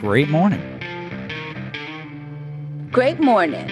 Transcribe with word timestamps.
Great 0.00 0.30
morning. 0.30 0.62
Great 2.90 3.20
morning. 3.20 3.66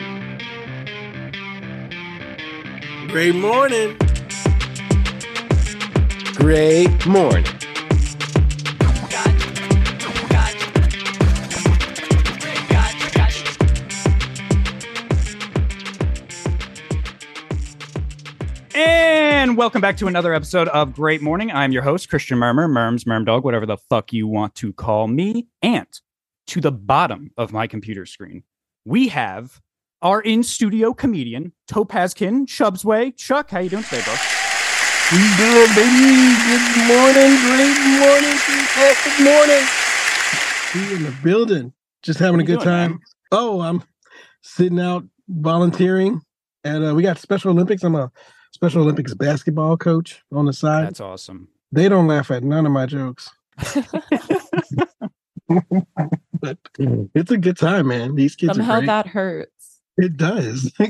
Great 3.08 3.34
morning. 3.34 3.96
Great 6.34 7.06
morning. 7.06 7.46
And 18.74 19.56
welcome 19.56 19.80
back 19.80 19.96
to 19.96 20.08
another 20.08 20.34
episode 20.34 20.68
of 20.68 20.92
Great 20.92 21.22
Morning. 21.22 21.50
I'm 21.50 21.72
your 21.72 21.82
host, 21.82 22.10
Christian 22.10 22.36
Murmur, 22.36 22.68
Merms, 22.68 23.04
Mermdog, 23.04 23.44
whatever 23.44 23.64
the 23.64 23.78
fuck 23.78 24.12
you 24.12 24.28
want 24.28 24.54
to 24.56 24.74
call 24.74 25.08
me. 25.08 25.46
And 25.62 25.86
to 26.48 26.60
the 26.60 26.72
bottom 26.72 27.30
of 27.36 27.52
my 27.52 27.66
computer 27.66 28.06
screen, 28.06 28.42
we 28.84 29.08
have 29.08 29.60
our 30.00 30.20
in-studio 30.22 30.94
comedian, 30.94 31.52
Topazkin 31.70 32.46
Chubsway. 32.46 33.14
Chuck, 33.16 33.50
how 33.50 33.58
you 33.60 33.68
doing 33.68 33.82
today, 33.84 34.02
bro? 34.02 34.14
We 35.12 35.18
doing, 35.36 35.68
baby? 35.74 36.36
Good 36.48 36.88
morning. 36.88 37.32
Great 37.44 37.78
morning. 38.00 38.36
Fantastic 38.38 39.24
morning. 39.24 39.64
We 40.74 40.96
in 40.96 41.02
the 41.02 41.14
building. 41.22 41.72
Just 42.02 42.18
having 42.18 42.40
a 42.40 42.44
good 42.44 42.60
doing, 42.60 42.64
time. 42.64 42.90
man? 42.92 43.00
Oh, 43.32 43.60
I'm 43.60 43.82
sitting 44.42 44.80
out 44.80 45.04
volunteering. 45.28 46.22
And 46.64 46.84
uh, 46.84 46.94
we 46.94 47.02
got 47.02 47.18
Special 47.18 47.50
Olympics. 47.50 47.82
I'm 47.84 47.94
a 47.94 48.10
Special 48.52 48.82
Olympics 48.82 49.12
basketball 49.14 49.76
coach 49.76 50.22
on 50.32 50.46
the 50.46 50.52
side. 50.52 50.86
That's 50.86 51.00
awesome. 51.00 51.48
they 51.72 51.88
don't 51.88 52.06
laugh 52.06 52.30
at 52.30 52.42
none 52.42 52.64
of 52.64 52.72
my 52.72 52.86
jokes. 52.86 53.28
but 56.40 56.58
it's 57.14 57.30
a 57.30 57.36
good 57.38 57.56
time, 57.56 57.88
man. 57.88 58.14
These 58.14 58.36
kids 58.36 58.56
Somehow 58.56 58.74
are 58.74 58.78
great. 58.80 58.86
that 58.86 59.06
hurts. 59.08 59.80
it 59.96 60.16
does. 60.16 60.72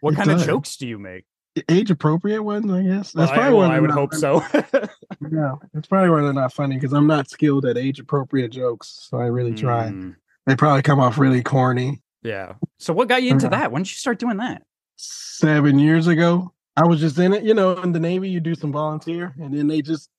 What 0.00 0.14
It 0.14 0.16
kind 0.16 0.30
of 0.30 0.44
jokes 0.46 0.76
do 0.76 0.86
you 0.86 0.98
make? 0.98 1.24
Age 1.70 1.90
appropriate 1.90 2.42
ones, 2.42 2.70
I 2.70 2.82
guess. 2.82 3.12
That's 3.12 3.30
Well, 3.30 3.30
I, 3.30 3.34
probably 3.34 3.58
well, 3.58 3.68
why 3.70 3.76
I 3.76 3.80
would 3.80 3.90
hope 3.90 4.10
funny. 4.14 4.20
so. 4.20 4.88
Yeah, 5.32 5.54
that's 5.72 5.88
probably 5.88 6.10
why 6.10 6.20
they're 6.22 6.32
not 6.32 6.52
funny 6.52 6.76
because 6.76 6.92
I'm 6.92 7.06
not 7.06 7.30
skilled 7.30 7.64
at 7.64 7.78
age 7.78 7.98
appropriate 7.98 8.50
jokes. 8.52 9.08
So 9.10 9.18
I 9.18 9.26
really 9.26 9.54
try. 9.54 9.88
Mm, 9.88 10.16
They 10.46 10.54
probably 10.54 10.82
come 10.82 11.00
off 11.00 11.18
really 11.18 11.42
corny. 11.42 12.02
yeah. 12.22 12.54
So 12.78 12.92
what 12.92 13.08
got 13.08 13.22
you 13.22 13.30
into 13.30 13.46
Yeah. 13.46 13.50
that? 13.50 13.72
When 13.72 13.82
did 13.82 13.90
you 13.90 13.96
start 13.96 14.18
doing 14.18 14.36
that? 14.36 14.62
Seven 14.96 15.78
years 15.78 16.06
ago, 16.06 16.52
I 16.76 16.84
was 16.86 17.00
just 17.00 17.18
in 17.18 17.32
it. 17.32 17.42
You 17.42 17.54
know, 17.54 17.72
in 17.82 17.92
the 17.92 18.00
Navy, 18.00 18.28
you 18.28 18.38
do 18.40 18.54
some 18.54 18.70
volunteer, 18.72 19.34
and 19.40 19.52
then 19.56 19.66
they 19.66 19.80
just, 19.82 20.10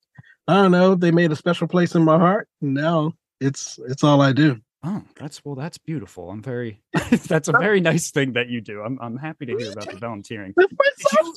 I 0.48 0.54
don't 0.54 0.72
know, 0.72 0.94
they 0.96 1.12
made 1.12 1.30
a 1.32 1.36
special 1.36 1.68
place 1.68 1.94
in 1.94 2.02
my 2.04 2.18
heart. 2.18 2.48
And 2.60 2.74
now 2.74 3.12
it's 3.40 3.78
it's 3.88 4.04
all 4.04 4.20
I 4.20 4.32
do. 4.32 4.58
Oh, 4.84 5.02
that's 5.16 5.44
well, 5.44 5.54
that's 5.56 5.78
beautiful. 5.78 6.30
I'm 6.30 6.42
very 6.42 6.80
that's 7.26 7.48
a 7.48 7.52
very 7.52 7.80
nice 7.80 8.10
thing 8.10 8.32
that 8.34 8.48
you 8.48 8.60
do. 8.60 8.80
I'm 8.82 8.98
I'm 9.00 9.16
happy 9.16 9.46
to 9.46 9.56
hear 9.56 9.72
about 9.72 9.86
the 9.90 9.96
volunteering. 9.96 10.54
Did 10.56 10.70
you- 11.12 11.34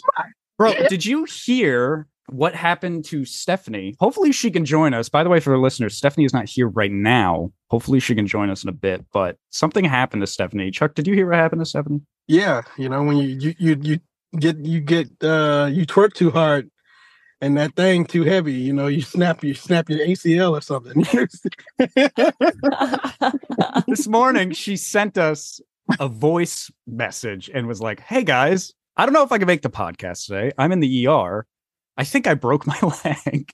Bro, 0.57 0.73
did 0.89 1.03
you 1.03 1.23
hear 1.23 2.05
what 2.29 2.53
happened 2.53 3.03
to 3.05 3.25
Stephanie? 3.25 3.95
Hopefully 3.99 4.31
she 4.31 4.51
can 4.51 4.63
join 4.63 4.93
us. 4.93 5.09
By 5.09 5.23
the 5.23 5.29
way, 5.29 5.39
for 5.39 5.49
the 5.49 5.57
listeners, 5.57 5.97
Stephanie 5.97 6.25
is 6.25 6.33
not 6.33 6.47
here 6.47 6.67
right 6.67 6.91
now. 6.91 7.51
Hopefully 7.71 7.99
she 7.99 8.13
can 8.13 8.27
join 8.27 8.51
us 8.51 8.61
in 8.63 8.69
a 8.69 8.73
bit, 8.73 9.03
but 9.11 9.37
something 9.49 9.83
happened 9.83 10.21
to 10.21 10.27
Stephanie. 10.27 10.69
Chuck, 10.69 10.93
did 10.93 11.07
you 11.07 11.15
hear 11.15 11.27
what 11.27 11.35
happened 11.39 11.61
to 11.61 11.65
Stephanie? 11.65 12.01
Yeah, 12.27 12.61
you 12.77 12.89
know 12.89 13.01
when 13.01 13.17
you 13.17 13.27
you 13.39 13.55
you, 13.57 13.77
you 13.81 13.99
get 14.39 14.57
you 14.63 14.81
get 14.81 15.07
uh 15.23 15.67
you 15.71 15.87
twerk 15.87 16.13
too 16.13 16.29
hard. 16.29 16.69
And 17.41 17.57
that 17.57 17.75
thing 17.75 18.05
too 18.05 18.23
heavy, 18.23 18.53
you 18.53 18.71
know, 18.71 18.85
you 18.85 19.01
snap 19.01 19.43
you 19.43 19.55
snap 19.55 19.89
your 19.89 19.99
ACL 19.99 20.51
or 20.51 20.61
something. 20.61 21.03
this 23.87 24.07
morning 24.07 24.51
she 24.51 24.77
sent 24.77 25.17
us 25.17 25.59
a 25.99 26.07
voice 26.07 26.69
message 26.85 27.49
and 27.51 27.67
was 27.67 27.81
like, 27.81 27.99
"Hey 27.99 28.23
guys, 28.23 28.73
I 28.95 29.05
don't 29.05 29.13
know 29.13 29.23
if 29.23 29.31
I 29.31 29.39
can 29.39 29.47
make 29.47 29.63
the 29.63 29.71
podcast 29.71 30.27
today. 30.27 30.51
I'm 30.59 30.71
in 30.71 30.81
the 30.81 31.07
ER. 31.07 31.47
I 31.97 32.03
think 32.03 32.27
I 32.27 32.35
broke 32.35 32.67
my 32.67 32.79
leg." 33.05 33.49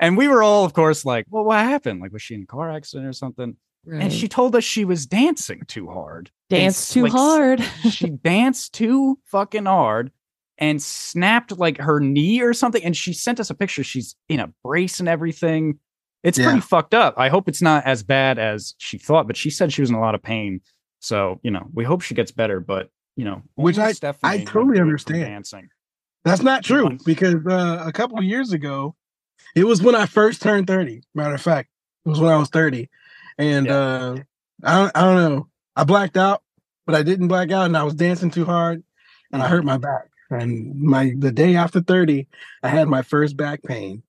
And 0.00 0.16
we 0.16 0.28
were 0.28 0.44
all, 0.44 0.64
of 0.64 0.72
course, 0.72 1.04
like, 1.04 1.26
"Well, 1.28 1.42
what 1.42 1.58
happened? 1.58 2.00
Like, 2.00 2.12
was 2.12 2.22
she 2.22 2.34
in 2.34 2.42
a 2.42 2.46
car 2.46 2.70
accident 2.70 3.08
or 3.08 3.12
something?" 3.12 3.56
And 3.90 4.12
she 4.12 4.28
told 4.28 4.54
us 4.54 4.62
she 4.62 4.84
was 4.84 5.06
dancing 5.06 5.62
too 5.66 5.88
hard. 5.88 6.30
and 6.52 6.72
too 6.72 7.02
like, 7.02 7.12
hard. 7.12 7.60
she 7.90 8.10
danced 8.10 8.74
too 8.74 9.18
fucking 9.24 9.64
hard 9.64 10.12
and 10.62 10.80
snapped 10.80 11.58
like 11.58 11.76
her 11.78 11.98
knee 11.98 12.40
or 12.40 12.52
something. 12.54 12.82
And 12.84 12.96
she 12.96 13.12
sent 13.12 13.40
us 13.40 13.50
a 13.50 13.54
picture. 13.54 13.82
She's 13.82 14.14
in 14.28 14.38
a 14.38 14.46
brace 14.64 15.00
and 15.00 15.08
everything. 15.08 15.80
It's 16.22 16.38
Yeah. 16.38 16.44
pretty 16.44 16.60
fucked 16.60 16.94
up. 16.94 17.14
I 17.16 17.28
hope 17.30 17.48
it's 17.48 17.60
not 17.60 17.84
as 17.84 18.04
bad 18.04 18.38
as 18.38 18.74
she 18.78 18.96
thought, 18.96 19.26
but 19.26 19.36
she 19.36 19.50
said 19.50 19.72
she 19.72 19.80
was 19.82 19.90
in 19.90 19.96
a 19.96 20.00
lot 20.00 20.14
of 20.14 20.22
pain. 20.22 20.60
So, 21.00 21.40
you 21.42 21.50
know, 21.50 21.66
we 21.74 21.82
hope 21.82 22.00
she 22.00 22.14
gets 22.14 22.30
better, 22.30 22.60
but 22.60 22.90
you 23.16 23.24
know, 23.24 23.42
Which 23.56 23.76
I- 23.76 23.90
Stephanie 23.92 24.32
I 24.32 24.44
totally 24.44 24.66
do 24.66 24.70
it 24.72 24.76
from 24.76 24.88
understand. 24.88 25.20
Dancing. 25.24 25.68
That's 26.24 26.42
not 26.42 26.62
true 26.62 26.96
because 27.04 27.44
uh, 27.44 27.82
a 27.84 27.90
couple 27.92 28.16
of 28.18 28.24
years 28.24 28.52
ago, 28.52 28.94
it 29.56 29.64
was 29.64 29.82
when 29.82 29.96
I 29.96 30.06
first 30.06 30.40
turned 30.42 30.68
30. 30.68 31.02
Matter 31.14 31.34
of 31.34 31.42
fact, 31.42 31.68
it 32.06 32.08
was 32.08 32.20
when 32.20 32.30
I 32.30 32.36
was 32.36 32.48
30. 32.50 32.88
And 33.36 33.66
Yeah. 33.66 33.74
uh, 33.76 34.16
I, 34.62 34.78
don't, 34.78 34.92
I 34.96 35.00
don't 35.02 35.16
know. 35.16 35.48
I 35.74 35.82
blacked 35.82 36.16
out, 36.16 36.42
but 36.86 36.94
I 36.94 37.02
didn't 37.02 37.26
black 37.26 37.50
out 37.50 37.66
and 37.66 37.76
I 37.76 37.82
was 37.82 37.94
dancing 37.94 38.30
too 38.30 38.44
hard 38.44 38.84
and 39.32 39.42
I 39.42 39.48
hurt 39.48 39.64
my 39.64 39.76
back. 39.76 40.04
And 40.32 40.74
my 40.80 41.14
the 41.18 41.32
day 41.32 41.56
after 41.56 41.80
30, 41.80 42.26
I 42.62 42.68
had 42.68 42.88
my 42.88 43.02
first 43.02 43.36
back 43.36 43.62
pain. 43.62 44.02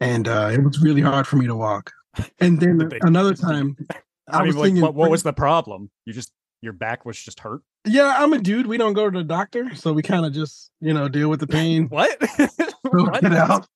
And 0.00 0.28
uh, 0.28 0.50
it 0.52 0.62
was 0.62 0.80
really 0.80 1.00
hard 1.00 1.26
for 1.26 1.36
me 1.36 1.46
to 1.46 1.54
walk. 1.54 1.92
And 2.40 2.60
then 2.60 2.78
The 2.78 2.98
another 3.02 3.34
time, 3.34 3.76
I, 3.90 3.96
I, 4.28 4.38
mean, 4.38 4.46
was 4.48 4.56
like, 4.56 4.66
singing. 4.68 4.82
what, 4.82 4.94
what 4.94 5.10
was 5.10 5.22
the 5.22 5.32
problem? 5.32 5.90
You 6.04 6.12
just 6.12 6.32
your 6.60 6.72
back 6.72 7.04
was 7.04 7.20
just 7.20 7.40
hurt. 7.40 7.62
Yeah, 7.84 8.14
I'm 8.18 8.32
a 8.32 8.38
dude. 8.38 8.66
We 8.66 8.78
don't 8.78 8.94
go 8.94 9.10
to 9.10 9.18
the 9.18 9.24
doctor, 9.24 9.74
so 9.74 9.92
we 9.92 10.02
kind 10.02 10.24
of 10.24 10.32
just 10.32 10.70
you 10.80 10.94
know 10.94 11.08
deal 11.08 11.28
with 11.28 11.40
the 11.40 11.46
pain. 11.58 11.88
What? 11.88 12.16
What? 12.90 13.24
it 13.24 13.32
out. 13.32 13.66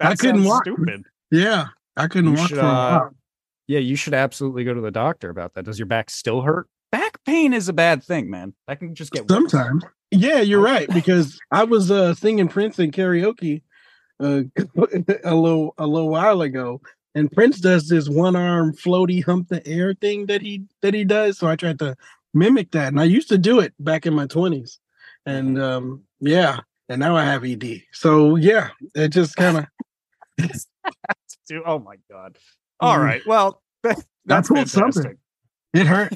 That 0.00 0.12
I 0.12 0.14
couldn't 0.16 0.42
walk. 0.42 0.64
Stupid. 0.64 1.04
Yeah, 1.30 1.66
I 1.96 2.08
couldn't 2.08 2.32
You 2.32 2.38
walk 2.38 2.48
should, 2.48 2.58
uh. 2.58 3.10
Yeah, 3.68 3.78
you 3.78 3.94
should 3.94 4.14
absolutely 4.14 4.64
go 4.64 4.74
to 4.74 4.80
the 4.80 4.90
doctor 4.90 5.30
about 5.30 5.54
that. 5.54 5.64
Does 5.64 5.78
your 5.78 5.86
back 5.86 6.10
still 6.10 6.40
hurt? 6.40 6.66
Back 6.94 7.18
pain 7.24 7.52
is 7.52 7.68
a 7.68 7.72
bad 7.72 8.04
thing, 8.04 8.30
man. 8.30 8.54
That 8.68 8.78
can 8.78 8.94
just 8.94 9.10
get 9.10 9.22
worse. 9.22 9.30
Sometimes. 9.50 9.82
Yeah, 10.12 10.42
you're 10.42 10.60
right 10.62 10.88
because 10.94 11.40
I 11.50 11.64
was 11.64 11.90
uh 11.90 12.14
singing 12.14 12.46
Prince 12.46 12.78
in 12.78 12.92
karaoke 12.92 13.62
uh 14.20 14.42
a 15.24 15.34
little 15.34 15.74
a 15.76 15.88
little 15.88 16.08
while 16.08 16.40
ago. 16.42 16.80
And 17.16 17.32
Prince 17.32 17.58
does 17.58 17.88
this 17.88 18.08
one 18.08 18.36
arm 18.36 18.74
floaty 18.76 19.24
hump 19.24 19.48
the 19.48 19.66
air 19.66 19.94
thing 19.94 20.26
that 20.26 20.40
he 20.40 20.66
that 20.82 20.94
he 20.94 21.02
does. 21.04 21.36
So 21.36 21.48
I 21.48 21.56
tried 21.56 21.80
to 21.80 21.96
mimic 22.32 22.70
that. 22.70 22.88
And 22.92 23.00
I 23.00 23.04
used 23.04 23.28
to 23.30 23.38
do 23.38 23.58
it 23.58 23.74
back 23.80 24.06
in 24.06 24.14
my 24.14 24.26
20s. 24.28 24.78
And 25.26 25.60
um 25.60 26.04
yeah, 26.20 26.60
and 26.88 27.00
now 27.00 27.16
I 27.16 27.24
have 27.24 27.44
ED. 27.44 27.82
So 27.90 28.36
yeah, 28.36 28.68
it 28.94 29.08
just 29.08 29.34
kind 29.34 29.56
of 29.58 29.66
oh 31.66 31.80
my 31.80 31.96
god. 32.08 32.38
All 32.78 32.98
Mm. 32.98 33.04
right. 33.04 33.22
Well, 33.26 33.60
that's 34.26 34.48
pulled 34.48 34.68
something. 34.70 35.18
it 35.72 35.88
hurt. 35.88 36.12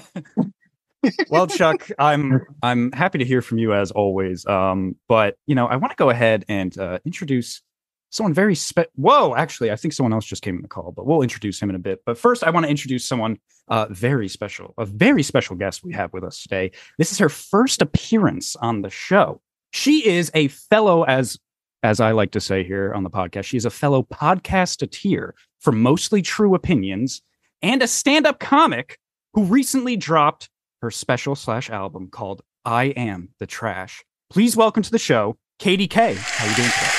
Well, 1.31 1.47
Chuck, 1.47 1.89
I'm 1.99 2.45
I'm 2.63 2.93
happy 2.93 3.19
to 3.19 3.25
hear 3.25 3.43
from 3.43 3.59
you 3.59 3.73
as 3.73 3.91
always. 3.91 4.45
Um, 4.47 4.97
but 5.09 5.37
you 5.47 5.55
know, 5.55 5.67
I 5.67 5.77
want 5.77 5.93
to 5.93 5.97
go 5.97 6.11
ahead 6.11 6.45
and 6.49 6.77
uh, 6.79 6.99
introduce 7.05 7.63
someone 8.11 8.35
very 8.35 8.55
spe- 8.55 8.91
Whoa, 8.95 9.35
actually, 9.35 9.71
I 9.71 9.77
think 9.77 9.95
someone 9.95 10.13
else 10.13 10.25
just 10.25 10.43
came 10.43 10.57
in 10.57 10.63
the 10.63 10.69
call, 10.69 10.93
but 10.93 11.07
we'll 11.07 11.23
introduce 11.23 11.61
him 11.61 11.71
in 11.71 11.77
a 11.77 11.81
bit. 11.81 12.03
But 12.05 12.19
first, 12.19 12.43
I 12.43 12.51
want 12.51 12.65
to 12.65 12.71
introduce 12.71 13.05
someone 13.05 13.39
uh, 13.69 13.87
very 13.91 14.29
special, 14.29 14.75
a 14.79 14.87
very 14.87 15.23
special 15.23 15.57
guest 15.57 15.85
we 15.85 15.93
have 15.93 16.13
with 16.13 16.25
us 16.25 16.43
today. 16.43 16.73
This 16.97 17.13
is 17.13 17.19
her 17.19 17.29
first 17.29 17.83
appearance 17.83 18.57
on 18.57 18.83
the 18.83 18.91
show. 18.91 19.41
She 19.73 20.09
is 20.09 20.31
a 20.35 20.49
fellow, 20.49 21.05
as 21.05 21.39
as 21.83 22.01
I 22.01 22.11
like 22.11 22.33
to 22.33 22.41
say 22.41 22.65
here 22.65 22.93
on 22.93 23.05
the 23.05 23.11
podcast, 23.11 23.45
she 23.45 23.57
is 23.57 23.65
a 23.65 23.71
fellow 23.71 24.03
podcasteer 24.03 25.31
for 25.61 25.73
Mostly 25.73 26.23
True 26.23 26.55
Opinions 26.57 27.23
and 27.63 27.83
a 27.83 27.89
stand-up 27.89 28.41
comic 28.41 28.99
who 29.35 29.45
recently 29.45 29.97
dropped 29.97 30.49
her 30.81 30.91
special 30.91 31.35
slash 31.35 31.71
album 31.71 32.09
called 32.09 32.43
I 32.65 32.85
Am 32.87 33.31
the 33.39 33.47
Trash. 33.47 34.05
Please 34.31 34.57
welcome 34.57 34.83
to 34.83 34.91
the 34.91 34.99
show, 34.99 35.37
Katie 35.59 35.89
K. 35.89 36.15
How 36.19 36.47
you 36.47 36.55
doing 36.55 36.69
today? 36.69 36.91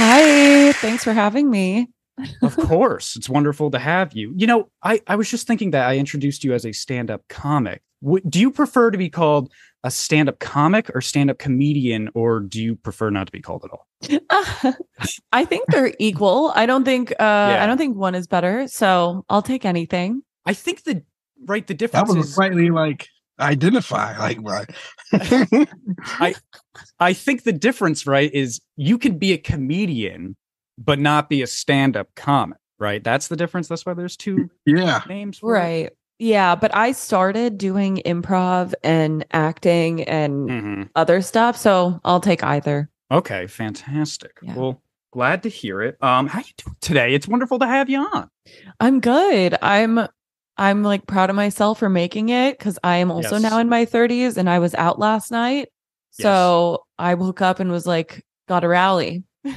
Hi, 0.00 0.72
thanks 0.74 1.02
for 1.02 1.12
having 1.12 1.50
me. 1.50 1.88
of 2.42 2.56
course. 2.68 3.16
It's 3.16 3.28
wonderful 3.28 3.70
to 3.72 3.78
have 3.78 4.12
you. 4.12 4.32
You 4.36 4.46
know, 4.46 4.70
I, 4.82 5.00
I 5.06 5.16
was 5.16 5.28
just 5.30 5.46
thinking 5.46 5.72
that 5.72 5.88
I 5.88 5.98
introduced 5.98 6.44
you 6.44 6.54
as 6.54 6.64
a 6.64 6.72
stand 6.72 7.10
up 7.10 7.22
comic. 7.28 7.82
W- 8.02 8.24
do 8.28 8.38
you 8.40 8.50
prefer 8.50 8.90
to 8.90 8.98
be 8.98 9.08
called 9.10 9.52
a 9.84 9.90
stand 9.90 10.28
up 10.28 10.38
comic 10.40 10.90
or 10.94 11.00
stand 11.00 11.30
up 11.30 11.38
comedian, 11.38 12.10
or 12.14 12.40
do 12.40 12.60
you 12.62 12.74
prefer 12.76 13.10
not 13.10 13.26
to 13.26 13.32
be 13.32 13.40
called 13.40 13.64
at 13.64 13.70
all? 13.70 14.74
I 15.32 15.44
think 15.44 15.66
they're 15.68 15.94
equal. 15.98 16.52
I 16.54 16.66
don't 16.66 16.84
think 16.84 17.12
uh 17.12 17.14
Yeah. 17.20 17.62
I 17.62 17.66
don't 17.66 17.78
think 17.78 17.96
one 17.96 18.14
is 18.14 18.26
better. 18.26 18.66
So 18.68 19.24
I'll 19.28 19.42
take 19.42 19.64
anything. 19.64 20.22
I 20.46 20.54
think 20.54 20.84
the 20.84 21.02
right 21.46 21.66
the 21.66 21.74
That 21.74 21.78
difference 21.78 22.14
was 22.14 22.28
is 22.28 22.34
slightly 22.34 22.70
like 22.70 23.06
identify, 23.40 24.18
like 24.18 24.38
right. 24.42 24.68
I 26.20 26.34
i 27.00 27.12
think 27.12 27.44
the 27.44 27.52
difference, 27.52 28.06
right, 28.06 28.32
is 28.34 28.60
you 28.76 28.98
can 28.98 29.18
be 29.18 29.32
a 29.32 29.38
comedian 29.38 30.36
but 30.76 30.98
not 30.98 31.28
be 31.28 31.42
a 31.42 31.46
stand-up 31.46 32.08
comic, 32.14 32.58
right? 32.78 33.02
That's 33.02 33.26
the 33.28 33.34
difference. 33.36 33.66
That's 33.68 33.84
why 33.84 33.94
there's 33.94 34.16
two 34.16 34.48
Yeah. 34.64 35.00
names. 35.08 35.38
for 35.38 35.56
it? 35.56 35.96
Right. 36.20 36.26
Yeah, 36.26 36.54
but 36.56 36.74
I 36.74 36.92
started 36.92 37.58
doing 37.58 38.02
improv 38.04 38.74
and 38.82 39.24
acting 39.32 40.02
and 40.04 40.48
Mhm. 40.50 40.88
other 40.96 41.22
stuff, 41.22 41.56
so 41.56 42.00
I'll 42.04 42.20
take 42.20 42.42
either. 42.42 42.88
Okay, 43.10 43.46
fantastic. 43.46 44.32
Yeah. 44.42 44.54
Well, 44.56 44.82
glad 45.12 45.42
to 45.44 45.48
hear 45.48 45.80
it. 45.82 45.96
Um, 46.02 46.26
how 46.26 46.40
you 46.40 46.52
doing 46.56 46.76
today? 46.80 47.14
It's 47.14 47.28
wonderful 47.28 47.58
to 47.60 47.66
have 47.66 47.88
you 47.88 48.00
on. 48.00 48.28
I'm 48.80 49.00
good. 49.00 49.56
I'm 49.62 50.08
I'm 50.60 50.82
like 50.82 51.06
proud 51.06 51.30
of 51.30 51.36
myself 51.36 51.78
for 51.78 51.88
making 51.88 52.30
it 52.30 52.58
cuz 52.58 52.80
I 52.82 52.96
am 52.96 53.12
also 53.12 53.36
Yes. 53.36 53.42
now 53.42 53.58
in 53.60 53.68
my 53.68 53.84
30s 53.84 54.36
and 54.36 54.50
I 54.50 54.58
was 54.58 54.74
out 54.74 54.98
last 54.98 55.30
night. 55.30 55.68
So 56.10 56.82
I 56.98 57.14
woke 57.14 57.40
up 57.40 57.60
and 57.60 57.70
was 57.70 57.86
like, 57.86 58.24
got 58.48 58.60
to 58.60 58.68
rally. 58.68 59.22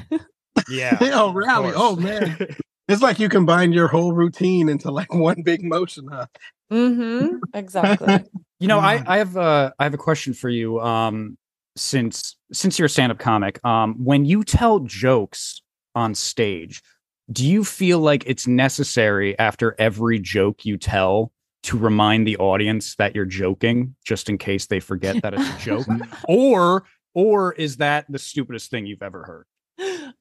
Yeah. 0.69 0.99
oh, 1.01 1.33
rally. 1.33 1.73
Oh 1.75 1.95
man. 1.95 2.37
It's 2.91 3.01
like 3.01 3.19
you 3.19 3.29
combine 3.29 3.71
your 3.71 3.87
whole 3.87 4.13
routine 4.13 4.69
into 4.69 4.91
like 4.91 5.13
one 5.13 5.41
big 5.43 5.63
motion, 5.63 6.07
huh? 6.11 6.25
Mhm. 6.71 7.39
Exactly. 7.53 8.23
You 8.61 8.67
know, 8.67 8.77
I, 8.77 9.01
I 9.07 9.17
have 9.17 9.35
uh, 9.35 9.71
I 9.79 9.83
have 9.85 9.95
a 9.95 9.97
question 9.97 10.35
for 10.35 10.47
you. 10.47 10.79
Um, 10.79 11.35
since 11.75 12.37
since 12.53 12.77
you're 12.77 12.85
a 12.85 12.89
stand-up 12.89 13.17
comic, 13.17 13.59
um, 13.65 13.95
when 13.95 14.23
you 14.23 14.43
tell 14.43 14.81
jokes 14.81 15.63
on 15.95 16.13
stage, 16.13 16.83
do 17.31 17.43
you 17.43 17.63
feel 17.63 17.97
like 17.97 18.23
it's 18.27 18.45
necessary 18.45 19.35
after 19.39 19.75
every 19.79 20.19
joke 20.19 20.63
you 20.63 20.77
tell 20.77 21.31
to 21.63 21.75
remind 21.75 22.27
the 22.27 22.37
audience 22.37 22.95
that 22.97 23.15
you're 23.15 23.25
joking, 23.25 23.95
just 24.05 24.29
in 24.29 24.37
case 24.37 24.67
they 24.67 24.79
forget 24.79 25.23
that 25.23 25.33
it's 25.33 25.49
a 25.49 25.57
joke, 25.57 25.87
or 26.27 26.83
or 27.15 27.53
is 27.53 27.77
that 27.77 28.05
the 28.09 28.19
stupidest 28.19 28.69
thing 28.69 28.85
you've 28.85 29.01
ever 29.01 29.23
heard? 29.23 29.45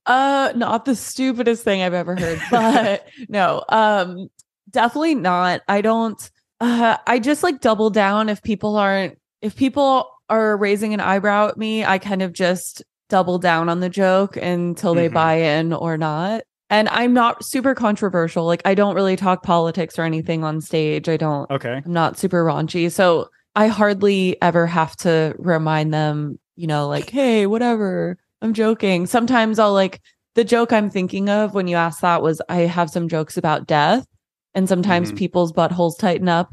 Uh 0.07 0.53
not 0.57 0.85
the 0.85 0.95
stupidest 0.95 1.65
thing 1.65 1.83
I've 1.83 1.95
ever 1.95 2.15
heard, 2.17 2.41
but 2.51 3.07
no. 3.29 3.62
Um 3.69 4.29
definitely 4.71 5.15
not. 5.15 5.62
I 5.69 5.81
don't 5.81 6.31
uh 6.61 6.97
I 7.07 7.19
just 7.19 7.43
like 7.43 7.61
double 7.61 7.91
down 7.91 8.29
if 8.29 8.43
people 8.43 8.77
aren't 8.77 9.19
if 9.43 9.57
people 9.57 10.09
are 10.29 10.57
raising 10.57 10.95
an 10.95 11.01
eyebrow 11.01 11.49
at 11.49 11.57
me, 11.59 11.85
I 11.85 11.99
kind 11.99 12.23
of 12.23 12.33
just 12.33 12.83
double 13.09 13.39
down 13.39 13.69
on 13.69 13.81
the 13.81 13.89
joke 13.89 14.37
until 14.37 14.95
they 14.95 15.09
Mhm. 15.09 15.12
buy 15.15 15.35
in 15.35 15.73
or 15.73 15.97
not. 15.99 16.43
And 16.69 16.89
I'm 16.91 17.12
not 17.12 17.45
super 17.45 17.75
controversial. 17.75 18.45
Like 18.47 18.62
I 18.65 18.75
don't 18.77 18.95
really 18.95 19.17
talk 19.17 19.43
politics 19.43 19.99
or 19.99 20.03
anything 20.03 20.45
on 20.45 20.61
stage. 20.61 21.09
I 21.09 21.17
don't 21.17 21.51
Okay. 21.51 21.83
I'm 21.85 21.93
not 21.93 22.17
super 22.19 22.45
raunchy. 22.45 22.91
So 22.93 23.29
I 23.57 23.67
hardly 23.67 24.41
ever 24.41 24.67
have 24.69 24.95
to 24.99 25.35
remind 25.39 25.93
them, 25.93 26.39
you 26.55 26.69
know, 26.69 26.87
like, 26.87 27.11
hey, 27.11 27.47
whatever, 27.49 28.17
I'm 28.42 28.54
joking. 28.54 29.06
Sometimes 29.06 29.58
I'll 29.58 29.72
like, 29.72 30.00
the 30.34 30.44
joke 30.44 30.72
I'm 30.72 30.90
thinking 30.90 31.28
of 31.28 31.54
when 31.54 31.66
you 31.69 31.76
asked 31.76 32.00
that 32.02 32.22
was 32.22 32.40
I 32.48 32.60
have 32.60 32.88
some 32.90 33.08
jokes 33.08 33.37
about 33.37 33.66
death. 33.66 34.06
And 34.54 34.69
sometimes 34.69 35.12
Mhm. 35.12 35.16
people's 35.19 35.52
buttholes 35.52 35.98
tighten 35.98 36.28
up 36.28 36.52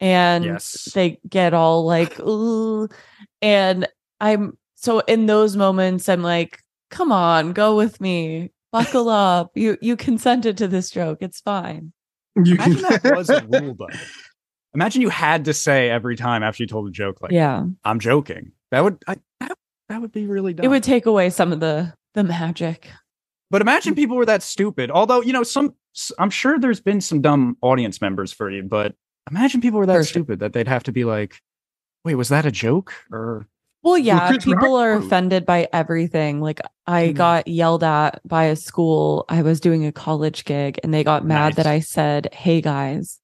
and 0.00 0.44
Yes. 0.44 0.88
they 0.94 1.18
get 1.28 1.54
all 1.54 1.84
like, 1.84 2.18
ooh. 2.20 2.88
And 3.42 3.86
I'm 4.20 4.56
so 4.74 5.00
in 5.00 5.26
those 5.26 5.56
moments, 5.56 6.08
I'm 6.08 6.22
like, 6.22 6.58
come 6.90 7.12
on, 7.12 7.52
go 7.52 7.76
with 7.76 8.00
me. 8.00 8.50
Buckle 8.72 9.08
up. 9.08 9.50
You 9.54 9.76
you 9.80 9.96
consented 9.96 10.56
to 10.58 10.68
this 10.68 10.90
joke. 10.90 11.18
It's 11.20 11.40
fine. 11.40 11.92
You 12.36 12.54
Imagine 12.54 12.82
that 12.82 13.16
was 13.16 13.28
a 13.30 13.44
rule, 13.50 13.74
though. 13.78 13.88
Imagine 14.74 15.02
you 15.02 15.08
had 15.08 15.44
to 15.46 15.52
say 15.52 15.90
every 15.90 16.16
time 16.16 16.42
after 16.42 16.62
you 16.62 16.66
told 16.68 16.86
a 16.88 16.90
joke, 16.92 17.20
like, 17.20 17.32
yeah. 17.32 17.64
"I'm 17.84 17.98
joking." 18.00 18.52
That 18.70 18.84
would 18.84 19.02
I, 19.08 19.16
that, 19.40 19.58
that 19.90 20.00
would 20.00 20.12
be 20.12 20.26
really 20.26 20.54
dumb. 20.54 20.64
It 20.64 20.68
would 20.68 20.82
take 20.82 21.04
away 21.04 21.28
some 21.30 21.52
of 21.52 21.60
the 21.60 21.92
the 22.14 22.24
magic. 22.24 22.88
But 23.50 23.60
imagine 23.60 23.94
people 23.94 24.16
were 24.16 24.26
that 24.26 24.42
stupid. 24.42 24.90
Although, 24.90 25.20
you 25.22 25.32
know, 25.34 25.42
some 25.42 25.74
I'm 26.18 26.30
sure 26.30 26.58
there's 26.58 26.80
been 26.80 27.00
some 27.02 27.20
dumb 27.20 27.56
audience 27.60 28.00
members 28.00 28.32
for 28.32 28.50
you, 28.50 28.62
but 28.62 28.94
imagine 29.30 29.60
people 29.60 29.78
were 29.78 29.86
that 29.86 29.92
For 29.98 30.04
sure. 30.04 30.22
stupid 30.22 30.38
that 30.40 30.52
they'd 30.54 30.68
have 30.68 30.84
to 30.84 30.92
be 30.92 31.04
like, 31.04 31.40
"Wait, 32.04 32.14
was 32.14 32.28
that 32.30 32.46
a 32.46 32.50
joke?" 32.50 32.94
Or 33.12 33.46
Well, 33.82 33.98
yeah, 33.98 34.36
people 34.38 34.76
are 34.76 34.92
wrote- 34.92 35.04
offended 35.04 35.44
by 35.46 35.68
everything. 35.72 36.40
Like 36.40 36.60
I 36.86 37.08
Mhm. 37.08 37.14
got 37.14 37.48
yelled 37.48 37.82
at 37.84 38.20
by 38.26 38.44
a 38.44 38.56
school. 38.56 39.24
I 39.28 39.42
was 39.42 39.58
doing 39.60 39.84
a 39.84 39.92
college 39.92 40.44
gig 40.44 40.78
and 40.84 40.94
they 40.94 41.02
got 41.04 41.24
mad 41.26 41.54
that 41.54 41.66
I 41.66 41.80
said, 41.80 42.28
"Hey 42.32 42.60
guys." 42.60 43.18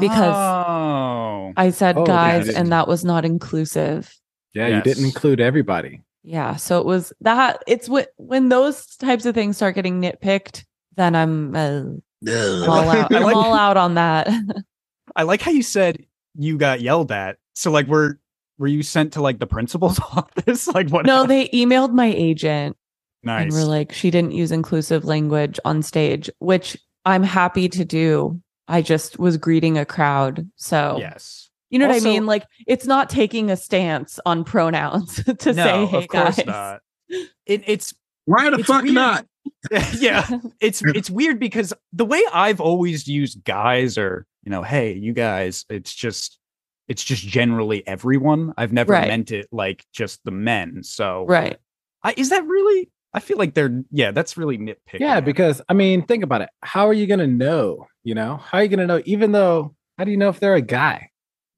Because 0.00 0.34
oh, 0.34 1.52
I 1.56 1.70
said 1.70 1.96
Oh, 1.96 2.04
guys 2.04 2.46
didn't- 2.46 2.58
and 2.60 2.72
that 2.72 2.88
was 2.88 3.04
not 3.04 3.24
inclusive. 3.24 4.12
Yeah, 4.54 4.66
you 4.66 4.82
didn't 4.82 5.04
include 5.04 5.40
everybody. 5.40 6.02
Yeah, 6.28 6.56
so 6.56 6.78
it 6.78 6.84
was 6.84 7.10
that 7.22 7.62
it's 7.66 7.88
what 7.88 8.12
when 8.18 8.50
those 8.50 8.84
types 8.96 9.24
of 9.24 9.34
things 9.34 9.56
start 9.56 9.74
getting 9.74 10.02
nitpicked, 10.02 10.66
then 10.94 11.16
I'm 11.16 11.56
uh, 11.56 11.84
I'm 12.28 12.68
all 12.68 12.90
out. 12.90 13.14
I 13.14 13.16
I'm 13.16 13.34
all 13.34 13.54
out 13.54 13.78
on 13.78 13.94
that. 13.94 14.28
I 15.16 15.22
like 15.22 15.40
how 15.40 15.52
you 15.52 15.62
said 15.62 16.04
you 16.34 16.58
got 16.58 16.82
yelled 16.82 17.12
at. 17.12 17.38
So, 17.54 17.70
like, 17.70 17.86
were 17.86 18.20
were 18.58 18.66
you 18.66 18.82
sent 18.82 19.14
to 19.14 19.22
like 19.22 19.38
the 19.38 19.46
principal's 19.46 19.98
office? 20.12 20.68
Like, 20.68 20.90
what? 20.90 21.06
no, 21.06 21.24
they 21.24 21.48
emailed 21.48 21.94
my 21.94 22.12
agent 22.14 22.76
nice. 23.22 23.44
and 23.44 23.52
were 23.54 23.64
like, 23.64 23.94
she 23.94 24.10
didn't 24.10 24.32
use 24.32 24.52
inclusive 24.52 25.06
language 25.06 25.58
on 25.64 25.82
stage, 25.82 26.28
which 26.40 26.76
I'm 27.06 27.22
happy 27.22 27.70
to 27.70 27.86
do. 27.86 28.38
I 28.68 28.82
just 28.82 29.18
was 29.18 29.38
greeting 29.38 29.78
a 29.78 29.86
crowd. 29.86 30.46
So, 30.56 30.98
yes. 31.00 31.47
You 31.70 31.78
know 31.78 31.88
what 31.88 31.96
I 31.96 32.00
mean? 32.00 32.26
Like, 32.26 32.44
it's 32.66 32.86
not 32.86 33.10
taking 33.10 33.50
a 33.50 33.56
stance 33.56 34.18
on 34.26 34.44
pronouns 34.44 35.16
to 35.38 35.52
no, 35.52 35.64
say, 35.64 35.86
hey, 35.86 35.98
of 35.98 36.08
course 36.08 36.36
guys. 36.36 36.46
not. 36.46 36.80
It, 37.46 37.62
it's 37.66 37.94
Why 38.26 38.50
the 38.50 38.58
It's 38.58 38.66
fuck 38.66 38.82
weird. 38.82 38.94
not? 38.94 39.26
yeah, 39.98 40.26
it's 40.60 40.82
it's 40.84 41.08
weird 41.08 41.40
because 41.40 41.72
the 41.94 42.04
way 42.04 42.22
I've 42.34 42.60
always 42.60 43.08
used 43.08 43.44
guys 43.44 43.96
or 43.96 44.26
you 44.44 44.50
know, 44.50 44.62
hey, 44.62 44.92
you 44.92 45.14
guys, 45.14 45.64
it's 45.70 45.94
just 45.94 46.38
it's 46.86 47.02
just 47.02 47.26
generally 47.26 47.86
everyone. 47.86 48.52
I've 48.58 48.72
never 48.74 48.92
Right. 48.92 49.08
meant 49.08 49.30
it 49.30 49.48
like 49.52 49.84
just 49.92 50.20
the 50.24 50.30
men. 50.30 50.82
So 50.82 51.24
right. 51.26 51.56
I, 52.02 52.12
is 52.18 52.28
that 52.28 52.46
really? 52.46 52.90
I 53.14 53.20
feel 53.20 53.38
like 53.38 53.54
they're 53.54 53.82
yeah, 53.90 54.10
that's 54.10 54.36
really 54.36 54.58
nitpicking. 54.58 55.00
Yeah, 55.00 55.20
because 55.20 55.62
I 55.70 55.72
mean, 55.72 56.02
think 56.04 56.22
about 56.22 56.42
it. 56.42 56.50
How 56.62 56.86
are 56.86 56.92
you 56.92 57.06
gonna 57.06 57.26
know? 57.26 57.86
You 58.04 58.14
know, 58.14 58.36
how 58.36 58.58
are 58.58 58.62
you 58.62 58.68
gonna 58.68 58.86
know? 58.86 59.00
Even 59.06 59.32
though, 59.32 59.74
how 59.96 60.04
do 60.04 60.10
you 60.10 60.18
know 60.18 60.28
if 60.28 60.40
they're 60.40 60.54
a 60.56 60.60
guy? 60.60 61.08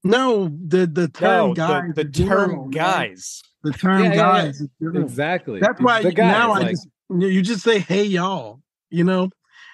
No, 0.03 0.47
the 0.67 0.87
the 0.87 1.07
term 1.07 1.49
no, 1.49 1.53
guys. 1.53 1.83
the, 1.95 2.03
the 2.03 2.09
term 2.11 2.27
general, 2.49 2.61
man. 2.63 2.71
guys. 2.71 3.43
The 3.63 3.71
term 3.71 4.01
Yeah, 4.03 4.13
yeah, 4.13 4.13
yeah. 4.15 4.21
guys. 4.45 4.63
Exactly. 4.81 5.59
That's 5.59 5.79
why 5.79 6.01
the 6.01 6.11
guy 6.11 6.27
now 6.27 6.51
is 6.53 6.57
I 6.57 6.59
like, 6.61 6.69
just 6.71 6.87
you 7.09 7.41
just 7.41 7.63
say 7.63 7.79
hey 7.79 8.03
y'all. 8.05 8.61
You 8.89 9.03
know, 9.03 9.29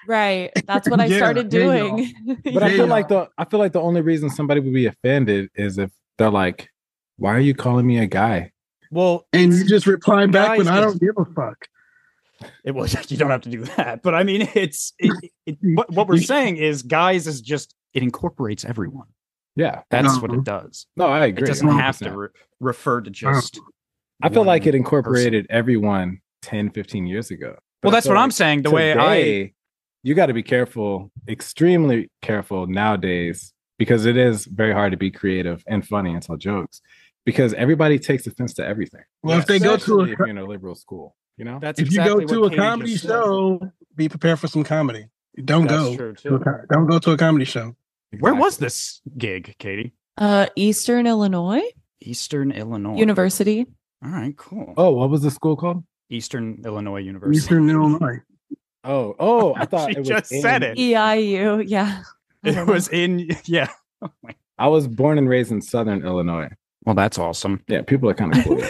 Right. 0.07 0.51
That's 0.65 0.89
what 0.89 1.00
I 1.00 1.05
Yeah, 1.05 1.17
started 1.17 1.50
there 1.50 1.62
you 1.77 1.88
doing. 2.24 2.38
but 2.53 2.63
I 2.63 2.69
Yeah. 2.69 2.75
feel 2.77 2.88
like 2.88 3.07
the 3.07 3.29
I 3.38 3.46
feel 3.46 3.60
like 3.60 3.72
the 3.72 3.81
only 3.81 4.01
reason 4.01 4.29
somebody 4.29 4.60
would 4.60 4.74
be 4.74 4.86
offended 4.86 5.50
is 5.55 5.77
if 5.77 5.91
they're 6.17 6.29
like, 6.29 6.69
"Why 7.17 7.34
are 7.36 7.39
you 7.39 7.53
calling 7.55 7.88
me 7.88 7.98
a 8.00 8.05
guy?" 8.07 8.51
Well, 8.91 9.27
and 9.34 9.53
you 9.53 9.65
just 9.65 9.88
reply 9.88 10.25
back 10.27 10.57
when 10.57 10.67
I 10.67 10.79
don't 10.81 11.00
give 11.00 11.15
a 11.17 11.25
fuck. 11.25 11.67
it 12.63 12.72
was 12.72 12.96
you 13.12 13.17
don't 13.17 13.31
have 13.31 13.41
to 13.41 13.50
do 13.50 13.63
that, 13.77 14.01
but 14.03 14.13
I 14.13 14.24
mean, 14.24 14.48
it's 14.55 14.93
it, 15.00 15.31
it, 15.46 15.57
what 15.62 15.89
what 15.91 16.07
we're 16.07 16.17
saying 16.17 16.57
is 16.57 16.84
guys 16.84 17.27
is 17.27 17.41
just 17.41 17.74
it 17.93 18.03
incorporates 18.03 18.65
everyone. 18.65 19.07
Yeah, 19.58 19.82
That's 19.90 20.22
what 20.22 20.30
Uh-huh. 20.32 20.40
it 20.40 20.46
does. 20.46 20.86
no, 20.96 21.08
I 21.08 21.26
agree. 21.26 21.44
It 21.44 21.48
doesn't 21.48 21.68
have 21.68 21.98
to 22.00 22.16
re- 22.16 22.28
refer 22.60 23.02
to 23.02 23.10
just. 23.10 23.60
I 24.22 24.30
feel 24.30 24.44
like 24.46 24.66
it 24.66 24.76
incorporated 24.76 25.46
everyone 25.50 26.22
10, 26.44 26.70
15 26.70 27.06
years 27.08 27.30
ago. 27.32 27.56
But 27.82 27.88
Well, 27.88 27.92
that's 27.92 28.06
feel 28.06 28.16
what 28.16 28.22
I'm 28.22 28.32
saying. 28.32 28.62
The 28.62 28.72
way 28.72 28.94
I 28.98 29.52
you 30.04 30.14
got 30.16 30.28
to 30.28 30.34
be 30.34 30.44
careful, 30.44 31.12
extremely 31.28 32.10
careful 32.22 32.68
nowadays, 32.68 33.54
because 33.78 34.06
it 34.06 34.16
is 34.16 34.46
very 34.46 34.74
hard 34.74 34.92
to 34.92 34.98
be 34.98 35.12
creative 35.12 35.64
and 35.68 35.86
funny 35.86 36.14
and 36.14 36.22
tell 36.24 36.38
jokes 36.38 36.82
because 37.26 37.54
everybody 37.56 38.00
takes 38.00 38.26
offense 38.28 38.54
to 38.56 38.66
everything. 38.66 39.02
Well, 39.24 39.40
if 39.40 39.48
they 39.48 39.60
go 39.60 39.76
to 39.78 40.00
a 40.02 40.04
if 40.04 40.20
you're 40.20 40.28
in 40.28 40.38
a 40.38 40.46
liberal 40.46 40.76
school, 40.76 41.16
you 41.36 41.46
know. 41.46 41.60
that's 41.60 41.80
if 41.80 41.88
exactly 41.88 42.24
you 42.24 42.28
go 42.28 42.34
to 42.36 42.46
a 42.46 42.50
Katie 42.50 42.62
comedy 42.62 42.92
just 42.92 43.04
said. 43.04 43.10
show, 43.10 43.72
be 43.96 44.08
prepared 44.08 44.40
for 44.40 44.48
some 44.48 44.64
comedy. 44.64 45.08
Don't 45.44 45.68
That's 45.68 45.84
go. 45.90 45.96
true 45.98 46.14
to 46.14 46.36
a 46.36 46.40
too. 46.40 46.46
don't 46.72 46.88
go 46.88 47.00
to 47.00 47.12
a 47.12 47.18
comedy 47.18 47.46
show. 47.46 47.76
Where 48.20 48.36
was 48.36 48.58
this 48.58 49.02
gig, 49.18 49.56
Katie? 49.60 49.94
uh 50.18 50.48
Eastern 50.56 51.06
Illinois 51.06 51.62
Eastern 52.02 52.52
Illinois 52.52 52.98
University. 52.98 53.66
All 54.04 54.12
right, 54.12 54.36
cool. 54.38 54.74
Oh, 54.78 54.92
what 54.92 55.10
was 55.10 55.22
the 55.22 55.32
school 55.32 55.56
called? 55.56 55.84
Eastern 56.10 56.62
Illinois 56.66 57.00
University. 57.02 57.38
Eastern 57.38 57.70
Illinois. 57.70 58.22
Oh, 58.84 59.16
oh, 59.20 59.54
I 59.56 59.66
thought 59.72 59.90
She 59.92 59.96
it 59.98 60.00
was 60.00 60.08
just 60.08 60.30
said 60.30 60.64
it. 60.64 60.78
EIU. 60.78 61.64
Yeah. 61.68 62.04
It 62.44 62.66
was 62.68 62.88
in 62.90 63.30
yeah. 63.46 63.70
Oh 64.02 64.10
my- 64.24 64.36
I 64.60 64.68
was 64.70 64.88
born 64.88 65.18
and 65.18 65.28
raised 65.30 65.52
in 65.52 65.62
Southern 65.62 66.04
Illinois. 66.06 66.50
Well, 66.86 66.96
that's 66.96 67.20
awesome. 67.20 67.62
Yeah, 67.68 67.82
people 67.82 68.10
are 68.10 68.14
kind 68.16 68.36
of 68.36 68.44
cool. 68.44 68.64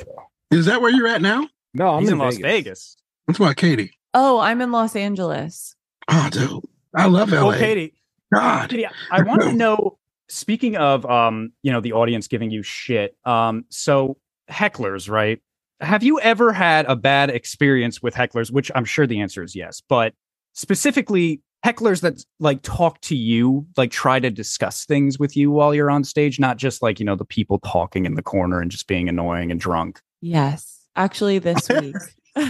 Is 0.51 0.65
that 0.65 0.81
where 0.81 0.89
you're 0.91 1.07
at 1.07 1.21
now? 1.21 1.47
No, 1.73 1.89
I'm 1.89 1.99
He's 2.01 2.09
in, 2.09 2.13
in 2.15 2.19
Las 2.19 2.37
Vegas. 2.37 2.97
That's 3.27 3.39
why 3.39 3.53
Katie. 3.53 3.91
Oh, 4.13 4.39
I'm 4.39 4.59
in 4.61 4.71
Los 4.71 4.95
Angeles. 4.95 5.75
Oh, 6.09 6.27
dude. 6.31 6.63
I 6.95 7.05
love 7.07 7.31
LA. 7.31 7.47
Well, 7.47 7.57
Katie, 7.59 7.93
God. 8.33 8.69
Katie, 8.69 8.87
I 9.11 9.23
want 9.23 9.41
to 9.43 9.53
know. 9.53 9.97
Speaking 10.29 10.75
of, 10.75 11.05
um, 11.05 11.53
you 11.63 11.71
know, 11.71 11.79
the 11.79 11.93
audience 11.93 12.27
giving 12.27 12.51
you 12.51 12.61
shit. 12.61 13.15
Um, 13.23 13.63
so 13.69 14.17
hecklers, 14.49 15.09
right? 15.09 15.41
have 15.79 16.03
you 16.03 16.19
ever 16.19 16.53
had 16.53 16.85
a 16.85 16.95
bad 16.95 17.29
experience 17.29 18.01
with 18.01 18.15
hecklers? 18.15 18.51
Which 18.51 18.71
I'm 18.73 18.85
sure 18.85 19.05
the 19.05 19.21
answer 19.21 19.43
is 19.43 19.55
yes, 19.55 19.81
but 19.87 20.13
specifically 20.53 21.41
hecklers 21.65 22.01
that 22.01 22.23
like 22.39 22.61
talk 22.61 22.99
to 23.01 23.15
you, 23.15 23.67
like 23.77 23.91
try 23.91 24.19
to 24.19 24.29
discuss 24.29 24.85
things 24.85 25.19
with 25.19 25.35
you 25.35 25.51
while 25.51 25.73
you're 25.73 25.91
on 25.91 26.03
stage, 26.03 26.39
not 26.39 26.57
just 26.57 26.81
like, 26.81 26.99
you 26.99 27.05
know, 27.05 27.15
the 27.15 27.25
people 27.25 27.59
talking 27.59 28.05
in 28.05 28.15
the 28.15 28.23
corner 28.23 28.59
and 28.59 28.71
just 28.71 28.87
being 28.87 29.09
annoying 29.09 29.51
and 29.51 29.59
drunk. 29.59 30.01
Yes, 30.21 30.87
actually, 30.95 31.39
this 31.39 31.69
week. 31.81 31.95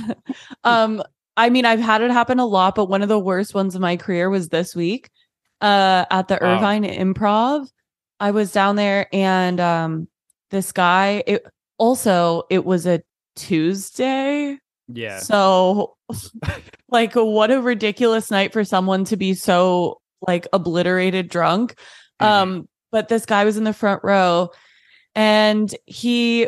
um, 0.63 1.03
I 1.35 1.49
mean, 1.49 1.65
I've 1.65 1.79
had 1.79 2.01
it 2.01 2.11
happen 2.11 2.39
a 2.39 2.45
lot, 2.45 2.75
but 2.75 2.85
one 2.85 3.01
of 3.01 3.09
the 3.09 3.19
worst 3.19 3.53
ones 3.53 3.75
of 3.75 3.81
my 3.81 3.97
career 3.97 4.29
was 4.29 4.49
this 4.49 4.75
week. 4.75 5.09
Uh, 5.61 6.05
at 6.11 6.27
the 6.27 6.37
Wow. 6.41 6.57
Irvine 6.57 6.83
Improv, 6.83 7.67
I 8.19 8.31
was 8.31 8.51
down 8.51 8.75
there, 8.75 9.07
and 9.13 9.59
um, 9.59 10.07
this 10.51 10.71
guy. 10.71 11.23
It 11.25 11.45
also 11.79 12.43
it 12.49 12.65
was 12.65 12.85
a 12.87 13.01
Tuesday, 13.35 14.57
Yeah. 14.87 15.19
so 15.19 15.95
like 16.89 17.13
what 17.13 17.51
a 17.51 17.61
ridiculous 17.61 18.31
night 18.31 18.53
for 18.53 18.63
someone 18.63 19.03
to 19.05 19.17
be 19.17 19.33
so 19.33 19.99
like 20.27 20.47
obliterated 20.53 21.29
drunk. 21.29 21.75
Mhm. 22.21 22.25
Um, 22.25 22.69
but 22.91 23.07
this 23.09 23.25
guy 23.25 23.45
was 23.45 23.57
in 23.57 23.63
the 23.63 23.73
front 23.73 24.03
row 24.03 24.49
and 25.13 25.73
he 25.85 26.47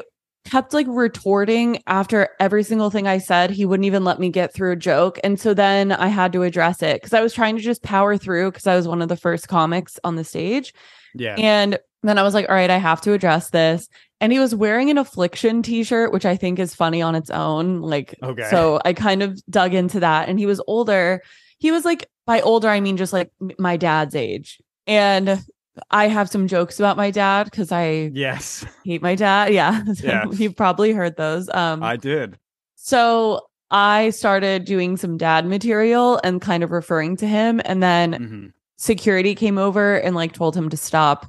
kept 0.49 0.73
like 0.73 0.87
retorting 0.89 1.81
after 1.87 2.29
every 2.39 2.63
single 2.63 2.89
thing 2.89 3.07
I 3.07 3.17
said. 3.19 3.51
He 3.51 3.65
wouldn't 3.65 3.85
even 3.85 4.03
let 4.03 4.19
me 4.19 4.29
get 4.29 4.53
through 4.53 4.71
a 4.71 4.75
joke. 4.75 5.19
And 5.23 5.39
so 5.39 5.53
then 5.53 5.91
I 5.91 6.07
had 6.07 6.33
to 6.33 6.43
address 6.43 6.81
it 6.81 6.95
because 6.97 7.13
I 7.13 7.21
was 7.21 7.33
trying 7.33 7.55
to 7.57 7.61
just 7.61 7.83
power 7.83 8.17
through 8.17 8.51
because 8.51 8.67
I 8.67 8.75
was 8.75 8.87
one 8.87 9.01
of 9.01 9.09
the 9.09 9.15
first 9.17 9.47
comics 9.47 9.99
on 10.03 10.15
the 10.15 10.23
stage. 10.23 10.73
yeah. 11.15 11.35
And 11.37 11.77
then 12.03 12.17
I 12.17 12.23
was 12.23 12.33
like, 12.33 12.47
all 12.47 12.55
right, 12.55 12.69
I 12.69 12.77
have 12.77 13.01
to 13.01 13.13
address 13.13 13.49
this. 13.49 13.89
And 14.21 14.31
he 14.31 14.39
was 14.39 14.55
wearing 14.55 14.89
an 14.89 14.97
affliction 14.97 15.61
t-shirt, 15.61 16.11
which 16.13 16.25
I 16.25 16.35
think 16.37 16.57
is 16.59 16.73
funny 16.73 17.01
on 17.01 17.13
its 17.15 17.29
own. 17.29 17.81
Like, 17.81 18.15
Okay. 18.23 18.47
so 18.49 18.79
I 18.85 18.93
kind 18.93 19.21
of 19.21 19.41
dug 19.49 19.73
into 19.73 19.99
that. 19.99 20.29
And 20.29 20.39
he 20.39 20.45
was 20.45 20.61
older. 20.65 21.21
He 21.57 21.71
was 21.71 21.83
like, 21.85 22.07
by 22.25 22.39
older, 22.41 22.69
I 22.69 22.79
mean 22.79 22.95
just 22.97 23.11
like 23.13 23.31
my 23.57 23.75
dad's 23.77 24.15
age. 24.15 24.61
And 24.87 25.43
I 25.91 26.07
have 26.07 26.29
some 26.29 26.47
jokes 26.47 26.79
about 26.79 26.97
my 26.97 27.11
dad 27.11 27.45
because 27.45 27.71
I 27.71 28.11
yes. 28.13 28.65
hate 28.85 29.01
my 29.01 29.15
dad. 29.15 29.53
Yeah. 29.53 29.83
Yeah. 30.03 30.25
You've 30.31 30.55
probably 30.55 30.91
heard 30.93 31.15
those. 31.17 31.49
Um 31.49 31.83
I 31.83 31.95
did. 31.95 32.37
so 32.75 33.41
I 33.71 34.09
started 34.09 34.65
doing 34.65 34.97
some 34.97 35.15
dad 35.17 35.45
material 35.45 36.19
and 36.23 36.41
kind 36.41 36.63
of 36.63 36.71
referring 36.71 37.15
to 37.17 37.27
him. 37.27 37.61
And 37.65 37.83
then 37.83 38.13
Mhm. 38.13 38.51
security 38.77 39.35
came 39.35 39.57
over 39.59 39.95
and 39.97 40.15
like 40.15 40.31
told 40.33 40.55
him 40.57 40.69
to 40.69 40.77
stop 40.77 41.27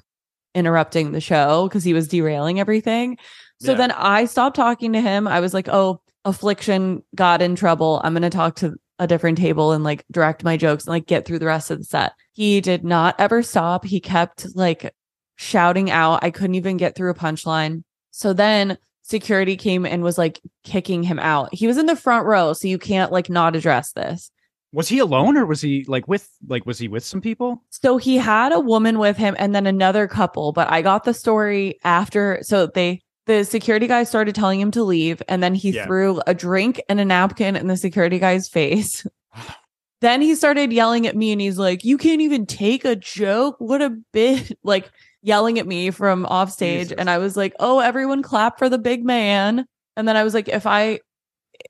interrupting 0.54 1.12
the 1.12 1.20
show 1.20 1.68
because 1.68 1.84
he 1.84 1.92
was 1.92 2.08
derailing 2.08 2.58
everything. 2.58 3.18
So 3.60 3.72
Yeah. 3.72 3.76
then 3.78 3.90
I 3.92 4.24
stopped 4.24 4.56
talking 4.56 4.92
to 4.94 5.00
him. 5.02 5.28
I 5.28 5.38
was 5.40 5.52
like, 5.52 5.68
oh, 5.68 6.00
affliction 6.24 7.02
got 7.14 7.42
in 7.42 7.54
trouble. 7.56 8.00
I'm 8.02 8.14
going 8.14 8.22
to 8.22 8.30
talk 8.30 8.56
to 8.56 8.74
a 9.00 9.06
different 9.06 9.38
table 9.38 9.72
and 9.72 9.82
like 9.82 10.04
direct 10.12 10.44
my 10.44 10.56
jokes 10.56 10.84
and 10.84 10.90
like 10.90 11.06
get 11.06 11.24
through 11.24 11.40
the 11.40 11.46
rest 11.46 11.70
of 11.70 11.78
the 11.78 11.84
set. 11.84 12.12
He 12.32 12.60
did 12.60 12.84
not 12.84 13.16
ever 13.18 13.42
stop. 13.42 13.84
He 13.84 13.98
kept 13.98 14.54
like 14.54 14.94
shouting 15.36 15.90
out. 15.90 16.22
I 16.22 16.30
couldn't 16.30 16.54
even 16.54 16.76
get 16.76 16.94
through 16.94 17.10
a 17.10 17.14
punchline. 17.14 17.82
So 18.10 18.34
then 18.34 18.76
security 19.02 19.56
came 19.56 19.86
and 19.86 20.02
was 20.02 20.18
like 20.18 20.40
kicking 20.64 21.02
him 21.02 21.18
out. 21.18 21.52
He 21.52 21.66
was 21.66 21.78
in 21.78 21.86
the 21.86 21.96
front 21.96 22.26
row, 22.26 22.52
so 22.52 22.68
you 22.68 22.78
can't 22.78 23.10
like 23.10 23.30
not 23.30 23.56
address 23.56 23.92
this. 23.92 24.30
Was 24.72 24.88
he 24.88 24.98
alone 24.98 25.36
or 25.36 25.46
was 25.46 25.62
he 25.62 25.84
like 25.88 26.06
with 26.06 26.28
like 26.46 26.66
was 26.66 26.78
he 26.78 26.86
with 26.86 27.04
some 27.04 27.22
people? 27.22 27.64
So 27.70 27.96
he 27.96 28.18
had 28.18 28.52
a 28.52 28.60
woman 28.60 28.98
with 28.98 29.16
him 29.16 29.34
and 29.38 29.54
then 29.54 29.66
another 29.66 30.06
couple, 30.06 30.52
but 30.52 30.70
I 30.70 30.82
got 30.82 31.04
the 31.04 31.14
story 31.14 31.80
after. 31.82 32.38
So 32.42 32.66
they, 32.66 33.00
the 33.30 33.44
security 33.44 33.86
guy 33.86 34.02
started 34.02 34.34
telling 34.34 34.60
him 34.60 34.72
to 34.72 34.82
leave, 34.82 35.22
and 35.28 35.40
then 35.42 35.54
he 35.54 35.70
Yeah. 35.70 35.86
threw 35.86 36.20
a 36.26 36.34
drink 36.34 36.82
and 36.88 36.98
a 36.98 37.04
napkin 37.04 37.54
in 37.54 37.68
the 37.68 37.76
security 37.76 38.18
guy's 38.18 38.48
face. 38.48 39.06
then 40.00 40.20
he 40.20 40.34
started 40.34 40.72
yelling 40.72 41.06
at 41.06 41.16
me 41.16 41.30
and 41.30 41.40
he's 41.40 41.58
like, 41.58 41.84
You 41.84 41.96
can't 41.96 42.20
even 42.22 42.44
take 42.46 42.84
a 42.84 42.96
joke. 42.96 43.56
What 43.58 43.82
a 43.82 43.96
bit 44.12 44.58
like 44.64 44.90
yelling 45.22 45.58
at 45.60 45.66
me 45.66 45.90
from 45.90 46.26
off 46.26 46.50
stage. 46.50 46.92
And 46.96 47.08
I 47.08 47.18
was 47.18 47.36
like, 47.36 47.54
Oh, 47.60 47.78
everyone 47.78 48.22
clap 48.22 48.58
for 48.58 48.68
the 48.68 48.78
big 48.78 49.04
man. 49.04 49.64
And 49.96 50.08
then 50.08 50.16
I 50.16 50.24
was 50.24 50.34
like, 50.34 50.48
if 50.48 50.66
I 50.66 51.00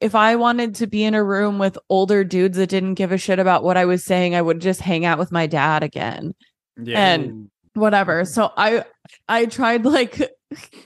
if 0.01 0.15
I 0.15 0.37
wanted 0.37 0.77
to 0.77 0.87
be 0.87 1.05
in 1.05 1.15
a 1.15 1.23
room 1.25 1.59
with 1.59 1.77
older 1.91 2.23
dudes 2.25 2.57
that 2.57 2.69
didn't 2.69 2.95
give 2.95 3.13
a 3.13 3.19
shit 3.19 3.39
about 3.41 3.65
what 3.65 3.77
I 3.77 3.85
was 3.85 4.05
saying, 4.05 4.35
I 4.35 4.41
would 4.41 4.61
just 4.61 4.81
hang 4.81 5.05
out 5.05 5.19
with 5.19 5.33
my 5.33 5.47
dad 5.47 5.83
again. 5.83 6.33
Yeah. 6.81 7.15
And 7.15 7.51
whatever. 7.75 8.25
So 8.25 8.51
I 8.57 8.85
I 9.29 9.47
tried 9.47 9.85
like 9.85 10.31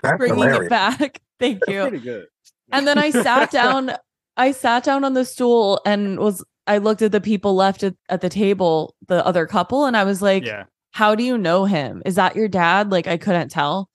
That's 0.03 0.19
bringing 0.19 0.37
hilarious. 0.39 0.67
it 0.67 0.71
back. 0.71 1.21
Thank 1.41 1.61
That's 1.61 1.73
you. 1.73 1.83
pretty 1.83 1.99
good. 1.99 2.27
And 2.73 2.87
then 2.87 2.99
I 2.99 3.11
sat 3.11 3.51
down 3.51 3.93
I 4.37 4.51
sat 4.53 4.85
down 4.85 5.05
on 5.05 5.15
the 5.15 5.25
stool 5.25 5.81
and 5.87 6.19
was 6.19 6.45
I 6.67 6.79
looked 6.79 7.03
at 7.03 7.13
the 7.13 7.21
people 7.21 7.55
left 7.55 7.83
at, 7.83 7.95
at 8.09 8.21
the 8.21 8.29
table, 8.29 8.95
the 9.09 9.25
other 9.27 9.47
couple, 9.47 9.85
and 9.85 9.97
I 9.97 10.05
was 10.05 10.23
like, 10.23 10.45
yeah. 10.45 10.65
How 10.93 11.17
do 11.17 11.25
you 11.25 11.37
know 11.37 11.65
him? 11.65 12.03
Is 12.07 12.15
that 12.15 12.37
your 12.37 12.47
dad? 12.47 12.93
Like 12.93 13.09
I 13.09 13.17
couldn't 13.17 13.49
tell. 13.51 13.89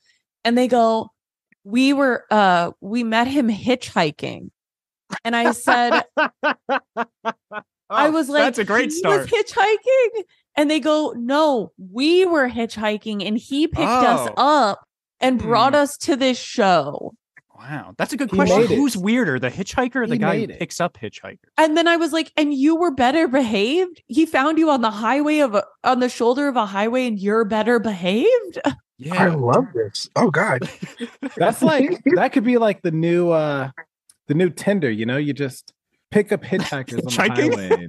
And 0.43 0.57
they 0.57 0.67
go, 0.67 1.09
We 1.63 1.93
were 1.93 2.25
uh 2.29 2.71
we 2.81 3.03
met 3.05 3.25
him 3.27 3.47
hitchhiking. 3.49 4.49
And 5.23 5.33
I 5.35 5.51
said, 5.53 6.03
I 6.17 6.29
Oh, 7.89 8.11
was 8.11 8.27
like, 8.29 8.43
That's 8.43 8.59
a 8.59 8.63
great 8.65 8.85
"He 8.91 8.97
start. 8.97 9.21
Was 9.21 9.27
hitchhiking, 9.29 10.23
and 10.55 10.69
they 10.69 10.79
go, 10.79 11.13
"No, 11.17 11.71
we 11.77 12.25
were 12.25 12.47
hitchhiking, 12.49 13.25
and 13.25 13.37
he 13.37 13.65
picked 13.67 13.87
us 13.87 14.29
Oh. 14.37 14.69
up 14.69 14.81
and 15.21 15.39
brought 15.39 15.73
Hmm. 15.73 15.79
us 15.79 15.97
to 15.99 16.15
this 16.15 16.37
show." 16.39 17.13
Wow. 17.57 17.93
That's 17.97 18.13
a 18.13 18.17
good 18.17 18.29
He 18.31 18.37
question. 18.37 18.61
made 18.61 18.71
it. 18.71 18.75
Who's 18.77 18.95
weirder, 18.95 19.37
the 19.37 19.49
hitchhiker 19.49 19.97
or 19.97 20.07
the 20.07 20.15
He 20.15 20.19
guy 20.19 20.39
who 20.39 20.47
picks 20.47 20.79
up 20.79 20.97
hitchhikers? 20.97 21.39
And 21.57 21.75
then 21.75 21.89
I 21.89 21.97
was 21.97 22.13
like, 22.13 22.31
"And 22.37 22.53
you 22.53 22.77
were 22.77 22.89
better 22.91 23.27
behaved. 23.27 24.01
He 24.07 24.25
found 24.25 24.57
you 24.57 24.69
on 24.69 24.81
the 24.81 24.91
highway 24.91 25.39
of 25.39 25.55
a, 25.55 25.65
on 25.83 25.99
the 25.99 26.07
shoulder 26.07 26.47
of 26.47 26.55
a 26.55 26.65
highway, 26.65 27.05
and 27.05 27.19
you're 27.19 27.43
better 27.43 27.77
behaved." 27.79 28.59
Yeah, 28.97 29.13
I 29.23 29.27
love 29.27 29.65
this. 29.73 30.09
Oh 30.15 30.29
God. 30.31 30.69
That's 31.37 31.61
like 31.61 32.01
that 32.15 32.31
could 32.33 32.43
be 32.45 32.57
like 32.57 32.81
the 32.81 32.91
new 32.91 33.31
uh 33.31 33.71
the 34.27 34.33
new 34.35 34.49
Tinder, 34.49 34.89
you 34.91 35.05
know, 35.05 35.17
you 35.17 35.33
just 35.33 35.73
pick 36.11 36.31
up 36.31 36.41
hitchhikers 36.43 36.99
on 37.19 37.27
the 37.35 37.41
highway. 37.41 37.87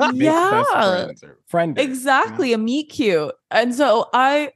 and 0.00 0.16
yeah, 0.20 0.62
friends 0.64 1.22
or 1.24 1.38
frienders, 1.52 1.66
you 1.68 1.74
know? 1.74 1.82
exactly 1.92 2.52
a 2.52 2.58
meet 2.58 2.88
cute 2.88 3.32
and 3.50 3.74
so 3.74 4.06
i 4.12 4.50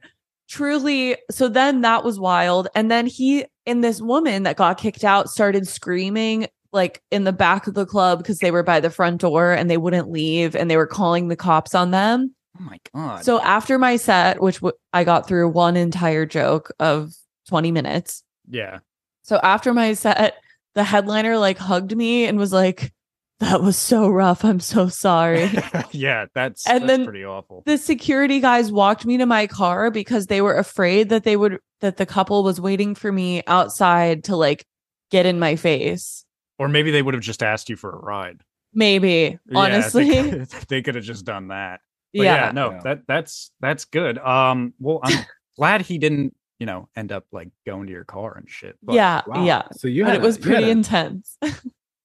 truly 0.49 1.17
so 1.31 1.47
then 1.47 1.81
that 1.81 2.03
was 2.03 2.19
wild 2.19 2.67
and 2.75 2.91
then 2.91 3.05
he 3.07 3.45
and 3.65 3.83
this 3.83 4.01
woman 4.01 4.43
that 4.43 4.57
got 4.57 4.77
kicked 4.77 5.03
out 5.03 5.29
started 5.29 5.67
screaming 5.67 6.47
like 6.73 7.01
in 7.11 7.23
the 7.23 7.31
back 7.33 7.67
of 7.67 7.75
the 7.75 7.85
club 7.85 8.17
because 8.19 8.39
they 8.39 8.51
were 8.51 8.63
by 8.63 8.79
the 8.79 8.89
front 8.89 9.21
door 9.21 9.51
and 9.51 9.69
they 9.69 9.77
wouldn't 9.77 10.09
leave 10.11 10.55
and 10.55 10.69
they 10.69 10.77
were 10.77 10.87
calling 10.87 11.27
the 11.27 11.35
cops 11.35 11.73
on 11.73 11.91
them 11.91 12.33
Oh 12.59 12.63
my 12.63 12.79
god. 12.93 13.23
so 13.23 13.39
after 13.41 13.79
my 13.79 13.95
set 13.95 14.41
which 14.41 14.55
w- 14.57 14.73
i 14.91 15.03
got 15.03 15.27
through 15.27 15.49
one 15.49 15.75
entire 15.77 16.25
joke 16.25 16.71
of 16.79 17.11
20 17.47 17.71
minutes 17.71 18.23
yeah. 18.49 18.79
so 19.23 19.39
after 19.41 19.73
my 19.73 19.93
set 19.93 20.35
the 20.75 20.83
headliner 20.83 21.37
like 21.37 21.57
hugged 21.57 21.95
me 21.95 22.25
and 22.25 22.37
was 22.37 22.51
like 22.53 22.93
that 23.43 23.61
was 23.61 23.77
so 23.77 24.07
rough 24.09 24.43
i'm 24.45 24.59
so 24.59 24.87
sorry 24.87 25.49
yeah, 25.91 26.25
that's 26.33 26.67
And 26.67 26.83
that's 26.83 26.87
then 26.87 27.03
pretty 27.05 27.23
awful. 27.25 27.63
the 27.65 27.77
security 27.77 28.39
guys 28.39 28.71
walked 28.71 29.05
me 29.05 29.17
to 29.17 29.25
my 29.25 29.47
car 29.47 29.91
because 29.91 30.27
they 30.27 30.41
were 30.41 30.55
afraid 30.55 31.09
that 31.09 31.23
they 31.23 31.35
would 31.35 31.59
that 31.81 31.97
the 31.97 32.05
couple 32.05 32.43
was 32.43 32.59
waiting 32.61 32.95
for 32.95 33.11
me 33.11 33.43
outside 33.47 34.23
to 34.25 34.35
like 34.35 34.65
get 35.11 35.25
in 35.25 35.37
my 35.39 35.55
face. 35.57 36.23
Or 36.57 36.67
maybe 36.69 36.91
they 36.91 37.01
would 37.01 37.13
have 37.13 37.23
just 37.23 37.43
asked 37.43 37.69
you 37.69 37.75
for 37.75 37.91
a 37.91 37.97
ride. 37.97 38.41
Maybe, 38.73 39.37
Yeah, 39.49 39.57
honestly. 39.59 40.05
they, 40.09 40.15
Yeah. 40.15 40.29
could- 40.31 40.49
they 40.69 40.81
could 40.81 40.95
have 40.95 41.03
just 41.03 41.25
done 41.25 41.49
that. 41.49 41.81
But 42.13 42.23
yeah, 42.23 42.51
no, 42.53 42.71
Yeah. 42.71 42.79
that 42.83 43.01
that's 43.07 43.51
that's 43.59 43.85
good. 43.85 44.17
Um, 44.19 44.73
well, 44.79 44.99
I'm 45.03 45.25
glad 45.57 45.81
he 45.81 45.97
didn't, 45.97 46.35
you 46.59 46.65
know, 46.65 46.87
end 46.95 47.11
up 47.11 47.25
like 47.31 47.49
going 47.65 47.87
to 47.87 47.91
your 47.91 48.05
car 48.05 48.37
and 48.37 48.49
shit. 48.49 48.77
But 48.81 48.95
Yeah, 48.95 49.21
Wow. 49.27 49.43
yeah. 49.43 49.63
So 49.73 49.87
you 49.87 50.03
But 50.05 50.13
had 50.13 50.21
it 50.21 50.25
was 50.25 50.37
a, 50.37 50.39
pretty 50.39 50.63
a- 50.63 50.69
intense. 50.69 51.37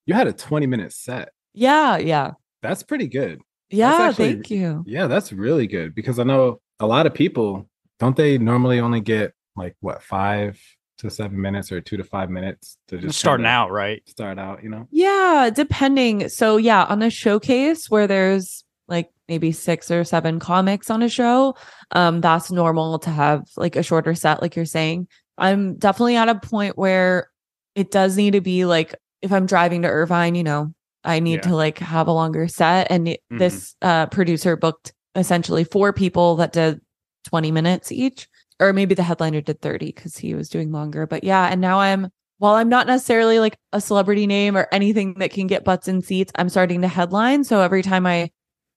You 0.08 0.14
had 0.14 0.26
a 0.26 0.32
20 0.32 0.66
minute 0.66 0.92
set. 0.92 1.30
yeah, 1.54 1.96
yeah. 1.98 2.32
That's 2.62 2.82
pretty 2.82 3.06
good. 3.06 3.40
Yeah, 3.70 3.92
actually- 4.08 4.32
thank 4.32 4.50
you. 4.50 4.82
Yeah, 4.86 5.06
that's 5.06 5.32
really 5.32 5.66
good 5.68 5.94
because 5.94 6.18
I 6.18 6.24
know 6.24 6.60
a 6.80 6.86
lot 6.86 7.06
of 7.06 7.14
people 7.14 7.68
don't 8.00 8.16
they 8.16 8.38
normally 8.38 8.80
only 8.80 9.00
get 9.00 9.34
like 9.54 9.76
what 9.80 10.02
five 10.02 10.58
to 10.98 11.10
seven 11.10 11.40
minutes 11.40 11.70
or 11.70 11.80
two 11.80 11.96
to 11.98 12.04
five 12.04 12.30
minutes 12.30 12.78
to 12.88 12.96
just 12.96 13.08
just 13.08 13.20
starting 13.20 13.46
out, 13.46 13.70
right? 13.70 14.02
start 14.08 14.38
out, 14.38 14.64
you 14.64 14.70
know? 14.70 14.88
Yeah, 14.90 15.50
depending. 15.54 16.28
So 16.28 16.56
yeah, 16.56 16.84
on 16.84 17.02
a 17.02 17.10
showcase 17.10 17.88
where 17.90 18.06
there's 18.06 18.64
like 18.88 19.10
maybe 19.28 19.52
six 19.52 19.90
or 19.90 20.02
seven 20.04 20.40
comics 20.40 20.90
on 20.90 21.02
a 21.02 21.08
show, 21.08 21.54
um, 21.92 22.20
that's 22.20 22.50
normal 22.50 22.98
to 23.00 23.10
have 23.10 23.44
like 23.56 23.76
a 23.76 23.82
shorter 23.82 24.14
set, 24.14 24.40
like 24.42 24.56
you're 24.56 24.64
saying. 24.64 25.06
I'm 25.36 25.76
definitely 25.76 26.16
at 26.16 26.28
a 26.28 26.34
point 26.36 26.76
where 26.78 27.30
it 27.76 27.90
does 27.92 28.16
need 28.16 28.32
to 28.32 28.40
be 28.40 28.64
like 28.64 28.94
if 29.22 29.32
I'm 29.32 29.46
driving 29.46 29.82
to 29.82 29.88
Irvine, 29.88 30.34
you 30.34 30.44
know, 30.44 30.72
I 31.04 31.20
need 31.20 31.36
Yeah. 31.44 31.50
to 31.50 31.56
like 31.56 31.78
have 31.78 32.08
a 32.08 32.12
longer 32.12 32.48
set. 32.48 32.88
And 32.90 33.08
it- 33.08 33.20
Mhm. 33.32 33.38
this 33.38 33.74
uh 33.82 34.06
producer 34.06 34.56
booked 34.56 34.92
essentially 35.14 35.64
four 35.64 35.92
people 35.92 36.36
that 36.36 36.52
did 36.52 36.80
20 37.26 37.50
minutes 37.50 37.90
each. 37.92 38.28
Or 38.60 38.72
maybe 38.72 38.94
the 38.96 39.04
headliner 39.04 39.40
did 39.40 39.60
30 39.60 39.86
because 39.92 40.16
he 40.18 40.34
was 40.34 40.48
doing 40.48 40.72
longer. 40.72 41.06
But 41.06 41.22
yeah, 41.22 41.46
and 41.46 41.60
now 41.60 41.78
I'm 41.80 42.08
while 42.38 42.54
I'm 42.54 42.68
not 42.68 42.86
necessarily 42.86 43.38
like 43.40 43.56
a 43.72 43.80
celebrity 43.80 44.26
name 44.26 44.56
or 44.56 44.68
anything 44.72 45.14
that 45.18 45.30
can 45.32 45.46
get 45.48 45.64
butts 45.64 45.88
in 45.88 46.02
seats, 46.02 46.32
I'm 46.36 46.48
starting 46.48 46.82
to 46.82 46.88
headline. 46.88 47.42
So 47.44 47.60
every 47.60 47.82
time 47.82 48.06
I 48.06 48.30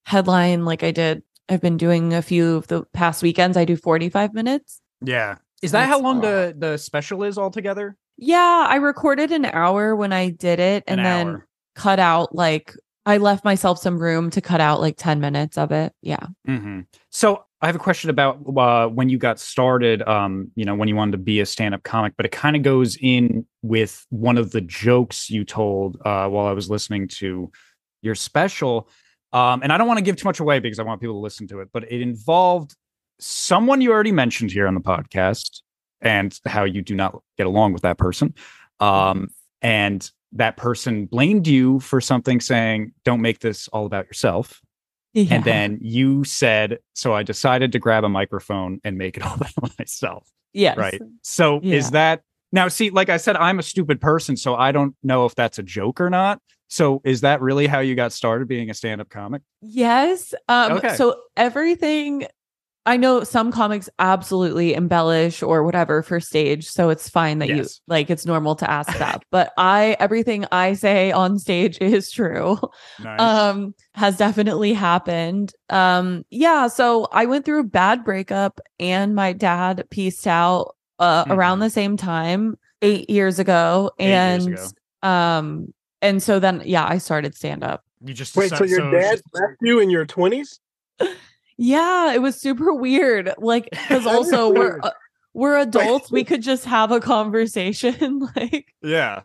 headline, 0.06 0.66
like 0.66 0.84
I 0.84 0.92
did, 0.92 1.24
I've 1.50 1.62
been 1.62 1.78
doing 1.78 2.14
a 2.14 2.22
few 2.22 2.56
of 2.56 2.68
the 2.68 2.84
past 2.94 3.22
weekends, 3.24 3.58
I 3.58 3.66
do 3.66 3.76
45 3.76 4.34
minutes. 4.34 4.82
Yeah. 5.04 5.36
Is 5.62 5.72
So 5.72 5.78
that 5.78 5.88
how 5.90 6.00
long 6.00 6.22
the 6.22 6.56
the 6.58 6.78
special 6.78 7.24
is 7.24 7.38
altogether? 7.38 7.96
Yeah, 8.24 8.68
I 8.70 8.76
recorded 8.76 9.32
an 9.32 9.46
hour 9.46 9.96
when 9.96 10.14
I 10.14 10.30
did 10.30 10.60
it 10.60 10.84
and 10.88 11.00
An 11.00 11.04
then 11.04 11.28
hour. 11.28 11.48
cut 11.76 11.98
out 12.00 12.36
like 12.36 12.76
I 13.04 13.18
left 13.18 13.44
myself 13.44 13.80
some 13.80 13.98
room 13.98 14.30
to 14.30 14.42
cut 14.42 14.62
out 14.62 14.80
like 14.80 14.96
10 14.96 15.20
minutes 15.20 15.58
of 15.58 15.72
it. 15.72 15.92
Yeah. 16.04 16.28
hmm 16.46 16.82
So 17.10 17.44
I 17.64 17.66
have 17.66 17.76
a 17.76 17.80
question 17.80 18.12
about 18.12 18.40
uh, 18.56 18.88
when 18.90 19.10
you 19.10 19.18
got 19.18 19.40
started. 19.40 20.04
Um, 20.08 20.52
you 20.56 20.66
know, 20.66 20.76
when 20.76 20.88
you 20.88 20.96
wanted 20.96 21.14
to 21.14 21.18
be 21.18 21.40
a 21.40 21.48
stand-up 21.48 21.82
comic, 21.82 22.14
but 22.16 22.28
it 22.28 22.32
kind 22.32 22.56
of 22.56 22.62
goes 22.62 22.96
in 23.02 23.44
with 23.64 24.06
one 24.10 24.38
of 24.38 24.52
the 24.52 24.62
jokes 24.62 25.32
you 25.32 25.44
told 25.44 25.98
uh, 26.06 26.28
while 26.28 26.46
I 26.46 26.52
was 26.52 26.70
listening 26.70 27.08
to 27.20 27.52
your 28.04 28.14
special. 28.16 28.88
Um, 29.34 29.62
and 29.64 29.74
I 29.74 29.78
don't 29.80 29.88
want 29.88 29.98
to 29.98 30.04
give 30.04 30.16
too 30.18 30.28
much 30.28 30.40
away 30.40 30.60
because 30.60 30.78
I 30.78 30.84
want 30.84 31.02
people 31.02 31.16
to 31.16 31.20
listen 31.22 31.48
to 31.48 31.62
it, 31.62 31.70
but 31.74 31.84
it 31.92 32.02
involved 32.02 32.76
someone 33.20 33.82
you 33.82 33.92
already 33.92 34.12
mentioned 34.12 34.52
here 34.52 34.68
on 34.68 34.76
the 34.76 34.82
podcast 34.82 35.62
and 36.02 36.38
how 36.46 36.64
you 36.64 36.82
do 36.82 36.96
not 36.96 37.22
get 37.38 37.48
along 37.48 37.74
with 37.74 37.82
that 37.84 37.98
person. 37.98 38.34
Um, 38.80 39.30
and 39.62 40.10
that 40.34 40.58
person 40.58 41.06
blamed 41.06 41.48
you 41.48 41.80
for 41.82 42.02
something 42.02 42.40
saying, 42.40 42.94
don't 43.04 43.22
make 43.22 43.40
this 43.40 43.68
all 43.70 43.86
about 43.86 44.06
yourself. 44.08 44.62
Yeah. 45.14 45.36
And 45.36 45.44
then 45.44 45.80
you 45.82 46.24
said, 46.24 46.80
so 46.94 47.14
I 47.14 47.24
decided 47.24 47.74
to 47.74 47.80
grab 47.80 48.04
a 48.06 48.10
microphone 48.10 48.80
and 48.84 48.98
make 48.98 49.18
it 49.18 49.24
all 49.26 49.34
about 49.36 49.78
myself. 49.78 50.28
yes. 50.54 50.78
Right. 50.78 51.02
So 51.22 51.60
Yeah. 51.62 51.76
is 51.76 51.92
that 51.92 52.22
now? 52.54 52.70
See, 52.70 52.90
like 52.92 53.10
I 53.10 53.18
said, 53.18 53.36
I'm 53.36 53.60
a 53.60 53.64
stupid 53.64 54.00
person, 54.02 54.38
so 54.38 54.56
I 54.56 54.72
don't 54.72 54.96
know 55.04 55.26
if 55.26 55.36
that's 55.36 55.60
a 55.60 55.64
joke 55.64 56.00
or 56.02 56.10
not. 56.10 56.42
So 56.70 57.02
is 57.04 57.22
that 57.22 57.42
really 57.42 57.68
how 57.68 57.80
you 57.80 57.96
got 57.96 58.14
started 58.14 58.48
being 58.48 58.70
a 58.70 58.74
stand 58.74 59.02
up 59.02 59.10
comic? 59.10 59.42
Yes. 59.62 60.34
Um 60.48 60.72
Okay. 60.74 60.96
so 60.96 61.18
everything 61.36 62.26
I 62.86 62.98
know 62.98 63.24
some 63.24 63.52
comics 63.52 63.90
absolutely 64.00 64.74
embellish 64.74 65.44
or 65.44 65.64
whatever 65.64 66.02
for 66.02 66.20
stage, 66.20 66.68
so 66.68 66.90
it's 66.90 67.08
fine 67.10 67.38
that 67.40 67.50
you 67.50 67.66
like 67.88 68.10
it's 68.10 68.26
normal 68.26 68.56
to 68.56 68.70
ask 68.70 68.98
that. 68.98 69.24
but 69.32 69.54
I 69.58 69.96
everything 70.00 70.46
I 70.52 70.74
say 70.74 71.12
on 71.12 71.38
stage 71.38 71.78
is 71.82 72.10
true. 72.12 72.58
Nice. 73.04 73.20
um 73.20 73.76
has 73.94 74.18
definitely 74.18 74.74
happened. 74.74 75.54
Um 75.70 76.26
yeah, 76.32 76.68
so 76.68 77.08
I 77.12 77.26
went 77.28 77.46
through 77.46 77.60
a 77.60 77.64
bad 77.66 78.04
breakup 78.04 78.60
and 78.80 79.14
my 79.14 79.34
dad 79.34 79.86
pieced 79.92 80.26
out 80.26 80.76
uh 80.98 81.26
around 81.30 81.60
Mhm. 81.60 81.62
the 81.62 81.70
same 81.70 81.98
time 81.98 82.58
8 82.82 83.10
years 83.12 83.38
ago 83.38 83.92
Eight 84.00 84.08
years 84.10 84.46
and 84.48 84.54
ago. 84.56 85.08
um 85.08 85.74
and 86.02 86.24
so 86.24 86.40
then 86.40 86.64
yeah, 86.66 86.86
I 86.88 86.98
started 86.98 87.36
stand 87.36 87.64
up. 87.64 87.84
you 88.04 88.16
just 88.16 88.36
Wait, 88.36 88.50
so 88.50 88.64
your 88.64 88.92
it's 88.96 89.06
dad 89.08 89.12
just- 89.18 89.24
left 89.36 89.58
you 89.62 89.80
in 89.80 89.92
your 89.92 90.06
twenties? 90.08 90.60
Yeah, 91.64 92.12
it 92.12 92.24
was 92.24 92.42
super 92.42 92.74
weird. 92.74 93.36
Like, 93.38 93.70
because 93.70 94.08
also 94.08 94.52
we're 94.52 94.80
uh, 94.82 94.90
we're 95.36 95.58
adults, 95.60 96.12
we 96.12 96.24
could 96.26 96.42
just 96.42 96.66
have 96.66 96.92
a 96.92 97.00
conversation. 97.00 98.28
like, 98.36 98.74
yeah. 98.82 99.22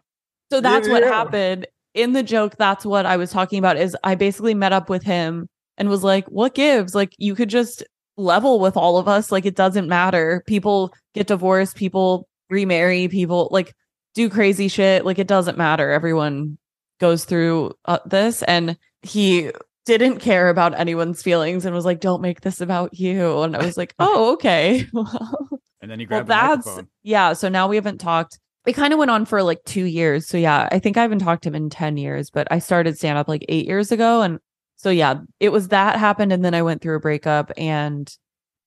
so 0.50 0.60
that's 0.60 0.86
what 0.86 1.02
yeah. 1.02 1.08
happened 1.08 1.66
in 1.94 2.12
the 2.12 2.22
joke. 2.22 2.56
That's 2.58 2.84
what 2.84 3.06
I 3.06 3.16
was 3.16 3.30
talking 3.30 3.58
about. 3.58 3.78
Is 3.78 3.96
I 4.04 4.16
basically 4.16 4.52
met 4.52 4.74
up 4.74 4.90
with 4.90 5.02
him 5.02 5.48
and 5.78 5.88
was 5.88 6.04
like, 6.04 6.26
"What 6.26 6.54
gives? 6.54 6.94
Like, 6.94 7.14
you 7.16 7.34
could 7.34 7.48
just 7.48 7.82
level 8.18 8.60
with 8.60 8.76
all 8.76 8.98
of 8.98 9.08
us. 9.08 9.32
Like, 9.32 9.46
it 9.46 9.56
doesn't 9.56 9.88
matter. 9.88 10.44
People 10.46 10.92
get 11.14 11.28
divorced. 11.28 11.74
People 11.74 12.28
remarry. 12.50 13.08
People 13.08 13.48
like 13.50 13.72
do 14.14 14.28
crazy 14.28 14.68
shit. 14.68 15.06
Like, 15.06 15.18
it 15.18 15.26
doesn't 15.26 15.56
matter. 15.56 15.90
Everyone 15.90 16.58
goes 17.00 17.24
through 17.24 17.72
uh, 17.86 18.00
this." 18.04 18.42
And 18.42 18.76
he 19.00 19.52
didn't 19.86 20.18
care 20.18 20.50
about 20.50 20.78
anyone's 20.78 21.22
feelings 21.22 21.64
and 21.64 21.74
was 21.74 21.84
like, 21.86 22.00
"Don't 22.00 22.20
make 22.22 22.42
this 22.42 22.60
about 22.60 22.98
you." 22.98 23.42
And 23.42 23.56
I 23.56 23.64
was 23.64 23.76
like, 23.78 23.94
"Oh, 23.98 24.34
okay." 24.34 24.86
And 25.82 25.90
then 25.90 26.00
you 26.00 26.06
well, 26.10 26.24
grab 26.24 26.26
the 26.26 26.34
that's 26.34 26.66
microphone. 26.66 26.88
yeah. 27.04 27.32
So 27.34 27.48
now 27.48 27.68
we 27.68 27.76
haven't 27.76 27.98
talked. 27.98 28.38
It 28.66 28.72
kind 28.72 28.92
of 28.92 28.98
went 28.98 29.10
on 29.10 29.24
for 29.26 29.42
like 29.42 29.62
two 29.64 29.84
years. 29.84 30.26
So 30.26 30.36
yeah, 30.36 30.68
I 30.72 30.78
think 30.80 30.96
I 30.96 31.02
haven't 31.02 31.20
talked 31.20 31.42
to 31.44 31.48
him 31.50 31.54
in 31.54 31.70
ten 31.70 31.96
years. 31.96 32.30
But 32.30 32.48
I 32.50 32.58
started 32.58 32.98
stand 32.98 33.18
up 33.18 33.28
like 33.28 33.44
eight 33.48 33.66
years 33.66 33.92
ago, 33.92 34.22
and 34.22 34.40
so 34.76 34.90
yeah, 34.90 35.16
it 35.38 35.50
was 35.50 35.68
that 35.68 35.98
happened, 35.98 36.32
and 36.32 36.44
then 36.44 36.54
I 36.54 36.62
went 36.62 36.82
through 36.82 36.96
a 36.96 37.00
breakup, 37.00 37.52
and 37.56 38.12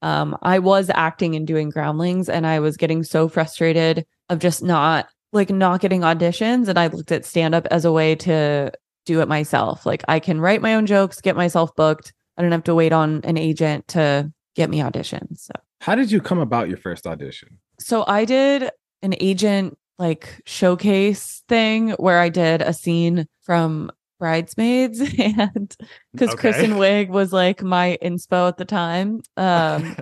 um, 0.02 0.38
I 0.42 0.60
was 0.60 0.90
acting 0.94 1.36
and 1.36 1.46
doing 1.46 1.70
groundlings, 1.72 2.30
and 2.30 2.48
I 2.48 2.60
was 2.60 2.78
getting 2.78 3.04
so 3.04 3.28
frustrated 3.28 4.06
of 4.30 4.40
just 4.40 4.64
not 4.64 5.08
like 5.34 5.50
not 5.50 5.82
getting 5.82 6.02
auditions, 6.02 6.68
and 6.70 6.80
I 6.80 6.88
looked 6.88 7.12
at 7.12 7.26
stand 7.26 7.54
up 7.54 7.66
as 7.70 7.86
a 7.86 7.92
way 7.92 8.16
to 8.16 8.72
do 9.10 9.22
it 9.22 9.28
myself. 9.28 9.86
Like 9.86 10.04
I 10.08 10.20
can 10.20 10.40
write 10.40 10.62
my 10.62 10.76
own 10.76 10.86
jokes, 10.86 11.20
get 11.20 11.36
myself 11.36 11.76
booked. 11.76 12.14
I 12.38 12.42
don't 12.44 12.52
have 12.52 12.64
to 12.66 12.76
wait 12.76 12.94
on 12.94 13.22
an 13.24 13.38
agent 13.38 13.88
to 13.90 14.32
get 14.56 14.70
me 14.70 14.80
auditions. 14.80 15.40
So 15.40 15.54
How 15.82 15.96
did 15.96 16.12
you 16.12 16.22
come 16.22 16.38
about 16.40 16.70
your 16.70 16.78
first 16.78 17.06
audition? 17.08 17.58
so 17.80 18.04
I 18.08 18.26
did 18.26 18.70
an 19.02 19.16
agent 19.20 19.78
like 19.98 20.42
showcase 20.46 21.44
thing 21.48 21.92
where 21.92 22.20
I 22.20 22.30
did 22.30 22.62
a 22.62 22.74
scene 22.74 23.26
from 23.42 23.90
Bridesmaids 24.20 25.00
and 25.20 25.76
because 26.14 26.30
Okay. 26.32 26.52
Kristen 26.52 26.72
Wiig 26.74 27.08
was 27.10 27.32
like 27.34 27.64
my 27.64 27.98
inspo 28.04 28.48
at 28.50 28.58
the 28.58 28.66
time. 28.66 29.22
Um 29.38 29.96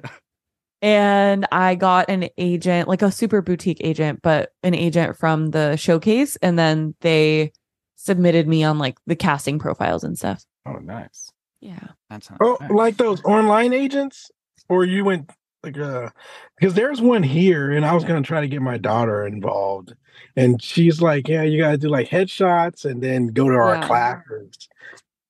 and 0.81 1.47
I 1.51 1.73
got 1.75 2.09
an 2.09 2.29
agent, 2.37 2.87
like 2.87 3.01
a 3.01 3.11
super 3.11 3.41
boutique 3.41 3.81
agent, 3.83 4.21
but 4.21 4.51
an 4.63 4.75
agent 4.75 5.17
from 5.17 5.47
the 5.51 5.75
showcase. 5.75 6.35
And 6.41 6.57
then 6.57 6.93
they 7.01 7.51
submitted 7.97 8.47
me 8.47 8.63
on 8.63 8.77
like 8.77 8.97
the 9.05 9.15
casting 9.15 9.59
profiles 9.59 10.03
and 10.05 10.17
stuff. 10.17 10.45
Oh, 10.65 10.73
nice. 10.77 11.31
Yeah. 11.59 11.79
That's 12.09 12.29
not 12.29 12.39
Oh, 12.41 12.57
nice. 12.61 12.71
like 12.71 12.97
those 12.97 13.21
online 13.25 13.73
agents, 13.73 14.31
or 14.69 14.85
you 14.85 15.03
went 15.03 15.29
like 15.63 15.77
uh 15.77 16.09
because 16.57 16.75
there's 16.75 17.01
one 17.01 17.23
here, 17.23 17.71
and 17.71 17.85
I 17.85 17.93
was 17.93 18.03
gonna 18.05 18.21
try 18.21 18.39
to 18.41 18.47
get 18.47 18.61
my 18.61 18.77
daughter 18.77 19.25
involved, 19.25 19.93
and 20.35 20.61
she's 20.61 21.01
like, 21.01 21.27
"Yeah, 21.27 21.41
you 21.41 21.57
gotta 21.61 21.77
do 21.77 21.89
like 21.89 22.07
headshots 22.07 22.85
and 22.85 23.01
then 23.01 23.27
go 23.27 23.49
to 23.49 23.55
our 23.55 23.75
Yeah. 23.75 23.87
classes." 23.87 24.69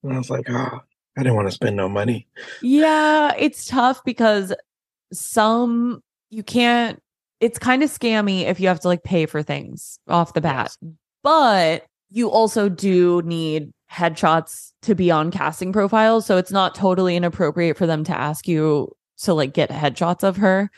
And 0.03 0.13
I 0.13 0.17
was 0.17 0.29
like, 0.29 0.49
"Oh, 0.49 0.81
I 1.17 1.23
didn't 1.23 1.35
want 1.35 1.47
to 1.47 1.53
spend 1.53 1.77
no 1.77 1.87
money." 1.89 2.27
Yeah, 2.61 3.33
it's 3.37 3.65
tough 3.65 4.03
because 4.03 4.53
some 5.13 6.03
you 6.29 6.43
can't 6.43 7.01
it's 7.39 7.57
kind 7.59 7.83
of 7.83 7.89
scammy 7.89 8.41
if 8.43 8.59
you 8.59 8.67
have 8.67 8.81
to 8.81 8.87
like 8.89 9.03
pay 9.03 9.25
for 9.25 9.41
things 9.43 9.99
off 10.09 10.33
the 10.33 10.41
bat. 10.41 10.75
But 11.23 11.85
you 12.09 12.29
also 12.29 12.69
do 12.69 13.21
need 13.23 13.71
headshots 13.91 14.71
to 14.83 14.95
be 14.95 15.11
on 15.11 15.31
casting 15.31 15.71
profiles, 15.73 16.25
so 16.25 16.37
it's 16.37 16.51
not 16.51 16.75
totally 16.75 17.15
inappropriate 17.15 17.77
for 17.77 17.85
them 17.87 18.03
to 18.05 18.17
ask 18.17 18.47
you 18.47 18.91
to 19.19 19.33
like 19.33 19.53
get 19.53 19.69
headshots 19.69 20.23
of 20.23 20.37
her. 20.37 20.69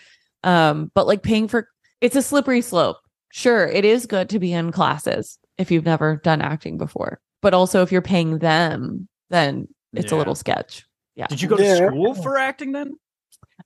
Um 0.44 0.92
but 0.94 1.08
like 1.08 1.24
paying 1.24 1.48
for 1.48 1.68
it's 2.02 2.15
a 2.15 2.22
slippery 2.22 2.62
slope. 2.62 2.98
Sure, 3.32 3.68
it 3.68 3.86
is 3.86 4.06
good 4.06 4.30
to 4.30 4.39
be 4.39 4.54
in 4.54 4.72
classes 4.72 5.38
if 5.58 5.70
you've 5.72 5.86
never 5.86 6.18
done 6.24 6.42
acting 6.42 6.78
before. 6.78 7.20
But 7.42 7.54
also 7.54 7.82
if 7.84 7.92
you're 7.92 8.02
paying 8.02 8.39
them, 8.39 9.08
then 9.30 9.68
it's 9.94 10.12
a 10.12 10.15
little 10.15 10.36
sketch. 10.36 10.86
Yeah. 11.15 11.28
Did 11.28 11.42
you 11.42 11.50
go 11.50 11.58
to 11.58 11.63
Yeah. 11.63 11.88
school 11.88 12.13
for 12.15 12.38
acting 12.38 12.72
then? 12.72 12.94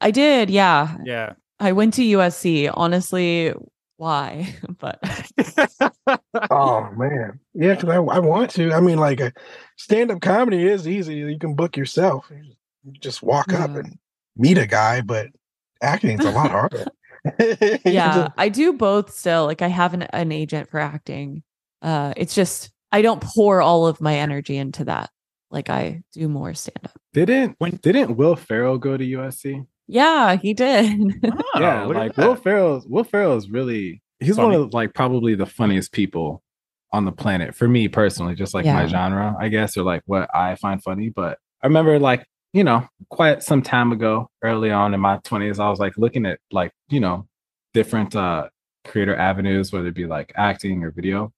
I 0.01 0.09
did, 0.11 0.49
yeah. 0.49 0.97
Yeah. 1.03 1.33
I 1.59 1.71
went 1.73 1.93
to 1.95 2.01
USC. 2.01 2.69
Honestly, 2.73 3.53
why? 3.97 4.55
but 4.79 4.99
Oh 6.51 6.89
man, 6.97 7.39
yeah, 7.53 7.75
because 7.75 7.89
I, 7.89 7.95
I 7.95 8.19
want 8.19 8.51
to. 8.51 8.71
I 8.73 8.79
mean, 8.79 8.97
like 8.97 9.19
a 9.19 9.31
stand-up 9.77 10.21
comedy 10.21 10.65
is 10.67 10.87
easy. 10.87 11.15
You 11.15 11.37
can 11.39 11.55
book 11.55 11.77
yourself. 11.77 12.27
You 12.31 12.43
just- 12.43 12.57
you 12.85 12.91
just 12.99 13.23
walk 13.23 13.53
up 13.53 13.69
and 13.77 13.97
meet 14.35 14.57
a 14.57 14.67
guy, 14.67 14.99
but 14.99 15.27
acting's 15.81 16.25
a 16.25 16.31
lot 16.31 16.51
harder. 16.59 16.85
Yeah, 17.85 18.13
just- 18.25 18.31
I 18.37 18.49
do 18.49 18.73
both 18.73 19.13
still. 19.13 19.45
Like 19.45 19.61
I 19.61 19.67
have 19.69 19.93
an, 19.93 20.01
an 20.03 20.33
agent 20.33 20.69
for 20.69 20.81
acting. 20.81 21.43
Uh 21.81 22.13
it's 22.17 22.35
just 22.35 22.71
I 22.91 23.01
don't 23.01 23.21
pour 23.21 23.61
all 23.61 23.87
of 23.87 24.01
my 24.01 24.15
energy 24.15 24.57
into 24.57 24.83
that. 24.85 25.11
Like 25.49 25.69
I 25.69 26.03
do 26.11 26.27
more 26.27 26.53
stand 26.53 26.79
up. 26.83 26.91
Didn't 27.13 27.55
When- 27.59 27.77
didn't 27.81 28.17
Will 28.17 28.35
Ferrell 28.35 28.77
go 28.77 28.97
to 28.97 29.03
USC? 29.05 29.65
Yeah, 29.87 30.37
he 30.37 30.53
did. 30.53 31.15
Oh, 31.55 31.59
yeah, 31.59 31.83
look 31.85 31.97
at 31.97 31.99
like. 31.99 32.17
Will 32.17 32.35
Ferrell. 32.35 32.83
Will 32.87 33.03
Ferrell 33.03 33.37
is 33.37 33.49
really 33.49 34.01
he's 34.19 34.37
Funny. 34.37 34.57
one 34.57 34.65
of 34.65 34.73
like 34.73 34.93
probably 34.93 35.35
the 35.35 35.45
funniest 35.45 35.91
people 35.91 36.41
on 36.91 37.05
the 37.05 37.11
planet 37.11 37.55
for 37.55 37.67
me 37.67 37.87
personally. 37.87 38.35
Just 38.35 38.53
like 38.53 38.65
my 38.65 38.87
genre, 38.87 39.35
I 39.39 39.49
guess, 39.49 39.77
or 39.77 39.83
like 39.83 40.01
what 40.05 40.33
I 40.33 40.55
find 40.55 40.81
funny. 40.81 41.09
But 41.09 41.37
I 41.61 41.67
remember 41.67 41.99
like 41.99 42.25
you 42.53 42.63
know 42.63 42.87
quite 43.09 43.43
some 43.43 43.61
time 43.61 43.91
ago, 43.91 44.29
early 44.43 44.71
on 44.71 44.93
in 44.93 44.99
my 44.99 45.17
twenties, 45.23 45.59
I 45.59 45.69
was 45.69 45.79
like 45.79 45.97
looking 45.97 46.25
at 46.25 46.39
like 46.51 46.71
you 46.89 46.99
know 46.99 47.27
different 47.73 48.15
uh 48.15 48.49
creator 48.85 49.15
avenues, 49.15 49.71
whether 49.71 49.87
it 49.87 49.95
be 49.95 50.05
like 50.05 50.31
acting 50.35 50.83
or 50.83 50.91
video, 50.91 51.31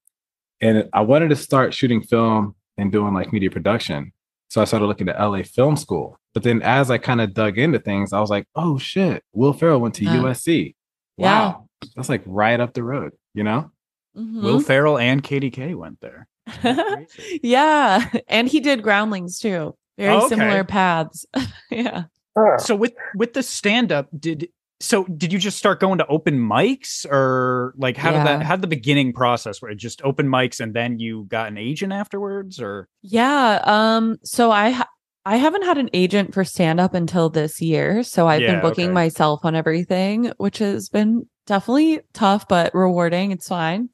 and 0.61 0.89
I 0.93 1.01
wanted 1.01 1.29
to 1.29 1.35
start 1.35 1.73
shooting 1.73 2.01
film 2.01 2.55
and 2.77 2.91
doing 2.91 3.13
like 3.13 3.33
media 3.33 3.49
production. 3.49 4.11
So 4.49 4.61
I 4.61 4.65
started 4.65 4.85
looking 4.85 5.09
at 5.09 5.19
LA 5.19 5.43
Film 5.43 5.75
School. 5.75 6.17
But 6.33 6.43
then 6.43 6.61
as 6.61 6.91
I 6.91 6.97
kind 6.97 7.21
of 7.21 7.33
dug 7.33 7.57
into 7.57 7.79
things, 7.79 8.13
I 8.13 8.19
was 8.19 8.29
like, 8.29 8.47
oh 8.55 8.77
shit, 8.77 9.23
Will 9.33 9.53
Ferrell 9.53 9.79
went 9.79 9.95
to 9.95 10.03
Yeah. 10.05 10.17
USC. 10.17 10.75
Yeah. 11.17 11.25
Wow. 11.49 11.67
That's 11.95 12.09
like 12.09 12.23
right 12.25 12.59
up 12.59 12.73
the 12.73 12.83
road, 12.83 13.13
you 13.33 13.43
know? 13.43 13.71
Will 14.13 14.59
Mhm. 14.59 14.65
Ferrell 14.65 14.97
and 14.97 15.21
Katie 15.23 15.51
K 15.51 15.73
went 15.75 15.99
there. 16.01 16.27
Yeah, 17.43 18.09
and 18.27 18.47
he 18.47 18.59
did 18.59 18.81
Groundlings 18.83 19.39
too. 19.39 19.75
Very 19.97 20.13
Oh, 20.13 20.19
okay. 20.19 20.27
similar 20.29 20.63
paths. 20.63 21.25
yeah. 21.71 22.03
So 22.59 22.75
with 22.75 22.93
with 23.15 23.33
the 23.33 23.43
stand 23.43 23.91
up, 23.91 24.07
did 24.17 24.49
so 24.81 25.05
did 25.05 25.31
you 25.31 25.39
just 25.39 25.57
start 25.57 25.79
going 25.79 25.97
to 25.99 26.07
open 26.07 26.37
mics 26.37 27.05
or 27.09 27.73
like 27.77 27.95
how 27.97 28.11
did 28.11 28.25
that 28.25 28.41
how 28.43 28.55
did 28.55 28.61
the 28.61 28.67
beginning 28.67 29.13
process 29.13 29.61
where 29.61 29.71
it 29.71 29.75
just 29.75 30.01
open 30.03 30.27
mics 30.27 30.59
and 30.59 30.73
then 30.73 30.99
you 30.99 31.23
got 31.29 31.47
an 31.47 31.57
agent 31.57 31.93
afterwards 31.93 32.59
or 32.59 32.87
Yeah. 33.01 33.61
Um. 33.63 34.17
So 34.23 34.51
I 34.51 34.71
ha- 34.71 34.89
I 35.25 35.37
haven't 35.37 35.63
had 35.63 35.77
an 35.77 35.89
agent 35.93 36.33
for 36.33 36.43
stand 36.43 36.79
up 36.79 36.93
until 36.93 37.29
this 37.29 37.61
year. 37.61 38.03
So 38.03 38.27
I've 38.27 38.41
Yeah, 38.41 38.51
been 38.53 38.61
booking 38.61 38.85
okay. 38.87 38.93
myself 38.93 39.39
on 39.43 39.55
everything, 39.55 40.31
which 40.37 40.59
has 40.59 40.89
been 40.89 41.27
definitely 41.47 42.01
tough 42.13 42.47
but 42.47 42.75
rewarding. 42.75 43.31
It's 43.31 43.47
fine. 43.47 43.89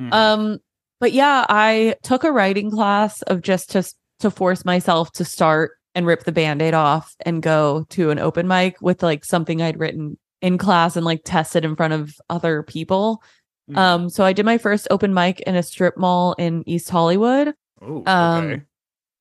Mhm. 0.00 0.12
Um. 0.14 0.58
But 1.00 1.12
yeah, 1.12 1.44
I 1.48 1.96
took 2.02 2.24
a 2.24 2.30
writing 2.32 2.70
class 2.70 3.20
of 3.22 3.42
just 3.42 3.70
to 3.72 3.82
to 4.20 4.30
force 4.30 4.64
myself 4.64 5.10
to 5.12 5.24
start 5.24 5.72
and 5.96 6.06
rip 6.06 6.22
the 6.22 6.30
band-aid 6.30 6.72
off 6.74 7.16
and 7.26 7.42
go 7.42 7.84
to 7.90 8.10
an 8.10 8.18
open 8.20 8.46
mic 8.46 8.76
with 8.80 9.02
like 9.02 9.24
something 9.24 9.60
I'd 9.60 9.80
written 9.80 10.18
in 10.42 10.58
class 10.58 10.96
and 10.96 11.04
like 11.04 11.22
test 11.24 11.56
it 11.56 11.64
in 11.64 11.76
front 11.76 11.92
of 11.92 12.14
other 12.30 12.62
people. 12.62 13.22
Mhm. 13.70 13.76
Um, 13.76 14.08
so 14.10 14.24
I 14.24 14.32
did 14.32 14.44
my 14.46 14.58
first 14.58 14.88
open 14.90 15.12
mic 15.14 15.40
in 15.40 15.54
a 15.54 15.62
strip 15.62 15.96
mall 15.96 16.34
in 16.38 16.62
East 16.68 16.88
Hollywood. 16.90 17.54
Ooh, 17.82 18.02
um, 18.06 18.44
okay. 18.46 18.62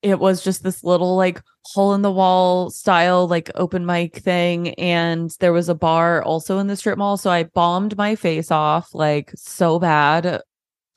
It 0.01 0.19
was 0.19 0.41
just 0.43 0.63
this 0.63 0.81
little 0.83 1.17
like 1.17 1.41
hole 1.65 1.93
in 1.93 2.01
the 2.03 2.11
wall 2.11 2.69
style 2.69 3.27
like 3.27 3.51
open 3.55 3.85
mic 3.85 4.15
thing 4.17 4.73
and 4.75 5.29
there 5.41 5.51
was 5.51 5.67
a 5.67 5.75
bar 5.75 6.23
also 6.23 6.57
in 6.57 6.67
the 6.67 6.77
strip 6.77 6.97
mall 6.97 7.17
so 7.17 7.29
I 7.29 7.43
bombed 7.43 7.97
my 7.97 8.15
face 8.15 8.49
off 8.49 8.95
like 8.95 9.31
so 9.35 9.77
bad. 9.77 10.41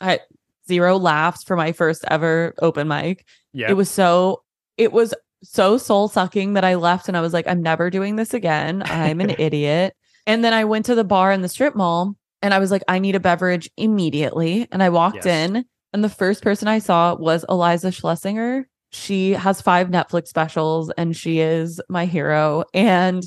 I 0.01 0.21
zero 0.69 0.97
laughs 0.99 1.43
for 1.43 1.57
my 1.57 1.73
first 1.73 2.05
ever 2.09 2.55
open 2.63 2.87
mic. 2.87 3.27
yeah 3.53 3.69
It 3.71 3.75
was 3.75 3.91
so 3.91 4.45
it 4.77 4.93
was 4.93 5.13
so 5.43 5.77
soul 5.79 6.07
sucking 6.07 6.53
that 6.53 6.65
I 6.65 6.77
left 6.77 7.09
and 7.09 7.17
I 7.17 7.21
was 7.21 7.33
like, 7.33 7.49
I'm 7.49 7.61
never 7.61 7.91
doing 7.91 8.15
this 8.15 8.33
again. 8.33 8.85
I'm 8.87 9.21
an 9.21 9.31
idiot. 9.39 9.97
And 10.27 10.45
then 10.45 10.53
I 10.55 10.65
went 10.65 10.87
to 10.87 10.95
the 10.95 11.05
bar 11.05 11.33
in 11.33 11.43
the 11.43 11.49
strip 11.49 11.75
mall 11.75 12.15
and 12.43 12.53
I 12.55 12.59
was 12.59 12.71
like, 12.71 12.83
I 12.89 12.99
need 12.99 13.15
a 13.15 13.21
beverage 13.21 13.71
immediately. 13.77 14.69
And 14.73 14.83
I 14.83 14.89
walked 14.89 15.25
Yes. 15.25 15.27
in 15.27 15.65
and 15.93 16.05
the 16.05 16.09
first 16.09 16.43
person 16.43 16.69
I 16.69 16.79
saw 16.79 17.15
was 17.15 17.45
Iliza 17.49 17.89
Shlesinger. 17.93 18.65
She 18.91 19.33
has 19.33 19.61
five 19.61 19.89
Netflix 19.89 20.29
specials 20.29 20.91
and 20.97 21.17
she 21.17 21.41
is 21.41 21.81
my 21.89 22.07
hero. 22.07 22.65
And 22.75 23.23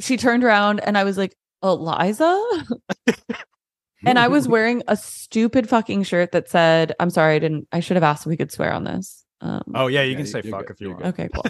she 0.00 0.16
turned 0.16 0.44
around 0.44 0.80
and 0.80 0.96
I 0.98 1.04
was 1.04 1.16
like, 1.18 1.34
Iliza? 1.64 2.66
and 4.06 4.18
I 4.18 4.28
was 4.28 4.46
wearing 4.48 4.82
a 4.88 4.96
stupid 4.96 5.68
fucking 5.68 6.02
shirt 6.04 6.32
that 6.32 6.48
said, 6.48 6.94
I'm 7.00 7.10
sorry, 7.10 7.36
I 7.36 7.38
didn't, 7.38 7.68
I 7.72 7.80
should 7.80 7.96
have 7.96 8.04
asked 8.04 8.22
if 8.26 8.30
we 8.30 8.36
could 8.36 8.52
swear 8.52 8.72
on 8.72 8.84
this. 8.84 9.24
Um, 9.42 9.62
oh 9.74 9.86
yeah 9.88 10.00
you 10.02 10.12
Yeah, 10.12 10.16
can 10.16 10.26
say 10.26 10.40
you're 10.44 10.50
fuck 10.50 10.66
good, 10.66 10.74
if 10.76 10.80
you 10.80 10.88
you're 10.88 10.96
want 10.96 11.06
okay, 11.18 11.28
cool. 11.32 11.44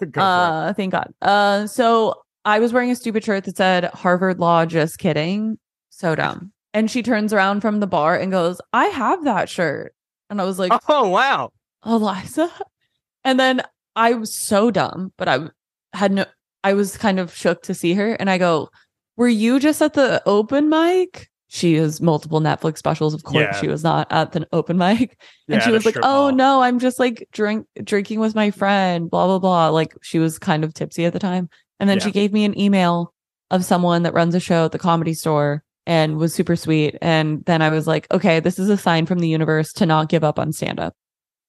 Go. 0.10 0.20
Uh, 0.20 0.72
thank 0.74 0.92
God. 0.92 1.12
Uh, 1.20 1.66
so 1.66 2.14
I 2.44 2.58
was 2.58 2.72
wearing 2.72 2.90
a 2.90 2.96
stupid 2.96 3.24
shirt 3.24 3.44
that 3.44 3.56
said 3.56 3.84
Harvard 3.86 4.38
Law, 4.40 4.66
just 4.66 4.98
kidding. 4.98 5.58
So 5.90 6.14
dumb. 6.16 6.52
And 6.74 6.90
she 6.90 7.02
turns 7.02 7.32
around 7.32 7.60
from 7.60 7.80
the 7.80 7.86
bar 7.86 8.16
and 8.16 8.32
goes, 8.32 8.60
I 8.72 8.86
have 8.86 9.24
that 9.24 9.48
shirt. 9.48 9.94
And 10.30 10.40
I 10.40 10.44
was 10.44 10.58
like, 10.58 10.72
oh 10.88 11.08
wow 11.08 11.50
Iliza. 11.84 12.50
And 13.24 13.38
then 13.38 13.62
I 13.94 14.14
was 14.14 14.34
so 14.34 14.70
dumb, 14.70 15.12
but 15.18 15.28
I 15.28 15.48
had 15.92 16.12
no, 16.12 16.24
I 16.64 16.72
was 16.74 16.96
kind 16.96 17.20
of 17.20 17.34
shook 17.34 17.62
to 17.64 17.74
see 17.74 17.92
her. 17.94 18.12
And 18.14 18.30
I 18.30 18.38
go, 18.38 18.70
Were 19.16 19.28
you 19.28 19.60
just 19.60 19.82
at 19.82 19.92
the 19.94 20.22
open 20.26 20.68
mic? 20.70 21.28
She 21.48 21.74
has 21.74 22.00
multiple 22.00 22.40
Netflix 22.40 22.78
specials. 22.78 23.12
Of 23.12 23.24
course, 23.24 23.42
Yeah. 23.42 23.60
she 23.60 23.68
was 23.68 23.84
not 23.84 24.10
at 24.10 24.32
the 24.32 24.48
open 24.52 24.78
mic. 24.78 25.20
Yeah, 25.48 25.56
and 25.56 25.62
she 25.62 25.70
was 25.70 25.84
like, 25.84 25.96
"Oh 25.98 26.28
mall. 26.28 26.32
no, 26.32 26.62
I'm 26.62 26.78
just 26.78 26.98
like 26.98 27.28
drink 27.30 27.66
drinking 27.84 28.20
with 28.20 28.34
my 28.34 28.50
friend." 28.50 29.10
Blah 29.10 29.26
blah 29.26 29.38
blah. 29.38 29.68
Like 29.68 29.94
she 30.00 30.18
was 30.18 30.38
kind 30.38 30.64
of 30.64 30.72
tipsy 30.72 31.04
at 31.04 31.12
the 31.12 31.18
time, 31.18 31.50
and 31.82 31.90
then 31.90 31.98
Yeah. 31.98 32.04
she 32.04 32.10
gave 32.12 32.32
me 32.32 32.44
an 32.44 32.58
email 32.58 33.12
of 33.50 33.64
someone 33.64 34.02
that 34.04 34.14
runs 34.14 34.34
a 34.34 34.40
show 34.40 34.64
at 34.64 34.72
the 34.72 34.78
comedy 34.78 35.12
store 35.14 35.62
and 35.86 36.16
was 36.16 36.32
super 36.32 36.54
sweet. 36.56 36.96
And 37.02 37.44
then 37.44 37.60
I 37.60 37.68
was 37.68 37.86
like, 37.86 38.06
"Okay, 38.12 38.38
this 38.40 38.58
is 38.58 38.70
a 38.70 38.76
sign 38.76 39.04
from 39.04 39.18
the 39.18 39.28
universe 39.28 39.72
to 39.74 39.84
not 39.86 40.08
give 40.08 40.24
up 40.24 40.38
on 40.38 40.52
stand 40.52 40.78
up." 40.80 40.94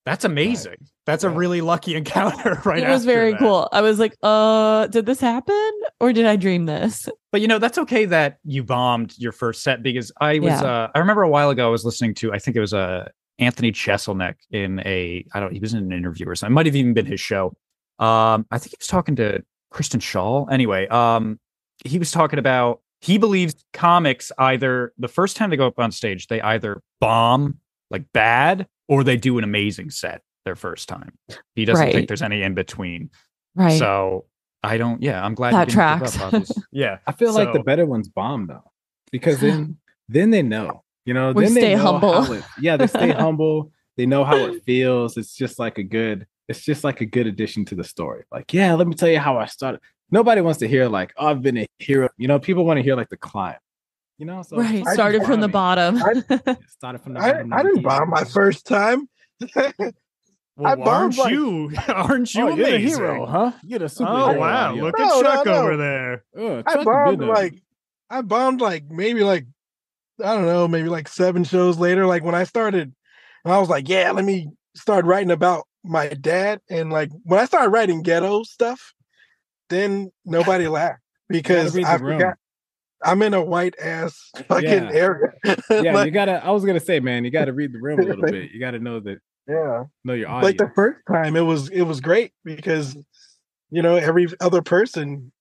that's 0.06 0.26
amazing 0.26 0.76
that's 1.06 1.24
a 1.24 1.30
really 1.30 1.62
lucky 1.62 1.96
encounter 1.96 2.62
right 2.66 2.84
it 2.84 2.90
was 2.90 3.04
after 3.04 3.14
very 3.14 3.32
that. 3.32 3.40
cool. 3.40 3.70
I 3.72 3.80
was 3.80 4.00
like, 4.00 4.14
"Uh, 4.22 4.88
did 4.88 5.06
this 5.06 5.22
happen 5.22 5.72
or 6.02 6.12
did 6.12 6.26
I 6.26 6.36
dream 6.36 6.66
this?" 6.66 7.08
But 7.32 7.40
you 7.40 7.48
know, 7.48 7.58
that's 7.58 7.78
okay 7.78 8.04
that 8.06 8.38
you 8.44 8.64
bombed 8.66 9.14
your 9.18 9.32
first 9.32 9.64
set 9.64 9.82
because 9.82 10.12
I 10.20 10.40
was 10.40 10.50
Yeah. 10.60 10.64
uh 10.64 10.92
I 10.94 11.00
remember 11.00 11.22
a 11.24 11.30
while 11.30 11.50
ago 11.52 11.66
I 11.68 11.70
was 11.70 11.86
listening 11.86 12.16
to 12.16 12.34
I 12.34 12.40
think 12.40 12.58
it 12.58 12.60
was 12.60 12.74
uh 12.74 13.08
Anthony 13.40 13.72
Jeselnik 13.72 14.36
in 14.52 14.82
a 14.86 15.24
I 15.34 15.40
don't 15.40 15.54
he 15.54 15.60
was 15.60 15.74
in 15.74 15.80
an 15.80 15.94
interview 15.94 16.28
or 16.28 16.36
something. 16.36 16.52
It 16.52 16.56
might 16.56 16.66
have 16.66 16.76
even 16.76 16.94
been 16.94 17.06
his 17.06 17.22
show. 17.22 17.56
Um 18.00 18.46
I 18.52 18.58
think 18.58 18.72
he 18.72 18.78
was 18.80 18.88
talking 18.88 19.16
to 19.18 19.42
Kristen 19.74 20.00
Shaw. 20.00 20.46
Anyway, 20.46 20.88
um 20.88 21.40
he 21.84 22.00
was 22.00 22.12
talking 22.12 22.40
about 22.40 22.80
he 23.02 23.18
believes 23.18 23.54
comics 23.74 24.32
either 24.38 24.94
the 24.98 25.10
first 25.10 25.36
time 25.36 25.50
they 25.50 25.58
go 25.58 25.68
up 25.68 25.78
on 25.78 25.92
stage, 25.92 26.28
they 26.28 26.40
either 26.42 26.82
bomb 27.02 27.58
like 27.90 28.06
bad 28.14 28.66
or 28.88 29.04
they 29.04 29.18
do 29.18 29.38
an 29.38 29.44
amazing 29.44 29.90
set 29.90 30.22
their 30.46 30.56
first 30.56 30.88
time. 30.88 31.12
He 31.56 31.66
doesn't 31.66 31.84
Right. 31.86 31.94
think 31.94 32.08
there's 32.08 32.22
any 32.22 32.42
in 32.44 32.54
between. 32.54 33.10
Right. 33.56 33.78
So 33.78 34.26
I 34.64 34.78
don't 34.78 35.02
yeah, 35.04 35.24
I'm 35.26 35.36
glad 35.36 35.54
That 35.54 35.70
you 35.70 35.76
didn't 35.76 36.00
give 36.00 36.14
tracks. 36.14 36.52
up, 36.52 36.64
yeah. 36.72 37.00
I 37.06 37.12
feel 37.12 37.34
like 37.34 37.52
the 37.52 37.60
better 37.64 37.86
ones 37.86 38.08
bomb 38.08 38.48
though, 38.48 38.72
because 39.12 39.42
then 39.42 39.78
then 40.08 40.30
they 40.32 40.42
know, 40.44 40.84
you 41.06 41.14
know, 41.14 41.34
We 41.34 41.44
then 41.46 41.52
stay 41.52 41.62
they 41.62 41.76
know 41.76 41.98
humble. 42.00 42.32
it- 42.34 42.44
yeah, 42.62 42.78
they 42.78 42.88
stay 42.88 43.12
humble. 43.24 43.72
They 43.98 44.06
know 44.06 44.24
how 44.24 44.38
it 44.38 44.64
feels. 44.64 45.18
It's 45.18 45.36
just 45.36 45.60
like 45.60 45.78
a 45.78 45.84
good. 45.84 46.26
It's 46.58 46.64
just 46.66 46.84
like 46.84 47.02
a 47.02 47.06
good 47.06 47.26
addition 47.26 47.66
to 47.66 47.76
the 47.76 47.84
story. 47.84 48.24
Like, 48.32 48.54
yeah, 48.54 48.74
let 48.76 48.88
me 48.88 48.94
tell 48.94 49.10
you 49.10 49.18
how 49.20 49.38
I 49.38 49.46
started. 49.48 49.82
Nobody 50.12 50.42
wants 50.42 50.60
to 50.60 50.68
hear 50.68 50.88
like, 50.88 51.12
oh, 51.18 51.28
I've 51.28 51.42
been 51.42 51.58
a 51.58 51.68
hero. 51.80 52.10
You 52.18 52.28
know, 52.28 52.38
people 52.40 52.64
want 52.66 52.78
to 52.78 52.84
hear 52.84 52.96
like 52.96 53.10
the 53.10 53.18
climb. 53.18 53.56
You 54.20 54.28
know, 54.28 54.44
so 54.44 54.58
right. 54.58 54.84
I 54.86 54.94
Started 54.94 55.24
from 55.24 55.42
the 55.42 55.48
bottom. 55.48 55.98
I- 55.98 56.58
Started 56.68 57.00
from 57.00 57.16
the 57.16 57.20
I, 57.20 57.32
bottom, 57.32 57.54
I 57.54 57.58
never 57.58 57.70
didn't 57.70 57.84
bomb 57.84 58.10
my 58.12 58.24
first 58.24 58.68
time. 58.68 59.10
Well, 59.56 59.72
I 60.66 60.76
bombed, 60.76 60.88
aren't 60.88 61.18
like- 61.18 61.32
you? 61.32 61.72
Aren't 61.88 62.34
you 62.36 62.44
Oh, 62.48 62.56
you're 62.56 62.70
the 62.72 62.78
hero, 62.78 63.26
huh? 63.26 63.52
You're 63.64 63.80
the 63.80 63.90
super. 63.90 64.12
Oh 64.12 64.34
wow! 64.38 64.76
Look 64.76 65.00
No, 65.00 65.20
at 65.20 65.24
Chuck 65.24 65.46
no. 65.48 65.54
over 65.54 65.78
there. 65.78 66.24
Oh, 66.38 66.62
I 66.66 66.84
bombed 66.84 67.18
been 67.20 67.28
like 67.28 67.64
I 68.12 68.22
bombed 68.22 68.62
like 68.62 68.86
maybe 68.92 69.24
like 69.24 69.48
I 70.24 70.36
don't 70.36 70.46
know, 70.46 70.68
maybe 70.68 70.90
like 70.90 71.08
seven 71.08 71.44
shows 71.44 71.80
later. 71.80 72.06
Like 72.06 72.24
when 72.24 72.36
I 72.36 72.44
started, 72.44 72.94
I 73.44 73.58
was 73.58 73.68
like, 73.70 73.90
yeah, 73.90 74.12
let 74.12 74.24
me 74.24 74.50
start 74.76 75.06
writing 75.06 75.32
about 75.32 75.64
my 75.84 76.10
dad. 76.10 76.62
And 76.70 76.92
like 76.92 77.10
when 77.24 77.40
I 77.40 77.46
started 77.46 77.70
writing 77.70 78.02
ghetto 78.04 78.44
stuff, 78.44 78.94
then 79.70 80.12
nobody 80.26 80.68
laughed 80.70 81.02
because 81.30 81.76
I 81.78 81.96
room. 81.96 82.20
forgot 82.20 82.36
I'm 83.06 83.22
in 83.22 83.34
a 83.34 83.44
white 83.44 83.76
ass 83.82 84.32
fucking 84.48 84.64
Yeah. 84.70 84.90
area. 84.94 85.34
yeah, 85.70 85.94
Like, 85.94 86.06
you 86.06 86.12
gotta. 86.12 86.44
I 86.46 86.52
was 86.52 86.64
gonna 86.64 86.80
say, 86.80 87.00
man, 87.02 87.26
you 87.26 87.32
gotta 87.32 87.52
read 87.54 87.74
the 87.74 87.80
room 87.80 88.00
a 88.00 88.04
little 88.04 88.24
bit. 88.26 88.52
You 88.54 88.60
gotta 88.62 88.80
know 88.80 89.00
that, 89.02 89.18
yeah. 89.48 89.84
know 90.06 90.14
your 90.14 90.30
audience. 90.30 90.44
like 90.62 90.70
the 90.70 90.74
first 90.74 91.00
time 91.12 91.36
it 91.36 91.42
was 91.42 91.68
it 91.70 91.82
was 91.82 92.00
great 92.00 92.32
because 92.46 92.96
you 93.72 93.82
know 93.82 93.96
every 93.98 94.28
other 94.40 94.62
person 94.62 95.32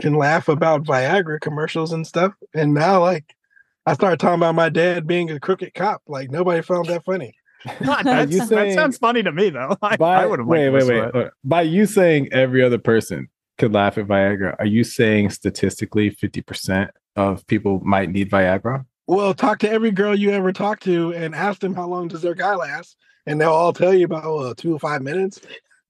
can 0.00 0.14
laugh 0.14 0.48
about 0.48 0.82
viagra 0.82 1.40
commercials 1.40 1.92
and 1.92 2.04
stuff 2.04 2.32
and 2.54 2.74
now 2.74 3.00
like 3.00 3.24
i 3.86 3.92
started 3.92 4.18
talking 4.18 4.40
about 4.40 4.54
my 4.56 4.68
dad 4.68 5.06
being 5.06 5.30
a 5.30 5.38
crooked 5.38 5.72
cop 5.74 6.02
like 6.08 6.28
nobody 6.30 6.60
found 6.60 6.86
that 6.86 7.04
funny 7.04 7.32
God, 7.84 8.06
Are 8.06 8.26
that 8.26 8.72
sounds 8.74 8.98
funny 8.98 9.22
to 9.22 9.32
me 9.32 9.50
though. 9.50 9.76
I, 9.82 9.96
By, 9.96 10.22
I 10.22 10.26
would 10.26 10.38
have 10.40 10.48
wait, 10.48 10.70
wait, 10.70 10.86
wait. 10.86 11.14
uh, 11.14 11.30
By 11.44 11.62
you 11.62 11.86
saying 11.86 12.28
every 12.32 12.62
other 12.62 12.78
person 12.78 13.28
could 13.58 13.72
laugh 13.74 13.98
at 13.98 14.06
Viagra, 14.06 14.56
are 14.58 14.66
you 14.66 14.82
saying 14.84 15.30
statistically 15.30 16.10
50% 16.10 16.88
of 17.16 17.46
people 17.46 17.80
might 17.84 18.10
need 18.10 18.30
Viagra? 18.30 18.86
well 19.06 19.34
talk 19.34 19.58
to 19.58 19.68
every 19.70 19.90
girl 19.90 20.14
you 20.16 20.30
ever 20.30 20.52
talk 20.52 20.78
to 20.80 21.12
and 21.14 21.34
ask 21.34 21.60
them 21.60 21.74
how 21.74 21.86
long 21.86 22.06
does 22.06 22.22
their 22.22 22.34
guy 22.34 22.54
last 22.54 22.96
and 23.26 23.40
they'll 23.40 23.50
all 23.50 23.72
tell 23.72 23.92
you 23.92 24.04
about 24.04 24.24
uh, 24.24 24.54
two 24.56 24.72
or 24.72 24.78
five 24.78 25.02
minutes 25.02 25.40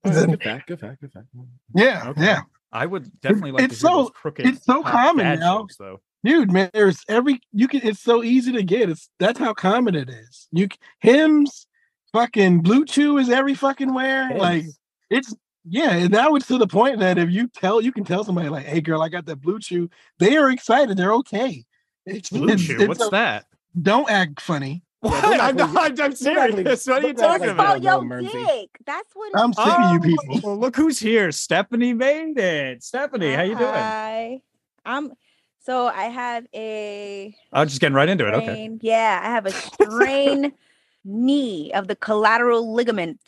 good 0.03 0.43
fact, 0.43 0.67
good 0.69 0.81
fact, 0.81 1.01
good 1.03 1.13
fact. 1.13 1.27
yeah 1.75 2.09
Okay. 2.09 2.23
yeah 2.25 2.41
I 2.73 2.87
would 2.87 3.11
definitely 3.21 3.53
like 3.53 3.65
It's 3.65 3.81
to 3.81 3.89
hear 3.89 3.97
those 3.97 4.07
so- 4.07 4.11
crooked. 4.13 4.47
it's 4.47 4.65
so 4.65 4.83
common 4.83 5.25
dad 5.27 5.41
now. 5.41 5.59
jokes, 5.59 5.77
though. 5.77 6.01
Dude 6.23 6.53
man 6.53 6.71
there's 6.75 7.03
every 7.09 7.41
you 7.53 7.67
can 7.67 7.81
it's 7.83 8.01
so 8.01 8.23
easy 8.23 8.53
to 8.53 8.63
get 8.63 8.91
it's 8.91 9.09
that's 9.19 9.39
how 9.39 9.55
common 9.55 9.95
it 9.95 10.11
is 10.11 10.49
you 10.53 10.67
c- 10.71 10.79
Hims 11.01 11.67
fucking 12.13 12.61
blue 12.61 12.85
chew 12.85 13.17
is 13.19 13.31
every 13.31 13.55
fucking 13.55 13.95
where 13.95 14.37
like 14.37 14.65
it's 15.09 15.35
yeah 15.65 15.93
and 15.93 16.11
now 16.11 16.35
it's 16.35 16.47
to 16.49 16.59
the 16.59 16.67
point 16.67 16.99
that 16.99 17.17
if 17.17 17.31
you 17.31 17.49
tell 17.49 17.81
you 17.81 17.91
can 17.91 18.05
tell 18.05 18.23
somebody 18.25 18.49
like 18.51 18.67
hey 18.67 18.81
girl 18.83 19.01
i 19.03 19.09
got 19.09 19.25
that 19.27 19.37
blue 19.41 19.59
chew 19.59 19.89
they 20.19 20.37
are 20.37 20.51
excited 20.51 20.97
they're 20.97 21.15
okay 21.15 21.65
it's, 22.05 22.29
Blue 22.31 22.45
it's- 22.51 22.67
Chew. 22.67 22.81
it's 22.81 22.89
What's 22.89 23.07
a- 23.07 23.11
that? 23.11 23.47
don't 23.81 24.11
act 24.11 24.41
funny 24.43 24.83
What? 25.01 25.23
they're 25.23 25.41
I'm, 25.41 25.57
gonna- 25.57 25.73
not, 25.73 25.87
I'm 25.91 25.95
they're 25.95 26.09
not 26.11 26.19
serious. 26.19 26.87
What 26.87 27.03
are 27.05 27.07
you 27.09 27.15
talking 27.15 27.47
gonna- 27.47 27.53
about? 27.53 27.77
Oh, 27.77 27.89
Oh, 27.89 28.01
yo, 28.01 28.01
Mercy. 28.03 28.29
dick. 28.29 28.69
That's 28.85 29.09
what. 29.15 29.33
I'm 29.35 29.55
sick 29.55 29.67
of 29.67 29.93
you 29.95 30.01
people. 30.17 30.41
well, 30.43 30.59
look 30.59 30.77
who's 30.77 30.99
here. 30.99 31.33
Stephanie 31.33 31.95
made 31.95 32.39
it. 32.39 32.83
Stephanie, 32.83 33.33
how 33.33 33.41
you 33.43 33.57
doing? 33.57 33.71
Hi. 33.73 34.41
I'm. 34.85 35.13
So 35.62 35.87
I 35.87 36.05
have 36.05 36.46
a 36.55 37.35
I 37.53 37.61
was 37.61 37.70
just 37.70 37.81
getting 37.81 37.94
right 37.94 38.09
into 38.09 38.27
it. 38.27 38.35
Okay. 38.35 38.70
Yeah, 38.81 39.20
I 39.23 39.27
have 39.31 39.46
a 39.46 39.51
strain 39.53 40.53
knee 41.05 41.73
of 41.73 41.87
the 41.88 41.96
collateral 41.96 42.73
ligament. 42.75 43.20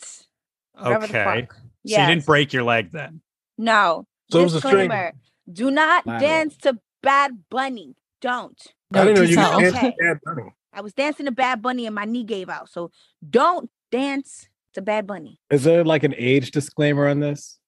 Okay. 0.83 1.23
fuck. 1.47 1.53
So 1.85 1.99
you 2.01 2.07
didn't 2.07 2.25
break 2.25 2.53
your 2.53 2.63
leg 2.63 2.91
then. 2.91 3.21
No. 3.57 4.07
So 4.31 4.39
it 4.39 4.43
was 4.43 4.55
a 4.55 4.59
strain. 4.59 4.73
Disclaimer. 4.89 5.13
Do 5.51 5.69
not 5.69 6.07
Lateral. 6.07 6.27
dance 6.29 6.57
to 6.57 6.79
Bad 7.01 7.43
Bunny. 7.49 7.95
Don't. 8.21 8.59
I 8.93 9.03
didn't 9.05 9.15
know 9.15 9.21
you 9.23 9.35
to 9.35 9.43
could 9.43 9.59
dance 9.59 9.75
Okay. 9.75 9.91
to 9.91 9.95
Bad 9.99 10.19
Bunny. 10.23 10.53
I 10.71 10.81
was 10.81 10.93
dancing 10.93 11.25
to 11.27 11.31
Bad 11.31 11.61
Bunny 11.61 11.85
and 11.85 11.93
my 11.93 12.05
knee 12.05 12.23
gave 12.23 12.49
out. 12.49 12.69
So 12.69 12.89
don't 13.29 13.69
dance 13.91 14.47
to 14.73 14.81
Bad 14.81 15.05
Bunny. 15.05 15.39
Is 15.51 15.63
there 15.65 15.83
like 15.83 16.03
an 16.03 16.15
age 16.17 16.49
disclaimer 16.51 17.07
on 17.07 17.19
this? 17.19 17.59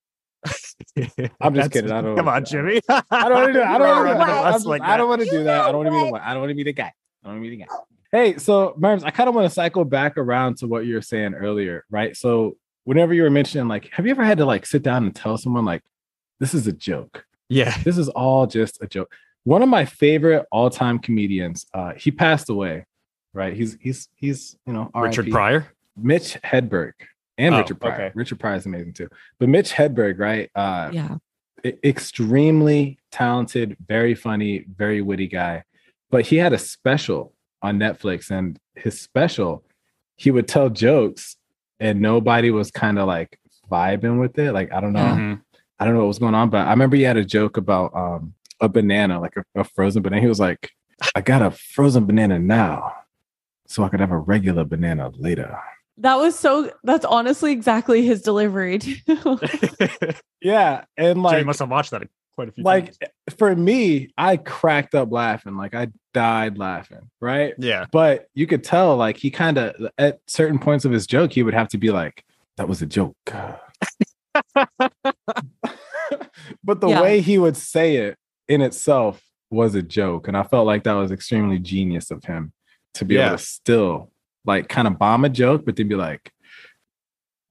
I'm 1.40 1.54
just 1.54 1.70
kidding. 1.72 1.90
I 1.90 2.00
don't. 2.00 2.16
Come 2.16 2.28
on, 2.28 2.44
Jimmy. 2.44 2.80
I 2.88 3.02
don't 3.28 3.32
want 3.32 3.46
to 3.48 3.52
do. 3.54 3.62
I 3.62 3.78
don't 3.78 3.88
want 3.88 4.06
to 4.08 4.12
do 4.12 4.18
What? 4.18 4.26
that. 4.26 4.36
I'm 4.38 4.44
That's 4.44 4.54
just- 4.56 4.66
like 4.66 4.82
I 4.82 4.96
don't 4.96 5.08
want 5.08 5.22
to 5.22 5.30
do 5.30 5.44
that. 5.44 5.60
I 5.62 5.72
don't 5.72 5.84
want 5.84 5.86
to 5.88 5.92
be 6.00 6.04
the 6.06 6.12
one. 6.12 6.20
I 6.20 6.32
don't 6.32 6.40
want 6.40 6.50
to 6.50 6.54
be 6.54 6.62
the 6.64 6.72
guy. 6.72 6.92
I 7.24 7.28
don't 7.28 7.32
want 7.34 7.44
to 7.44 7.50
be 7.50 7.56
the 7.56 7.64
guy. 7.64 7.76
Hey, 8.12 8.38
so 8.38 8.74
Merms, 8.78 9.02
I 9.04 9.10
kind 9.10 9.28
of 9.28 9.34
want 9.34 9.46
to 9.46 9.50
cycle 9.54 9.84
back 9.84 10.16
around 10.16 10.58
to 10.58 10.66
what 10.66 10.86
you 10.86 10.94
were 10.94 11.02
saying 11.02 11.34
earlier, 11.34 11.84
right? 11.90 12.16
So 12.16 12.56
whenever 12.84 13.12
you 13.12 13.22
were 13.22 13.30
mentioning, 13.30 13.66
like, 13.68 13.90
have 13.92 14.06
you 14.06 14.12
ever 14.12 14.24
had 14.24 14.38
to 14.38 14.44
like 14.46 14.64
sit 14.64 14.82
down 14.82 15.04
and 15.04 15.14
tell 15.14 15.36
someone 15.36 15.64
like, 15.64 15.82
this 16.38 16.54
is 16.54 16.66
a 16.66 16.72
joke? 16.72 17.24
Yeah. 17.48 17.76
This 17.82 17.98
is 17.98 18.08
all 18.08 18.46
just 18.46 18.80
a 18.80 18.86
joke. 18.86 19.12
One 19.44 19.62
of 19.62 19.68
my 19.68 19.84
favorite 19.84 20.46
all-time 20.52 20.98
comedians, 21.00 21.66
uh, 21.74 21.94
he 21.94 22.10
passed 22.10 22.48
away, 22.48 22.86
right? 23.34 23.52
He's 23.54 23.76
he's 23.80 24.08
he's 24.16 24.56
you 24.66 24.72
know 24.72 24.90
Richard 24.94 25.26
RIP. 25.26 25.32
Pryor. 25.32 25.66
Mitch 25.96 26.34
Hedberg, 26.44 26.92
and 27.38 27.54
Oh, 27.54 27.58
Richard 27.58 27.80
Pryor. 27.80 27.92
okay. 27.94 28.12
Richard 28.14 28.40
Pryor 28.40 28.56
is 28.56 28.66
amazing 28.66 28.92
too, 28.94 29.08
but 29.38 29.48
Mitch 29.48 29.72
Hedberg, 29.72 30.18
right? 30.18 30.50
Uh, 30.54 30.90
Yeah. 30.92 31.16
extremely 31.84 32.98
talented, 33.10 33.76
very 33.88 34.14
funny, 34.14 34.64
very 34.76 35.00
witty 35.02 35.26
guy. 35.26 35.64
But 36.10 36.26
he 36.26 36.36
had 36.36 36.52
a 36.52 36.58
special 36.58 37.32
on 37.62 37.78
Netflix, 37.78 38.30
and 38.30 38.58
his 38.74 39.00
special, 39.00 39.64
he 40.16 40.30
would 40.30 40.46
tell 40.46 40.68
jokes, 40.70 41.36
and 41.80 42.00
nobody 42.00 42.50
was 42.50 42.70
kind 42.70 42.98
of 42.98 43.06
like 43.08 43.38
vibing 43.70 44.20
with 44.20 44.38
it. 44.38 44.52
Like 44.52 44.72
I 44.72 44.80
don't 44.80 44.92
know, 44.92 45.00
Mhm. 45.00 45.40
I 45.78 45.84
don't 45.84 45.94
know 45.94 46.00
what 46.00 46.08
was 46.08 46.18
going 46.18 46.34
on, 46.34 46.48
but 46.50 46.66
I 46.66 46.70
remember 46.70 46.96
he 46.96 47.02
had 47.02 47.16
a 47.16 47.24
joke 47.24 47.56
about 47.56 47.94
um 47.94 48.34
a 48.60 48.68
banana, 48.68 49.20
like 49.20 49.36
a, 49.36 49.60
a 49.60 49.64
frozen 49.64 50.02
banana. 50.02 50.22
He 50.22 50.28
was 50.28 50.40
like, 50.40 50.70
"I 51.14 51.20
got 51.20 51.42
a 51.42 51.50
frozen 51.50 52.06
banana 52.06 52.38
now, 52.38 52.94
so 53.66 53.82
I 53.84 53.88
could 53.88 54.00
have 54.00 54.12
a 54.12 54.16
regular 54.18 54.64
banana 54.64 55.10
later." 55.18 55.58
That 55.98 56.16
was 56.16 56.38
so 56.38 56.70
that's 56.84 57.04
honestly 57.06 57.52
exactly 57.52 58.04
his 58.04 58.22
delivery 58.22 58.78
too. 58.78 58.96
Yeah, 60.42 60.84
and 60.96 61.16
Jimmy 61.16 61.22
like 61.22 61.46
must 61.46 61.58
have 61.60 61.70
watched 61.70 61.90
that 61.92 62.02
quite 62.34 62.48
a 62.48 62.52
few 62.52 62.62
like 62.62 62.84
times. 62.84 62.98
for 63.38 63.56
me, 63.56 64.10
I 64.18 64.36
cracked 64.36 64.94
up 64.94 65.10
laughing. 65.10 65.56
Like 65.56 65.74
I 65.74 65.88
died 66.14 66.58
laughing, 66.58 67.10
right? 67.20 67.54
Yeah. 67.58 67.86
But 67.90 68.28
you 68.34 68.46
could 68.46 68.62
tell, 68.62 68.96
like 68.96 69.16
he 69.16 69.30
kind 69.30 69.56
of 69.58 69.74
at 69.98 70.20
certain 70.28 70.58
points 70.58 70.84
of 70.84 70.92
his 70.92 71.06
joke, 71.06 71.32
he 71.32 71.42
would 71.42 71.54
have 71.54 71.68
to 71.68 71.78
be 71.78 71.90
like, 71.90 72.22
"That 72.58 72.68
was 72.68 72.82
a 72.82 72.86
joke." 72.86 73.16
but 76.62 76.80
the 76.80 76.88
Yeah. 76.88 77.00
way 77.02 77.20
he 77.20 77.38
would 77.38 77.56
say 77.56 77.96
it 77.96 78.18
in 78.48 78.60
itself 78.60 79.22
was 79.50 79.74
a 79.74 79.82
joke, 79.82 80.28
and 80.28 80.36
I 80.36 80.42
felt 80.42 80.66
like 80.66 80.84
that 80.84 80.92
was 80.94 81.10
extremely 81.10 81.58
genius 81.58 82.10
of 82.10 82.24
him 82.24 82.52
to 82.94 83.04
be 83.04 83.14
Yeah. 83.16 83.28
able 83.28 83.38
to 83.38 83.42
still 83.42 84.10
like 84.46 84.68
kind 84.68 84.86
of 84.88 84.98
bomb 84.98 85.24
a 85.24 85.28
joke, 85.28 85.64
but 85.66 85.76
then 85.76 85.88
be 85.88 85.94
like, 85.96 86.32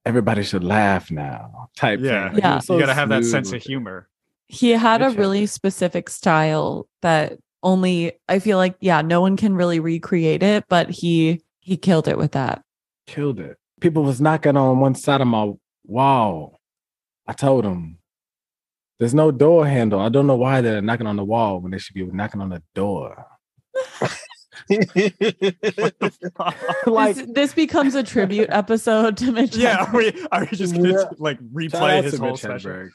"Everybody 0.05 0.43
should 0.43 0.63
laugh 0.63 1.11
now." 1.11 1.69
Type 1.75 1.99
Yeah. 2.01 2.25
thing. 2.27 2.33
Like, 2.35 2.43
Yeah. 2.43 2.59
so 2.59 2.73
you 2.75 2.79
got 2.79 2.85
to 2.87 2.93
have 2.93 3.09
that 3.09 3.25
sense 3.25 3.47
with 3.51 3.61
of 3.61 3.65
it. 3.65 3.67
humor. 3.67 4.07
he 4.47 4.71
had 4.71 5.01
a 5.01 5.09
Mitch 5.09 5.17
really 5.17 5.45
specific 5.47 6.07
style 6.09 6.87
that 7.01 7.33
only 7.63 8.13
I 8.29 8.37
feel 8.39 8.57
like 8.57 8.75
yeah, 8.79 9.01
no 9.01 9.19
one 9.21 9.37
can 9.37 9.55
really 9.55 9.79
recreate 9.79 10.43
it, 10.43 10.65
but 10.69 10.89
he 10.89 11.41
he 11.61 11.77
killed 11.77 12.07
it 12.07 12.17
with 12.17 12.33
that. 12.33 12.61
killed 13.07 13.39
it. 13.39 13.57
People 13.81 14.03
was 14.03 14.21
knocking 14.21 14.55
on 14.55 14.79
one 14.79 14.95
side 14.95 15.21
of 15.21 15.27
my 15.27 15.51
wall. 15.85 16.59
I 17.27 17.33
told 17.33 17.65
them, 17.65 17.97
"There's 18.99 19.13
no 19.15 19.31
door 19.31 19.65
handle. 19.67 19.99
I 19.99 20.09
don't 20.09 20.27
know 20.27 20.35
why 20.35 20.61
they're 20.61 20.81
knocking 20.81 21.07
on 21.07 21.15
the 21.15 21.23
wall 21.25 21.59
when 21.59 21.71
they 21.71 21.79
should 21.79 21.95
be 21.95 22.05
knocking 22.05 22.39
on 22.41 22.49
the 22.49 22.61
door." 22.75 23.25
like, 26.87 27.15
this, 27.15 27.25
this 27.27 27.53
becomes 27.53 27.95
a 27.95 28.03
tribute 28.03 28.49
episode 28.51 29.17
to 29.17 29.31
Mitch. 29.31 29.55
yeah. 29.55 29.85
Hedberg. 29.85 29.93
Are 29.93 29.97
we, 29.97 30.27
are 30.31 30.47
we 30.51 30.57
just 30.57 30.73
going 30.73 30.85
to 30.85 30.91
Yeah. 30.91 31.03
like 31.17 31.39
replay 31.39 32.03
his 32.03 32.17
whole 32.17 32.31
Mitch 32.31 32.39
special? 32.41 32.71
Hedberg. 32.71 32.89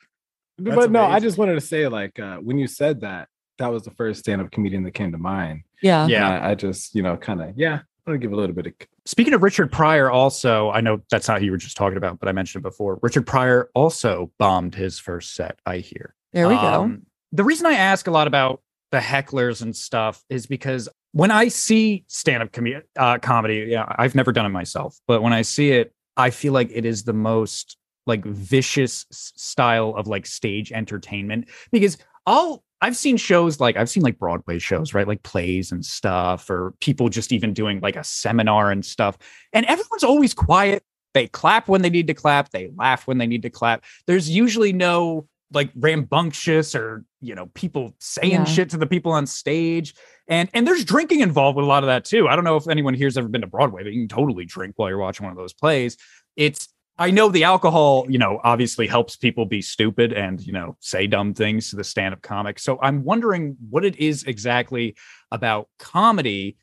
That's 0.59 0.77
But 0.77 0.91
no, 0.91 1.05
I 1.05 1.21
just 1.21 1.39
wanted 1.39 1.55
to 1.55 1.61
say, 1.61 1.89
like, 1.89 2.19
uh, 2.19 2.37
when 2.39 2.59
you 2.59 2.67
said 2.67 3.01
that, 3.01 3.29
that 3.59 3.69
was 3.69 3.83
the 3.85 3.91
first 3.91 4.21
stand-up 4.21 4.51
comedian 4.51 4.83
that 4.85 4.93
came 4.93 5.13
to 5.13 5.19
mind. 5.19 5.63
yeah. 5.83 6.07
Yeah. 6.07 6.29
I, 6.29 6.51
I 6.51 6.55
just, 6.55 6.95
you 6.95 7.03
know, 7.03 7.17
kind 7.17 7.41
of, 7.43 7.57
yeah, 7.57 7.81
I 8.07 8.11
want 8.11 8.21
to 8.21 8.27
give 8.27 8.33
a 8.33 8.37
little 8.37 8.55
bit 8.55 8.67
of 8.67 8.73
Speaking 9.07 9.35
of 9.35 9.43
Richard 9.43 9.73
Pryor, 9.73 10.11
also, 10.11 10.71
I 10.71 10.81
know 10.81 11.01
that's 11.11 11.29
not 11.29 11.41
who 11.41 11.47
you 11.47 11.51
were 11.51 11.57
just 11.57 11.77
talking 11.77 11.97
about, 11.97 12.21
but 12.21 12.29
I 12.29 12.33
mentioned 12.33 12.63
it 12.63 12.69
before. 12.69 12.99
Richard 13.03 13.27
Pryor 13.27 13.71
also 13.75 14.31
bombed 14.39 14.75
his 14.75 14.99
first 14.99 15.35
set, 15.35 15.59
I 15.67 15.79
hear. 15.79 16.15
There 16.33 16.49
we 16.49 16.55
go. 16.55 16.61
Um, 16.61 17.07
The 17.33 17.45
reason 17.45 17.67
I 17.67 17.73
ask 17.75 18.07
a 18.07 18.11
lot 18.11 18.27
about 18.27 18.63
the 18.93 18.99
hecklers 18.99 19.63
and 19.63 19.75
stuff 19.77 20.23
is 20.29 20.47
because 20.47 20.89
when 21.13 21.31
I 21.31 21.49
see 21.49 22.05
stand-up 22.07 22.53
com- 22.53 22.83
uh, 22.97 23.19
comedy, 23.19 23.67
yeah, 23.69 23.87
I've 23.99 24.15
never 24.15 24.33
done 24.33 24.47
it 24.47 24.51
myself, 24.51 24.99
but 25.07 25.23
when 25.23 25.33
I 25.33 25.43
see 25.43 25.73
it, 25.73 25.93
I 26.17 26.31
feel 26.31 26.53
like 26.53 26.71
it 26.73 26.85
is 26.85 27.05
the 27.05 27.13
most 27.13 27.77
like 28.07 28.25
vicious 28.25 29.07
style 29.11 29.95
of 29.97 30.07
like 30.07 30.27
stage 30.27 30.73
entertainment 30.73 31.49
because 31.71 31.99
I'll 32.27 32.65
I've 32.83 32.97
seen 32.97 33.17
shows 33.17 33.61
like 33.61 33.77
I've 33.77 33.91
seen 33.91 34.03
like 34.03 34.19
Broadway 34.19 34.59
shows, 34.59 34.95
right? 34.95 35.07
Like 35.07 35.23
plays 35.23 35.71
and 35.71 35.85
stuff, 35.85 36.49
or 36.49 36.75
people 36.81 37.09
just 37.09 37.33
even 37.33 37.53
doing 37.53 37.81
like 37.81 37.97
a 37.97 38.05
seminar 38.05 38.71
and 38.71 38.85
stuff. 38.85 39.19
And 39.53 39.67
everyone's 39.67 40.05
always 40.05 40.33
quiet. 40.33 40.83
They 41.13 41.27
clap 41.27 41.69
when 41.69 41.83
they 41.83 41.91
need 41.91 42.07
to 42.07 42.15
clap, 42.15 42.51
they 42.51 42.71
laugh 42.77 43.07
when 43.07 43.19
they 43.19 43.27
need 43.27 43.43
to 43.43 43.51
clap. 43.51 43.85
There's 44.07 44.31
usually 44.31 44.73
no 44.73 45.27
like 45.53 45.71
rambunctious 45.75 46.75
or 46.75 47.05
you 47.21 47.35
know 47.35 47.47
people 47.55 47.95
saying 47.99 48.31
Yeah. 48.33 48.45
shit 48.45 48.71
to 48.71 48.77
the 48.77 48.87
people 48.87 49.13
on 49.13 49.27
stage. 49.27 49.95
And 50.29 50.49
and 50.55 50.67
there's 50.67 50.85
drinking 50.85 51.21
involved 51.21 51.57
with 51.57 51.65
a 51.65 51.69
lot 51.69 51.83
of 51.83 51.89
that 51.89 52.05
too. 52.05 52.29
I 52.29 52.37
don't 52.37 52.45
know 52.45 52.57
if 52.57 52.69
anyone 52.69 52.95
here's 52.95 53.17
ever 53.19 53.29
been 53.29 53.41
to 53.41 53.47
broadway 53.47 53.83
but 53.83 53.93
you 53.93 54.01
can 54.03 54.09
totally 54.09 54.45
drink 54.45 54.75
while 54.77 54.89
you're 54.89 54.99
watching 54.99 55.25
one 55.25 55.33
of 55.33 55.39
those 55.39 55.53
plays. 55.53 55.97
It's 56.37 56.69
i 56.99 57.11
know 57.11 57.29
the 57.31 57.45
alcohol 57.45 58.05
you 58.11 58.19
know 58.19 58.41
obviously 58.45 58.87
helps 58.87 59.17
people 59.17 59.47
be 59.47 59.63
stupid 59.63 60.13
and 60.13 60.41
you 60.47 60.53
know 60.53 60.77
say 60.81 61.07
dumb 61.07 61.33
things 61.33 61.71
to 61.71 61.77
the 61.77 61.85
stand-up 61.85 62.21
comic. 62.23 62.59
So 62.59 62.79
i'm 62.83 63.05
wondering 63.05 63.57
what 63.71 63.85
it 63.85 63.97
is 63.97 64.25
exactly 64.25 64.97
about 65.31 65.69
comedy 65.79 66.57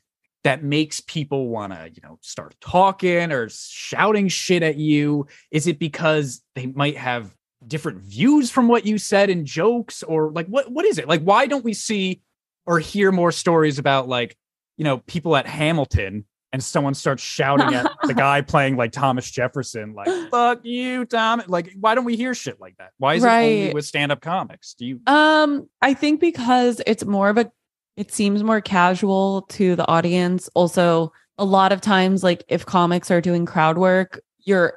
that 0.44 0.62
makes 0.62 1.00
people 1.00 1.48
want 1.48 1.72
to 1.72 1.90
you 1.92 2.00
know 2.02 2.18
start 2.22 2.54
talking 2.60 3.32
or 3.32 3.48
shouting 3.50 4.28
shit 4.28 4.62
at 4.62 4.76
you. 4.76 5.26
Is 5.50 5.66
it 5.66 5.78
because 5.80 6.40
they 6.54 6.66
might 6.66 6.96
have 6.96 7.34
different 7.66 7.98
views 7.98 8.50
from 8.50 8.68
what 8.68 8.86
you 8.86 8.98
said 8.98 9.30
in 9.30 9.44
jokes 9.44 10.02
or 10.02 10.30
like 10.30 10.46
what 10.46 10.70
what 10.70 10.84
is 10.84 10.98
it? 10.98 11.08
Like 11.08 11.22
why 11.22 11.46
don't 11.46 11.64
we 11.64 11.74
see 11.74 12.20
or 12.66 12.78
hear 12.78 13.10
more 13.12 13.32
stories 13.32 13.78
about 13.78 14.08
like 14.08 14.36
you 14.76 14.84
know 14.84 14.98
people 14.98 15.34
at 15.36 15.46
hamilton 15.46 16.24
and 16.52 16.62
someone 16.62 16.94
starts 16.94 17.22
shouting 17.22 17.74
at 17.74 17.90
the 18.04 18.14
guy 18.14 18.40
playing 18.40 18.76
like 18.76 18.92
thomas 18.92 19.30
jefferson 19.30 19.92
like 19.92 20.08
fuck 20.30 20.64
you 20.64 21.04
tom 21.04 21.42
like 21.48 21.72
why 21.80 21.94
don't 21.94 22.04
we 22.04 22.16
hear 22.16 22.34
shit 22.34 22.60
like 22.60 22.76
that? 22.78 22.90
Why 22.98 23.14
is 23.14 23.24
it 23.24 23.28
only 23.28 23.74
with 23.74 23.86
stand-up 23.86 24.20
comics? 24.20 24.74
Do 24.74 24.86
you 24.86 25.00
Um, 25.06 25.68
I 25.82 25.94
think 25.94 26.20
because 26.20 26.80
it's 26.86 27.04
more 27.04 27.28
of 27.28 27.38
a 27.38 27.50
it 27.98 28.12
seems 28.12 28.44
more 28.44 28.60
casual 28.60 29.42
to 29.48 29.74
the 29.74 29.86
audience. 29.88 30.48
Also, 30.54 31.12
a 31.36 31.44
lot 31.44 31.72
of 31.72 31.80
times, 31.80 32.22
like 32.22 32.44
if 32.48 32.64
comics 32.64 33.10
are 33.10 33.20
doing 33.20 33.44
crowd 33.44 33.76
work, 33.76 34.20
you're 34.44 34.74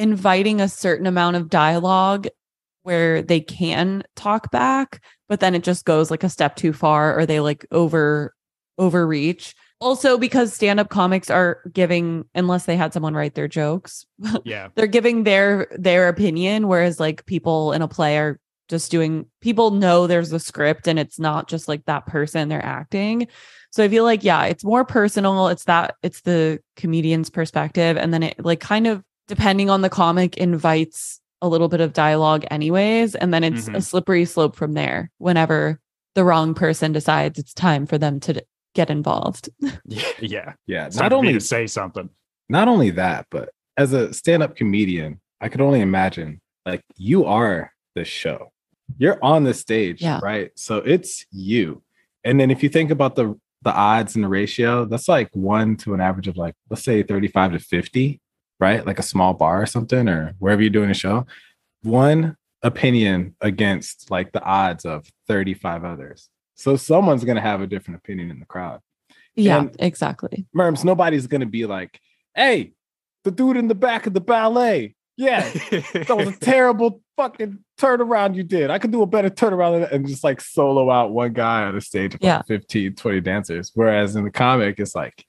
inviting 0.00 0.60
a 0.60 0.68
certain 0.68 1.06
amount 1.06 1.36
of 1.36 1.50
dialogue 1.50 2.26
where 2.82 3.20
they 3.20 3.40
can 3.40 4.02
talk 4.16 4.50
back, 4.50 5.02
but 5.28 5.40
then 5.40 5.54
it 5.54 5.62
just 5.62 5.84
goes 5.84 6.10
like 6.10 6.24
a 6.24 6.28
step 6.30 6.56
too 6.56 6.72
far 6.72 7.16
or 7.16 7.26
they 7.26 7.38
like 7.38 7.66
over 7.70 8.34
overreach. 8.78 9.54
Also, 9.82 10.18
because 10.18 10.52
stand-up 10.52 10.88
comics 10.88 11.30
are 11.30 11.60
giving, 11.72 12.24
unless 12.34 12.66
they 12.66 12.76
had 12.76 12.92
someone 12.92 13.14
write 13.14 13.34
their 13.34 13.48
jokes, 13.48 14.06
yeah 14.44 14.68
they're 14.74 14.86
giving 14.86 15.24
their 15.24 15.68
their 15.78 16.08
opinion 16.08 16.66
whereas 16.66 16.98
like 16.98 17.26
people 17.26 17.72
in 17.72 17.82
a 17.82 17.88
play 17.88 18.18
are 18.18 18.40
just 18.68 18.90
doing 18.90 19.26
people 19.40 19.72
know 19.72 20.06
there's 20.06 20.32
a 20.32 20.38
script 20.38 20.86
and 20.86 20.98
it's 20.98 21.18
not 21.18 21.48
just 21.48 21.66
like 21.66 21.84
that 21.86 22.06
person 22.06 22.48
they're 22.48 22.64
acting 22.64 23.26
so 23.72 23.82
i 23.82 23.88
feel 23.88 24.04
like 24.04 24.22
yeah 24.22 24.44
it's 24.44 24.62
more 24.62 24.84
personal 24.84 25.48
it's 25.48 25.64
that 25.64 25.96
it's 26.04 26.20
the 26.20 26.60
comedian's 26.76 27.30
perspective 27.30 27.96
and 27.96 28.14
then 28.14 28.22
it 28.22 28.44
like 28.44 28.60
kind 28.60 28.86
of 28.86 29.02
depending 29.30 29.70
on 29.70 29.80
the 29.80 29.88
comic 29.88 30.36
invites 30.36 31.20
a 31.40 31.48
little 31.48 31.68
bit 31.68 31.80
of 31.80 31.92
dialogue 31.92 32.44
anyways 32.50 33.14
and 33.14 33.32
then 33.32 33.44
it's 33.44 33.68
a 33.68 33.70
Mhm. 33.70 33.82
slippery 33.82 34.24
slope 34.24 34.56
from 34.56 34.74
there 34.74 35.10
whenever 35.18 35.80
the 36.16 36.24
wrong 36.24 36.52
person 36.52 36.90
decides 36.92 37.38
it's 37.38 37.54
time 37.54 37.86
for 37.86 37.96
them 37.96 38.18
to 38.20 38.32
d- 38.34 38.40
get 38.74 38.90
involved 38.90 39.48
yeah 39.86 40.02
yeah 40.20 40.52
Yeah, 40.66 40.86
It's 40.86 40.96
not 40.96 41.02
time 41.02 41.10
for 41.10 41.22
me 41.22 41.28
only 41.28 41.32
to 41.34 41.40
say 41.40 41.66
something 41.68 42.10
not 42.48 42.66
only 42.66 42.90
that, 42.90 43.26
but 43.30 43.50
as 43.76 43.92
a 43.92 44.12
stand-up 44.12 44.56
comedian, 44.56 45.20
I 45.40 45.48
could 45.48 45.60
only 45.60 45.80
imagine 45.80 46.40
like 46.66 46.82
you 46.96 47.24
are 47.24 47.72
the 47.94 48.04
show. 48.04 48.50
You're 48.98 49.18
on 49.22 49.44
the 49.44 49.54
stage, 49.54 50.02
Yeah. 50.02 50.18
right? 50.20 50.50
So 50.56 50.78
it's 50.78 51.24
you. 51.30 51.82
And 52.24 52.40
then 52.40 52.50
if 52.50 52.62
you 52.64 52.68
think 52.68 52.90
about 52.90 53.14
the 53.14 53.38
the 53.62 53.72
odds 53.72 54.14
and 54.16 54.24
the 54.24 54.28
ratio, 54.28 54.84
that's 54.84 55.06
like 55.06 55.28
one 55.32 55.76
to 55.76 55.94
an 55.94 56.00
average 56.00 56.26
of 56.28 56.36
like 56.36 56.54
let's 56.70 56.82
say 56.82 57.02
35 57.04 57.52
to 57.52 57.58
50, 57.60 58.20
right? 58.60 58.86
Like 58.86 58.98
a 58.98 59.02
small 59.02 59.34
bar 59.34 59.62
or 59.62 59.66
something, 59.66 60.08
or 60.08 60.34
wherever 60.38 60.60
you're 60.62 60.70
doing 60.70 60.90
a 60.90 60.94
show. 60.94 61.26
One 61.82 62.36
opinion 62.62 63.34
against 63.40 64.10
like 64.10 64.32
the 64.32 64.42
odds 64.42 64.84
of 64.84 65.06
35 65.26 65.84
others. 65.84 66.28
So 66.54 66.76
someone's 66.76 67.24
gonna 67.24 67.40
have 67.40 67.62
a 67.62 67.66
different 67.66 67.98
opinion 67.98 68.30
in 68.30 68.38
the 68.38 68.46
crowd. 68.46 68.80
Yeah, 69.34 69.60
And- 69.60 69.76
exactly. 69.78 70.46
Merms, 70.52 70.84
nobody's 70.84 71.26
gonna 71.26 71.46
be 71.46 71.64
like, 71.66 71.98
hey, 72.34 72.72
the 73.24 73.30
dude 73.30 73.56
in 73.56 73.68
the 73.68 73.74
back 73.74 74.06
of 74.06 74.12
the 74.14 74.20
ballet. 74.20 74.94
Yeah, 75.16 75.40
that 75.70 76.14
was 76.16 76.28
a 76.28 76.32
terrible 76.38 77.02
fucking 77.16 77.58
turnaround 77.78 78.34
you 78.36 78.42
did. 78.42 78.70
I 78.70 78.78
could 78.78 78.90
do 78.90 79.02
a 79.02 79.06
better 79.06 79.28
turnaround 79.28 79.72
than 79.72 79.80
that," 79.82 79.92
and 79.92 80.06
just 80.06 80.24
like 80.24 80.40
solo 80.40 80.90
out 80.90 81.12
one 81.12 81.34
guy 81.34 81.64
on 81.64 81.76
a 81.76 81.80
stage 81.82 82.14
of 82.14 82.22
Yeah. 82.22 82.38
like 82.38 82.46
15, 82.46 82.94
20 82.94 83.20
dancers. 83.20 83.70
Whereas 83.74 84.16
in 84.16 84.24
the 84.24 84.30
comic, 84.30 84.78
it's 84.80 84.94
like 84.94 85.26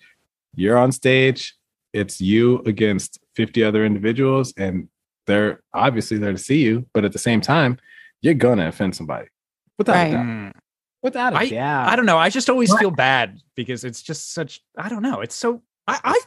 you're 0.55 0.77
on 0.77 0.93
stage, 0.93 1.55
it's 1.93 2.21
you 2.21 2.59
against 2.65 3.19
50 3.35 3.63
other 3.63 3.85
individuals, 3.85 4.53
and 4.57 4.87
they're 5.27 5.61
obviously 5.73 6.17
there 6.17 6.31
to 6.31 6.37
see 6.37 6.59
you, 6.61 6.85
but 6.93 7.05
at 7.05 7.11
the 7.13 7.19
same 7.19 7.41
time, 7.41 7.77
you're 8.21 8.33
gonna 8.33 8.67
offend 8.67 8.95
somebody. 8.95 9.27
Without 9.77 9.93
Right. 9.95 10.07
a 10.07 10.11
doubt. 10.11 10.25
Mm. 10.25 10.51
Without 11.03 11.33
a 11.33 11.37
I- 11.37 11.49
doubt. 11.49 11.89
I 11.89 11.95
don't 11.95 12.05
know. 12.05 12.17
I 12.17 12.29
just 12.29 12.49
always 12.49 12.71
feel 12.77 12.91
bad 12.91 13.39
because 13.55 13.83
it's 13.83 14.01
just 14.01 14.33
such. 14.33 14.61
I 14.77 14.89
don't 14.89 15.01
know. 15.01 15.21
It's 15.21 15.35
so. 15.35 15.61
I. 15.87 15.99
I 16.03 16.19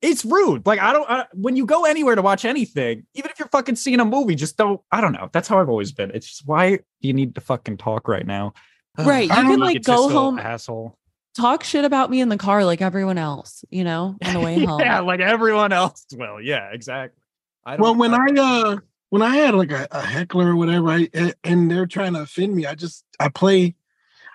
it's 0.00 0.24
rude. 0.24 0.66
Like 0.66 0.80
I 0.80 0.92
don't. 0.92 1.08
I, 1.10 1.26
when 1.32 1.54
you 1.56 1.64
go 1.66 1.84
anywhere 1.84 2.14
to 2.16 2.22
watch 2.22 2.44
anything, 2.44 3.06
even 3.14 3.30
if 3.30 3.38
you're 3.38 3.48
fucking 3.48 3.76
seeing 3.76 4.00
a 4.00 4.04
movie, 4.04 4.34
just 4.34 4.56
don't. 4.56 4.80
I 4.90 5.00
don't 5.00 5.12
know. 5.12 5.28
That's 5.32 5.46
how 5.48 5.60
I've 5.60 5.68
always 5.68 5.92
been. 5.92 6.10
It's 6.12 6.26
just 6.28 6.46
why 6.46 6.76
do 6.76 6.82
you 7.00 7.12
need 7.12 7.34
to 7.36 7.40
fucking 7.40 7.76
talk 7.78 8.08
right 8.08 8.26
now? 8.26 8.52
Right, 8.98 9.30
I 9.30 9.36
you 9.38 9.42
don't 9.42 9.50
can, 9.52 9.60
like, 9.60 9.82
go 9.82 10.08
home- 10.08 10.38
asshole. 10.38 10.96
Talk 11.36 11.64
shit 11.64 11.84
about 11.84 12.10
me 12.10 12.20
in 12.20 12.28
the 12.28 12.36
car 12.36 12.64
like 12.64 12.82
everyone 12.82 13.16
else, 13.18 13.64
you 13.70 13.84
know, 13.84 14.16
on 14.24 14.34
the 14.34 14.40
way 14.40 14.64
home. 14.64 14.80
yeah, 14.80 15.00
like 15.00 15.20
everyone 15.20 15.72
else 15.72 16.04
will. 16.12 16.40
Yeah, 16.40 16.68
exactly. 16.72 17.18
I 17.64 17.72
don't, 17.76 17.80
Well, 17.82 17.94
when 17.94 18.12
I 18.14 18.26
uh 18.38 18.76
when 19.10 19.22
I 19.22 19.36
had 19.36 19.54
like 19.54 19.70
a, 19.72 19.86
a 19.90 20.02
heckler 20.02 20.48
or 20.50 20.56
whatever, 20.56 20.88
I, 20.90 21.08
and 21.44 21.70
they're 21.70 21.86
trying 21.86 22.14
to 22.14 22.22
offend 22.22 22.54
me, 22.54 22.66
I 22.66 22.74
just 22.74 23.04
I 23.18 23.28
play 23.28 23.74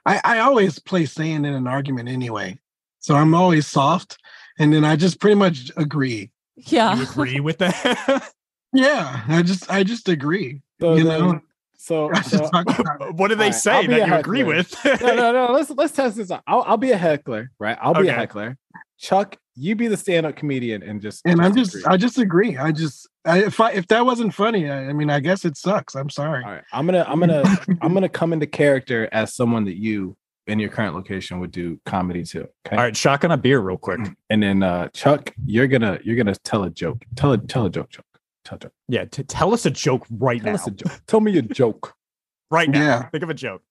I, 0.05 0.21
I 0.23 0.39
always 0.39 0.79
play 0.79 1.05
sand 1.05 1.45
in 1.45 1.53
an 1.53 1.67
argument 1.67 2.10
anyway. 2.10 2.57
So 2.99 3.15
I'm 3.15 3.36
always 3.36 3.67
soft 3.67 4.17
and 4.57 4.73
then 4.73 4.83
I 4.86 4.95
just 4.95 5.19
pretty 5.19 5.36
much 5.36 5.71
agree. 5.77 6.31
Yeah. 6.55 6.95
you 6.97 7.03
agree 7.03 7.39
with 7.39 7.57
that. 7.60 8.33
Yeah, 8.73 9.21
I 9.29 9.43
just 9.43 9.71
I 9.71 9.83
just 9.83 10.10
agree. 10.10 10.62
So 10.81 10.95
you 10.95 11.03
then- 11.05 11.19
know, 11.21 11.41
so, 11.77 12.11
so 12.23 12.49
talk 12.49 12.79
about 12.79 13.01
it. 13.01 13.15
what 13.15 13.29
do 13.29 13.35
they 13.35 13.45
Alright, 13.45 13.55
say 13.55 13.87
that 13.87 14.07
you 14.07 14.13
agree 14.15 14.43
with? 14.43 14.75
no, 14.83 15.15
no, 15.15 15.31
no. 15.31 15.47
Let's 15.53 15.69
let's 15.69 15.93
test 15.93 16.17
this 16.17 16.31
out. 16.31 16.43
I'll, 16.47 16.63
I'll 16.63 16.77
be 16.77 16.91
a 16.91 16.97
heckler, 16.97 17.51
right? 17.59 17.77
I'll 17.79 17.93
be 17.93 18.07
a 18.07 18.13
heckler. 18.13 18.57
Chuck, 18.99 19.37
you 19.55 19.75
be 19.75 19.87
the 19.87 19.97
stand-up 19.97 20.35
comedian 20.35 20.81
and 20.83 21.01
just 21.01 21.21
and 21.25 21.39
I'm 21.39 21.55
just 21.55 21.75
agree. 21.75 21.83
I 21.85 21.97
just 21.97 22.17
agree. 22.17 22.57
I 22.57 22.71
just 22.71 23.07
I, 23.25 23.43
if 23.43 23.59
I 23.59 23.71
if 23.71 23.87
that 23.87 24.05
wasn't 24.05 24.33
funny, 24.33 24.69
I, 24.69 24.89
I 24.89 24.93
mean 24.93 25.09
I 25.09 25.19
guess 25.19 25.45
it 25.45 25.55
sucks. 25.55 25.95
I'm 25.95 26.09
sorry. 26.09 26.43
all 26.43 26.51
right. 26.51 26.63
I'm 26.73 26.85
gonna 26.85 27.05
I'm 27.07 27.19
gonna 27.19 27.43
I'm 27.81 27.93
gonna 27.93 28.09
come 28.09 28.33
into 28.33 28.47
character 28.47 29.07
as 29.11 29.35
someone 29.35 29.65
that 29.65 29.77
you 29.77 30.17
in 30.47 30.59
your 30.59 30.69
current 30.69 30.95
location 30.95 31.39
would 31.39 31.51
do 31.51 31.79
comedy 31.85 32.23
to. 32.23 32.41
Okay. 32.65 32.75
All 32.75 32.77
right, 32.77 32.95
shotgun 32.95 33.31
a 33.31 33.37
beer 33.37 33.59
real 33.59 33.77
quick. 33.77 33.99
And 34.29 34.41
then 34.41 34.63
uh 34.63 34.89
Chuck, 34.89 35.33
you're 35.45 35.67
gonna 35.67 35.99
you're 36.03 36.15
gonna 36.15 36.35
tell 36.35 36.63
a 36.63 36.69
joke. 36.69 37.03
Tell 37.15 37.33
a 37.33 37.37
tell 37.37 37.65
a 37.65 37.69
joke, 37.69 37.89
Chuck. 37.91 38.05
Tell 38.47 38.55
a 38.55 38.60
joke. 38.60 38.73
Yeah, 38.88 39.05
t- 39.05 39.23
tell 39.23 39.53
us 39.53 39.65
a 39.65 39.69
joke 39.71 40.05
right 40.10 40.41
Tell 40.41 40.53
now. 40.53 40.55
us 40.55 40.67
a 40.67 40.71
joke. 40.71 41.01
Tell 41.05 41.19
me 41.19 41.38
a 41.38 41.41
joke. 41.41 41.93
Right 42.49 42.69
now. 42.69 42.79
Yeah. 42.79 43.10
Think 43.10 43.25
of 43.25 43.29
a 43.29 43.33
joke. 43.33 43.62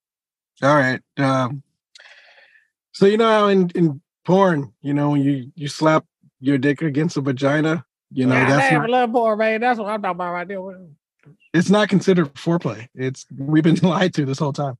All 0.62 0.74
right. 0.74 1.00
Um, 1.16 1.62
so 2.92 3.06
you 3.06 3.16
know 3.16 3.24
how 3.26 3.48
in, 3.48 3.70
in 3.70 4.02
porn, 4.26 4.74
you 4.82 4.92
know, 4.92 5.08
when 5.12 5.22
you 5.22 5.50
you 5.54 5.66
slap 5.66 6.04
your 6.40 6.58
dick 6.58 6.82
against 6.82 7.16
a 7.16 7.22
vagina, 7.22 7.86
you 8.12 8.26
know, 8.26 8.34
that's 8.34 8.70
not, 8.74 8.90
little 8.90 9.06
boy, 9.06 9.34
man. 9.36 9.62
That's 9.62 9.78
what 9.78 9.88
I'm 9.88 10.02
talking 10.02 10.16
about 10.16 10.32
right 10.34 10.46
there. 10.46 10.60
it's 11.54 11.70
not 11.70 11.88
considered 11.88 12.34
foreplay. 12.34 12.86
It's 12.94 13.24
we've 13.34 13.64
been 13.64 13.76
lied 13.82 14.12
to 14.12 14.26
this 14.26 14.38
whole 14.40 14.52
time. 14.52 14.76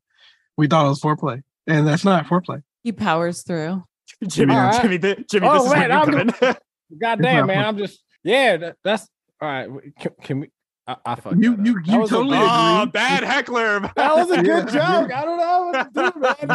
We 0.58 0.66
thought 0.66 0.84
it 0.84 0.90
was 0.90 1.00
foreplay, 1.00 1.42
and 1.66 1.86
that's 1.86 2.04
not 2.04 2.26
foreplay. 2.26 2.62
He 2.84 2.92
powers 2.92 3.44
through. 3.44 3.82
Jimmy, 4.28 4.54
All 4.54 4.60
right. 4.60 4.82
Jimmy, 4.82 4.98
thi- 4.98 5.24
Jimmy, 5.30 5.48
Oh, 5.48 5.54
this 5.54 5.64
is 5.64 5.70
where 5.70 5.88
you 5.88 5.94
I'm 5.94 6.10
come 6.10 6.48
in. 6.50 6.56
God 7.00 7.22
damn, 7.22 7.46
man. 7.46 7.64
I'm 7.64 7.78
just 7.78 8.02
yeah, 8.22 8.58
that, 8.58 8.76
that's 8.84 9.08
all 9.40 9.48
right. 9.48 9.68
Can, 10.00 10.12
can 10.22 10.40
we 10.40 10.50
I, 10.88 10.96
I 11.04 11.14
fucked 11.16 11.36
You- 11.42 11.56
that 11.56 11.60
up. 11.60 11.66
you- 11.66 11.74
That 11.82 11.86
you 11.92 11.98
was 12.00 12.10
a 12.12 12.14
totally 12.14 12.38
oh, 12.40 12.82
agree. 12.82 12.90
bad 12.92 13.24
heckler. 13.24 13.80
That 13.96 14.14
was 14.16 14.30
a 14.30 14.42
good 14.42 14.72
Yeah. 14.72 15.00
joke. 15.02 15.12
I 15.12 15.24
don't 15.24 15.38
know 15.38 15.70
what 15.72 15.94
to 15.94 16.12
do, 16.12 16.20
man. 16.20 16.36
It 16.40 16.48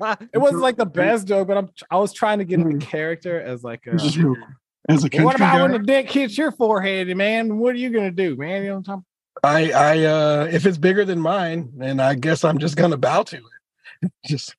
was- 0.00 0.18
It 0.34 0.38
wasn't 0.38 0.62
like 0.62 0.76
the 0.76 0.86
best 0.86 1.26
joke, 1.28 1.46
but 1.48 1.56
I'm 1.56 1.70
I 1.90 1.96
was 1.98 2.12
trying 2.12 2.38
to 2.38 2.44
get 2.44 2.58
into 2.60 2.76
Mm. 2.76 2.80
character 2.82 3.40
as 3.40 3.62
like 3.64 3.86
a, 3.86 3.94
As 3.94 5.02
a 5.04 5.10
country 5.10 5.24
what 5.24 5.36
about 5.36 5.54
guy, 5.56 5.62
when 5.62 5.72
the 5.72 5.78
dick 5.78 6.10
hits 6.10 6.36
your 6.36 6.50
forehead, 6.52 7.14
man? 7.16 7.58
What 7.58 7.74
are 7.74 7.78
you 7.78 7.90
gonna 7.90 8.10
do, 8.10 8.36
man? 8.36 8.62
You 8.62 8.68
know 8.68 8.74
what 8.74 8.78
I'm 8.78 8.84
talking 8.84 9.04
I 9.44 9.70
I 9.72 10.04
uh 10.04 10.48
if 10.50 10.64
it's 10.66 10.78
bigger 10.78 11.04
than 11.04 11.20
mine, 11.20 11.70
then 11.76 12.00
I 12.00 12.14
guess 12.14 12.42
I'm 12.44 12.58
just 12.58 12.76
gonna 12.76 12.96
bow 12.96 13.22
to 13.24 13.36
it. 13.36 14.12
just 14.26 14.54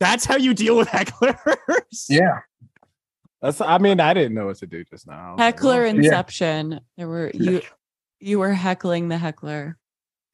That's 0.00 0.24
how 0.24 0.36
you 0.36 0.54
deal 0.54 0.76
with 0.76 0.88
hecklers. 0.88 2.06
yeah. 2.08 2.40
That's 3.40 3.60
I 3.60 3.78
mean, 3.78 4.00
I 4.00 4.14
didn't 4.14 4.34
know 4.34 4.46
what 4.46 4.58
to 4.58 4.66
do 4.66 4.84
just 4.84 5.06
now. 5.06 5.12
I 5.12 5.30
was 5.30 5.38
like, 5.38 5.54
Heckler 5.54 5.82
well, 5.82 5.96
inception. 5.96 6.80
There 6.96 7.08
were 7.08 7.30
you 7.32 7.62
you 8.20 8.38
were 8.38 8.52
heckling 8.52 9.08
the 9.08 9.18
heckler. 9.18 9.76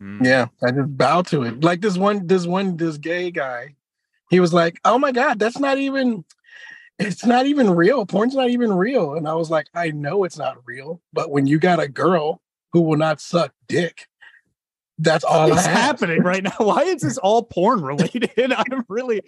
Mm. 0.03 0.25
Yeah, 0.25 0.47
I 0.63 0.71
just 0.71 0.97
bow 0.97 1.23
to 1.23 1.43
it. 1.45 1.63
Like 1.63 1.81
this 1.81 1.97
one, 1.97 2.27
this 2.27 2.47
one, 2.47 2.77
this 2.77 2.99
gay 2.99 3.31
guy, 3.31 3.77
he 4.31 4.41
was 4.41 4.53
like, 4.53 4.81
"Oh 4.85 4.99
my 4.99 5.13
god, 5.13 5.39
that's 5.39 5.59
not 5.59 5.79
even, 5.79 6.25
it's 6.99 7.25
not 7.25 7.47
even 7.47 7.71
real. 7.71 8.07
Porn's 8.07 8.35
not 8.35 8.51
even 8.51 8.73
real." 8.73 9.15
And 9.15 9.29
I 9.29 9.35
was 9.35 9.51
like, 9.51 9.67
"I 9.75 9.91
know 9.91 10.25
it's 10.25 10.39
not 10.39 10.59
real, 10.65 11.01
but 11.13 11.31
when 11.31 11.47
you 11.47 11.59
got 11.59 11.81
a 11.81 11.89
girl 11.89 12.41
who 12.73 12.81
will 12.81 12.97
not 12.97 13.21
suck 13.21 13.53
dick, 13.69 14.09
that's 14.99 15.25
all 15.25 15.49
that's 15.49 15.67
happening 15.67 16.23
right 16.23 16.43
now? 16.43 16.53
Why 16.59 16.83
is 16.83 17.03
this 17.03 17.19
all 17.19 17.43
porn 17.45 17.83
related? 17.83 18.31
I'm 18.53 18.85
really. 18.89 19.23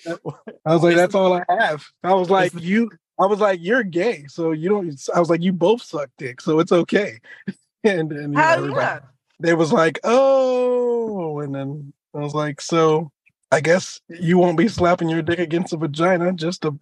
I 0.64 0.74
was 0.74 0.82
like, 0.82 0.96
"That's 0.96 1.14
all 1.14 1.34
I 1.34 1.44
have." 1.48 1.84
I 2.02 2.14
was 2.14 2.30
like, 2.30 2.52
"You," 2.54 2.90
I 3.18 3.26
was 3.26 3.40
like, 3.40 3.60
"You're 3.62 3.82
gay, 3.82 4.24
so 4.28 4.52
you 4.52 4.68
don't." 4.68 5.08
I 5.14 5.20
was 5.20 5.30
like, 5.30 5.42
"You 5.42 5.52
both 5.52 5.82
suck 5.82 6.10
dick, 6.18 6.40
so 6.40 6.58
it's 6.58 6.72
okay." 6.72 7.18
and 7.84 8.12
and 8.12 8.32
you 8.34 8.38
know, 8.38 8.42
everybody- 8.42 8.80
yeah. 8.80 8.98
they 9.40 9.54
was 9.54 9.72
like, 9.72 9.98
"Oh," 10.04 11.40
and 11.40 11.54
then 11.54 11.92
I 12.14 12.18
was 12.18 12.34
like, 12.34 12.60
"So 12.60 13.10
I 13.52 13.60
guess 13.60 14.00
you 14.08 14.38
won't 14.38 14.58
be 14.58 14.68
slapping 14.68 15.08
your 15.08 15.22
dick 15.22 15.38
against 15.38 15.72
a 15.72 15.76
vagina. 15.76 16.32
Just 16.32 16.64
a, 16.64 16.74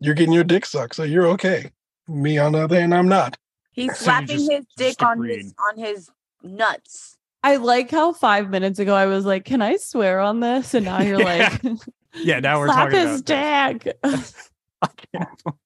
you're 0.00 0.14
getting 0.14 0.32
your 0.32 0.44
dick 0.44 0.66
sucked, 0.66 0.94
so 0.96 1.02
you're 1.04 1.26
okay." 1.28 1.70
Me 2.08 2.38
on 2.38 2.52
the 2.52 2.64
other 2.64 2.80
hand, 2.80 2.92
I'm 2.94 3.08
not. 3.08 3.36
He's 3.72 3.90
So 3.98 4.04
slapping 4.06 4.26
just- 4.38 4.50
his 4.50 4.64
dick 4.76 5.02
on 5.02 5.18
agreed. 5.18 5.38
his 5.42 5.54
on 5.70 5.78
his 5.78 6.10
nuts. 6.42 7.16
I 7.42 7.56
like 7.56 7.90
how 7.90 8.12
five 8.12 8.50
minutes 8.50 8.78
ago 8.78 8.94
I 8.94 9.06
was 9.06 9.24
like, 9.24 9.44
"Can 9.44 9.62
I 9.62 9.76
swear 9.76 10.18
on 10.20 10.40
this?" 10.40 10.74
And 10.74 10.84
now 10.86 11.00
you're 11.00 11.20
Yeah. 11.20 11.56
like, 11.62 11.78
Yeah, 12.14 12.40
now 12.40 12.58
we're 12.58 12.66
"Slap 12.66 12.90
talking 12.90 12.98
his 13.06 13.20
about 13.20 13.80
dick." 13.82 13.96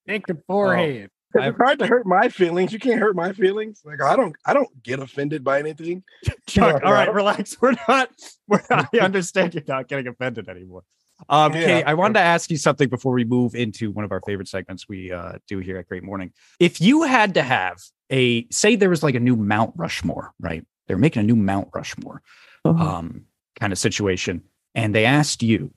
Dick 0.07 0.27
to 0.27 0.37
forehead. 0.47 1.11
It's 1.37 1.57
hard 1.57 1.81
to 1.81 1.87
hurt 1.87 2.07
my 2.07 2.29
feelings. 2.29 2.73
You 2.73 2.79
can't 2.79 3.01
hurt 3.01 3.17
my 3.17 3.33
feelings. 3.33 3.83
Like 3.85 4.01
I 4.01 4.15
don't, 4.15 4.37
I 4.47 4.55
don't 4.55 4.83
get 4.83 5.01
offended 5.01 5.43
by 5.43 5.59
anything. 5.59 6.05
Chuck, 6.49 6.81
Yeah, 6.81 6.87
all 6.87 6.93
right, 6.93 7.13
relax. 7.13 7.57
We're 7.61 7.75
not. 7.89 8.11
We're 8.47 8.63
not, 8.71 8.89
I 8.95 8.99
understand 9.01 9.55
you're 9.55 9.65
not 9.67 9.89
getting 9.89 10.07
offended 10.07 10.49
anymore. 10.49 10.85
Um, 11.29 11.53
Yeah. 11.55 11.65
Kate, 11.65 11.85
I 11.85 11.95
wanted 11.95 12.15
to 12.15 12.21
ask 12.21 12.51
you 12.51 12.57
something 12.57 12.89
before 12.89 13.13
we 13.13 13.25
move 13.25 13.55
into 13.55 13.91
one 13.91 14.05
of 14.05 14.13
our 14.13 14.21
favorite 14.27 14.49
segments 14.49 14.89
we 14.89 15.11
uh, 15.11 15.35
do 15.49 15.59
here 15.59 15.79
at 15.79 15.89
Great 15.89 16.05
Morning. 16.05 16.33
If 16.61 16.81
you 16.81 17.03
had 17.03 17.35
to 17.35 17.43
have 17.43 17.79
a, 18.11 18.47
say, 18.51 18.77
there 18.77 18.91
was 18.91 19.03
like 19.03 19.15
a 19.15 19.21
new 19.21 19.37
Mount 19.37 19.73
Rushmore, 19.77 20.33
right? 20.39 20.65
They're 20.87 20.99
making 20.99 21.21
a 21.21 21.25
new 21.25 21.37
Mount 21.37 21.69
Rushmore 21.75 22.23
um, 22.65 23.25
kind 23.59 23.73
of 23.73 23.79
situation, 23.79 24.43
and 24.75 24.95
they 24.95 25.05
asked 25.05 25.43
you 25.43 25.73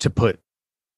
to 0.00 0.10
put. 0.10 0.38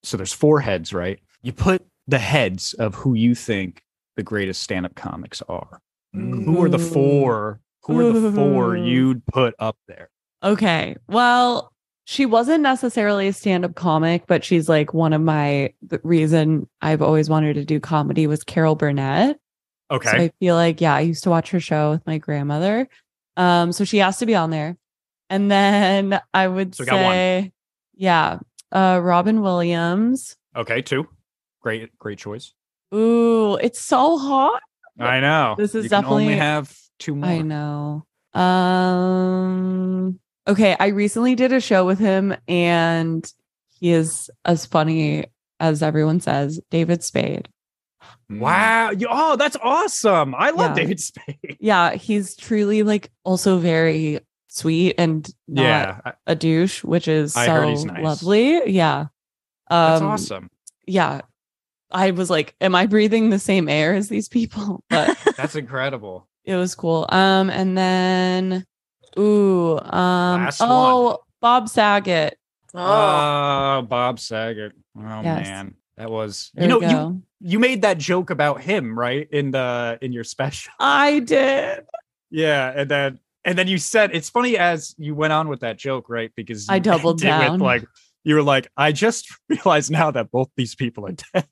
So 0.03 0.17
there's 0.17 0.33
four 0.33 0.59
heads, 0.59 0.93
right? 0.93 1.19
You 1.45 1.53
put 1.53 1.85
the 2.07 2.17
heads 2.17 2.73
of 2.73 2.95
who 2.95 3.13
you 3.13 3.35
think 3.35 3.83
the 4.15 4.23
greatest 4.23 4.63
stand-up 4.63 4.95
comics 4.95 5.43
are. 5.47 5.79
Who 6.11 6.59
are 6.63 6.69
the 6.69 6.79
four? 6.79 7.59
Who 7.83 7.99
are 7.99 8.19
the 8.19 8.31
four 8.31 8.75
you'd 8.75 9.23
put 9.27 9.53
up 9.59 9.77
there? 9.87 10.09
Okay. 10.41 10.95
Well, 11.07 11.71
she 12.05 12.25
wasn't 12.25 12.63
necessarily 12.63 13.27
a 13.27 13.33
stand-up 13.33 13.75
comic, 13.75 14.23
but 14.25 14.43
she's 14.43 14.67
like 14.67 14.95
one 14.95 15.13
of 15.13 15.21
my 15.21 15.71
the 15.83 16.01
reason 16.03 16.67
I've 16.81 17.03
always 17.03 17.29
wanted 17.29 17.53
to 17.55 17.63
do 17.65 17.79
comedy 17.79 18.25
was 18.25 18.43
Carol 18.43 18.73
Burnett. 18.75 19.37
Okay. 19.91 20.09
So 20.09 20.17
I 20.17 20.31
feel 20.39 20.55
like, 20.55 20.81
yeah, 20.81 20.95
I 20.95 21.01
used 21.01 21.23
to 21.25 21.29
watch 21.29 21.51
her 21.51 21.59
show 21.59 21.91
with 21.91 22.07
my 22.07 22.17
grandmother. 22.17 22.87
Um, 23.37 23.71
so 23.71 23.83
she 23.83 23.99
has 23.99 24.17
to 24.17 24.25
be 24.25 24.33
on 24.33 24.49
there. 24.49 24.77
And 25.29 25.51
then 25.51 26.19
I 26.33 26.47
would 26.47 26.73
So 26.73 26.83
we 26.83 26.85
got 26.87 26.95
one. 27.03 27.11
say, 27.13 27.51
yeah, 27.93 28.39
uh, 28.71 28.99
Robin 29.03 29.41
Williams. 29.41 30.35
okay. 30.55 30.81
Two. 30.81 31.07
Great. 31.65 31.97
Great 31.97 32.19
choice. 32.19 32.53
Ooh, 32.93 33.55
it's 33.55 33.79
so 33.81 34.19
hot. 34.19 34.61
I 34.99 35.19
know. 35.19 35.55
This 35.57 35.73
is 35.73 35.85
You 35.85 35.89
can 35.89 36.05
only 36.05 36.25
definitely- 36.25 36.37
have 36.37 36.77
two 36.99 37.15
more. 37.15 37.27
I 37.29 37.39
know. 37.41 38.05
Um 38.35 40.19
okay, 40.47 40.75
I 40.79 40.87
recently 40.87 41.33
did 41.33 41.51
a 41.53 41.59
show 41.59 41.83
with 41.85 41.97
him 41.97 42.35
and 42.47 43.25
he 43.79 43.89
is 43.91 44.29
as 44.45 44.65
funny 44.67 45.25
as 45.59 45.81
everyone 45.81 46.19
says. 46.19 46.59
David 46.69 47.03
Spade. 47.03 47.49
Wow. 48.29 48.91
You, 48.91 49.07
oh, 49.09 49.35
that's 49.35 49.57
awesome. 49.63 50.35
I 50.35 50.51
love 50.51 50.77
Yeah. 50.77 50.83
David 50.83 50.99
Spade. 51.09 51.57
Yeah, 51.59 51.95
he's 51.95 52.35
truly 52.35 52.83
like 52.83 53.11
also 53.23 53.57
very 53.57 54.19
sweet 54.49 54.95
and 54.99 55.27
not 55.47 55.63
Yeah. 55.63 56.11
a 56.27 56.35
douche, 56.35 56.83
which 56.83 57.07
is 57.07 57.35
I 57.35 57.47
so 57.47 57.73
nice. 57.85 58.03
lovely. 58.03 58.69
Yeah. 58.71 59.07
That's 59.69 60.01
Um, 60.01 60.07
awesome. 60.09 60.49
Yeah. 60.85 61.21
I 61.95 62.11
was 62.11 62.29
like, 62.29 62.53
am 62.61 62.75
I 62.75 62.85
breathing 62.87 63.29
the 63.29 63.39
same 63.39 63.67
air 63.69 63.93
as 63.95 64.09
these 64.09 64.27
people? 64.29 64.83
But 64.89 65.17
That's 65.37 65.55
incredible. 65.55 66.27
it 66.43 66.55
was 66.55 66.75
cool. 66.75 67.05
Um, 67.09 67.49
and 67.49 67.77
then 67.77 68.65
ooh, 69.17 69.79
um 69.79 70.43
Last 70.45 70.61
oh 70.61 71.05
one. 71.05 71.15
Bob 71.41 71.69
Saget. 71.69 72.37
Oh, 72.73 73.81
Bob 73.87 74.19
Saget. 74.19 74.73
Oh 74.97 75.21
Yes. 75.21 75.47
man. 75.47 75.75
That 75.97 76.11
was 76.11 76.51
There 76.53 76.63
you 76.63 76.69
know 76.69 76.81
you 76.81 77.23
you 77.39 77.59
made 77.59 77.81
that 77.83 77.97
joke 77.97 78.29
about 78.29 78.61
him, 78.61 78.97
right? 78.99 79.27
In 79.31 79.51
the 79.51 79.97
in 80.01 80.11
your 80.11 80.23
special. 80.25 80.73
I 80.79 81.19
did. 81.19 81.85
Yeah, 82.29 82.73
and 82.75 82.89
then 82.91 83.19
and 83.45 83.57
then 83.57 83.67
you 83.67 83.77
said 83.77 84.11
it's 84.13 84.29
funny 84.29 84.57
as 84.57 84.93
you 84.97 85.15
went 85.15 85.31
on 85.31 85.47
with 85.47 85.61
that 85.61 85.77
joke, 85.77 86.09
right? 86.09 86.31
Because 86.35 86.67
I 86.69 86.79
doubled 86.91 87.23
ended 87.23 87.39
with, 87.39 87.47
down. 87.47 87.59
like 87.59 87.85
you 88.25 88.35
were 88.35 88.43
like, 88.43 88.67
I 88.75 88.91
just 88.91 89.27
realized 89.49 89.91
now 89.91 90.11
that 90.11 90.31
both 90.31 90.49
these 90.57 90.75
people 90.75 91.05
are 91.07 91.13
dead. 91.33 91.47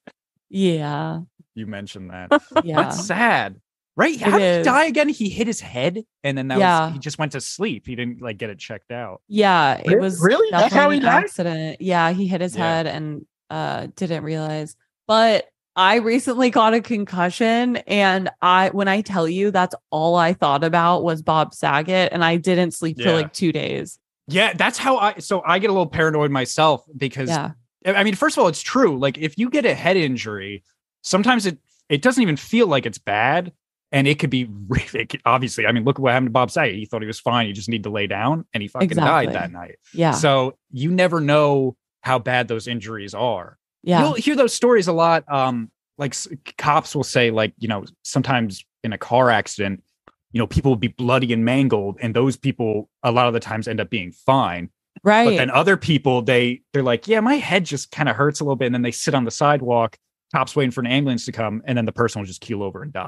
Yeah. 0.54 1.22
You 1.56 1.68
mentioned 1.68 2.10
that. 2.12 2.41
Yeah. 2.64 2.78
That's 2.84 3.06
sad. 3.06 3.60
Right? 3.95 4.16
It 4.16 4.22
How 4.22 4.38
did 4.39 4.58
he 4.60 4.64
die 4.64 4.86
again? 4.86 5.10
He 5.10 5.30
hit 5.30 5.45
his 5.45 5.60
head 5.60 6.04
and 6.24 6.36
then 6.38 6.47
that 6.47 6.58
Yeah. 6.58 6.86
was 6.86 6.93
he 6.93 6.99
just 6.99 7.20
went 7.20 7.34
to 7.34 7.41
sleep. 7.41 7.86
He 7.86 7.95
didn't 7.95 8.22
like 8.22 8.38
get 8.38 8.49
it 8.49 8.58
checked 8.58 8.91
out. 8.91 9.22
Yeah, 9.28 9.80
it 9.84 9.99
was 9.99 10.20
really? 10.22 10.49
That's 10.49 10.74
how 10.74 10.89
he 10.89 10.97
an 10.97 11.04
died? 11.04 11.24
accident. 11.26 11.82
Yeah, 11.82 12.12
he 12.12 12.26
hit 12.28 12.41
his 12.41 12.56
Yeah. 12.56 12.68
head 12.78 12.88
and 12.88 13.26
uh 13.51 13.88
didn't 13.95 14.24
realize. 14.24 14.76
But 15.08 15.45
I 15.76 15.97
recently 15.97 16.49
got 16.49 16.74
a 16.74 16.82
concussion 16.82 17.78
and 17.78 18.30
I 18.41 18.70
when 18.70 18.88
I 18.88 19.01
tell 19.01 19.28
you 19.28 19.51
that's 19.51 19.76
all 19.91 20.16
I 20.16 20.34
thought 20.34 20.64
about 20.64 21.04
was 21.04 21.22
Bob 21.22 21.54
Saget 21.54 22.10
and 22.12 22.24
I 22.26 22.38
didn't 22.38 22.72
sleep 22.72 22.99
for 23.01 23.12
like 23.14 23.34
2 23.34 23.51
days. 23.51 23.99
Yeah, 24.28 24.54
that's 24.54 24.80
how 24.80 24.97
I 24.97 25.20
so 25.20 25.43
I 25.45 25.60
get 25.60 25.70
a 25.70 25.74
little 25.74 25.86
paranoid 25.88 26.32
myself 26.32 26.84
because 26.97 27.30
Yeah. 27.30 27.51
I 27.86 28.03
mean, 28.03 28.15
first 28.15 28.38
of 28.38 28.41
all, 28.41 28.47
it's 28.47 28.61
true. 28.61 28.97
Like 28.97 29.17
if 29.17 29.38
you 29.38 29.49
get 29.49 29.65
a 29.65 29.73
head 29.73 29.97
injury, 29.97 30.63
sometimes 31.01 31.45
it 31.45 31.57
it 31.89 32.01
doesn't 32.01 32.21
even 32.21 32.38
feel 32.38 32.67
like 32.67 32.86
it's 32.86 32.97
bad, 32.97 33.51
and 33.91 34.07
it 34.07 34.19
could 34.19 34.29
be 34.29 34.47
it 34.93 35.09
could- 35.09 35.21
obviously. 35.25 35.65
I 35.65 35.71
mean, 35.71 35.84
look 35.84 35.97
at 35.99 36.01
what 36.01 36.13
happened 36.13 36.27
to 36.27 36.31
Bob 36.31 36.51
Saget. 36.51 36.75
He 36.75 36.86
thought 36.86 37.01
he 37.01 37.07
was 37.07 37.19
fine. 37.19 37.47
He 37.47 37.53
just 37.53 37.69
needed 37.69 37.84
to 37.84 37.89
lay 37.89 38.07
down, 38.07 38.45
and 38.53 38.61
he 38.61 38.67
fucking 38.67 38.88
died 39.05 39.27
that 39.34 39.51
night. 39.51 39.75
Yeah. 39.93 40.11
So 40.11 40.57
you 40.71 40.91
never 40.91 41.19
know 41.21 41.75
how 42.01 42.19
bad 42.19 42.47
those 42.47 42.67
injuries 42.67 43.13
are. 43.13 43.57
yeah. 43.84 44.01
You'll 44.01 44.13
hear 44.13 44.36
those 44.36 44.53
stories 44.53 44.88
a 44.88 44.93
lot. 44.93 45.23
Um, 45.31 45.71
like 45.97 46.15
cops 46.57 46.95
will 46.95 47.03
say, 47.03 47.31
like 47.31 47.53
you 47.59 47.67
know, 47.67 47.86
sometimes 48.03 48.65
in 48.84 48.91
a 48.93 48.97
car 48.97 49.29
accident, 49.29 49.84
you 50.31 50.39
know, 50.39 50.47
people 50.47 50.71
will 50.71 50.75
be 50.77 50.88
bloody 50.88 51.31
and 51.31 51.45
mangled, 51.45 51.97
and 52.01 52.15
those 52.15 52.36
people 52.36 52.89
a 53.03 53.11
lot 53.11 53.27
of 53.27 53.34
the 53.34 53.39
times 53.39 53.67
end 53.67 53.79
up 53.79 53.89
being 53.89 54.11
fine. 54.11 54.69
Right. 55.04 55.26
But 55.26 55.38
then 55.38 55.50
other 55.50 55.78
people, 55.78 56.22
they 56.22 56.62
they're 56.74 56.84
like, 56.84 57.08
yeah, 57.08 57.20
my 57.20 57.36
head 57.36 57.66
just 57.66 57.91
kind 57.91 58.10
of 58.10 58.16
hurts 58.16 58.39
a 58.39 58.44
little 58.44 58.56
bit, 58.56 58.68
and 58.68 58.76
then 58.76 58.82
they 58.82 58.91
sit 58.91 59.14
on 59.16 59.24
the 59.26 59.32
sidewalk, 59.32 59.98
cops 60.34 60.56
waiting 60.56 60.72
for 60.72 60.82
an 60.82 60.88
ambulance 60.88 61.26
to 61.26 61.32
come, 61.32 61.62
and 61.66 61.78
then 61.78 61.86
the 61.86 61.91
person 61.91 62.22
will 62.22 62.28
just 62.28 62.41
keel 62.41 62.64
over 62.64 62.82
and 62.84 62.94
die. 62.94 63.08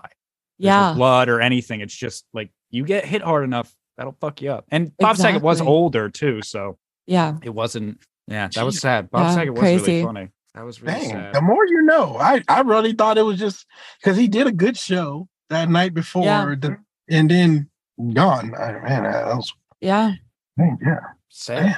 There's 0.59 0.69
no 0.73 0.89
yeah. 0.89 0.93
blood 0.93 1.29
or 1.29 1.41
anything. 1.41 1.81
It's 1.81 1.95
just 1.95 2.25
like 2.33 2.49
you 2.69 2.85
get 2.85 3.05
hit 3.05 3.21
hard 3.21 3.43
enough, 3.43 3.73
that'll 3.97 4.15
fuck 4.21 4.41
you 4.41 4.51
up. 4.51 4.65
And 4.71 4.95
Bob 4.97 5.17
Saget 5.17 5.41
was 5.41 5.61
older 5.61 6.09
too, 6.09 6.41
so 6.41 6.77
Yeah. 7.07 7.37
it 7.43 7.49
wasn't. 7.49 7.99
Yeah, 8.27 8.47
that 8.55 8.65
was 8.65 8.79
sad. 8.79 9.11
Bob 9.11 9.27
Yeah, 9.27 9.35
Saget 9.35 9.53
was 9.53 9.61
really 9.61 10.03
funny. 10.03 10.29
That 10.55 10.63
was 10.65 10.81
really 10.81 10.99
Dang, 10.99 11.09
sad. 11.11 11.33
the 11.33 11.41
more 11.41 11.65
you 11.67 11.81
know. 11.81 12.15
I, 12.17 12.41
I 12.47 12.61
really 12.61 12.93
thought 12.93 13.17
it 13.17 13.23
was 13.23 13.37
just 13.37 13.65
because 14.01 14.17
he 14.17 14.27
did 14.29 14.47
a 14.47 14.51
good 14.53 14.77
show 14.77 15.27
that 15.49 15.69
night 15.69 15.93
before, 15.93 16.23
Yeah. 16.23 16.55
the, 16.57 16.77
and 17.09 17.29
then 17.29 17.69
gone. 18.13 18.53
I, 18.55 18.71
man, 18.79 19.03
that 19.03 19.25
was 19.35 19.53
Yeah. 19.81 20.13
dang, 20.57 20.77
yeah. 20.81 20.99
Sad. 21.35 21.77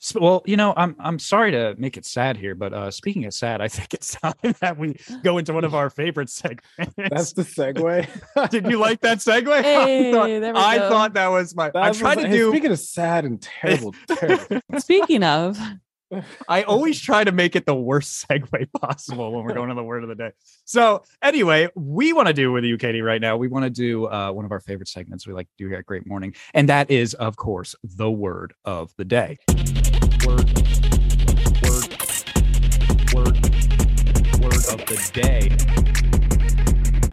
S- 0.00 0.14
Well, 0.14 0.42
you 0.44 0.56
know, 0.56 0.74
I'm 0.76 0.94
I'm 0.98 1.18
sorry 1.18 1.50
to 1.52 1.74
make 1.78 1.96
it 1.96 2.04
sad 2.04 2.36
here, 2.36 2.54
but 2.54 2.72
uh 2.74 2.90
speaking 2.90 3.24
of 3.24 3.32
sad, 3.34 3.60
I 3.60 3.68
think 3.68 3.94
it's 3.94 4.14
time 4.16 4.34
that 4.60 4.76
we 4.78 4.96
go 5.22 5.38
into 5.38 5.52
one 5.52 5.64
of 5.64 5.74
our 5.74 5.88
favorite 5.90 6.28
segments. 6.28 6.94
That's 6.96 7.32
the 7.32 7.42
segue. 7.42 8.50
Did 8.50 8.66
you 8.70 8.78
like 8.78 9.00
that 9.00 9.18
segue? 9.18 9.48
I 9.64 10.12
thought, 10.12 10.26
there 10.28 10.52
we 10.52 10.58
I 10.60 10.78
thought 10.78 11.14
that 11.14 11.28
was 11.28 11.54
my. 11.56 11.70
That 11.70 11.82
I 11.82 11.90
tried 11.92 12.16
was- 12.16 12.24
to 12.26 12.30
hey, 12.30 12.36
do. 12.36 12.50
Speaking 12.50 12.70
of 12.72 12.78
sad 12.78 13.24
and 13.24 13.40
terrible, 13.40 13.94
terrible. 14.08 14.60
Speaking 14.78 15.22
of, 15.24 15.58
I 16.48 16.62
always 16.62 17.00
try 17.00 17.24
to 17.24 17.32
make 17.32 17.56
it 17.56 17.66
the 17.66 17.74
worst 17.74 18.26
segue 18.30 18.72
possible 18.72 19.32
when 19.32 19.44
we're 19.44 19.54
going 19.54 19.68
to 19.68 19.74
the 19.74 19.82
word 19.82 20.02
of 20.02 20.08
the 20.08 20.14
day. 20.14 20.32
So 20.64 21.02
anyway, 21.22 21.68
we 21.74 22.12
want 22.12 22.28
to 22.28 22.34
do 22.34 22.52
with 22.52 22.64
you, 22.64 22.78
Katie, 22.78 23.02
right 23.02 23.20
now. 23.20 23.36
We 23.36 23.48
want 23.48 23.64
to 23.64 23.70
do 23.70 24.06
uh, 24.06 24.30
one 24.32 24.44
of 24.44 24.52
our 24.52 24.60
favorite 24.60 24.88
segments 24.88 25.26
we 25.26 25.32
like 25.32 25.46
to 25.46 25.54
do 25.58 25.68
here 25.68 25.78
at 25.78 25.86
Great 25.86 26.06
Morning, 26.06 26.34
and 26.52 26.68
that 26.68 26.90
is, 26.90 27.14
of 27.14 27.36
course, 27.36 27.74
the 27.82 28.10
word 28.10 28.54
of 28.64 28.92
the 28.96 29.04
day. 29.04 29.38
Word, 30.26 30.50
word, 31.62 31.88
word, 33.14 33.38
word 34.40 34.64
of 34.70 34.84
the 34.86 35.10
day. 35.12 36.23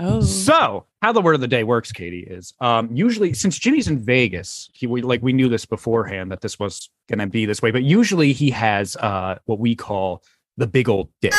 Oh, 0.01 0.21
So, 0.21 0.85
how 1.01 1.11
the 1.13 1.21
word 1.21 1.35
of 1.35 1.41
the 1.41 1.47
day 1.47 1.63
works, 1.63 1.91
Katie, 1.91 2.27
is 2.29 2.53
um, 2.59 2.89
usually 2.95 3.33
since 3.33 3.57
Jimmy's 3.57 3.87
in 3.87 3.99
Vegas, 4.03 4.69
he 4.73 4.87
we 4.87 5.01
like 5.01 5.21
we 5.21 5.33
knew 5.33 5.49
this 5.49 5.65
beforehand 5.65 6.31
that 6.31 6.41
this 6.41 6.59
was 6.59 6.89
going 7.09 7.19
to 7.19 7.27
be 7.27 7.45
this 7.45 7.61
way, 7.61 7.71
but 7.71 7.83
usually 7.83 8.33
he 8.33 8.49
has 8.51 8.95
uh, 8.97 9.37
what 9.45 9.59
we 9.59 9.75
call 9.75 10.23
the 10.57 10.67
big 10.67 10.89
old 10.89 11.09
dick. 11.21 11.33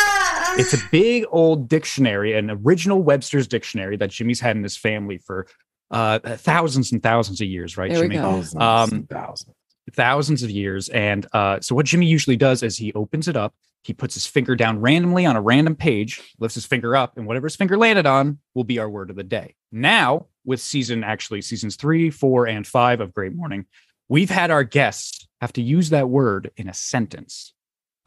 It's 0.59 0.75
a 0.75 0.79
big 0.91 1.25
old 1.31 1.69
dictionary, 1.69 2.37
an 2.37 2.51
original 2.51 3.03
Webster's 3.03 3.47
dictionary 3.47 3.97
that 3.99 4.11
Jimmy's 4.11 4.41
had 4.41 4.57
in 4.57 4.63
his 4.63 4.77
family 4.77 5.19
for 5.19 5.47
uh, 5.91 6.19
thousands 6.37 6.93
and 6.93 7.03
thousands 7.03 7.41
of 7.41 7.47
years, 7.49 7.77
right, 7.77 7.91
There 7.91 8.01
we 8.01 8.09
Jimmy? 8.09 8.17
go. 8.17 8.23
Thousands 8.43 8.63
Um, 8.63 9.07
thousands. 9.11 9.55
thousands 9.93 10.43
of 10.43 10.51
years. 10.51 10.89
And 10.91 11.27
uh, 11.33 11.61
so 11.61 11.75
what 11.75 11.87
Jimmy 11.87 12.07
usually 12.07 12.37
does 12.37 12.63
is 12.63 12.77
he 12.79 12.93
opens 12.95 13.29
it 13.29 13.37
up, 13.37 13.55
he 13.83 13.93
puts 13.93 14.15
his 14.15 14.27
finger 14.27 14.55
down 14.55 14.81
randomly 14.81 15.27
on 15.27 15.37
a 15.37 15.41
random 15.41 15.75
page, 15.75 16.35
lifts 16.39 16.55
his 16.55 16.67
finger 16.67 16.95
up, 16.95 17.17
and 17.17 17.27
whatever 17.27 17.47
his 17.47 17.57
finger 17.57 17.77
landed 17.77 18.07
on 18.07 18.39
will 18.55 18.65
be 18.65 18.79
our 18.79 18.89
word 18.89 19.11
of 19.11 19.17
the 19.17 19.25
day. 19.25 19.55
Now, 19.71 20.27
with 20.45 20.61
season 20.61 21.05
actually 21.05 21.43
seasons 21.43 21.77
three, 21.77 22.11
four, 22.11 22.47
and 22.47 22.67
five 22.67 23.01
of 23.01 23.15
Great 23.15 23.35
Morning, 23.35 23.67
we've 24.09 24.31
had 24.31 24.51
our 24.51 24.65
guests 24.65 25.27
have 25.41 25.53
to 25.55 25.63
use 25.63 25.91
that 25.91 26.09
word 26.09 26.51
in 26.57 26.69
a 26.69 26.75
sentence 26.75 27.53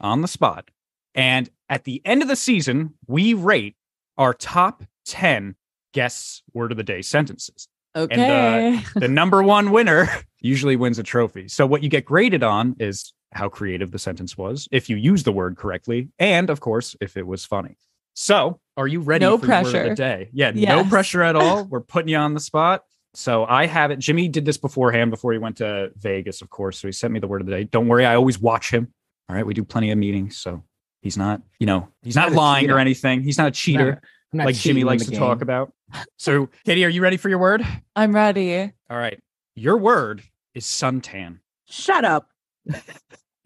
on 0.00 0.22
the 0.22 0.28
spot. 0.28 0.70
And 1.14 1.50
at 1.68 1.84
the 1.84 2.02
end 2.04 2.22
of 2.22 2.28
the 2.28 2.36
season, 2.36 2.94
we 3.06 3.34
rate 3.34 3.76
our 4.18 4.32
top 4.34 4.84
10 5.06 5.56
guests' 5.92 6.42
word 6.52 6.72
of 6.72 6.76
the 6.76 6.84
day 6.84 7.02
sentences 7.02 7.68
uh, 7.96 8.00
okay. 8.00 8.74
And 8.74 9.02
the 9.02 9.08
number 9.08 9.42
one 9.42 9.70
winner 9.70 10.08
usually 10.40 10.76
wins 10.76 10.98
a 10.98 11.02
trophy. 11.02 11.48
So 11.48 11.66
what 11.66 11.82
you 11.82 11.88
get 11.88 12.04
graded 12.04 12.42
on 12.42 12.76
is 12.78 13.12
how 13.32 13.48
creative 13.48 13.90
the 13.90 13.98
sentence 13.98 14.36
was, 14.36 14.68
if 14.72 14.88
you 14.88 14.96
use 14.96 15.22
the 15.22 15.32
word 15.32 15.56
correctly, 15.56 16.08
and 16.18 16.50
of 16.50 16.60
course, 16.60 16.96
if 17.00 17.16
it 17.16 17.26
was 17.26 17.44
funny. 17.44 17.76
So, 18.14 18.60
are 18.76 18.86
you 18.86 19.00
ready 19.00 19.24
No 19.24 19.36
for 19.36 19.46
the 19.46 19.52
word 19.52 19.58
of 19.58 19.70
pressure. 19.72 19.88
the 19.90 19.94
day? 19.94 20.28
Yeah, 20.32 20.50
no 20.52 20.84
pressure 20.84 21.22
at 21.22 21.36
all. 21.36 21.64
We're 21.70 21.80
putting 21.80 22.08
you 22.08 22.16
on 22.16 22.34
the 22.34 22.40
spot. 22.40 22.84
So 23.14 23.44
I 23.44 23.66
have 23.66 23.90
it. 23.90 23.98
Jimmy 23.98 24.28
did 24.28 24.44
this 24.44 24.58
beforehand 24.58 25.10
before 25.10 25.32
he 25.32 25.38
went 25.38 25.56
to 25.58 25.90
Vegas, 25.96 26.42
of 26.42 26.50
course. 26.50 26.78
So 26.78 26.88
he 26.88 26.92
sent 26.92 27.14
me 27.14 27.20
the 27.20 27.26
word 27.26 27.40
of 27.40 27.46
the 27.46 27.52
day. 27.52 27.64
Don't 27.64 27.88
worry, 27.88 28.04
I 28.04 28.14
always 28.14 28.38
watch 28.38 28.70
him. 28.70 28.92
All 29.28 29.36
right, 29.36 29.46
we 29.46 29.54
do 29.54 29.64
plenty 29.64 29.90
of 29.90 29.98
meetings, 29.98 30.36
so 30.36 30.62
he's 31.02 31.16
not, 31.16 31.40
you 31.58 31.66
know, 31.66 31.88
he's 32.02 32.14
not, 32.14 32.28
Not 32.28 32.32
a 32.32 32.36
lying 32.36 32.70
or 32.70 32.78
anything. 32.78 33.22
He's 33.22 33.38
not 33.38 33.48
a 33.48 33.50
cheater 33.50 34.00
I'm 34.32 34.38
not 34.38 34.46
like 34.46 34.56
Jimmy 34.56 34.84
likes 34.84 35.06
the 35.06 35.12
to 35.12 35.18
talk 35.18 35.42
about. 35.42 35.72
So, 36.18 36.48
Katie, 36.64 36.84
are 36.84 36.88
you 36.88 37.00
ready 37.00 37.16
for 37.16 37.28
your 37.28 37.38
word? 37.38 37.64
I'm 37.94 38.12
ready. 38.12 38.72
All 38.90 38.98
right. 38.98 39.20
Your 39.54 39.76
word 39.76 40.20
is 40.52 40.64
suntan. 40.64 41.38
Shut 41.68 42.04
up. 42.04 42.28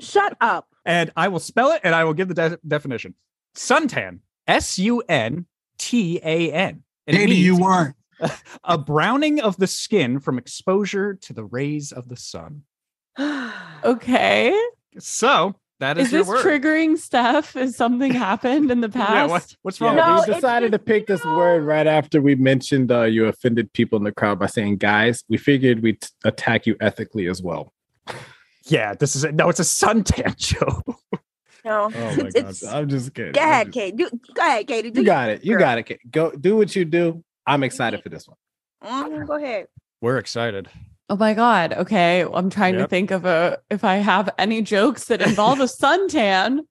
Shut 0.01 0.37
up. 0.41 0.69
And 0.87 1.13
I 1.17 1.29
will 1.29 1.41
spell 1.41 1.73
it 1.73 1.81
and 1.85 1.95
I 1.95 2.05
will 2.05 2.15
give 2.15 2.29
the 2.29 2.35
de- 2.35 2.59
definition. 2.67 3.15
Suntan, 3.55 4.21
S 4.47 4.79
U 4.79 5.03
N 5.09 5.47
T 5.79 6.21
A 6.23 6.53
N. 6.53 6.83
And 7.07 7.17
it 7.17 7.21
Katie, 7.21 7.37
you 7.37 7.53
means 7.53 7.61
won. 7.63 7.95
a 8.65 8.79
browning 8.79 9.41
of 9.41 9.57
the 9.57 9.67
skin 9.67 10.21
from 10.21 10.39
exposure 10.39 11.15
to 11.15 11.33
the 11.33 11.45
rays 11.45 11.93
of 11.93 12.09
the 12.09 12.17
sun. 12.17 12.63
Okay. 13.83 14.55
So 14.99 15.55
that 15.79 15.97
is, 15.97 16.09
Is 16.09 16.13
your 16.13 16.21
this 16.25 16.29
word. 16.29 16.45
triggering 16.45 16.99
stuff? 16.99 17.55
Has 17.55 17.77
something 17.77 18.13
happened 18.29 18.71
in 18.71 18.83
the 18.83 18.91
past? 18.91 19.11
Yeah, 19.13 19.27
what- 19.27 19.57
what's 19.63 19.81
wrong? 19.81 19.97
Yeah, 19.97 20.17
No, 20.17 20.25
we 20.29 20.35
decided 20.35 20.73
to 20.73 20.79
pick 20.79 21.07
this 21.07 21.25
know- 21.25 21.37
word 21.37 21.63
right 21.65 21.87
after 21.87 22.21
we 22.21 22.35
mentioned 22.35 22.93
uh, 22.93 23.05
you 23.05 23.25
offended 23.27 23.73
people 23.73 23.97
in 23.97 24.05
the 24.05 24.13
crowd 24.13 24.39
by 24.39 24.47
saying 24.47 24.77
guys. 24.77 25.25
We 25.31 25.39
figured 25.39 25.83
we'd 25.83 26.07
attack 26.25 26.67
you 26.67 26.77
ethically 26.81 27.27
as 27.27 27.41
well. 27.43 27.73
You? 28.71 28.79
Yeah, 28.79 28.95
this 28.95 29.17
is 29.17 29.25
it. 29.25 29.35
No, 29.35 29.49
it's 29.49 29.61
a 29.61 29.63
suntan 29.65 30.37
joke. 30.39 30.85
No. 31.65 31.85
Oh 31.85 31.91
my 31.91 32.31
it's, 32.35 32.63
god! 32.63 32.75
I'm 32.75 32.89
just 32.89 33.13
kidding. 33.15 33.33
go 33.33 33.41
ahead, 33.41 33.67
just- 33.67 33.75
Katie. 33.75 33.97
Do, 33.97 34.11
go 34.35 34.43
ahead, 34.43 34.67
Katie. 34.67 34.91
Do 34.91 35.01
You 35.01 35.07
got 35.07 35.29
it. 35.31 35.45
You 35.45 35.53
girl. 35.55 35.61
got 35.61 35.79
it. 35.79 35.83
Kate. 35.85 36.11
Go 36.11 36.31
do 36.33 36.57
what 36.57 36.75
you 36.75 36.85
do. 36.85 37.23
I'm 37.47 37.63
excited 37.63 38.03
for 38.03 38.09
this 38.09 38.27
one. 38.27 38.37
Mhm, 38.85 39.27
go 39.27 39.35
ahead. 39.35 39.67
We're 40.01 40.19
excited. 40.19 40.69
Oh 41.11 41.17
my 41.17 41.35
god. 41.35 41.73
Okay, 41.75 42.23
I'm 42.23 42.49
trying 42.51 42.77
to 42.77 42.87
think 42.87 43.11
of 43.11 43.25
a 43.27 43.59
if 43.71 43.85
I 43.85 43.97
have 43.97 44.31
any 44.39 44.63
jokes 44.63 45.05
that 45.07 45.21
involve 45.21 45.61
a 45.61 45.65
suntan. 45.65 46.61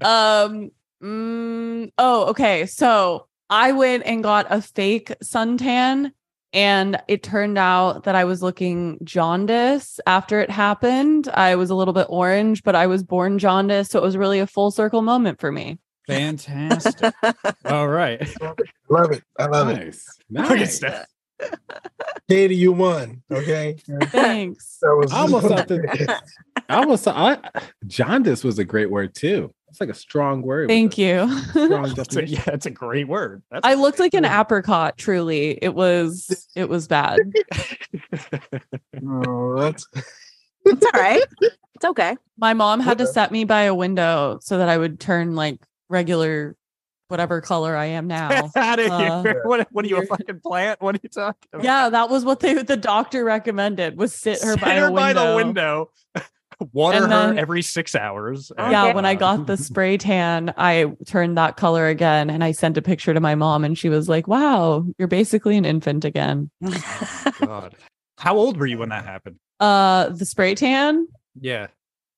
Um. 0.00 0.70
mm, 1.02 1.90
oh, 1.98 2.26
okay. 2.26 2.66
So 2.66 3.26
I 3.50 3.72
went 3.72 4.04
and 4.06 4.22
got 4.22 4.46
a 4.50 4.62
fake 4.62 5.12
suntan, 5.22 6.12
and 6.54 6.98
it 7.08 7.22
turned 7.22 7.58
out 7.58 8.04
that 8.04 8.14
I 8.14 8.24
was 8.24 8.42
looking 8.42 8.98
jaundice 9.04 9.98
after 10.06 10.40
it 10.40 10.50
happened. 10.50 11.28
I 11.34 11.56
was 11.56 11.68
a 11.68 11.74
little 11.74 11.92
bit 11.92 12.06
orange, 12.08 12.62
but 12.62 12.76
I 12.76 12.86
was 12.86 13.02
born 13.02 13.38
jaundice, 13.38 13.90
so 13.90 13.98
it 13.98 14.02
was 14.02 14.16
really 14.16 14.38
a 14.38 14.46
full 14.46 14.70
circle 14.70 15.02
moment 15.02 15.40
for 15.40 15.50
me. 15.50 15.78
Fantastic. 16.06 17.12
All 17.64 17.88
right. 17.88 18.20
Love 18.88 19.10
it. 19.10 19.22
I 19.38 19.46
love 19.46 19.68
it. 19.68 19.84
nice. 19.84 20.06
Look 20.30 20.50
at 20.50 20.58
Nice. 20.58 20.80
Steph. 21.40 21.58
Katie, 22.28 22.56
you 22.56 22.72
won. 22.72 23.22
Okay. 23.30 23.76
Thanks. 24.04 24.78
That 24.80 24.96
was 24.96 25.12
I 25.12 25.18
almost 25.18 25.46
thought 25.46 25.68
that 25.68 26.22
I 26.68 26.76
almost 26.76 27.06
I 27.06 27.38
jaundice 27.86 28.42
was 28.44 28.58
a 28.58 28.64
great 28.64 28.90
word 28.90 29.14
too. 29.14 29.52
It's 29.68 29.80
like 29.80 29.90
a 29.90 29.94
strong 29.94 30.40
word. 30.42 30.68
Thank 30.68 30.96
you. 30.96 31.28
Strong 31.50 31.94
That's 31.96 32.14
a, 32.14 32.24
yeah, 32.26 32.44
it's 32.46 32.66
a 32.66 32.70
great 32.70 33.08
word. 33.08 33.42
That's 33.50 33.66
I 33.66 33.74
looked 33.74 33.98
like 33.98 34.14
an 34.14 34.24
apricot. 34.24 34.96
Truly, 34.96 35.58
it 35.60 35.74
was. 35.74 36.48
It 36.54 36.68
was 36.68 36.86
bad. 36.88 37.18
Oh, 39.06 39.60
that's 39.60 39.86
It's 40.64 40.86
all 40.86 41.00
right. 41.00 41.24
It's 41.40 41.84
okay. 41.84 42.16
My 42.38 42.54
mom 42.54 42.78
had 42.78 42.98
to 42.98 43.06
set 43.06 43.32
me 43.32 43.44
by 43.44 43.62
a 43.62 43.74
window 43.74 44.38
so 44.40 44.58
that 44.58 44.68
I 44.68 44.78
would 44.78 45.00
turn 45.00 45.34
like 45.34 45.60
regular, 45.88 46.56
whatever 47.14 47.40
color 47.40 47.76
I 47.76 47.84
am 47.86 48.06
now. 48.18 48.50
out 48.56 48.80
of 48.80 48.90
Uh, 48.90 49.22
here. 49.22 49.42
What, 49.44 49.68
what 49.70 49.84
are 49.84 49.88
you, 49.88 49.98
a 49.98 50.06
fucking 50.06 50.40
plant? 50.40 50.82
What 50.82 50.96
are 50.96 51.00
you 51.00 51.08
talking 51.08 51.48
about? 51.52 51.64
yeah, 51.64 51.88
that 51.90 52.10
was 52.10 52.24
what 52.24 52.40
they 52.40 52.54
the 52.54 52.76
doctor 52.76 53.22
recommended 53.24 53.96
was 53.96 54.12
sit 54.12 54.42
her 54.42 54.54
Sit 54.54 54.60
by, 54.60 54.74
her 54.74 54.86
a 54.88 54.92
window. 54.92 55.30
the 55.30 55.36
window. 55.36 55.90
Water 56.72 57.04
And 57.04 57.12
her 57.12 57.34
every 57.38 57.62
six 57.62 57.94
hours. 57.94 58.50
Yeah, 58.56 58.62
and, 58.64 58.72
Yeah, 58.72 58.94
when 58.94 59.04
I 59.04 59.12
uh, 59.14 59.18
got 59.18 59.46
the 59.46 59.56
spray 59.56 59.96
tan, 59.96 60.52
I 60.56 60.92
turned 61.06 61.36
that 61.38 61.56
color 61.56 61.86
again 61.86 62.30
and 62.30 62.42
I 62.42 62.50
sent 62.52 62.76
a 62.76 62.82
picture 62.82 63.14
to 63.14 63.20
my 63.20 63.34
mom 63.36 63.64
and 63.64 63.76
she 63.78 63.88
was 63.88 64.08
like, 64.08 64.26
"Wow, 64.28 64.84
you're 64.98 65.08
basically 65.08 65.56
an 65.56 65.64
infant 65.64 66.04
again." 66.04 66.50
God. 67.40 67.74
How 68.18 68.36
old 68.36 68.56
were 68.56 68.66
you 68.66 68.78
when 68.78 68.88
that 68.90 69.04
happened? 69.04 69.36
Uh 69.60 70.08
the 70.10 70.24
spray 70.24 70.54
tan? 70.54 71.06
Yeah. 71.40 71.66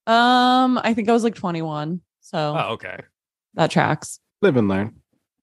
Um, 0.05 0.79
I 0.83 0.93
think 0.93 1.09
I 1.09 1.13
was 1.13 1.23
like 1.23 1.35
21. 1.35 2.01
So 2.21 2.37
Oh, 2.57 2.73
okay. 2.73 2.97
that 3.55 3.71
tracks. 3.71 4.19
Live 4.41 4.57
and 4.57 4.67
learn. 4.67 4.95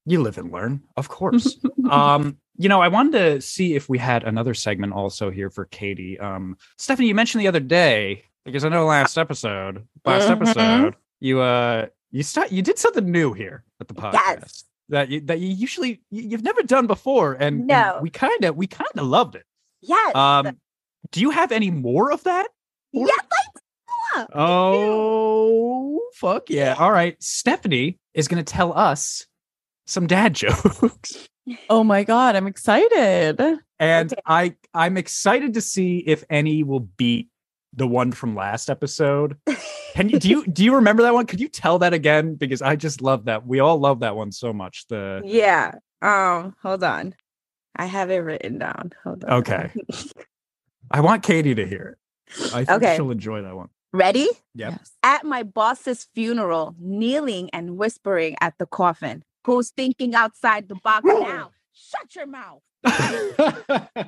You 0.07 0.23
live 0.23 0.39
and 0.39 0.53
learn, 0.53 0.83
of 0.97 1.09
course. 1.09 1.57
um, 1.91 2.37
you 2.57 2.69
know, 2.69 2.81
I 2.81 2.89
wanted 2.89 3.13
to 3.19 3.41
see 3.41 3.75
if 3.75 3.89
we 3.89 3.99
had 3.99 4.23
another 4.25 4.55
segment 4.55 4.93
also 4.93 5.31
here 5.31 5.51
for 5.51 5.65
Katie. 5.65 6.19
Um, 6.21 6.57
Stephanie, 6.79 7.09
you 7.09 7.15
mentioned 7.15 7.43
the 7.43 7.49
other 7.49 7.61
day 7.61 8.25
because 8.45 8.65
I 8.65 8.69
know 8.69 8.85
last 8.87 9.17
episode, 9.17 9.87
last 10.05 10.29
Mhm. 10.29 10.31
episode, 10.33 10.95
you 11.21 11.41
uh, 11.41 11.87
you 12.11 12.23
start, 12.23 12.53
you 12.53 12.63
did 12.63 12.79
something 12.79 13.11
new 13.11 13.33
here 13.33 13.65
at 13.81 13.89
the 13.89 13.95
podcast 13.95 14.13
Yes. 14.41 14.65
that 14.91 15.09
you 15.09 15.21
that 15.23 15.41
you 15.41 15.49
usually 15.49 16.03
you, 16.11 16.23
you've 16.29 16.45
never 16.45 16.63
done 16.63 16.87
before, 16.87 17.33
and, 17.33 17.69
and 17.71 18.03
we 18.03 18.11
kind 18.11 18.45
of 18.45 18.55
we 18.57 18.67
kind 18.67 18.91
of 18.97 19.07
loved 19.07 19.35
it. 19.35 19.45
Yes. 19.81 20.15
Um, 20.15 20.59
do 21.11 21.21
you 21.21 21.31
have 21.31 21.51
any 21.51 21.71
more 21.71 22.13
of 22.13 22.23
that? 22.25 22.49
yes, 22.93 23.09
I 23.33 23.54
Oh, 24.35 26.01
fuck 26.15 26.51
yeah. 26.51 26.75
All 26.79 26.93
right. 26.93 27.21
Stephanie 27.23 27.99
is 28.15 28.29
going 28.29 28.43
to 28.45 28.53
tell 28.53 28.77
us 28.77 29.27
some 29.87 30.07
dad 30.07 30.35
jokes. 30.35 31.29
Oh 31.69 31.85
my 31.85 32.05
god, 32.05 32.37
I'm 32.37 32.47
excited. 32.47 33.41
And 33.79 34.13
Okay. 34.13 34.23
I 34.27 34.55
I'm 34.73 34.97
excited 34.97 35.55
to 35.55 35.61
see 35.61 35.99
if 35.99 36.25
any 36.31 36.63
will 36.63 36.81
beat 36.81 37.29
the 37.75 37.87
one 37.87 38.13
from 38.13 38.35
last 38.35 38.71
episode. 38.71 39.37
Can 39.95 40.09
you 40.09 40.19
do 40.19 40.29
you 40.29 40.47
do 40.47 40.65
you 40.65 40.75
remember 40.77 41.03
that 41.03 41.13
one? 41.15 41.27
Could 41.27 41.41
you 41.41 41.49
tell 41.49 41.79
that 41.81 41.93
again? 41.93 42.35
Because 42.37 42.63
I 42.63 42.77
just 42.77 43.03
love 43.03 43.27
that. 43.27 43.47
We 43.47 43.61
all 43.61 43.79
love 43.79 44.01
that 44.01 44.17
one 44.17 44.33
so 44.33 44.53
much. 44.53 44.87
The 44.89 45.21
Yeah. 45.25 45.73
Um, 46.01 46.55
hold 46.63 46.83
on. 46.85 47.15
I 47.77 47.87
have 47.87 48.11
it 48.11 48.19
written 48.19 48.59
down. 48.59 48.93
Hold 49.03 49.25
on. 49.25 49.33
Okay. 49.41 49.71
I 50.91 51.01
want 51.01 51.23
Katie 51.25 51.55
to 51.57 51.67
hear 51.67 51.99
it. 52.39 52.55
I 52.55 52.65
think 52.65 52.83
Okay. 52.83 52.97
she'll 52.97 53.11
enjoy 53.11 53.43
that 53.43 53.55
one. 53.57 53.69
Ready? 53.95 54.29
Yep. 54.57 54.73
Yes. 54.73 54.93
At 55.05 55.25
my 55.25 55.45
boss's 55.45 56.09
funeral, 56.17 56.75
kneeling 56.81 57.49
and 57.53 57.77
whispering 57.77 58.35
at 58.41 58.55
the 58.59 58.67
coffin. 58.67 59.23
Who's 59.47 59.71
thinking 59.71 60.17
outside 60.17 60.69
the 60.69 60.75
box 60.75 61.05
now? 61.07 61.53
Shut 61.73 62.15
your 62.17 62.27
mouth. 62.27 62.61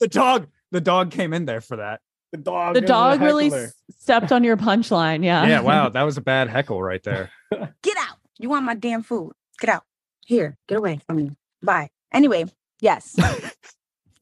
The 0.00 0.08
dog, 0.08 0.48
the 0.70 0.80
dog 0.80 1.10
came 1.10 1.32
in 1.32 1.46
there 1.46 1.60
for 1.60 1.76
that. 1.76 2.00
the 2.32 2.38
dog. 2.38 2.74
The 2.74 2.80
is 2.80 2.84
a 2.84 2.86
dog 2.86 3.20
really 3.20 3.52
s- 3.52 3.74
stepped 3.98 4.30
on 4.32 4.44
your 4.44 4.56
punchline. 4.56 5.24
Yeah. 5.24 5.46
Yeah, 5.46 5.60
wow, 5.60 5.88
that 5.94 6.02
was 6.02 6.16
a 6.16 6.20
bad 6.20 6.48
heckle 6.48 6.80
right 6.82 7.02
there. 7.02 7.30
Get 7.82 7.96
out. 7.98 8.18
You 8.38 8.48
want 8.50 8.64
my 8.66 8.74
damn 8.74 9.02
food. 9.02 9.32
Get 9.58 9.70
out. 9.70 9.84
Here, 10.26 10.56
get 10.68 10.78
away 10.78 11.00
from 11.06 11.16
me. 11.16 11.30
Bye. 11.62 11.90
Anyway, 12.12 12.44
yes. 12.80 13.16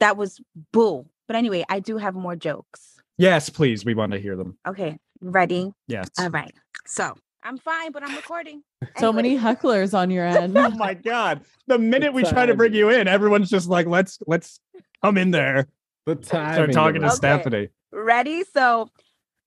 that 0.00 0.16
was 0.16 0.40
bull. 0.72 1.06
But 1.26 1.36
anyway, 1.36 1.64
I 1.68 1.80
do 1.80 1.96
have 1.98 2.14
more 2.14 2.34
jokes. 2.36 2.91
Yes, 3.18 3.48
please. 3.50 3.84
We 3.84 3.94
want 3.94 4.12
to 4.12 4.18
hear 4.18 4.36
them. 4.36 4.56
Okay. 4.66 4.98
Ready? 5.20 5.72
Yes. 5.86 6.08
All 6.18 6.30
right. 6.30 6.52
So 6.86 7.14
I'm 7.42 7.58
fine, 7.58 7.92
but 7.92 8.02
I'm 8.02 8.14
recording. 8.16 8.62
So 8.98 9.08
Anyway. 9.08 9.16
many 9.34 9.38
hecklers 9.38 9.96
on 9.96 10.10
your 10.10 10.24
end. 10.26 10.56
oh 10.56 10.70
my 10.70 10.94
god. 10.94 11.42
The 11.66 11.78
minute 11.78 12.12
we 12.12 12.22
try 12.24 12.46
to 12.46 12.54
bring 12.54 12.74
you 12.74 12.90
in, 12.90 13.06
everyone's 13.08 13.50
just 13.50 13.68
like, 13.68 13.86
let's 13.86 14.18
let's 14.26 14.58
come 15.02 15.16
in 15.18 15.30
there. 15.30 15.68
The 16.06 16.16
time. 16.16 16.54
Start 16.54 16.72
talking 16.72 17.00
to 17.02 17.06
Okay. 17.08 17.16
Stephanie. 17.16 17.68
Ready? 17.92 18.42
So 18.52 18.88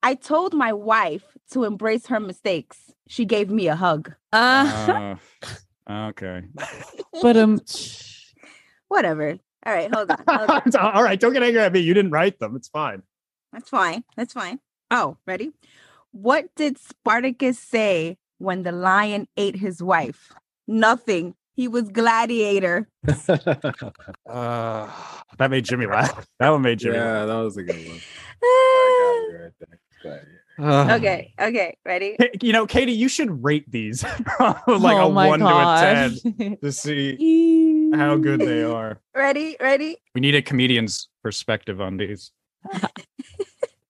I 0.03 0.16
told 0.16 0.53
my 0.53 0.72
wife 0.72 1.24
to 1.51 1.63
embrace 1.66 2.07
her 2.07 2.20
mistakes. 2.20 2.78
She 3.07 3.26
gave 3.26 3.49
me 3.49 3.68
a 3.68 3.76
hug. 3.76 4.13
Uh, 4.32 5.16
Uh, 5.88 5.89
okay. 6.09 6.43
but 7.22 7.36
um 7.36 7.59
Whatever. 8.88 9.38
All 9.66 9.74
right, 9.74 9.93
hold 9.93 10.11
on. 10.11 10.24
hold 10.28 10.76
on. 10.76 10.93
All 10.93 11.03
right, 11.03 11.20
don't 11.20 11.34
get 11.34 11.41
angry 11.43 11.59
at 11.61 11.74
me. 11.74 11.80
You 11.80 11.93
didn't 11.95 12.11
write 12.11 12.39
them. 12.39 12.55
It's 12.55 12.68
fine. 12.68 13.01
That's 13.55 13.69
fine. 13.69 14.03
That's 14.17 14.33
fine. 14.33 14.59
Oh, 14.91 15.15
ready? 15.25 15.53
What 16.11 16.53
did 16.57 16.77
Spartacus 16.77 17.57
say 17.57 18.17
when 18.37 18.63
the 18.63 18.73
lion 18.73 19.29
ate 19.37 19.55
his 19.55 19.81
wife? 19.81 20.33
Nothing. 20.67 21.35
He 21.53 21.69
was 21.69 21.87
gladiator. 21.87 22.89
Uh, 23.07 24.89
that 25.37 25.49
made 25.49 25.63
Jimmy 25.63 25.85
laugh. 25.85 26.27
That 26.39 26.49
one 26.49 26.63
made 26.63 26.79
Jimmy 26.79 26.97
yeah, 26.97 27.21
laugh. 27.21 27.27
that 27.27 27.35
was 27.35 27.55
a 27.55 27.63
good 27.63 27.87
one. 27.87 28.01
I 28.43 29.27
got 29.31 29.39
it 29.39 29.41
right 29.41 29.51
there. 30.03 30.27
Uh, 30.59 30.95
okay. 30.97 31.33
Okay. 31.39 31.77
Ready? 31.85 32.17
You 32.41 32.51
know, 32.51 32.67
Katie, 32.67 32.91
you 32.91 33.07
should 33.07 33.41
rate 33.41 33.71
these 33.71 34.03
like 34.39 34.57
oh 34.67 35.07
a 35.07 35.11
my 35.11 35.29
one 35.29 35.39
God. 35.39 36.11
to 36.11 36.27
a 36.27 36.31
ten 36.33 36.57
to 36.61 36.71
see 36.73 37.89
how 37.93 38.17
good 38.17 38.41
they 38.41 38.63
are. 38.63 38.99
Ready? 39.15 39.55
Ready? 39.61 39.95
We 40.13 40.19
need 40.19 40.35
a 40.35 40.41
comedian's 40.41 41.07
perspective 41.23 41.79
on 41.79 41.95
these. 41.95 42.31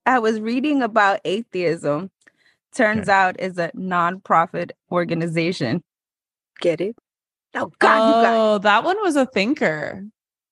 I 0.06 0.20
was 0.20 0.40
reading 0.40 0.82
about 0.82 1.20
atheism. 1.26 2.12
Turns 2.74 3.04
Okay. 3.08 3.12
out 3.12 3.40
is 3.40 3.58
a 3.58 3.72
non-profit 3.74 4.74
organization. 4.92 5.82
Get 6.62 6.82
it? 6.82 6.96
Oh 7.56 7.72
God, 7.80 7.96
you 8.08 8.14
got 8.24 8.36
oh, 8.36 8.58
that 8.60 8.84
one 8.84 8.98
was 9.02 9.16
a 9.16 9.26
thinker. 9.26 10.04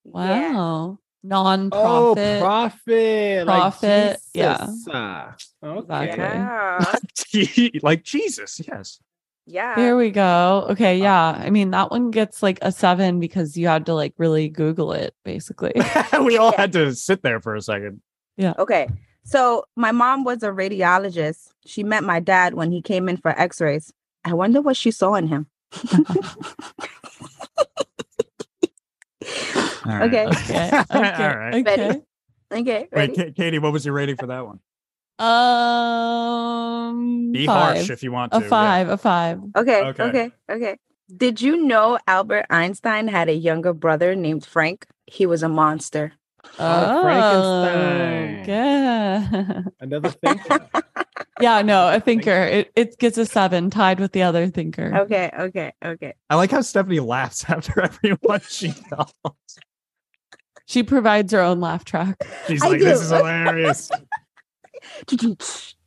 it. 0.06 0.12
Yeah. 0.16 0.54
Wow. 0.54 0.97
oh, 0.97 0.97
Non-profit. 1.26 2.41
profit. 2.41 3.45
Profit, 3.45 4.12
Like 4.12 4.20
yeah. 4.34 4.58
Jesus. 4.66 4.88
Ah, 4.91 5.36
Okay. 5.64 6.10
Exactly. 6.10 7.47
Yeah. 7.64 7.70
like 7.84 8.04
Jesus, 8.04 8.62
yes. 8.68 8.99
Yeah. 9.45 9.76
There 9.76 9.97
we 9.97 10.10
go. 10.12 10.68
Okay, 10.70 10.97
yeah. 10.99 11.32
I 11.38 11.49
mean, 11.49 11.72
that 11.72 11.91
one 11.91 12.12
gets 12.12 12.41
like 12.41 12.60
a 12.62 12.72
seven 12.72 13.20
because 13.20 13.58
you 13.58 13.68
had 13.68 13.86
to 13.88 13.93
like 13.93 14.14
really 14.18 14.47
Google 14.47 14.93
it, 14.93 15.14
basically. 15.26 15.74
we 16.24 16.38
all 16.38 16.51
Yeah. 16.51 16.62
had 16.62 16.72
to 16.74 16.95
sit 16.95 17.22
there 17.24 17.41
for 17.41 17.56
a 17.56 17.62
second. 17.62 18.01
Yeah. 18.38 18.54
Okay. 18.58 18.88
So 19.24 19.66
my 19.76 19.92
mom 19.92 20.24
was 20.24 20.42
a 20.44 20.50
radiologist. 20.50 21.50
She 21.66 21.84
met 21.84 22.04
my 22.04 22.20
dad 22.20 22.54
when 22.56 22.72
he 22.72 22.82
came 22.82 23.08
in 23.10 23.18
for 23.18 23.30
x-rays. 23.32 23.92
I 24.26 24.34
wonder 24.34 24.62
what 24.62 24.78
she 24.78 24.92
saw 24.92 25.16
in 25.16 25.28
him. 25.28 25.48
All 29.86 29.86
right. 29.86 30.04
Okay. 30.04 30.28
Okay. 30.28 30.70
All 30.90 31.02
Okay. 31.02 31.36
right. 31.36 31.56
Okay. 31.68 32.02
Okay. 32.52 32.80
Wait, 32.82 32.90
Ready? 32.92 33.16
Ka- 33.16 33.32
Katie, 33.36 33.60
what 33.60 33.72
was 33.74 33.86
your 33.86 33.96
rating 33.96 34.16
for 34.18 34.28
that 34.28 34.46
one? 34.46 34.60
Um, 35.20 35.32
Be 37.32 37.46
five. 37.48 37.76
harsh 37.78 37.90
if 37.90 38.04
you 38.04 38.12
want 38.12 38.32
to. 38.34 38.40
a 38.40 38.42
yeah. 38.42 38.48
five. 38.50 38.90
A 38.90 38.98
five. 38.98 39.40
Okay, 39.56 39.82
Okay. 39.82 40.04
okay, 40.04 40.32
okay, 40.50 40.78
Did 41.16 41.42
you 41.42 41.66
know 41.66 41.98
Albert 42.08 42.46
Einstein 42.50 43.08
had 43.08 43.30
a 43.30 43.34
younger 43.34 43.74
brother 43.74 44.16
named 44.16 44.46
Frank? 44.46 44.86
He 45.08 45.26
was 45.26 45.42
a 45.44 45.50
monster. 45.50 46.14
Oh, 46.60 47.02
Frankenstein. 47.02 48.44
Yeah. 48.46 49.62
Another 49.80 50.10
thinker. 50.10 50.70
yeah. 51.39 51.62
No, 51.62 51.94
a 51.94 52.00
thinker. 52.00 52.32
It 52.32 52.72
it 52.76 52.98
gets 53.00 53.18
a 53.18 53.26
seven, 53.26 53.70
tied 53.70 54.00
with 54.00 54.12
the 54.12 54.24
other 54.24 54.48
thinker. 54.48 54.94
Okay, 55.02 55.30
okay, 55.39 55.72
okay. 55.84 56.14
I 56.30 56.36
like 56.36 56.52
how 56.52 56.62
Stephanie 56.62 57.00
laughs 57.00 57.46
after 57.48 57.82
everyone 57.82 58.41
she 58.50 58.74
tells. 58.89 59.14
She 60.66 60.84
provides 60.84 61.32
her 61.32 61.39
own 61.39 61.62
laugh 61.62 61.86
track. 61.86 62.18
She's 62.48 62.62
I 62.62 62.70
like, 62.70 62.80
this 62.80 63.02
is 63.02 63.10
hilarious. 63.12 63.89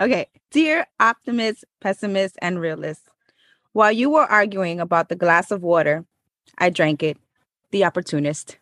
okay. 0.00 0.26
Dear 0.50 0.86
optimist, 1.00 1.64
pessimist, 1.80 2.36
and 2.40 2.60
realist, 2.60 3.02
while 3.72 3.92
you 3.92 4.10
were 4.10 4.24
arguing 4.24 4.78
about 4.78 5.08
the 5.08 5.16
glass 5.16 5.50
of 5.50 5.62
water, 5.62 6.04
I 6.58 6.70
drank 6.70 7.02
it. 7.02 7.16
The 7.72 7.84
opportunist. 7.84 8.58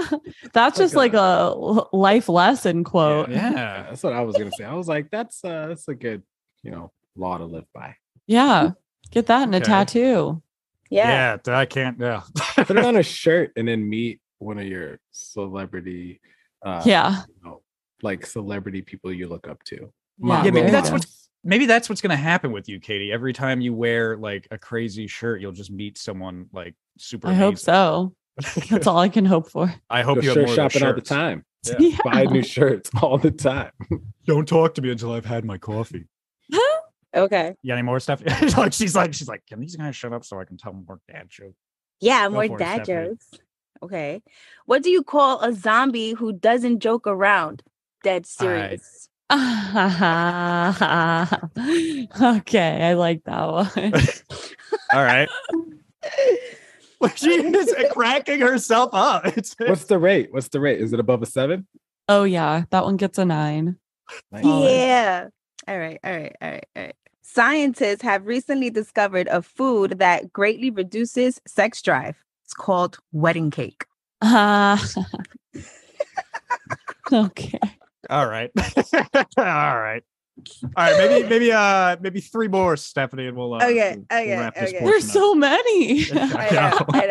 That's 0.52 0.78
just 0.78 0.94
like 0.94 1.14
a 1.14 1.54
life 1.92 2.28
lesson 2.28 2.84
quote. 2.84 3.30
Yeah. 3.30 3.52
yeah. 3.52 3.82
That's 3.88 4.02
what 4.02 4.12
I 4.12 4.22
was 4.22 4.36
gonna 4.36 4.50
say. 4.52 4.64
I 4.64 4.74
was 4.74 4.88
like, 4.88 5.10
that's 5.10 5.44
uh 5.44 5.66
that's 5.68 5.88
a 5.88 5.94
good, 5.94 6.22
you 6.62 6.70
know, 6.70 6.92
law 7.16 7.38
to 7.38 7.44
live 7.44 7.66
by. 7.74 7.96
Yeah, 8.26 8.70
get 9.10 9.26
that 9.26 9.48
in 9.48 9.54
a 9.54 9.60
tattoo. 9.60 10.42
Yeah. 10.90 11.38
Yeah. 11.46 11.58
I 11.58 11.66
can't. 11.66 11.98
Yeah. 11.98 12.22
Put 12.56 12.70
it 12.70 12.84
on 12.84 12.96
a 12.96 13.02
shirt 13.02 13.52
and 13.56 13.66
then 13.66 13.88
meet 13.88 14.20
one 14.38 14.58
of 14.58 14.66
your 14.66 14.98
celebrity 15.12 16.20
uh 16.64 16.82
yeah. 16.84 17.22
you 17.28 17.48
know, 17.48 17.62
like 18.02 18.26
celebrity 18.26 18.82
people 18.82 19.12
you 19.12 19.28
look 19.28 19.48
up 19.48 19.62
to. 19.64 19.92
Yeah, 20.18 20.44
Yeah, 20.44 20.50
maybe 20.50 20.70
that's 20.70 20.90
what- 20.90 21.06
Maybe 21.44 21.66
that's 21.66 21.88
what's 21.88 22.00
going 22.00 22.10
to 22.10 22.16
happen 22.16 22.52
with 22.52 22.68
you, 22.68 22.78
Katie. 22.78 23.10
Every 23.10 23.32
time 23.32 23.60
you 23.60 23.74
wear 23.74 24.16
like 24.16 24.46
a 24.52 24.58
crazy 24.58 25.08
shirt, 25.08 25.40
you'll 25.40 25.50
just 25.50 25.72
meet 25.72 25.98
someone 25.98 26.46
like 26.52 26.76
super. 26.98 27.26
I 27.26 27.34
hope 27.34 27.58
so. 27.58 28.14
That's 28.70 28.86
all 28.86 28.98
I 28.98 29.08
can 29.08 29.24
hope 29.24 29.50
for. 29.50 29.72
I 29.90 30.02
hope 30.02 30.16
Go 30.16 30.22
you 30.22 30.28
have 30.28 30.34
shirt 30.36 30.46
more 30.46 30.54
shopping 30.54 30.82
all 30.84 30.94
the 30.94 31.00
time. 31.00 31.44
Yeah. 31.64 31.74
Yeah. 31.78 31.96
Buy 32.04 32.24
new 32.24 32.42
shirts 32.42 32.90
all 33.00 33.18
the 33.18 33.30
time. 33.30 33.70
Don't 34.26 34.48
talk 34.48 34.74
to 34.74 34.82
me 34.82 34.90
until 34.90 35.12
I've 35.12 35.26
had 35.26 35.44
my 35.44 35.58
coffee. 35.58 36.06
Okay. 37.14 37.54
You 37.60 37.68
got 37.68 37.74
any 37.74 37.82
more 37.82 38.00
stuff? 38.00 38.22
like 38.56 38.72
she's 38.72 38.96
like 38.96 39.12
she's 39.12 39.28
like, 39.28 39.44
can 39.46 39.60
these 39.60 39.76
guys 39.76 39.94
shut 39.94 40.14
up 40.14 40.24
so 40.24 40.40
I 40.40 40.46
can 40.46 40.56
tell 40.56 40.72
more 40.72 40.98
dad 41.10 41.26
jokes? 41.28 41.58
Yeah, 42.00 42.26
Go 42.28 42.32
more 42.32 42.46
for 42.46 42.56
it, 42.56 42.58
dad 42.58 42.86
jokes. 42.86 43.28
Okay. 43.82 44.22
What 44.64 44.82
do 44.82 44.88
you 44.88 45.02
call 45.02 45.40
a 45.40 45.52
zombie 45.52 46.12
who 46.12 46.32
doesn't 46.32 46.78
joke 46.80 47.06
around? 47.06 47.62
Dead 48.02 48.24
serious. 48.24 49.10
okay, 49.30 49.38
I 52.82 52.94
like 52.96 53.24
that 53.24 53.46
one. 53.46 53.92
All 54.94 55.04
right. 55.04 55.28
She 57.14 57.30
is 57.30 57.74
cracking 57.92 58.40
herself 58.40 58.90
up. 58.92 59.26
It's 59.36 59.54
What's 59.58 59.84
the 59.86 59.98
rate? 59.98 60.32
What's 60.32 60.48
the 60.48 60.60
rate? 60.60 60.80
Is 60.80 60.92
it 60.92 61.00
above 61.00 61.22
a 61.22 61.26
seven? 61.26 61.66
Oh 62.08 62.24
yeah, 62.24 62.64
that 62.70 62.84
one 62.84 62.96
gets 62.96 63.18
a 63.18 63.24
nine. 63.24 63.76
Nice. 64.30 64.44
Yeah. 64.44 65.28
All 65.68 65.78
right. 65.78 65.98
All 66.04 66.12
right. 66.12 66.36
All 66.42 66.50
right. 66.50 66.64
All 66.76 66.82
right. 66.82 66.96
Scientists 67.22 68.02
have 68.02 68.26
recently 68.26 68.68
discovered 68.68 69.28
a 69.28 69.40
food 69.40 69.98
that 69.98 70.32
greatly 70.32 70.70
reduces 70.70 71.40
sex 71.46 71.80
drive. 71.80 72.16
It's 72.44 72.52
called 72.52 72.98
wedding 73.12 73.50
cake. 73.50 73.86
Uh, 74.20 74.76
okay. 77.12 77.58
all 78.10 78.26
right. 78.26 78.50
all 79.38 79.78
right. 79.80 80.02
All 80.38 80.70
right, 80.76 80.96
maybe 80.96 81.28
maybe 81.28 81.52
uh 81.52 81.96
maybe 82.00 82.20
three 82.20 82.48
more, 82.48 82.76
Stephanie, 82.76 83.26
and 83.26 83.36
we'll 83.36 83.54
uh, 83.54 83.58
Okay, 83.58 83.96
we'll 84.10 84.18
okay, 84.20 84.36
wrap 84.38 84.54
this 84.54 84.70
okay. 84.70 84.84
There's 84.84 85.04
up. 85.06 85.12
so 85.12 85.34
many. 85.34 86.04
I 86.12 86.48
I 86.50 86.50
know. 86.50 86.86
I 86.88 87.06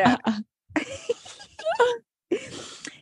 know. 0.76 2.40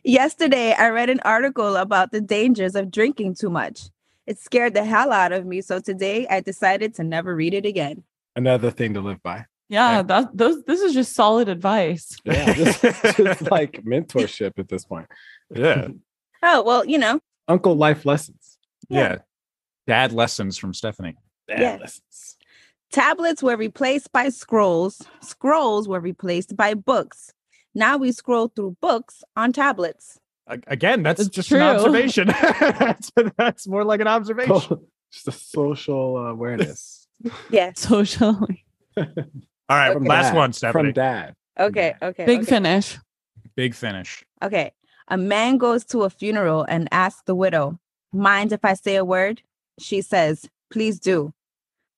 Yesterday, 0.04 0.72
I 0.72 0.88
read 0.90 1.10
an 1.10 1.20
article 1.24 1.76
about 1.76 2.10
the 2.10 2.20
dangers 2.20 2.74
of 2.74 2.90
drinking 2.90 3.34
too 3.34 3.50
much. 3.50 3.90
It 4.26 4.38
scared 4.38 4.74
the 4.74 4.84
hell 4.84 5.12
out 5.12 5.32
of 5.32 5.44
me. 5.46 5.60
So 5.60 5.80
today, 5.80 6.26
I 6.28 6.40
decided 6.40 6.94
to 6.94 7.04
never 7.04 7.34
read 7.34 7.54
it 7.54 7.66
again. 7.66 8.02
Another 8.36 8.70
thing 8.70 8.94
to 8.94 9.00
live 9.00 9.22
by. 9.22 9.44
yeah, 9.68 10.02
that 10.02 10.36
those 10.36 10.62
this 10.64 10.80
is 10.80 10.94
just 10.94 11.14
solid 11.14 11.48
advice. 11.48 12.16
Yeah, 12.24 12.52
just, 12.54 12.82
just 13.16 13.50
like 13.50 13.82
mentorship 13.84 14.52
at 14.58 14.68
this 14.68 14.84
point. 14.84 15.06
Yeah. 15.54 15.88
Oh, 16.42 16.62
well, 16.62 16.86
you 16.86 16.96
know, 16.96 17.20
Uncle 17.48 17.74
life 17.74 18.06
lessons. 18.06 18.56
Yeah. 18.88 19.18
Dad 19.90 20.12
lessons 20.12 20.56
from 20.56 20.72
Stephanie. 20.72 21.16
Dad 21.48 21.60
Yeah. 21.60 21.76
lessons. 21.80 22.36
tablets 22.92 23.42
were 23.42 23.56
replaced 23.56 24.10
by 24.12 24.28
scrolls, 24.28 25.02
scrolls 25.20 25.88
were 25.88 25.98
replaced 26.00 26.56
by 26.56 26.74
books. 26.74 27.32
Now 27.74 27.96
we 27.96 28.12
scroll 28.12 28.48
through 28.48 28.76
books 28.80 29.22
on 29.36 29.52
tablets. 29.52 30.18
A- 30.46 30.58
Again, 30.68 31.02
that's 31.02 31.20
It's 31.20 31.28
just 31.28 31.48
true. 31.48 31.58
an 31.60 31.74
observation. 31.76 32.28
that's, 32.60 33.10
that's 33.36 33.66
more 33.68 33.84
like 33.84 34.00
an 34.00 34.06
observation. 34.08 34.78
Just 35.12 35.26
a 35.26 35.32
social 35.32 36.16
awareness. 36.18 37.08
Yes. 37.50 37.80
Socially. 37.80 38.64
All 38.96 39.04
right, 39.68 39.96
Okay. 39.96 40.06
last 40.06 40.32
one, 40.34 40.52
Stephanie. 40.52 40.84
From 40.90 40.92
dad. 40.92 41.34
Okay. 41.58 41.94
Okay. 42.00 42.26
Big 42.26 42.40
okay. 42.42 42.46
finish. 42.48 42.96
Big 43.56 43.74
finish. 43.74 44.24
Okay. 44.40 44.70
A 45.08 45.16
man 45.16 45.58
goes 45.58 45.84
to 45.86 46.02
a 46.04 46.10
funeral 46.10 46.62
and 46.68 46.88
asks 46.92 47.22
the 47.26 47.34
widow, 47.34 47.80
Mind 48.12 48.52
if 48.52 48.64
I 48.64 48.74
say 48.74 48.94
a 48.94 49.04
word? 49.04 49.42
She 49.78 50.02
says, 50.02 50.48
Please 50.70 50.98
do. 50.98 51.32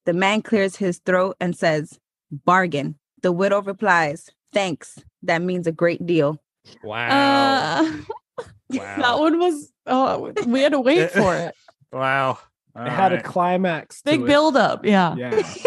The 0.04 0.12
man 0.12 0.42
clears 0.42 0.76
his 0.76 0.98
throat 0.98 1.36
and 1.40 1.56
says, 1.56 1.98
Bargain. 2.30 2.96
The 3.22 3.32
widow 3.32 3.62
replies, 3.62 4.30
Thanks. 4.52 4.98
That 5.22 5.42
means 5.42 5.66
a 5.66 5.72
great 5.72 6.04
deal. 6.06 6.42
Wow. 6.82 7.08
Uh, 7.08 7.92
wow. 8.70 8.96
that 8.96 9.18
one 9.18 9.38
was 9.38 9.72
oh 9.86 10.32
we 10.46 10.60
had 10.60 10.72
to 10.72 10.80
wait 10.80 11.10
for 11.12 11.36
it. 11.36 11.54
Wow. 11.92 12.38
All 12.74 12.86
it 12.86 12.90
had 12.90 13.12
a 13.12 13.16
right. 13.16 13.24
climax. 13.24 14.02
to 14.02 14.10
Big 14.12 14.22
it. 14.22 14.26
build 14.26 14.56
up. 14.56 14.84
Yeah. 14.84 15.14
Yeah. 15.16 15.42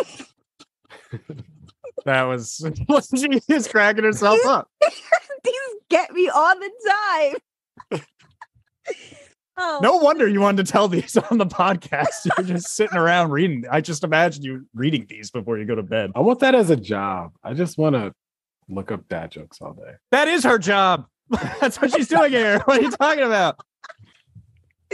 That 2.05 2.23
was 2.23 2.63
she 3.15 3.41
is 3.47 3.67
cracking 3.67 4.03
herself 4.03 4.39
up. 4.45 4.69
These 5.43 5.55
get 5.89 6.11
me 6.11 6.29
all 6.29 6.53
the 6.53 6.71
time. 7.91 8.03
Oh, 9.57 9.79
No 9.81 9.97
wonder 9.97 10.27
you 10.27 10.41
wanted 10.41 10.65
to 10.65 10.71
tell 10.71 10.87
these 10.87 11.15
on 11.31 11.37
the 11.37 11.45
podcast. 11.45 12.25
You're 12.37 12.45
just 12.45 12.75
sitting 12.75 12.97
around 12.97 13.31
reading. 13.31 13.65
I 13.69 13.81
just 13.81 14.03
imagine 14.03 14.43
you 14.43 14.65
reading 14.73 15.05
these 15.09 15.31
before 15.31 15.57
you 15.57 15.65
go 15.65 15.75
to 15.75 15.83
bed. 15.83 16.11
I 16.15 16.19
want 16.21 16.39
that 16.39 16.55
as 16.55 16.69
a 16.69 16.75
job. 16.75 17.33
I 17.43 17.53
just 17.53 17.77
want 17.77 17.95
to 17.95 18.13
look 18.69 18.91
up 18.91 19.07
dad 19.07 19.31
jokes 19.31 19.59
all 19.61 19.73
day. 19.73 19.93
That 20.11 20.27
is 20.27 20.43
her 20.43 20.57
job. 20.57 21.05
That's 21.61 21.79
what 21.81 21.91
she's 21.93 22.07
doing 22.07 22.31
here. 22.31 22.59
What 22.65 22.79
are 22.79 22.83
you 22.83 22.91
talking 22.91 23.23
about? 23.23 23.59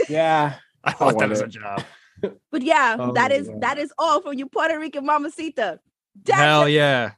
Yeah. 0.08 0.56
I 0.84 0.90
want 1.00 1.18
that 1.18 1.28
want 1.28 1.32
as 1.32 1.40
a 1.40 1.46
job. 1.48 1.82
But 2.52 2.62
yeah, 2.62 2.96
Oh, 3.00 3.12
that 3.14 3.32
is 3.32 3.48
yeah. 3.48 3.54
that 3.58 3.78
is 3.78 3.92
all 3.98 4.20
from 4.20 4.34
you 4.34 4.46
Puerto 4.46 4.78
Rican 4.78 5.04
mamacita. 5.04 5.80
Dad 6.22 6.34
Hell 6.36 6.60
jokes. 6.62 6.72
yeah. 6.72 7.10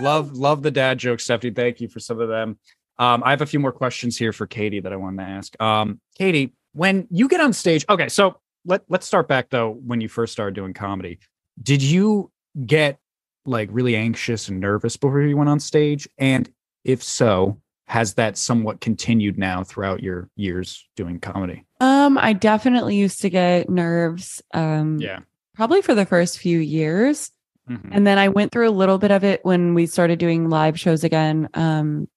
Love 0.00 0.32
love 0.32 0.62
the 0.62 0.70
dad 0.70 0.96
jokes, 0.98 1.24
Stephanie. 1.24 1.52
Thank 1.52 1.80
you 1.82 1.88
for 1.88 2.00
some 2.00 2.18
of 2.18 2.30
them. 2.30 2.58
Um, 2.98 3.22
I 3.26 3.30
have 3.30 3.42
a 3.42 3.46
few 3.46 3.60
more 3.60 3.72
questions 3.72 4.16
here 4.16 4.32
for 4.32 4.46
Katie 4.46 4.80
that 4.80 4.90
I 4.90 4.96
wanted 4.96 5.18
to 5.22 5.28
ask. 5.30 5.60
Um, 5.62 6.00
Katie, 6.16 6.54
when 6.78 7.08
you 7.10 7.28
get 7.28 7.40
on 7.40 7.52
stage, 7.52 7.84
okay, 7.88 8.08
so 8.08 8.38
let 8.64 8.82
let's 8.88 9.06
start 9.06 9.26
back 9.26 9.50
though. 9.50 9.72
When 9.84 10.00
you 10.00 10.08
first 10.08 10.32
started 10.32 10.54
doing 10.54 10.72
comedy, 10.74 11.18
did 11.60 11.82
you 11.82 12.30
get 12.64 12.98
like 13.44 13.68
really 13.72 13.96
anxious 13.96 14.48
and 14.48 14.60
nervous 14.60 14.96
before 14.96 15.20
you 15.22 15.36
went 15.36 15.50
on 15.50 15.58
stage? 15.58 16.08
And 16.18 16.48
if 16.84 17.02
so, 17.02 17.60
has 17.86 18.14
that 18.14 18.36
somewhat 18.38 18.80
continued 18.80 19.38
now 19.38 19.64
throughout 19.64 20.02
your 20.02 20.28
years 20.36 20.86
doing 20.94 21.18
comedy? 21.18 21.64
Um, 21.80 22.16
I 22.18 22.32
definitely 22.32 22.96
used 22.96 23.22
to 23.22 23.30
get 23.30 23.68
nerves. 23.68 24.40
Um, 24.54 24.98
Yeah. 24.98 25.20
probably 25.54 25.82
for 25.82 25.94
the 25.94 26.06
first 26.06 26.38
few 26.38 26.58
years. 26.60 27.30
Mhm. 27.68 27.88
And 27.90 28.06
then 28.06 28.18
I 28.18 28.28
went 28.28 28.52
through 28.52 28.68
a 28.68 28.70
little 28.70 28.98
bit 28.98 29.10
of 29.10 29.24
it 29.24 29.40
when 29.44 29.74
we 29.74 29.86
started 29.86 30.18
doing 30.18 30.48
live 30.48 30.78
shows 30.78 31.02
again 31.02 31.48
um, 31.54 32.08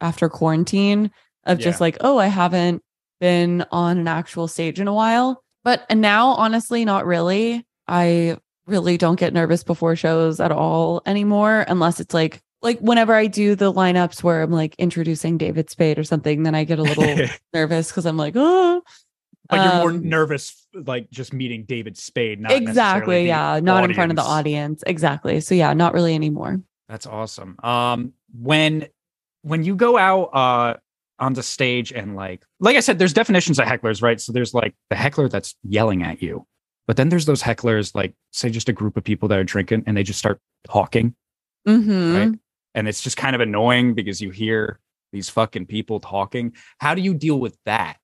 after 0.00 0.28
quarantine 0.28 1.10
of 1.44 1.58
just 1.58 1.80
like, 1.80 1.96
oh, 2.00 2.18
I 2.18 2.26
haven't 2.26 2.82
been 3.20 3.64
on 3.70 3.98
an 3.98 4.08
actual 4.08 4.48
stage 4.48 4.80
in 4.80 4.88
a 4.88 4.94
while. 4.94 5.42
But 5.64 5.84
and 5.90 6.00
now, 6.00 6.28
honestly, 6.28 6.84
not 6.84 7.06
really. 7.06 7.66
I 7.86 8.36
really 8.66 8.96
don't 8.98 9.18
get 9.18 9.32
nervous 9.32 9.64
before 9.64 9.96
shows 9.96 10.40
at 10.40 10.52
all 10.52 11.02
anymore, 11.06 11.64
unless 11.68 12.00
it's 12.00 12.14
like, 12.14 12.40
like 12.60 12.78
whenever 12.80 13.14
I 13.14 13.26
do 13.26 13.54
the 13.54 13.72
lineups 13.72 14.22
where 14.22 14.42
I'm 14.42 14.50
like 14.50 14.74
introducing 14.76 15.38
David 15.38 15.70
Spade 15.70 15.98
or 15.98 16.04
something, 16.04 16.42
then 16.42 16.54
I 16.54 16.64
get 16.64 16.78
a 16.78 16.82
little 16.82 17.26
nervous 17.54 17.88
because 17.88 18.04
I'm 18.04 18.16
like, 18.16 18.34
oh, 18.36 18.82
But 19.48 19.56
you're 19.64 19.80
more 19.80 19.90
Um, 19.90 20.08
nervous, 20.08 20.66
like 20.74 21.10
just 21.10 21.32
meeting 21.32 21.64
David 21.64 21.96
Spade, 21.96 22.40
not 22.40 22.52
exactly. 22.52 23.26
Yeah. 23.26 23.60
Not 23.62 23.84
in 23.84 23.94
front 23.94 24.12
of 24.12 24.16
the 24.16 24.22
audience. 24.22 24.82
Exactly. 24.86 25.40
So, 25.40 25.54
yeah, 25.54 25.72
not 25.72 25.94
really 25.94 26.14
anymore. 26.14 26.60
That's 26.88 27.06
awesome. 27.06 27.56
Um, 27.62 28.12
when 28.38 28.88
when 29.42 29.62
you 29.64 29.76
go 29.76 29.96
out 29.96 30.24
uh 30.34 30.74
onto 31.18 31.42
stage 31.42 31.92
and 31.92 32.16
like 32.16 32.44
like 32.60 32.76
I 32.76 32.80
said, 32.80 32.98
there's 32.98 33.12
definitions 33.12 33.58
of 33.58 33.66
hecklers, 33.66 34.02
right? 34.02 34.20
So 34.20 34.32
there's 34.32 34.54
like 34.54 34.74
the 34.90 34.96
heckler 34.96 35.28
that's 35.28 35.54
yelling 35.62 36.02
at 36.02 36.22
you, 36.22 36.46
but 36.86 36.96
then 36.96 37.08
there's 37.08 37.26
those 37.26 37.42
hecklers 37.42 37.94
like 37.94 38.14
say 38.32 38.50
just 38.50 38.68
a 38.68 38.72
group 38.72 38.96
of 38.96 39.04
people 39.04 39.28
that 39.28 39.38
are 39.38 39.44
drinking 39.44 39.84
and 39.86 39.96
they 39.96 40.02
just 40.02 40.18
start 40.18 40.40
talking, 40.66 41.14
hmm 41.66 42.14
right? 42.14 42.34
And 42.74 42.88
it's 42.88 43.02
just 43.02 43.16
kind 43.16 43.34
of 43.34 43.40
annoying 43.40 43.94
because 43.94 44.20
you 44.20 44.30
hear 44.30 44.78
these 45.12 45.28
fucking 45.28 45.66
people 45.66 46.00
talking. 46.00 46.52
How 46.78 46.94
do 46.94 47.02
you 47.02 47.14
deal 47.14 47.40
with 47.40 47.56
that 47.64 47.96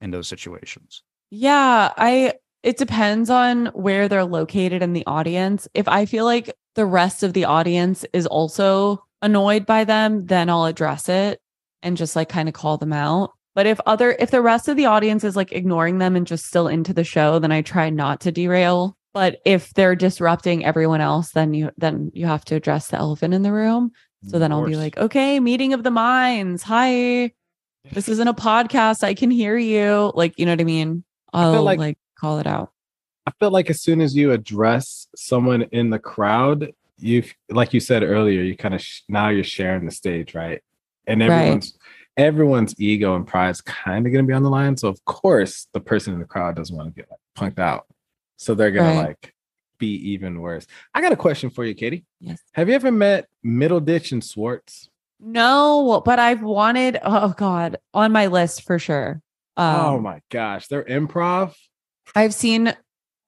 in 0.00 0.10
those 0.10 0.28
situations? 0.28 1.02
Yeah, 1.30 1.92
I 1.96 2.34
it 2.62 2.76
depends 2.76 3.30
on 3.30 3.66
where 3.66 4.08
they're 4.08 4.24
located 4.24 4.82
in 4.82 4.92
the 4.92 5.06
audience. 5.06 5.66
If 5.74 5.88
I 5.88 6.04
feel 6.06 6.24
like 6.24 6.54
the 6.74 6.86
rest 6.86 7.22
of 7.22 7.32
the 7.32 7.46
audience 7.46 8.04
is 8.12 8.26
also 8.26 9.04
annoyed 9.22 9.66
by 9.66 9.84
them, 9.84 10.26
then 10.26 10.48
I'll 10.50 10.66
address 10.66 11.08
it 11.08 11.40
and 11.82 11.96
just 11.96 12.16
like 12.16 12.28
kind 12.28 12.48
of 12.48 12.54
call 12.54 12.78
them 12.78 12.92
out. 12.92 13.32
But 13.54 13.66
if 13.66 13.80
other 13.86 14.16
if 14.18 14.30
the 14.30 14.42
rest 14.42 14.68
of 14.68 14.76
the 14.76 14.86
audience 14.86 15.24
is 15.24 15.36
like 15.36 15.52
ignoring 15.52 15.98
them 15.98 16.16
and 16.16 16.26
just 16.26 16.46
still 16.46 16.68
into 16.68 16.94
the 16.94 17.04
show, 17.04 17.38
then 17.38 17.52
I 17.52 17.62
try 17.62 17.90
not 17.90 18.20
to 18.20 18.32
derail. 18.32 18.96
But 19.12 19.40
if 19.44 19.74
they're 19.74 19.96
disrupting 19.96 20.64
everyone 20.64 21.00
else, 21.00 21.32
then 21.32 21.52
you 21.52 21.70
then 21.76 22.12
you 22.14 22.26
have 22.26 22.44
to 22.46 22.54
address 22.54 22.88
the 22.88 22.98
elephant 22.98 23.34
in 23.34 23.42
the 23.42 23.52
room. 23.52 23.90
So 24.28 24.36
mm, 24.36 24.40
then 24.40 24.52
I'll 24.52 24.66
be 24.66 24.76
like, 24.76 24.96
okay, 24.98 25.40
meeting 25.40 25.72
of 25.72 25.82
the 25.82 25.90
minds. 25.90 26.62
Hi. 26.64 27.32
This 27.92 28.08
isn't 28.08 28.28
a 28.28 28.34
podcast. 28.34 29.02
I 29.02 29.14
can 29.14 29.30
hear 29.30 29.56
you. 29.56 30.12
Like, 30.14 30.38
you 30.38 30.44
know 30.44 30.52
what 30.52 30.60
I 30.60 30.64
mean? 30.64 31.02
I'll 31.32 31.62
like, 31.62 31.78
like 31.78 31.98
call 32.18 32.38
it 32.38 32.46
out. 32.46 32.72
I 33.26 33.32
feel 33.38 33.50
like 33.50 33.70
as 33.70 33.80
soon 33.80 34.00
as 34.00 34.14
you 34.14 34.32
address 34.32 35.06
someone 35.16 35.62
in 35.62 35.90
the 35.90 35.98
crowd, 35.98 36.72
you 36.98 37.24
like 37.48 37.72
you 37.72 37.80
said 37.80 38.02
earlier, 38.02 38.42
you 38.42 38.56
kind 38.56 38.74
of 38.74 38.82
sh- 38.82 39.00
now 39.08 39.30
you're 39.30 39.44
sharing 39.44 39.86
the 39.86 39.90
stage, 39.90 40.34
right? 40.34 40.62
And 41.06 41.22
everyone's 41.22 41.72
right. 42.18 42.26
everyone's 42.26 42.74
ego 42.78 43.16
and 43.16 43.26
pride 43.26 43.50
is 43.50 43.60
kind 43.60 44.06
of 44.06 44.12
going 44.12 44.24
to 44.24 44.28
be 44.28 44.34
on 44.34 44.42
the 44.42 44.50
line. 44.50 44.76
So 44.76 44.88
of 44.88 45.04
course, 45.04 45.66
the 45.72 45.80
person 45.80 46.12
in 46.14 46.20
the 46.20 46.26
crowd 46.26 46.56
doesn't 46.56 46.76
want 46.76 46.94
to 46.94 47.00
get 47.00 47.10
like 47.10 47.54
punked 47.54 47.58
out, 47.58 47.86
so 48.36 48.54
they're 48.54 48.70
gonna 48.70 48.94
like 48.94 49.34
be 49.78 50.12
even 50.12 50.40
worse. 50.40 50.66
I 50.94 51.00
got 51.00 51.12
a 51.12 51.16
question 51.16 51.50
for 51.50 51.64
you, 51.64 51.74
Katie. 51.74 52.04
Yes. 52.20 52.40
Have 52.52 52.68
you 52.68 52.74
ever 52.74 52.92
met 52.92 53.26
Middleditch 53.44 54.12
and 54.12 54.22
Schwartz? 54.22 54.88
No, 55.18 56.02
but 56.04 56.18
I've 56.18 56.42
wanted. 56.42 56.98
Oh 57.02 57.34
God, 57.36 57.78
on 57.92 58.12
my 58.12 58.26
list 58.26 58.62
for 58.62 58.78
sure. 58.78 59.20
Oh 59.56 59.64
um, 59.64 59.86
oh 59.86 60.00
my 60.00 60.20
gosh, 60.30 60.68
they're 60.68 60.84
improv. 60.84 61.54
I've 62.14 62.34
seen 62.34 62.68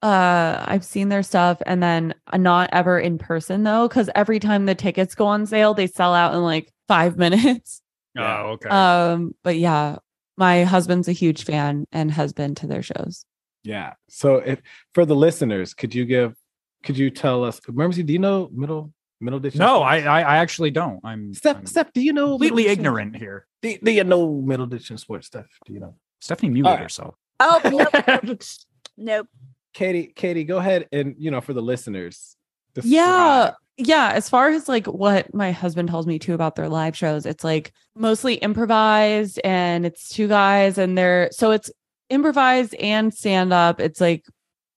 uh 0.01 0.65
I've 0.67 0.83
seen 0.83 1.09
their 1.09 1.23
stuff 1.23 1.61
and 1.65 1.81
then 1.81 2.13
uh, 2.27 2.37
not 2.37 2.69
ever 2.73 2.99
in 2.99 3.17
person 3.17 3.63
though 3.63 3.87
cuz 3.87 4.09
every 4.15 4.37
time 4.37 4.65
the 4.65 4.75
tickets 4.75 5.15
go 5.15 5.25
on 5.25 5.45
sale 5.45 5.73
they 5.73 5.87
sell 5.87 6.13
out 6.13 6.33
in 6.33 6.43
like 6.43 6.72
5 6.87 7.17
minutes. 7.25 7.81
Oh, 8.17 8.57
okay. 8.57 8.69
Um 8.69 9.35
but 9.43 9.57
yeah, 9.57 9.97
my 10.37 10.63
husband's 10.63 11.07
a 11.07 11.13
huge 11.13 11.45
fan 11.45 11.85
and 11.91 12.11
has 12.11 12.33
been 12.33 12.55
to 12.55 12.67
their 12.67 12.83
shows. 12.83 13.25
Yeah. 13.63 13.93
So 14.09 14.35
if 14.35 14.61
for 14.93 15.05
the 15.05 15.15
listeners, 15.15 15.73
could 15.73 15.95
you 15.95 16.05
give 16.05 16.35
could 16.83 16.97
you 16.97 17.09
tell 17.09 17.43
us? 17.43 17.61
Mercy, 17.67 18.03
do 18.03 18.13
you 18.13 18.19
know 18.19 18.49
middle 18.51 18.93
Middleditch? 19.23 19.55
No, 19.55 19.81
I, 19.81 19.99
I, 19.99 20.21
I 20.21 20.37
actually 20.37 20.71
don't. 20.71 20.99
I'm 21.03 21.33
Steph. 21.33 21.57
I'm 21.57 21.65
Steph, 21.65 21.93
do 21.93 22.01
you 22.01 22.13
know 22.13 22.31
completely 22.31 22.67
ignorant 22.67 23.15
here? 23.15 23.47
Do, 23.61 23.77
do 23.81 23.91
you 23.91 24.03
know 24.03 24.27
Middleditch 24.29 24.89
and 24.89 24.99
sports 24.99 25.27
stuff? 25.27 25.45
Do 25.65 25.73
you 25.73 25.79
know? 25.79 25.95
Stephanie 26.19 26.51
muted 26.51 26.71
right. 26.71 26.79
herself. 26.79 27.15
Oh 27.39 27.61
nope. 27.65 28.43
nope. 28.97 29.27
Katie, 29.73 30.11
Katie, 30.15 30.43
go 30.43 30.57
ahead 30.57 30.87
and 30.91 31.15
you 31.17 31.31
know 31.31 31.41
for 31.41 31.53
the 31.53 31.61
listeners. 31.61 32.35
Yeah, 32.81 33.51
yeah. 33.77 34.11
As 34.13 34.29
far 34.29 34.49
as 34.49 34.67
like 34.67 34.87
what 34.87 35.33
my 35.33 35.51
husband 35.51 35.89
tells 35.89 36.07
me 36.07 36.19
too 36.19 36.33
about 36.33 36.55
their 36.55 36.69
live 36.69 36.95
shows, 36.97 37.25
it's 37.25 37.43
like 37.43 37.71
mostly 37.95 38.35
improvised, 38.35 39.39
and 39.43 39.85
it's 39.85 40.09
two 40.09 40.27
guys, 40.27 40.77
and 40.77 40.97
they're 40.97 41.29
so 41.31 41.51
it's 41.51 41.71
improvised 42.09 42.75
and 42.75 43.13
stand 43.13 43.53
up. 43.53 43.79
It's 43.79 44.01
like 44.01 44.25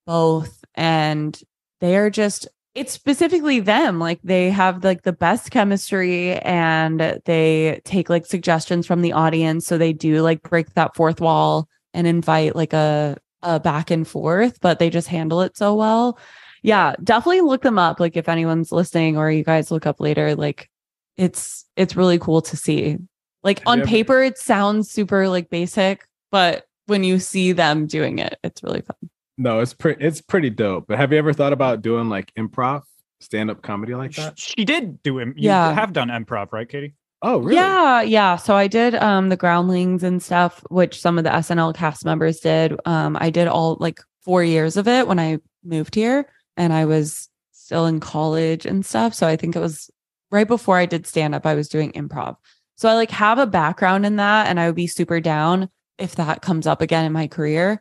both, 0.06 0.62
and 0.74 1.40
they 1.80 1.96
are 1.96 2.10
just 2.10 2.48
it's 2.74 2.92
specifically 2.92 3.58
them 3.58 3.98
like 3.98 4.20
they 4.22 4.50
have 4.50 4.84
like 4.84 5.02
the 5.02 5.12
best 5.12 5.50
chemistry 5.50 6.34
and 6.40 7.18
they 7.24 7.80
take 7.84 8.10
like 8.10 8.26
suggestions 8.26 8.86
from 8.86 9.00
the 9.00 9.14
audience 9.14 9.66
so 9.66 9.78
they 9.78 9.94
do 9.94 10.20
like 10.20 10.42
break 10.42 10.72
that 10.74 10.94
fourth 10.94 11.18
wall 11.20 11.68
and 11.94 12.06
invite 12.06 12.54
like 12.54 12.74
a 12.74 13.16
a 13.42 13.58
back 13.58 13.90
and 13.90 14.06
forth 14.06 14.60
but 14.60 14.78
they 14.78 14.90
just 14.90 15.08
handle 15.08 15.40
it 15.40 15.56
so 15.56 15.74
well 15.74 16.18
yeah 16.66 16.94
definitely 17.02 17.40
look 17.40 17.62
them 17.62 17.78
up 17.78 18.00
like 18.00 18.16
if 18.16 18.28
anyone's 18.28 18.72
listening 18.72 19.16
or 19.16 19.30
you 19.30 19.44
guys 19.44 19.70
look 19.70 19.86
up 19.86 20.00
later 20.00 20.34
like 20.34 20.70
it's 21.16 21.64
it's 21.76 21.96
really 21.96 22.18
cool 22.18 22.42
to 22.42 22.56
see 22.56 22.98
like 23.42 23.62
on 23.66 23.82
paper 23.82 24.22
it 24.22 24.36
sounds 24.36 24.90
super 24.90 25.28
like 25.28 25.48
basic 25.48 26.06
but 26.30 26.66
when 26.86 27.04
you 27.04 27.18
see 27.18 27.52
them 27.52 27.86
doing 27.86 28.18
it 28.18 28.38
it's 28.42 28.62
really 28.62 28.80
fun 28.80 29.10
no, 29.38 29.60
it's 29.60 29.74
pretty 29.74 30.04
it's 30.04 30.20
pretty 30.20 30.50
dope. 30.50 30.86
But 30.88 30.98
have 30.98 31.12
you 31.12 31.18
ever 31.18 31.32
thought 31.32 31.52
about 31.52 31.82
doing 31.82 32.08
like 32.08 32.32
improv, 32.34 32.82
stand-up 33.20 33.62
comedy 33.62 33.94
like 33.94 34.12
that? 34.12 34.38
She 34.38 34.64
did 34.64 35.02
do 35.02 35.18
it. 35.18 35.28
You 35.28 35.34
yeah. 35.50 35.72
have 35.74 35.92
done 35.92 36.08
improv, 36.08 36.52
right, 36.52 36.68
Katie? 36.68 36.94
Oh, 37.22 37.38
really? 37.38 37.56
Yeah, 37.56 38.02
yeah. 38.02 38.36
So 38.36 38.54
I 38.56 38.66
did 38.66 38.94
um 38.94 39.28
the 39.28 39.36
groundlings 39.36 40.02
and 40.02 40.22
stuff, 40.22 40.64
which 40.70 41.00
some 41.00 41.18
of 41.18 41.24
the 41.24 41.30
SNL 41.30 41.74
cast 41.74 42.04
members 42.04 42.40
did. 42.40 42.78
Um, 42.86 43.16
I 43.20 43.30
did 43.30 43.46
all 43.48 43.76
like 43.78 44.00
four 44.22 44.42
years 44.42 44.76
of 44.76 44.88
it 44.88 45.06
when 45.06 45.18
I 45.18 45.38
moved 45.64 45.94
here 45.94 46.28
and 46.56 46.72
I 46.72 46.84
was 46.84 47.28
still 47.52 47.86
in 47.86 48.00
college 48.00 48.64
and 48.66 48.84
stuff. 48.84 49.14
So 49.14 49.26
I 49.26 49.36
think 49.36 49.56
it 49.56 49.60
was 49.60 49.90
right 50.30 50.46
before 50.46 50.76
I 50.76 50.86
did 50.86 51.06
stand 51.06 51.34
up, 51.34 51.46
I 51.46 51.54
was 51.54 51.68
doing 51.68 51.92
improv. 51.92 52.36
So 52.76 52.88
I 52.88 52.94
like 52.94 53.10
have 53.10 53.38
a 53.38 53.46
background 53.46 54.04
in 54.06 54.16
that 54.16 54.46
and 54.46 54.60
I 54.60 54.66
would 54.66 54.76
be 54.76 54.86
super 54.86 55.20
down 55.20 55.68
if 55.98 56.16
that 56.16 56.42
comes 56.42 56.66
up 56.66 56.82
again 56.82 57.04
in 57.04 57.12
my 57.12 57.26
career. 57.26 57.80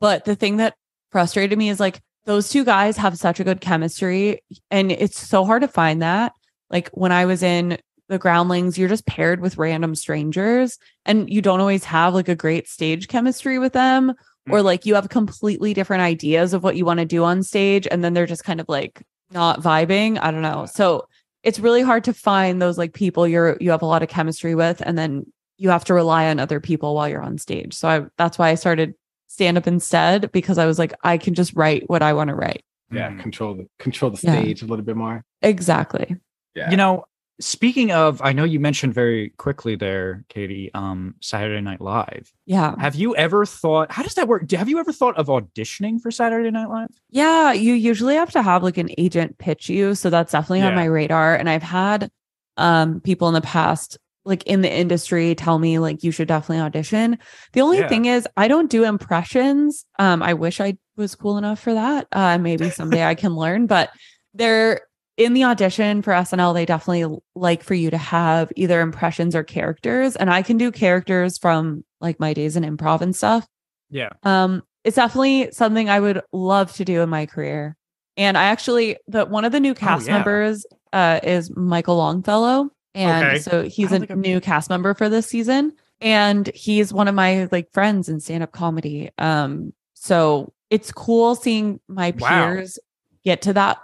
But 0.00 0.24
the 0.24 0.34
thing 0.34 0.56
that 0.56 0.74
frustrated 1.10 1.58
me 1.58 1.68
is 1.68 1.80
like 1.80 2.00
those 2.24 2.48
two 2.48 2.64
guys 2.64 2.96
have 2.96 3.18
such 3.18 3.40
a 3.40 3.44
good 3.44 3.60
chemistry 3.60 4.42
and 4.70 4.90
it's 4.90 5.18
so 5.18 5.44
hard 5.44 5.62
to 5.62 5.68
find 5.68 6.02
that. 6.02 6.32
Like 6.70 6.88
when 6.90 7.12
I 7.12 7.26
was 7.26 7.42
in 7.42 7.78
the 8.08 8.18
groundlings, 8.18 8.78
you're 8.78 8.88
just 8.88 9.06
paired 9.06 9.40
with 9.40 9.58
random 9.58 9.94
strangers 9.94 10.78
and 11.04 11.30
you 11.30 11.42
don't 11.42 11.60
always 11.60 11.84
have 11.84 12.14
like 12.14 12.28
a 12.28 12.34
great 12.34 12.68
stage 12.68 13.08
chemistry 13.08 13.58
with 13.58 13.72
them 13.72 14.14
or 14.50 14.58
mm. 14.58 14.64
like 14.64 14.86
you 14.86 14.94
have 14.94 15.08
completely 15.08 15.74
different 15.74 16.02
ideas 16.02 16.52
of 16.52 16.62
what 16.62 16.76
you 16.76 16.84
want 16.84 17.00
to 17.00 17.06
do 17.06 17.24
on 17.24 17.42
stage 17.42 17.86
and 17.90 18.02
then 18.02 18.14
they're 18.14 18.26
just 18.26 18.44
kind 18.44 18.60
of 18.60 18.68
like 18.68 19.02
not 19.30 19.60
vibing. 19.60 20.18
I 20.20 20.30
don't 20.30 20.42
know. 20.42 20.66
So 20.66 21.06
it's 21.42 21.58
really 21.58 21.82
hard 21.82 22.04
to 22.04 22.12
find 22.12 22.60
those 22.60 22.78
like 22.78 22.92
people 22.92 23.26
you're 23.26 23.56
you 23.60 23.70
have 23.70 23.82
a 23.82 23.86
lot 23.86 24.02
of 24.02 24.08
chemistry 24.08 24.54
with 24.54 24.80
and 24.84 24.96
then 24.96 25.26
you 25.58 25.70
have 25.70 25.84
to 25.84 25.94
rely 25.94 26.28
on 26.28 26.40
other 26.40 26.60
people 26.60 26.94
while 26.94 27.08
you're 27.08 27.22
on 27.22 27.38
stage. 27.38 27.74
So 27.74 27.88
I, 27.88 28.02
that's 28.18 28.38
why 28.38 28.48
I 28.48 28.54
started 28.54 28.94
stand 29.28 29.56
up 29.56 29.66
instead 29.66 30.30
because 30.32 30.58
I 30.58 30.66
was 30.66 30.78
like, 30.78 30.92
I 31.02 31.18
can 31.18 31.34
just 31.34 31.54
write 31.54 31.88
what 31.88 32.02
I 32.02 32.12
want 32.12 32.28
to 32.28 32.34
write. 32.34 32.64
Yeah, 32.90 33.10
mm. 33.10 33.20
control 33.20 33.54
the 33.54 33.66
control 33.78 34.10
the 34.10 34.18
stage 34.18 34.60
yeah. 34.60 34.66
a 34.66 34.68
little 34.68 34.84
bit 34.84 34.96
more. 34.96 35.24
Exactly. 35.40 36.16
Yeah. 36.54 36.70
You 36.70 36.76
know, 36.76 37.04
speaking 37.42 37.92
of, 37.92 38.22
I 38.22 38.32
know 38.32 38.44
you 38.44 38.60
mentioned 38.60 38.94
very 38.94 39.30
quickly 39.30 39.74
there, 39.76 40.24
Katie, 40.28 40.70
um, 40.74 41.14
Saturday 41.20 41.60
Night 41.60 41.80
Live. 41.80 42.32
Yeah. 42.46 42.74
Have 42.78 42.94
you 42.94 43.16
ever 43.16 43.44
thought, 43.44 43.90
how 43.90 44.02
does 44.02 44.14
that 44.14 44.28
work? 44.28 44.50
Have 44.52 44.68
you 44.68 44.78
ever 44.78 44.92
thought 44.92 45.16
of 45.18 45.26
auditioning 45.26 46.00
for 46.00 46.10
Saturday 46.10 46.50
Night 46.50 46.68
Live? 46.68 46.90
Yeah, 47.10 47.52
you 47.52 47.74
usually 47.74 48.14
have 48.14 48.30
to 48.32 48.42
have 48.42 48.62
like 48.62 48.78
an 48.78 48.90
agent 48.96 49.38
pitch 49.38 49.68
you. 49.68 49.94
So 49.94 50.10
that's 50.10 50.32
definitely 50.32 50.60
yeah. 50.60 50.68
on 50.68 50.74
my 50.74 50.84
radar. 50.84 51.34
And 51.34 51.50
I've 51.50 51.62
had 51.62 52.10
um 52.58 53.00
people 53.00 53.28
in 53.28 53.34
the 53.34 53.40
past 53.40 53.96
like 54.24 54.42
in 54.44 54.60
the 54.60 54.70
industry 54.70 55.34
tell 55.34 55.58
me 55.58 55.78
like 55.78 56.04
you 56.04 56.10
should 56.10 56.28
definitely 56.28 56.62
audition. 56.62 57.18
The 57.54 57.62
only 57.62 57.78
yeah. 57.78 57.88
thing 57.88 58.04
is 58.04 58.28
I 58.36 58.46
don't 58.46 58.70
do 58.70 58.84
impressions. 58.84 59.86
Um 59.98 60.22
I 60.22 60.34
wish 60.34 60.60
I 60.60 60.76
was 60.96 61.14
cool 61.14 61.38
enough 61.38 61.60
for 61.60 61.74
that. 61.74 62.06
Uh 62.12 62.38
maybe 62.38 62.70
someday 62.70 63.04
I 63.04 63.14
can 63.14 63.34
learn, 63.34 63.66
but 63.66 63.90
they're 64.34 64.82
in 65.16 65.34
the 65.34 65.44
audition 65.44 66.02
for 66.02 66.12
SNL 66.12 66.54
they 66.54 66.64
definitely 66.64 67.18
like 67.34 67.62
for 67.62 67.74
you 67.74 67.90
to 67.90 67.98
have 67.98 68.50
either 68.56 68.80
impressions 68.80 69.34
or 69.34 69.42
characters 69.42 70.16
and 70.16 70.30
I 70.30 70.42
can 70.42 70.56
do 70.56 70.70
characters 70.70 71.38
from 71.38 71.84
like 72.00 72.18
my 72.18 72.32
days 72.32 72.56
in 72.56 72.64
improv 72.64 73.00
and 73.00 73.14
stuff. 73.14 73.46
Yeah. 73.90 74.10
Um 74.22 74.62
it's 74.84 74.96
definitely 74.96 75.50
something 75.52 75.88
I 75.88 76.00
would 76.00 76.22
love 76.32 76.72
to 76.74 76.84
do 76.84 77.02
in 77.02 77.08
my 77.08 77.26
career. 77.26 77.76
And 78.16 78.36
I 78.36 78.44
actually 78.44 78.96
the 79.06 79.26
one 79.26 79.44
of 79.44 79.52
the 79.52 79.60
new 79.60 79.72
oh, 79.72 79.74
cast 79.74 80.04
oh, 80.04 80.10
yeah. 80.10 80.16
members 80.18 80.66
uh 80.92 81.20
is 81.22 81.54
Michael 81.54 81.96
Longfellow 81.96 82.70
and 82.94 83.26
okay. 83.26 83.38
so 83.38 83.62
he's 83.62 83.92
a 83.92 84.00
new 84.14 84.40
cast 84.40 84.68
member 84.68 84.94
for 84.94 85.08
this 85.08 85.26
season. 85.26 85.72
And 86.00 86.50
he's 86.54 86.92
one 86.92 87.08
of 87.08 87.14
my 87.14 87.48
like 87.52 87.72
friends 87.72 88.08
in 88.08 88.20
stand-up 88.20 88.52
comedy. 88.52 89.10
Um, 89.18 89.72
so 89.94 90.52
it's 90.68 90.92
cool 90.92 91.34
seeing 91.34 91.80
my 91.88 92.12
peers 92.12 92.78
wow. 92.80 93.22
get 93.24 93.42
to 93.42 93.52
that 93.52 93.78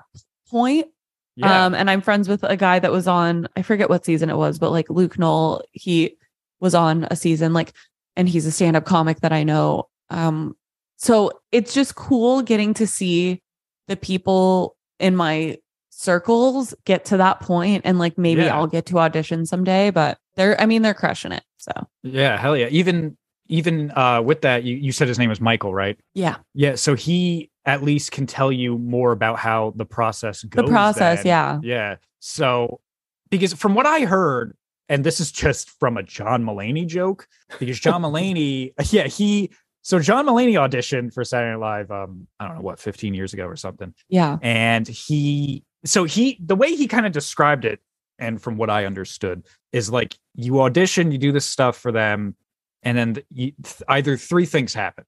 point. 0.51 0.89
Yeah. 1.39 1.67
Um, 1.67 1.75
and 1.75 1.89
I'm 1.89 2.01
friends 2.01 2.29
with 2.29 2.43
a 2.43 2.57
guy 2.57 2.81
that 2.81 2.91
was 2.91 3.07
on, 3.07 3.49
I 3.57 3.63
forget 3.63 3.89
what 3.89 4.05
season 4.05 4.29
it 4.29 4.37
was, 4.37 4.59
but 4.59 4.73
like 4.73 4.91
Luke 4.91 5.19
Null, 5.19 5.63
he 5.71 6.17
was 6.59 6.75
on 6.75 7.07
a 7.11 7.17
season, 7.17 7.53
like, 7.53 7.73
and 8.17 8.29
he's 8.29 8.45
a 8.45 8.51
stand-up 8.51 8.85
comic 8.85 9.21
that 9.21 9.33
I 9.33 9.45
know. 9.45 9.89
Um, 10.11 10.57
so 10.97 11.31
it's 11.53 11.73
just 11.73 11.95
cool 11.95 12.43
getting 12.43 12.75
to 12.75 12.87
see 12.89 13.41
the 13.87 13.97
people 13.97 14.77
in 14.99 15.15
my 15.15 15.59
circles 15.91 16.75
get 16.85 17.05
to 17.07 17.17
that 17.17 17.41
point 17.41 17.83
and 17.85 17.99
like 17.99 18.19
maybe 18.19 18.43
yeah. 18.43 18.57
I'll 18.57 18.67
get 18.67 18.87
to 18.87 18.99
audition 18.99 19.47
someday, 19.47 19.91
but 19.91 20.19
they're 20.37 20.61
I 20.61 20.67
mean 20.67 20.83
they're 20.83 20.95
crushing 20.95 21.33
it. 21.33 21.43
So 21.59 21.73
Yeah, 22.03 22.37
hell 22.37 22.57
yeah. 22.57 22.69
Even 22.69 23.17
even 23.49 23.93
uh 23.97 24.23
with 24.23 24.43
that 24.43 24.65
you 24.65 24.77
you 24.77 24.93
said 24.93 25.09
his 25.09 25.19
name 25.19 25.29
was 25.29 25.41
Michael, 25.41 25.75
right? 25.75 25.99
Yeah. 26.15 26.37
Yeah, 26.55 26.75
so 26.77 26.95
he 26.95 27.51
at 27.69 27.83
least 27.83 28.13
can 28.13 28.27
tell 28.27 28.51
you 28.51 28.79
more 28.79 29.13
about 29.13 29.39
how 29.39 29.75
the 29.77 29.85
process 29.85 30.43
goes. 30.43 30.65
The 30.65 30.71
process, 30.71 31.19
then. 31.19 31.27
yeah. 31.27 31.61
Yeah. 31.63 31.97
So 32.19 32.81
because 33.31 33.53
from 33.53 33.75
what 33.75 33.85
I 33.85 34.01
heard 34.01 34.57
and 34.89 35.05
this 35.05 35.21
is 35.21 35.31
just 35.31 35.69
from 35.79 35.99
a 35.99 36.03
John 36.03 36.43
Mulaney 36.45 36.87
joke 36.87 37.29
because 37.59 37.79
John 37.79 38.03
Mulaney 38.05 38.73
yeah, 38.91 39.07
he 39.07 39.51
so 39.83 39.99
John 39.99 40.27
Mulaney 40.27 40.55
auditioned 40.55 41.13
for 41.13 41.25
Saturday 41.25 41.53
Night 41.53 41.61
Live 41.61 41.91
um 41.91 42.27
I 42.41 42.49
don't 42.49 42.57
know 42.57 42.63
what 42.63 42.81
15 42.81 43.13
years 43.13 43.35
ago 43.35 43.45
or 43.45 43.57
something. 43.57 43.93
Yeah. 44.09 44.39
And 44.41 44.89
he 44.89 45.63
so 45.85 46.05
he 46.05 46.41
the 46.43 46.57
way 46.57 46.75
he 46.75 46.89
kind 46.89 47.05
of 47.05 47.13
described 47.13 47.67
it 47.67 47.81
and 48.19 48.43
from 48.43 48.57
what 48.57 48.69
i 48.69 48.85
understood 48.85 49.47
is 49.71 49.91
like 49.91 50.17
you 50.35 50.61
audition 50.61 51.13
you 51.13 51.19
do 51.19 51.31
this 51.31 51.47
stuff 51.47 51.77
for 51.77 51.93
them 51.93 52.35
and 52.83 52.97
then 52.97 53.17
you, 53.31 53.53
th- 53.63 53.83
either 53.89 54.17
three 54.17 54.47
things 54.47 54.73
happen. 54.73 55.05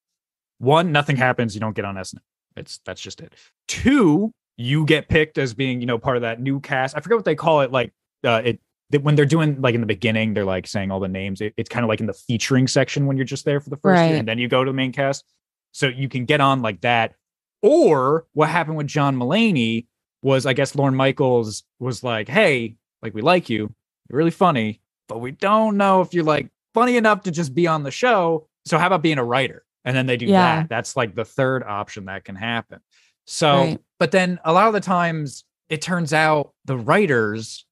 One, 0.58 0.92
nothing 0.92 1.16
happens. 1.16 1.54
You 1.54 1.61
don't 1.61 1.74
get 1.74 1.84
on 1.84 1.94
SNL. 1.94 2.18
It's 2.57 2.80
that's 2.84 3.01
just 3.01 3.20
it. 3.20 3.34
Two, 3.68 4.32
you 4.57 4.84
get 4.84 5.09
picked 5.09 5.38
as 5.38 5.55
being 5.55 5.80
you 5.80 5.86
know 5.86 5.98
part 5.98 6.16
of 6.16 6.22
that 6.22 6.40
new 6.40 6.61
cast. 6.61 6.96
I 6.96 7.01
forget 7.01 7.16
what 7.16 7.24
they 7.24 7.34
call 7.34 7.61
it. 7.61 7.72
Like 7.72 7.92
uh, 8.24 8.42
it 8.44 8.61
that 8.90 9.03
when 9.03 9.14
they're 9.14 9.24
doing 9.24 9.61
like 9.61 9.74
in 9.74 9.80
the 9.80 9.86
beginning, 9.86 10.34
they're 10.34 10.44
like 10.44 10.66
saying 10.66 10.90
all 10.90 11.01
the 11.01 11.09
names. 11.09 11.40
It, 11.40 11.55
it's 11.57 11.68
kind 11.68 11.84
of 11.84 11.88
like 11.88 12.01
in 12.01 12.07
the 12.07 12.12
featuring 12.12 12.66
section 12.66 13.07
when 13.07 13.16
you're 13.16 13.24
just 13.24 13.44
there 13.44 13.61
for 13.61 13.70
the 13.70 13.76
first 13.76 13.98
year, 14.11 14.18
and 14.18 14.28
then 14.28 14.38
you 14.38 14.48
go 14.48 14.64
to 14.64 14.70
the 14.70 14.76
main 14.76 14.92
cast. 14.92 15.24
So 15.72 15.86
you 15.86 16.09
can 16.09 16.24
get 16.24 16.40
on 16.40 16.62
like 16.62 16.80
that. 16.82 17.14
Or 17.62 18.26
what 18.32 18.48
happened 18.48 18.76
with 18.76 18.86
John 18.86 19.16
Mulaney 19.16 19.86
was, 20.22 20.46
I 20.46 20.53
guess 20.55 20.74
Lorne 20.74 20.94
Michaels 20.96 21.62
was 21.78 22.03
like, 22.03 22.28
"Hey, 22.28 22.76
like 23.03 23.14
we 23.14 23.22
like 23.22 23.48
you, 23.48 23.72
you're 24.09 24.18
really 24.18 24.30
funny, 24.30 24.80
but 25.09 25.18
we 25.18 25.30
don't 25.30 25.76
know 25.76 26.01
if 26.01 26.12
you're 26.12 26.24
like 26.24 26.51
funny 26.74 26.96
enough 26.96 27.22
to 27.22 27.30
just 27.30 27.55
be 27.55 27.66
on 27.66 27.82
the 27.84 27.90
show. 27.90 28.48
So 28.66 28.76
how 28.76 28.88
about 28.88 29.03
being 29.03 29.18
a 29.18 29.24
writer?" 29.24 29.64
And 29.85 29.97
then 29.97 30.07
they 30.07 30.16
do 30.16 30.26
Yeah. 30.26 30.61
that. 30.61 30.68
That's 30.68 30.97
like 30.97 31.14
the 31.14 31.24
third 31.24 31.62
option 31.62 32.05
that 32.07 32.24
can 32.24 32.37
happen. 32.37 32.81
So, 33.26 33.59
Right. 33.59 33.78
but 33.99 34.11
then 34.11 34.39
a 34.45 34.53
lot 34.53 34.66
of 34.68 34.72
the 34.74 34.81
times 34.81 35.45
it 35.68 35.81
turns 35.83 36.12
out 36.12 36.53
the 36.64 36.76
writers 36.76 37.64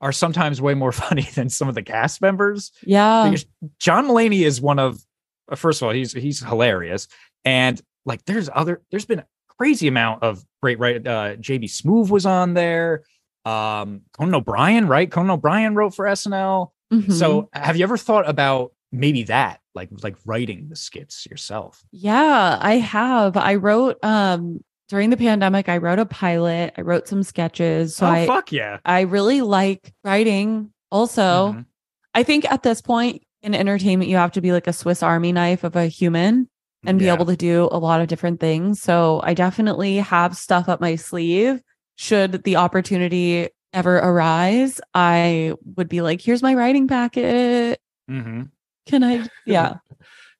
are 0.00 0.12
sometimes 0.12 0.60
way 0.60 0.74
more 0.74 0.92
funny 1.04 1.22
than 1.34 1.48
some 1.48 1.68
of 1.68 1.74
the 1.74 1.82
cast 1.82 2.20
members. 2.20 2.72
Yeah. 2.82 3.24
Because 3.24 3.46
John 3.78 4.06
Mulaney 4.08 4.44
is 4.44 4.60
one 4.60 4.78
of 4.78 5.00
uh, 5.50 5.54
first 5.56 5.80
of 5.80 5.86
all, 5.86 5.94
he's 5.94 6.12
he's 6.12 6.44
hilarious. 6.44 7.06
And 7.44 7.80
like 8.04 8.24
there's 8.24 8.50
other 8.52 8.82
there's 8.90 9.04
been 9.06 9.20
a 9.20 9.26
crazy 9.58 9.86
amount 9.88 10.22
of 10.24 10.44
great 10.60 10.78
right 10.78 10.96
uh 11.06 11.36
JB 11.36 11.64
Smoove 11.64 12.10
was 12.10 12.26
on 12.26 12.54
there. 12.54 13.04
Um 13.44 14.02
Conan 14.18 14.34
O'Brien, 14.34 14.88
right? 14.88 15.10
Conan 15.10 15.30
O'Brien 15.30 15.74
wrote 15.74 15.94
for 15.94 16.04
SNL. 16.06 16.72
Mhm. 16.92 17.12
So 17.12 17.48
have 17.52 17.76
you 17.76 17.84
ever 17.84 17.96
thought 17.96 18.28
about 18.28 18.72
maybe 18.92 19.24
that? 19.24 19.60
Like 19.74 19.90
like 20.02 20.16
writing 20.24 20.68
the 20.68 20.76
skits 20.76 21.26
yourself? 21.26 21.82
Yeah, 21.92 22.58
I 22.60 22.74
have. 22.78 23.36
I 23.36 23.56
wrote 23.56 24.02
um 24.04 24.60
during 24.88 25.10
the 25.10 25.16
pandemic, 25.16 25.68
I 25.68 25.78
wrote 25.78 25.98
a 25.98 26.06
pilot, 26.06 26.74
I 26.76 26.80
wrote 26.82 27.08
some 27.08 27.22
sketches. 27.22 27.96
So 27.96 28.06
oh 28.06 28.10
I 28.10 28.26
fuck 28.26 28.52
yeah. 28.52 28.78
I 28.84 29.00
really 29.02 29.40
like 29.42 29.92
writing 30.04 30.72
also. 30.92 31.52
Mhm. 31.52 31.66
I 32.14 32.22
think 32.22 32.44
at 32.50 32.62
this 32.62 32.80
point 32.80 33.22
in 33.42 33.54
entertainment, 33.54 34.08
you 34.10 34.16
have 34.16 34.32
to 34.32 34.40
be 34.40 34.52
like 34.52 34.66
a 34.66 34.72
Swiss 34.72 35.02
Army 35.02 35.32
knife 35.32 35.64
of 35.64 35.76
a 35.76 35.86
human 35.86 36.48
and 36.84 36.98
be 36.98 37.06
Yeah. 37.06 37.14
able 37.14 37.26
to 37.26 37.36
do 37.36 37.68
a 37.72 37.78
lot 37.78 38.00
of 38.00 38.06
different 38.08 38.40
things. 38.40 38.80
So 38.80 39.20
I 39.24 39.34
definitely 39.34 39.96
have 39.96 40.36
stuff 40.36 40.68
up 40.68 40.80
my 40.80 40.94
sleeve. 40.96 41.60
Should 41.96 42.44
the 42.44 42.56
opportunity 42.56 43.48
ever 43.72 43.96
arise, 43.96 44.80
I 44.94 45.54
would 45.76 45.88
be 45.88 46.00
like, 46.00 46.20
here's 46.20 46.42
my 46.42 46.54
writing 46.54 46.86
packet. 46.88 47.80
Mhm. 48.10 48.50
Can 48.86 49.04
I? 49.04 49.26
Yeah. 49.44 49.74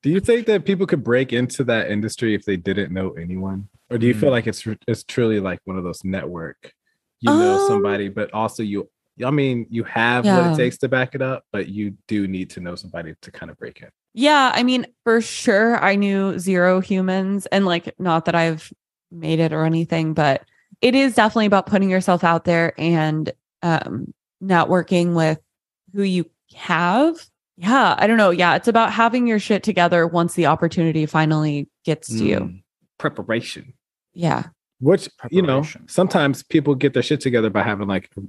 Do 0.03 0.09
you 0.11 0.19
think 0.19 0.45
that 0.47 0.63
people 0.65 0.85
could 0.85 1.03
break 1.03 1.33
into 1.33 1.63
that 1.65 1.89
industry 1.89 2.33
if 2.35 2.45
they 2.45 2.55
didn't 2.57 2.93
know 2.93 3.11
anyone, 3.11 3.67
or 3.89 3.97
do 3.97 4.05
you 4.07 4.13
feel 4.13 4.29
Mm. 4.29 4.33
like 4.33 4.47
it's 4.47 4.65
it's 4.87 5.03
truly 5.03 5.39
like 5.39 5.59
one 5.65 5.77
of 5.77 5.83
those 5.83 6.03
network? 6.03 6.73
You 7.19 7.31
know 7.31 7.53
Um, 7.53 7.59
somebody, 7.59 8.09
but 8.09 8.33
also 8.33 8.63
you. 8.63 8.89
I 9.25 9.31
mean, 9.31 9.65
you 9.71 9.83
have 9.85 10.25
what 10.25 10.45
it 10.53 10.55
takes 10.55 10.77
to 10.79 10.87
back 10.89 11.15
it 11.15 11.21
up, 11.23 11.43
but 11.51 11.67
you 11.69 11.97
do 12.07 12.27
need 12.27 12.51
to 12.51 12.59
know 12.59 12.75
somebody 12.75 13.15
to 13.21 13.31
kind 13.31 13.49
of 13.49 13.57
break 13.57 13.81
in. 13.81 13.89
Yeah, 14.13 14.51
I 14.53 14.61
mean, 14.61 14.85
for 15.03 15.19
sure, 15.21 15.83
I 15.83 15.95
knew 15.95 16.37
zero 16.37 16.79
humans, 16.79 17.47
and 17.47 17.65
like, 17.65 17.95
not 17.99 18.25
that 18.25 18.35
I've 18.35 18.71
made 19.11 19.39
it 19.39 19.51
or 19.53 19.65
anything, 19.65 20.13
but 20.13 20.43
it 20.81 20.93
is 20.93 21.15
definitely 21.15 21.47
about 21.47 21.65
putting 21.65 21.89
yourself 21.89 22.23
out 22.23 22.43
there 22.45 22.73
and 22.79 23.31
um, 23.63 24.13
networking 24.43 25.15
with 25.15 25.39
who 25.95 26.03
you 26.03 26.29
have. 26.55 27.17
Yeah, 27.57 27.95
I 27.97 28.05
don't 28.05 28.17
know. 28.17 28.29
Yeah, 28.29 28.55
it's 28.55 28.67
about 28.67 28.93
having 28.93 29.25
your 29.25 29.39
shit 29.39 29.63
together 29.63 30.05
once 30.05 30.35
the 30.35 30.45
opportunity 30.45 31.07
finally 31.07 31.67
gets 31.83 32.07
to 32.09 32.23
you. 32.23 32.39
Mm. 32.39 32.63
Preparation. 32.99 33.73
Yeah, 34.13 34.43
Which 34.79 35.09
you 35.31 35.41
know, 35.41 35.63
sometimes 35.87 36.43
people 36.43 36.75
get 36.75 36.93
their 36.93 37.03
shit 37.03 37.21
together 37.21 37.49
by 37.49 37.63
having 37.63 37.87
like 37.87 38.09
a 38.17 38.21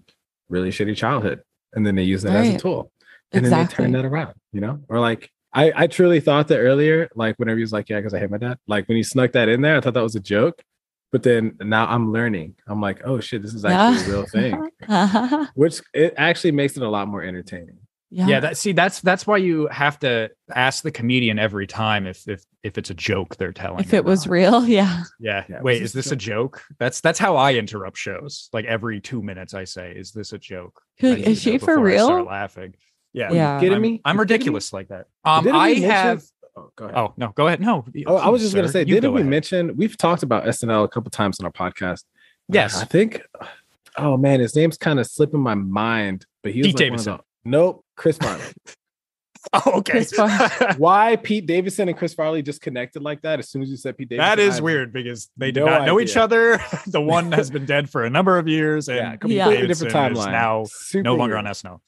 really 0.48 0.70
shitty 0.70 0.96
childhood, 0.96 1.42
and 1.72 1.86
then 1.86 1.94
they 1.94 2.02
use 2.02 2.22
that 2.22 2.36
as 2.36 2.54
a 2.54 2.58
tool, 2.58 2.90
and 3.32 3.44
then 3.44 3.52
they 3.52 3.66
turn 3.72 3.92
that 3.92 4.04
around. 4.04 4.34
You 4.52 4.60
know, 4.60 4.80
or 4.88 4.98
like 4.98 5.30
I 5.52 5.72
I 5.74 5.86
truly 5.86 6.20
thought 6.20 6.48
that 6.48 6.58
earlier, 6.58 7.08
like 7.14 7.36
whenever 7.38 7.58
he 7.58 7.62
was 7.62 7.72
like, 7.72 7.88
yeah, 7.88 7.98
because 7.98 8.14
I 8.14 8.18
hate 8.18 8.30
my 8.30 8.38
dad. 8.38 8.58
Like 8.66 8.88
when 8.88 8.96
he 8.96 9.02
snuck 9.02 9.32
that 9.32 9.48
in 9.48 9.60
there, 9.62 9.76
I 9.76 9.80
thought 9.80 9.94
that 9.94 10.02
was 10.02 10.14
a 10.14 10.20
joke, 10.20 10.62
but 11.10 11.22
then 11.22 11.56
now 11.60 11.86
I'm 11.86 12.12
learning. 12.12 12.54
I'm 12.66 12.80
like, 12.80 13.00
oh 13.04 13.20
shit, 13.20 13.42
this 13.42 13.54
is 13.54 13.64
actually 13.64 14.12
a 14.12 14.16
real 14.16 14.26
thing, 14.26 15.48
which 15.54 15.80
it 15.94 16.14
actually 16.16 16.52
makes 16.52 16.76
it 16.76 16.82
a 16.82 16.88
lot 16.88 17.08
more 17.08 17.22
entertaining. 17.22 17.78
Yeah. 18.10 18.26
Yeah, 18.26 18.40
that 18.40 18.56
see 18.56 18.72
that's 18.72 19.00
that's 19.00 19.26
why 19.26 19.36
you 19.36 19.66
have 19.68 19.98
to 20.00 20.30
ask 20.54 20.82
the 20.82 20.90
comedian 20.90 21.38
every 21.38 21.66
time 21.66 22.06
if 22.06 22.26
if 22.28 22.42
if 22.62 22.78
it's 22.78 22.90
a 22.90 22.94
joke 22.94 23.36
they're 23.36 23.52
telling. 23.52 23.80
if 23.80 23.92
it 23.92 24.04
was 24.04 24.26
not. 24.26 24.32
real, 24.32 24.64
yeah. 24.68 25.04
Yeah. 25.20 25.44
Yeah, 25.48 25.60
Wait, 25.62 25.82
is 25.82 25.92
this 25.92 26.06
this 26.06 26.12
a 26.12 26.16
joke? 26.16 26.62
That's 26.78 27.00
that's 27.00 27.18
how 27.18 27.36
I 27.36 27.54
interrupt 27.54 27.96
shows. 27.98 28.48
Like 28.52 28.64
every 28.64 29.00
two 29.00 29.22
minutes, 29.22 29.54
I 29.54 29.64
say, 29.64 29.92
"Is 29.92 30.12
this 30.12 30.32
a 30.32 30.38
joke?" 30.38 30.80
I 31.02 31.06
Is 31.06 31.42
she 31.42 31.58
for 31.58 31.76
before 31.76 31.90
I 31.90 31.96
start 31.98 32.26
laughing. 32.26 32.74
Yeah. 33.12 33.32
Yeah. 33.32 33.60
Kidding 33.60 33.74
I'm, 33.76 33.82
me? 33.82 33.88
I'm 33.88 33.92
You 33.94 33.98
kidding 34.00 34.16
me? 34.16 34.20
ridiculous 34.20 34.72
like 34.72 34.88
that. 34.88 35.06
Um, 35.24 35.44
Didn't 35.44 35.56
I 35.56 35.74
have. 35.74 36.22
Oh, 36.56 36.70
go 36.76 36.84
ahead. 36.86 36.96
Oh 36.96 37.14
no, 37.16 37.28
go 37.34 37.46
ahead. 37.46 37.60
No. 37.60 37.84
Oh, 38.06 38.16
I 38.16 38.28
was 38.28 38.42
just 38.42 38.54
gonna 38.54 38.68
say, 38.68 38.80
You 38.80 38.86
didn't 38.86 39.02
go 39.04 39.12
we 39.12 39.20
ahead. 39.20 39.30
mention 39.30 39.76
we've 39.76 39.96
talked 39.96 40.22
about 40.22 40.44
SNL 40.44 40.84
a 40.84 40.88
couple 40.88 41.10
times 41.10 41.38
on 41.40 41.46
our 41.46 41.52
podcast? 41.52 42.04
Yes. 42.48 42.80
I 42.80 42.84
think. 42.84 43.22
Oh 43.96 44.16
man, 44.16 44.40
his 44.40 44.54
name's 44.56 44.76
kind 44.78 44.98
of 44.98 45.06
slipping 45.06 45.40
my 45.40 45.54
mind, 45.54 46.26
but 46.42 46.52
he 46.52 46.60
was 46.60 46.68
Pete 46.68 46.74
like 46.80 46.90
one 46.90 46.98
of 46.98 47.04
Davidson. 47.04 47.16
the- 47.44 47.50
nope, 47.50 47.84
Chris 47.98 48.16
Farley. 48.16 48.42
Oh, 49.52 49.78
okay. 49.78 49.92
Chris 49.92 50.12
Farley. 50.12 50.74
Why 50.78 51.16
Pete 51.16 51.46
Davidson 51.46 51.88
and 51.88 51.96
Chris 51.96 52.12
Farley 52.12 52.42
just 52.42 52.60
connected 52.60 53.02
like 53.02 53.22
that 53.22 53.38
as 53.38 53.48
soon 53.48 53.62
as 53.62 53.70
you 53.70 53.76
said 53.76 53.96
Pete 53.96 54.08
Davidson? 54.10 54.28
that 54.28 54.38
is 54.38 54.58
I- 54.58 54.62
weird 54.62 54.92
because 54.92 55.30
they 55.38 55.52
do 55.52 55.60
no 55.60 55.66
not 55.66 55.86
know 55.86 56.00
each 56.00 56.16
other. 56.18 56.60
the 56.88 57.00
one 57.00 57.32
has 57.32 57.48
been 57.48 57.64
dead 57.64 57.88
for 57.88 58.04
a 58.04 58.10
number 58.10 58.36
of 58.36 58.46
years, 58.48 58.88
and 58.88 58.98
Yeah, 58.98 59.10
Pete 59.12 59.20
completely 59.20 59.56
Davidson 59.58 59.86
different 59.88 60.12
is 60.18 60.24
timeline. 60.24 60.32
now 60.32 60.64
Super 60.68 61.02
no 61.04 61.14
longer 61.14 61.36
weird. 61.36 61.46
on 61.46 61.52
SNL. 61.52 61.80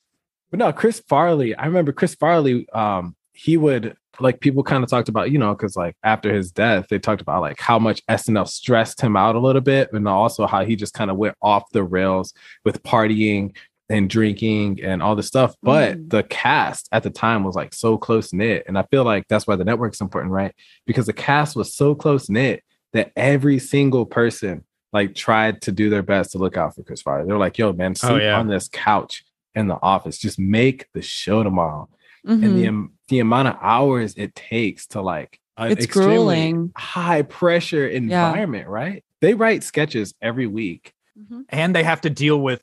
But 0.50 0.58
no, 0.60 0.72
Chris 0.72 1.00
Farley. 1.08 1.54
I 1.54 1.66
remember 1.66 1.92
Chris 1.92 2.14
Farley. 2.14 2.66
Um, 2.72 3.14
he 3.32 3.56
would 3.56 3.94
like 4.20 4.40
people 4.40 4.62
kind 4.62 4.82
of 4.84 4.88
talked 4.88 5.08
about, 5.08 5.30
you 5.30 5.38
know, 5.38 5.54
because 5.54 5.76
like 5.76 5.96
after 6.02 6.32
his 6.32 6.52
death, 6.52 6.86
they 6.88 6.98
talked 6.98 7.20
about 7.20 7.40
like 7.42 7.60
how 7.60 7.78
much 7.78 8.04
SNL 8.06 8.48
stressed 8.48 9.00
him 9.00 9.16
out 9.16 9.34
a 9.34 9.40
little 9.40 9.60
bit, 9.60 9.92
and 9.92 10.06
also 10.08 10.46
how 10.46 10.64
he 10.64 10.76
just 10.76 10.94
kind 10.94 11.10
of 11.10 11.16
went 11.16 11.34
off 11.42 11.64
the 11.72 11.82
rails 11.82 12.32
with 12.64 12.82
partying 12.84 13.54
and 13.90 14.08
drinking 14.08 14.80
and 14.82 15.02
all 15.02 15.14
this 15.16 15.26
stuff. 15.26 15.54
But 15.62 15.98
Mm. 15.98 16.10
the 16.10 16.22
cast 16.22 16.88
at 16.92 17.02
the 17.02 17.10
time 17.10 17.44
was 17.44 17.54
like 17.56 17.74
so 17.74 17.98
close 17.98 18.32
knit, 18.32 18.64
and 18.66 18.78
I 18.78 18.82
feel 18.84 19.04
like 19.04 19.26
that's 19.28 19.46
why 19.46 19.56
the 19.56 19.64
network's 19.64 20.00
important, 20.00 20.32
right? 20.32 20.54
Because 20.86 21.06
the 21.06 21.12
cast 21.12 21.56
was 21.56 21.74
so 21.74 21.94
close 21.94 22.30
knit 22.30 22.62
that 22.92 23.12
every 23.16 23.58
single 23.58 24.06
person 24.06 24.64
like 24.92 25.14
tried 25.14 25.60
to 25.62 25.72
do 25.72 25.90
their 25.90 26.02
best 26.02 26.32
to 26.32 26.38
look 26.38 26.56
out 26.56 26.74
for 26.74 26.82
Chris 26.82 27.02
Farley. 27.02 27.26
They're 27.26 27.38
like, 27.38 27.58
"Yo, 27.58 27.72
man, 27.72 27.92
Oh, 28.02 28.08
sleep 28.08 28.22
yeah. 28.22 28.38
on 28.38 28.48
this 28.48 28.68
couch." 28.72 29.24
in 29.56 29.66
the 29.66 29.78
office. 29.82 30.16
Just 30.16 30.38
make 30.38 30.86
the 30.94 31.02
show 31.02 31.42
tomorrow. 31.42 31.88
Mhm. 32.24 32.44
And 32.44 32.56
the 32.56 32.66
am- 32.68 32.92
the 33.08 33.18
amount 33.18 33.48
of 33.48 33.56
hours 33.60 34.14
it 34.16 34.32
takes 34.36 34.86
to 34.86 35.00
like 35.02 35.40
an 35.56 35.72
It's 35.72 35.84
extremely 35.86 36.14
grueling. 36.14 36.72
high 36.76 37.22
pressure 37.22 37.84
environment, 37.88 38.68
right? 38.68 39.02
They 39.20 39.34
write 39.34 39.64
sketches 39.64 40.14
every 40.22 40.46
week. 40.46 40.92
Mhm. 41.18 41.44
and 41.48 41.74
they 41.74 41.82
have 41.82 42.00
to 42.02 42.10
deal 42.10 42.40
with 42.40 42.62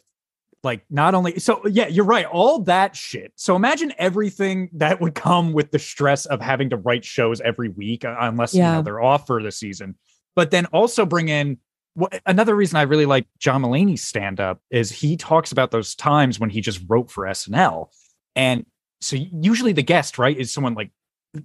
like 0.68 0.86
not 0.91 1.15
only 1.15 1.39
so 1.39 1.65
yeah 1.68 1.88
you're 1.88 2.05
right 2.05 2.26
all 2.28 2.59
that 2.63 2.95
shit. 2.95 3.32
So 3.36 3.55
imagine 3.55 3.91
everything 3.97 4.70
that 4.74 5.01
would 5.01 5.15
come 5.15 5.53
with 5.53 5.72
the 5.72 5.80
stress 5.80 6.26
of 6.28 6.41
having 6.41 6.70
to 6.70 6.78
write 6.78 7.03
shows 7.03 7.41
every 7.41 7.70
week 7.70 8.05
uh, 8.05 8.15
unless 8.20 8.53
you 8.53 8.59
Yeah. 8.59 8.74
know 8.76 8.82
they're 8.84 9.01
off 9.01 9.26
for 9.26 9.41
the 9.41 9.51
season. 9.51 9.95
But 10.36 10.51
then 10.51 10.65
also 10.68 11.05
bring 11.05 11.30
in 11.30 11.57
what 11.95 12.22
another 12.28 12.55
reason 12.55 12.78
i 12.78 12.84
really 12.84 13.07
like 13.07 13.26
john 13.39 13.63
mulaney's 13.63 14.03
stand 14.03 14.39
up 14.39 14.61
is 14.70 14.91
he 14.91 15.18
talks 15.18 15.51
about 15.51 15.72
those 15.72 15.95
times 15.95 16.39
when 16.39 16.51
he 16.51 16.61
just 16.61 16.80
wrote 16.88 17.09
for 17.09 17.26
snl 17.26 17.88
and 18.36 18.68
so 19.01 19.15
usually 19.15 19.74
the 19.74 19.82
guest 19.82 20.20
right 20.20 20.38
is 20.38 20.51
someone 20.53 20.76
like 20.76 20.91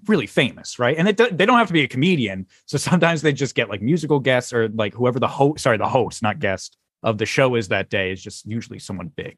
really 0.06 0.26
famous 0.26 0.78
right? 0.78 0.96
And 0.98 1.08
it, 1.08 1.16
do- 1.16 1.30
they 1.30 1.44
don't 1.46 1.58
have 1.58 1.66
to 1.68 1.72
be 1.72 1.82
a 1.82 1.88
comedian. 1.88 2.46
So 2.66 2.78
sometimes 2.78 3.20
they 3.22 3.32
just 3.32 3.54
get 3.54 3.68
like 3.68 3.82
musical 3.82 4.20
guests 4.20 4.52
or 4.52 4.68
like 4.68 4.94
whoever 4.94 5.18
the 5.18 5.28
host 5.28 5.62
sorry 5.62 5.76
the 5.78 5.88
host 5.88 6.22
not 6.22 6.38
guest 6.38 6.76
of 7.03 7.18
the 7.18 7.26
show 7.26 7.55
is 7.55 7.68
that 7.68 7.90
day 7.90 8.12
is 8.12 8.22
just 8.22 8.46
usually 8.46 8.78
someone 8.78 9.09
big. 9.09 9.36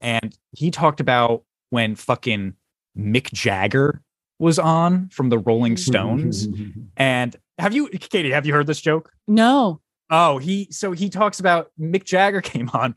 And 0.00 0.36
he 0.52 0.70
talked 0.70 1.00
about 1.00 1.44
when 1.70 1.94
fucking 1.94 2.54
Mick 2.96 3.32
Jagger 3.32 4.02
was 4.38 4.58
on 4.58 5.08
from 5.08 5.30
the 5.30 5.38
Rolling 5.38 5.76
Stones. 5.76 6.48
and 6.96 7.34
have 7.58 7.74
you, 7.74 7.88
Katie, 7.88 8.32
have 8.32 8.46
you 8.46 8.52
heard 8.52 8.66
this 8.66 8.80
joke? 8.80 9.12
No. 9.26 9.80
Oh, 10.10 10.38
he, 10.38 10.68
so 10.70 10.92
he 10.92 11.08
talks 11.08 11.40
about 11.40 11.70
Mick 11.80 12.04
Jagger 12.04 12.40
came 12.42 12.68
on 12.70 12.94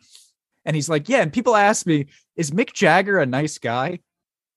and 0.65 0.75
he's 0.75 0.89
like, 0.89 1.09
yeah. 1.09 1.21
And 1.21 1.31
people 1.31 1.55
ask 1.55 1.85
me, 1.85 2.07
is 2.35 2.51
Mick 2.51 2.73
Jagger 2.73 3.19
a 3.19 3.25
nice 3.25 3.57
guy? 3.57 3.99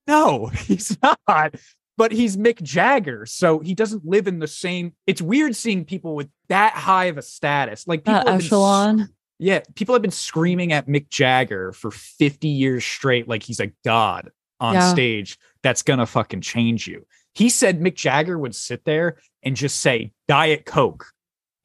No, 0.07 0.47
he's 0.53 0.97
not. 1.01 1.55
But 1.95 2.11
he's 2.11 2.37
Mick 2.37 2.61
Jagger, 2.61 3.27
so 3.27 3.59
he 3.59 3.75
doesn't 3.75 4.03
live 4.03 4.27
in 4.27 4.39
the 4.39 4.47
same. 4.47 4.93
It's 5.05 5.21
weird 5.21 5.55
seeing 5.55 5.85
people 5.85 6.15
with 6.15 6.27
that 6.49 6.73
high 6.73 7.05
of 7.05 7.19
a 7.19 7.21
status, 7.21 7.87
like 7.87 7.99
people 7.99 8.13
That 8.13 8.27
have 8.27 8.39
been 8.39 8.41
uh, 8.41 8.45
echelon. 8.45 9.09
Yeah, 9.39 9.61
people 9.75 9.93
have 9.95 10.01
been 10.01 10.11
screaming 10.11 10.71
at 10.73 10.87
Mick 10.87 11.09
Jagger 11.09 11.71
for 11.73 11.91
50 11.91 12.47
years 12.47 12.85
straight, 12.85 13.27
like 13.27 13.43
he's 13.43 13.59
a 13.59 13.71
god 13.83 14.29
on 14.59 14.75
Yeah. 14.75 14.91
stage. 14.91 15.37
That's 15.63 15.81
gonna 15.81 16.05
fucking 16.05 16.41
change 16.41 16.87
you. 16.87 17.05
He 17.33 17.49
said 17.49 17.79
Mick 17.81 17.95
Jagger 17.95 18.37
would 18.37 18.55
sit 18.55 18.85
there 18.85 19.17
and 19.43 19.55
just 19.55 19.81
say 19.81 20.11
Diet 20.27 20.65
Coke 20.65 21.05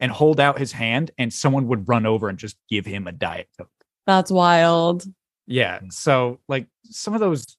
and 0.01 0.11
hold 0.13 0.41
out 0.41 0.59
his 0.59 0.73
hand, 0.73 1.11
and 1.19 1.33
someone 1.33 1.67
would 1.69 1.89
run 1.89 2.07
over 2.07 2.29
and 2.29 2.39
just 2.39 2.57
give 2.71 2.87
him 2.87 3.07
a 3.07 3.13
Diet 3.13 3.49
Coke. 3.59 3.69
That's 4.07 4.31
wild. 4.31 5.05
Yeah. 5.47 5.81
So 5.91 6.41
like 6.49 6.67
some 6.85 7.15
of 7.15 7.21
those 7.21 7.57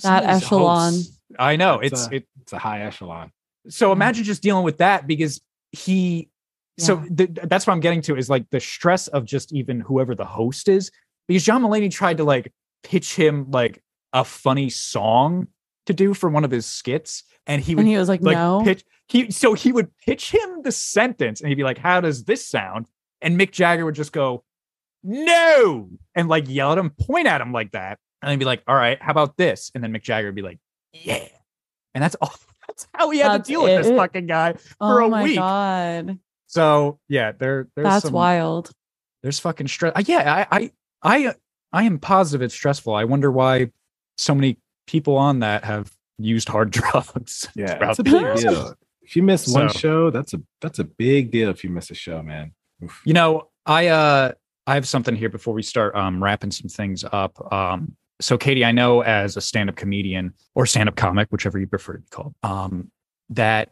some 0.00 0.12
That 0.12 0.24
of 0.24 0.42
echelon. 0.42 0.92
hosts- 0.92 1.20
I 1.38 1.56
know 1.56 1.78
It's 1.80 1.92
it's 2.04 2.12
a- 2.12 2.14
it. 2.16 2.28
It's 2.42 2.52
a 2.52 2.58
high 2.58 2.82
echelon. 2.82 3.32
So 3.68 3.88
mm. 3.88 3.92
imagine 3.92 4.24
just 4.24 4.42
dealing 4.42 4.64
with 4.64 4.78
that 4.78 5.06
because 5.06 5.40
he. 5.72 6.28
So 6.78 7.02
th- 7.16 7.30
that's 7.44 7.66
what 7.66 7.72
I'm 7.72 7.80
getting 7.80 8.02
to 8.02 8.16
is 8.16 8.28
like 8.28 8.50
the 8.50 8.60
stress 8.60 9.08
of 9.08 9.24
just 9.24 9.52
even 9.52 9.80
whoever 9.80 10.14
the 10.14 10.26
host 10.26 10.68
is 10.68 10.90
because 11.26 11.44
John 11.44 11.62
Mulaney 11.62 11.90
tried 11.90 12.18
to 12.18 12.24
like 12.24 12.52
pitch 12.82 13.14
him 13.14 13.50
like 13.50 13.82
a 14.12 14.24
funny 14.24 14.70
song 14.70 15.48
to 15.86 15.94
do 15.94 16.14
for 16.14 16.28
one 16.28 16.44
of 16.44 16.50
his 16.50 16.66
skits, 16.66 17.24
and 17.46 17.62
he 17.62 17.74
would 17.74 17.80
And 17.80 17.88
he 17.88 17.96
was 17.96 18.08
like, 18.08 18.22
like 18.22 18.36
no. 18.36 18.62
pitch 18.62 18.84
he 19.08 19.30
so 19.30 19.54
he 19.54 19.72
would 19.72 19.96
pitch 19.98 20.30
him 20.32 20.62
the 20.62 20.72
sentence 20.72 21.40
and 21.40 21.48
he'd 21.48 21.54
be 21.54 21.64
like 21.64 21.78
how 21.78 22.00
does 22.00 22.24
this 22.24 22.46
sound? 22.46 22.86
And 23.22 23.38
mick 23.40 23.52
jagger 23.52 23.84
would 23.84 23.94
just 23.94 24.12
go 24.12 24.44
no! 25.02 25.88
and 26.14 26.28
like 26.28 26.48
yell 26.48 26.72
at 26.72 26.78
him 26.78 26.90
point 26.90 27.26
at 27.26 27.40
him 27.40 27.52
like 27.52 27.72
that 27.72 27.98
and 28.20 28.30
then 28.30 28.38
be 28.38 28.44
like 28.44 28.62
all 28.66 28.74
right 28.74 29.00
how 29.00 29.12
about 29.12 29.36
this? 29.36 29.70
And 29.74 29.82
then 29.82 29.92
mick 29.92 30.02
jagger 30.02 30.28
would 30.28 30.34
be 30.34 30.42
like 30.42 30.58
yeah. 30.92 31.28
And 31.94 32.02
that's 32.02 32.16
all 32.16 32.34
that's 32.68 32.88
how 32.94 33.10
he 33.10 33.20
had 33.20 33.32
That's 33.32 33.48
to 33.48 33.52
deal 33.52 33.62
with 33.62 33.84
this 33.84 33.96
fucking 33.96 34.26
guy 34.26 34.54
for 34.54 35.02
oh 35.02 35.06
a 35.06 35.10
my 35.10 35.22
week. 35.22 35.36
God. 35.36 36.18
So 36.46 36.98
yeah 37.08 37.32
there 37.32 37.68
there's 37.74 37.84
That's 37.84 38.04
some, 38.04 38.12
wild. 38.12 38.70
there's 39.22 39.38
fucking 39.38 39.68
stress 39.68 39.92
uh, 39.96 40.02
yeah 40.06 40.46
I, 40.50 40.56
I 40.56 40.70
i 41.02 41.34
i 41.72 41.82
am 41.84 41.98
positive 41.98 42.42
it's 42.44 42.54
stressful 42.54 42.94
i 42.94 43.04
wonder 43.04 43.30
why 43.30 43.70
so 44.18 44.34
many 44.34 44.58
people 44.86 45.16
on 45.16 45.40
that 45.40 45.64
have 45.64 45.92
used 46.18 46.48
hard 46.48 46.70
drugs 46.72 47.46
Yeah, 47.54 47.76
throughout 47.76 47.90
it's 47.90 47.98
a 47.98 48.04
big 48.04 48.36
deal. 48.36 48.74
If 49.02 49.14
you 49.14 49.22
miss 49.22 49.46
one 49.46 49.68
show, 49.68 50.10
that's 50.10 50.34
a 50.34 50.40
that's 50.60 50.80
a 50.80 50.84
big 50.84 51.30
deal. 51.30 51.48
If 51.48 51.62
you 51.62 51.70
miss 51.70 51.90
a 51.90 51.94
show, 51.94 52.22
man. 52.22 52.52
Oof. 52.82 53.02
You 53.04 53.14
know, 53.14 53.50
I 53.64 53.86
uh 53.88 54.32
I 54.66 54.74
have 54.74 54.88
something 54.88 55.14
here 55.14 55.28
before 55.28 55.54
we 55.54 55.62
start 55.62 55.94
um 55.94 56.22
wrapping 56.22 56.50
some 56.50 56.68
things 56.68 57.04
up. 57.12 57.52
Um 57.52 57.96
so 58.20 58.36
Katie, 58.36 58.64
I 58.64 58.72
know 58.72 59.02
as 59.02 59.36
a 59.36 59.40
stand-up 59.40 59.76
comedian 59.76 60.32
or 60.54 60.66
stand-up 60.66 60.96
comic, 60.96 61.28
whichever 61.30 61.58
you 61.58 61.66
prefer 61.66 61.92
to 61.92 61.98
be 61.98 62.08
called, 62.10 62.34
um, 62.42 62.90
that 63.28 63.70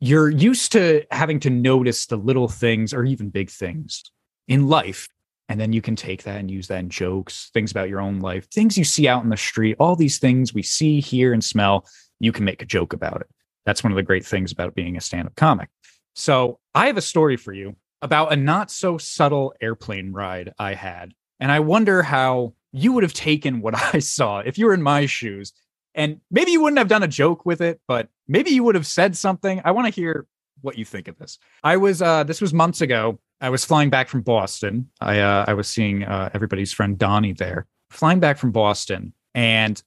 you're 0.00 0.30
used 0.30 0.72
to 0.72 1.04
having 1.10 1.40
to 1.40 1.50
notice 1.50 2.06
the 2.06 2.16
little 2.16 2.48
things 2.48 2.94
or 2.94 3.04
even 3.04 3.30
big 3.30 3.50
things 3.50 4.04
in 4.46 4.68
life. 4.68 5.08
And 5.48 5.58
then 5.58 5.72
you 5.72 5.80
can 5.80 5.96
take 5.96 6.24
that 6.24 6.38
and 6.38 6.50
use 6.50 6.68
that 6.68 6.80
in 6.80 6.90
jokes, 6.90 7.50
things 7.54 7.70
about 7.70 7.88
your 7.88 8.00
own 8.00 8.20
life, 8.20 8.48
things 8.50 8.76
you 8.76 8.84
see 8.84 9.08
out 9.08 9.24
in 9.24 9.30
the 9.30 9.36
street, 9.36 9.76
all 9.80 9.96
these 9.96 10.18
things 10.18 10.52
we 10.52 10.62
see, 10.62 11.00
hear, 11.00 11.32
and 11.32 11.42
smell, 11.42 11.86
you 12.20 12.32
can 12.32 12.44
make 12.44 12.60
a 12.60 12.66
joke 12.66 12.92
about 12.92 13.20
it. 13.22 13.28
That's 13.64 13.82
one 13.82 13.92
of 13.92 13.96
the 13.96 14.02
great 14.02 14.26
things 14.26 14.52
about 14.52 14.74
being 14.74 14.96
a 14.96 15.00
stand-up 15.00 15.36
comic. 15.36 15.68
So 16.14 16.58
I 16.74 16.86
have 16.86 16.96
a 16.96 17.02
story 17.02 17.36
for 17.36 17.52
you 17.52 17.76
about 18.02 18.32
a 18.32 18.36
not 18.36 18.70
so 18.70 18.98
subtle 18.98 19.54
airplane 19.60 20.12
ride 20.12 20.52
I 20.58 20.74
had. 20.74 21.12
And 21.40 21.50
I 21.50 21.60
wonder 21.60 22.02
how 22.02 22.54
you 22.72 22.92
would 22.92 23.02
have 23.02 23.14
taken 23.14 23.60
what 23.60 23.74
I 23.94 23.98
saw 24.00 24.40
if 24.40 24.58
you 24.58 24.66
were 24.66 24.74
in 24.74 24.82
my 24.82 25.06
shoes. 25.06 25.52
And 25.94 26.20
maybe 26.30 26.52
you 26.52 26.60
wouldn't 26.62 26.78
have 26.78 26.88
done 26.88 27.02
a 27.02 27.08
joke 27.08 27.44
with 27.44 27.60
it, 27.60 27.80
but 27.88 28.08
maybe 28.26 28.50
you 28.50 28.62
would 28.64 28.74
have 28.74 28.86
said 28.86 29.16
something. 29.16 29.60
I 29.64 29.72
want 29.72 29.92
to 29.92 30.00
hear 30.00 30.26
what 30.60 30.78
you 30.78 30.84
think 30.84 31.08
of 31.08 31.18
this. 31.18 31.38
I 31.62 31.76
was 31.76 32.02
uh 32.02 32.24
this 32.24 32.40
was 32.40 32.52
months 32.52 32.80
ago. 32.80 33.18
I 33.40 33.50
was 33.50 33.64
flying 33.64 33.90
back 33.90 34.08
from 34.08 34.22
Boston. 34.22 34.90
I 35.00 35.20
uh 35.20 35.44
I 35.46 35.54
was 35.54 35.68
seeing 35.68 36.04
uh 36.04 36.30
everybody's 36.34 36.72
friend 36.72 36.98
Donnie 36.98 37.32
there. 37.32 37.66
Flying 37.90 38.20
back 38.20 38.38
from 38.38 38.52
Boston 38.52 39.12
and 39.34 39.82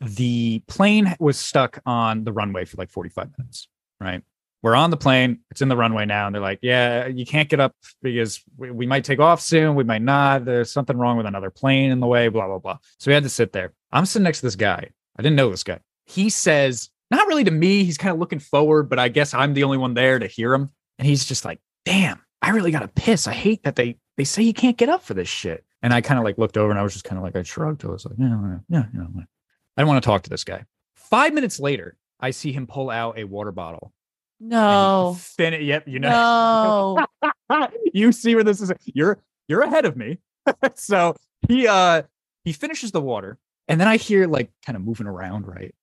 the 0.00 0.62
plane 0.66 1.14
was 1.20 1.38
stuck 1.38 1.80
on 1.86 2.24
the 2.24 2.32
runway 2.32 2.64
for 2.64 2.76
like 2.76 2.90
45 2.90 3.30
minutes, 3.38 3.68
right? 4.00 4.22
we're 4.64 4.74
on 4.74 4.90
the 4.90 4.96
plane. 4.96 5.40
It's 5.50 5.60
in 5.60 5.68
the 5.68 5.76
runway 5.76 6.06
now. 6.06 6.24
And 6.24 6.34
they're 6.34 6.40
like, 6.40 6.60
yeah, 6.62 7.06
you 7.06 7.26
can't 7.26 7.50
get 7.50 7.60
up 7.60 7.76
because 8.00 8.42
we, 8.56 8.70
we 8.70 8.86
might 8.86 9.04
take 9.04 9.20
off 9.20 9.42
soon. 9.42 9.74
We 9.74 9.84
might 9.84 10.00
not. 10.00 10.46
There's 10.46 10.72
something 10.72 10.96
wrong 10.96 11.18
with 11.18 11.26
another 11.26 11.50
plane 11.50 11.90
in 11.90 12.00
the 12.00 12.06
way, 12.06 12.28
blah, 12.28 12.46
blah, 12.46 12.58
blah. 12.58 12.78
So 12.98 13.10
we 13.10 13.14
had 13.14 13.24
to 13.24 13.28
sit 13.28 13.52
there. 13.52 13.74
I'm 13.92 14.06
sitting 14.06 14.24
next 14.24 14.40
to 14.40 14.46
this 14.46 14.56
guy. 14.56 14.88
I 15.16 15.22
didn't 15.22 15.36
know 15.36 15.50
this 15.50 15.64
guy. 15.64 15.80
He 16.06 16.30
says, 16.30 16.90
not 17.10 17.26
really 17.28 17.44
to 17.44 17.50
me. 17.50 17.84
He's 17.84 17.98
kind 17.98 18.12
of 18.12 18.18
looking 18.18 18.38
forward, 18.38 18.88
but 18.88 18.98
I 18.98 19.08
guess 19.08 19.34
I'm 19.34 19.54
the 19.54 19.64
only 19.64 19.78
one 19.78 19.94
there 19.94 20.18
to 20.18 20.26
hear 20.26 20.52
him. 20.52 20.70
And 20.98 21.06
he's 21.06 21.24
just 21.24 21.44
like, 21.44 21.60
damn, 21.84 22.20
I 22.42 22.50
really 22.50 22.70
got 22.70 22.80
to 22.80 22.88
piss. 22.88 23.26
I 23.26 23.32
hate 23.32 23.62
that 23.64 23.76
they, 23.76 23.98
they 24.16 24.24
say 24.24 24.42
you 24.42 24.54
can't 24.54 24.76
get 24.76 24.88
up 24.88 25.02
for 25.02 25.14
this 25.14 25.28
shit. 25.28 25.64
And 25.82 25.92
I 25.92 26.00
kind 26.00 26.18
of 26.18 26.24
like 26.24 26.38
looked 26.38 26.56
over 26.56 26.70
and 26.70 26.78
I 26.78 26.82
was 26.82 26.92
just 26.92 27.04
kind 27.04 27.18
of 27.18 27.22
like, 27.22 27.36
I 27.36 27.42
shrugged. 27.42 27.84
I 27.84 27.88
was 27.88 28.04
like, 28.06 28.14
yeah, 28.18 28.58
yeah, 28.68 28.84
yeah. 28.94 29.22
I 29.76 29.82
don't 29.82 29.88
want 29.88 30.02
to 30.02 30.06
talk 30.06 30.22
to 30.22 30.30
this 30.30 30.44
guy. 30.44 30.64
Five 30.94 31.34
minutes 31.34 31.60
later, 31.60 31.96
I 32.20 32.30
see 32.30 32.52
him 32.52 32.66
pull 32.66 32.90
out 32.90 33.18
a 33.18 33.24
water 33.24 33.52
bottle 33.52 33.92
No. 34.40 35.16
Fin- 35.18 35.62
yep, 35.62 35.86
you 35.86 35.98
know. 35.98 37.04
No. 37.22 37.68
you 37.92 38.12
see 38.12 38.34
where 38.34 38.44
this 38.44 38.60
is. 38.60 38.72
You're 38.84 39.18
you're 39.48 39.62
ahead 39.62 39.84
of 39.84 39.96
me. 39.96 40.18
so 40.74 41.16
he 41.48 41.66
uh 41.66 42.02
he 42.44 42.52
finishes 42.52 42.92
the 42.92 43.00
water, 43.00 43.38
and 43.68 43.80
then 43.80 43.88
I 43.88 43.96
hear 43.96 44.26
like 44.26 44.50
kind 44.66 44.76
of 44.76 44.82
moving 44.82 45.06
around, 45.06 45.46
right? 45.46 45.74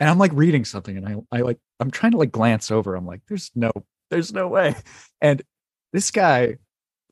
And 0.00 0.08
I'm 0.10 0.18
like 0.18 0.32
reading 0.34 0.64
something, 0.64 0.96
and 0.96 1.06
I 1.06 1.16
I 1.36 1.40
like 1.40 1.58
I'm 1.80 1.90
trying 1.90 2.12
to 2.12 2.18
like 2.18 2.32
glance 2.32 2.70
over. 2.70 2.94
I'm 2.94 3.06
like, 3.06 3.20
there's 3.28 3.50
no 3.54 3.70
there's 4.10 4.32
no 4.32 4.48
way. 4.48 4.74
And 5.20 5.42
this 5.92 6.10
guy 6.10 6.56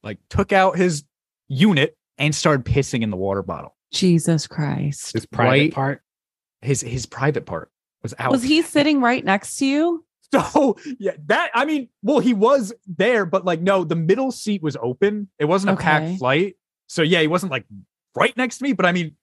like 0.03 0.19
took 0.29 0.53
out 0.53 0.77
his 0.77 1.05
unit 1.49 1.97
and 2.19 2.35
started 2.35 2.65
pissing 2.67 3.03
in 3.03 3.11
the 3.11 3.17
water 3.17 3.43
bottle. 3.43 3.75
Jesus 3.93 4.47
Christ. 4.47 5.13
His 5.15 5.27
private 5.27 5.49
Right. 5.51 5.73
part. 5.73 6.03
His 6.63 6.81
his 6.83 7.07
private 7.07 7.47
part 7.47 7.71
was 8.03 8.15
out. 8.19 8.31
Was 8.33 8.43
he 8.43 8.63
sitting 8.77 9.01
right 9.01 9.25
next 9.25 9.57
to 9.59 9.67
you? 9.67 10.05
So 10.33 10.77
yeah, 10.99 11.13
that 11.27 11.51
I 11.55 11.65
mean, 11.65 11.89
well, 12.03 12.19
he 12.19 12.35
was 12.35 12.73
there, 12.87 13.25
but 13.25 13.45
like 13.45 13.61
no, 13.61 13.85
the 13.85 13.95
middle 13.97 14.33
seat 14.33 14.63
was 14.63 14.77
open. 14.83 15.29
It 15.39 15.45
wasn't 15.45 15.71
a 15.71 15.75
Okay. 15.75 15.85
packed 15.85 16.19
flight. 16.19 16.57
So 16.89 17.03
yeah, 17.03 17.21
he 17.21 17.29
wasn't 17.29 17.53
like 17.53 17.65
right 18.17 18.37
next 18.37 18.59
to 18.59 18.65
me, 18.65 18.73
but 18.73 18.85
I 18.85 18.93
mean, 18.93 19.17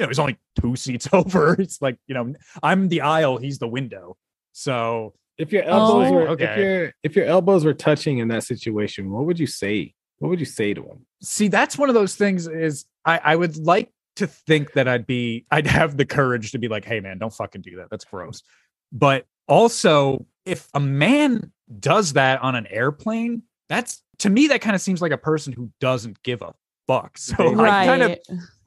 you 0.00 0.06
know, 0.06 0.08
he's 0.08 0.18
only 0.18 0.38
two 0.60 0.74
seats 0.76 1.06
over. 1.12 1.52
It's 1.60 1.82
like, 1.82 1.98
you 2.06 2.14
know, 2.14 2.32
I'm 2.62 2.88
the 2.88 3.02
aisle, 3.02 3.36
he's 3.36 3.58
the 3.58 3.68
window. 3.68 4.16
So 4.52 5.12
If 5.38 5.52
your 5.52 5.62
elbows 5.64 6.08
Oh. 6.08 6.12
were 6.14 6.32
if 6.32 6.56
your 6.56 6.92
if 7.02 7.14
your 7.16 7.26
elbows 7.26 7.64
were 7.64 7.74
touching 7.74 8.18
in 8.18 8.28
that 8.28 8.44
situation, 8.44 9.10
what 9.10 9.26
would 9.26 9.38
you 9.38 9.46
say? 9.46 9.94
What 10.18 10.30
would 10.30 10.40
you 10.40 10.46
say 10.46 10.74
to 10.74 10.82
him? 10.82 11.06
see, 11.22 11.48
that's 11.48 11.76
one 11.76 11.88
of 11.90 11.94
those 11.94 12.14
things 12.14 12.46
is 12.48 12.86
I, 13.04 13.20
I 13.22 13.36
would 13.36 13.56
like 13.58 13.92
to 14.16 14.26
think 14.26 14.72
that 14.72 14.88
I'd 14.88 15.06
be 15.06 15.44
I'd 15.50 15.66
have 15.66 15.96
the 15.98 16.06
courage 16.06 16.52
to 16.52 16.58
be 16.58 16.68
like, 16.68 16.84
hey 16.86 17.00
man, 17.00 17.18
don't 17.18 17.32
fucking 17.32 17.60
do 17.62 17.76
that. 17.76 17.88
That's 17.90 18.04
gross. 18.06 18.42
But 18.90 19.26
also, 19.48 20.26
if 20.46 20.68
a 20.74 20.80
man 20.80 21.52
does 21.78 22.14
that 22.14 22.40
on 22.42 22.54
an 22.54 22.66
airplane, 22.68 23.42
that's 23.68 24.02
to 24.18 24.30
me, 24.30 24.48
that 24.48 24.60
kind 24.62 24.74
of 24.74 24.80
seems 24.82 25.00
like 25.02 25.12
a 25.12 25.18
person 25.18 25.52
who 25.52 25.70
doesn't 25.80 26.22
give 26.22 26.40
a 26.42 26.52
fuck. 26.86 27.16
So 27.18 27.34
I 27.60 27.86
kind 27.86 28.02
of 28.02 28.18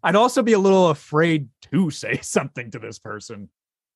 I'd 0.04 0.16
also 0.16 0.44
be 0.44 0.54
a 0.54 0.60
little 0.60 0.90
afraid 0.90 1.50
to 1.72 1.90
say 2.04 2.20
something 2.22 2.72
to 2.72 2.80
this 2.80 3.00
person 3.00 3.50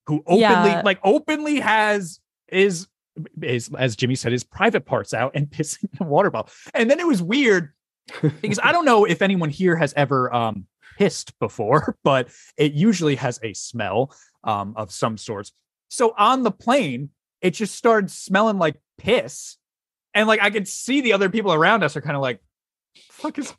who 0.07 0.23
openly 0.25 0.39
Yeah. 0.41 0.81
like 0.85 0.99
openly 1.03 1.59
has 1.59 2.19
is 2.47 2.87
is 3.41 3.69
as 3.77 3.95
Jimmy 3.95 4.15
said 4.15 4.31
his 4.31 4.43
private 4.43 4.85
parts 4.85 5.13
out 5.13 5.31
and 5.35 5.47
pissing 5.49 5.83
in 5.99 6.05
a 6.05 6.09
water 6.09 6.29
bottle. 6.31 6.51
And 6.73 6.89
then 6.89 6.99
it 6.99 7.07
was 7.07 7.21
weird 7.21 7.73
because 8.21 8.59
I 8.63 8.71
don't 8.71 8.85
know 8.85 9.05
if 9.05 9.21
anyone 9.21 9.49
here 9.49 9.75
has 9.75 9.93
ever 9.95 10.33
um 10.33 10.65
pissed 10.97 11.37
before, 11.39 11.97
but 12.03 12.29
it 12.57 12.73
usually 12.73 13.15
has 13.15 13.39
a 13.43 13.53
smell 13.53 14.15
um 14.43 14.73
of 14.77 14.91
some 14.91 15.17
sorts. 15.17 15.51
So 15.89 16.13
on 16.17 16.43
the 16.43 16.51
plane, 16.51 17.09
it 17.41 17.51
just 17.51 17.75
started 17.75 18.09
smelling 18.11 18.57
like 18.57 18.75
piss. 18.97 19.57
And 20.13 20.27
like 20.27 20.41
I 20.41 20.49
could 20.49 20.67
see 20.67 21.01
the 21.01 21.13
other 21.13 21.29
people 21.29 21.53
around 21.53 21.83
us 21.83 21.95
are 21.97 22.01
kind 22.01 22.15
of 22.15 22.21
like, 22.21 22.39
fuck 23.11 23.37
is 23.37 23.53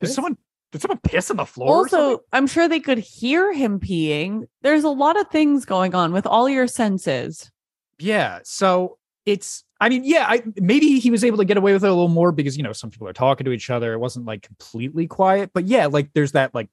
did 0.00 0.08
someone 0.08 0.36
did 0.72 0.80
someone 0.82 1.00
piss 1.02 1.30
on 1.30 1.36
the 1.36 1.44
floor? 1.44 1.68
or? 1.68 1.76
Also, 1.78 2.20
I'm 2.32 2.46
sure 2.46 2.68
they 2.68 2.80
could 2.80 2.98
hear 2.98 3.52
him 3.52 3.80
peeing. 3.80 4.46
There's 4.62 4.84
a 4.84 4.88
lot 4.88 5.18
of 5.18 5.28
things 5.28 5.64
going 5.64 5.94
on 5.94 6.12
with 6.12 6.26
all 6.26 6.48
your 6.48 6.66
senses. 6.66 7.50
Yeah. 7.98 8.38
So 8.44 8.98
it's, 9.26 9.64
I 9.80 9.88
mean, 9.88 10.04
yeah, 10.04 10.26
I 10.28 10.42
maybe 10.56 10.98
he 11.00 11.10
was 11.10 11.24
able 11.24 11.38
to 11.38 11.44
get 11.44 11.56
away 11.56 11.72
with 11.72 11.84
it 11.84 11.88
a 11.88 11.92
little 11.92 12.08
more 12.08 12.32
because, 12.32 12.56
you 12.56 12.62
know, 12.62 12.72
some 12.72 12.90
people 12.90 13.08
are 13.08 13.12
talking 13.12 13.44
to 13.46 13.52
each 13.52 13.68
other. 13.70 13.92
It 13.92 13.98
wasn't 13.98 14.26
like 14.26 14.42
completely 14.42 15.06
quiet, 15.06 15.50
but 15.52 15.66
yeah, 15.66 15.86
like 15.86 16.10
there's 16.14 16.32
that, 16.32 16.54
like, 16.54 16.68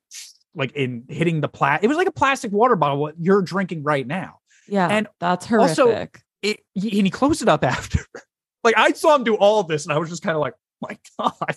like 0.55 0.71
in 0.73 1.03
hitting 1.09 1.41
the 1.41 1.47
plat, 1.47 1.83
it 1.83 1.87
was 1.87 1.97
like 1.97 2.07
a 2.07 2.11
plastic 2.11 2.51
water 2.51 2.75
bottle 2.75 2.97
what 2.97 3.15
you're 3.19 3.41
drinking 3.41 3.83
right 3.83 4.05
now. 4.05 4.39
Yeah. 4.67 4.87
And 4.87 5.07
that's 5.19 5.51
also- 5.51 5.85
horrific. 5.85 6.21
It, 6.43 6.59
he, 6.75 6.99
and 6.99 7.07
he 7.07 7.09
closed 7.09 7.41
it 7.41 7.49
up 7.49 7.63
after. 7.63 7.99
like 8.63 8.75
I 8.77 8.91
saw 8.91 9.15
him 9.15 9.23
do 9.23 9.35
all 9.35 9.59
of 9.59 9.67
this 9.67 9.85
and 9.85 9.93
I 9.93 9.97
was 9.97 10.09
just 10.09 10.21
kind 10.21 10.35
of 10.35 10.41
like, 10.41 10.53
oh 10.83 10.87
my 10.89 10.97
God. 11.19 11.55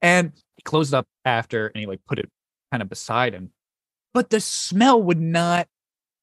And 0.00 0.32
closed 0.64 0.92
it 0.92 0.96
up 0.96 1.06
after 1.24 1.68
and 1.68 1.80
he 1.80 1.86
like 1.86 2.00
put 2.06 2.18
it 2.18 2.30
kind 2.70 2.82
of 2.82 2.88
beside 2.88 3.34
him. 3.34 3.50
But 4.12 4.30
the 4.30 4.40
smell 4.40 5.02
would 5.02 5.20
not 5.20 5.68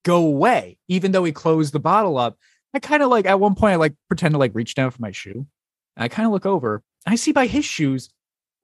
go 0.03 0.25
away, 0.25 0.77
even 0.87 1.11
though 1.11 1.23
he 1.23 1.31
closed 1.31 1.73
the 1.73 1.79
bottle 1.79 2.17
up. 2.17 2.37
I 2.73 2.79
kind 2.79 3.03
of 3.03 3.09
like 3.09 3.25
at 3.25 3.39
one 3.39 3.55
point 3.55 3.73
I 3.73 3.75
like 3.75 3.95
pretend 4.07 4.33
to 4.33 4.37
like 4.37 4.55
reach 4.55 4.75
down 4.75 4.91
for 4.91 5.01
my 5.01 5.11
shoe. 5.11 5.45
And 5.95 6.03
I 6.03 6.07
kind 6.07 6.25
of 6.25 6.31
look 6.31 6.45
over 6.45 6.81
and 7.05 7.13
I 7.13 7.15
see 7.15 7.31
by 7.31 7.47
his 7.47 7.65
shoes 7.65 8.09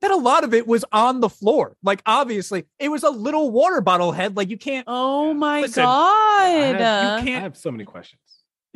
that 0.02 0.12
a 0.12 0.16
lot 0.16 0.44
of 0.44 0.54
it 0.54 0.68
was 0.68 0.86
on 0.92 1.20
the 1.20 1.30
floor. 1.30 1.76
Like 1.84 2.02
obviously 2.06 2.66
it 2.80 2.90
was 2.90 3.04
a 3.04 3.10
little 3.10 3.52
water 3.52 3.82
bottle 3.82 4.12
head. 4.12 4.38
Like 4.38 4.50
you 4.50 4.58
can't 4.58 4.86
oh 4.88 5.34
my 5.34 5.62
Listen, 5.62 5.84
God. 5.84 5.92
I 5.92 7.18
you 7.20 7.26
can't 7.26 7.40
I 7.40 7.44
have 7.44 7.58
so 7.58 7.72
many 7.72 7.84
questions. 7.84 8.22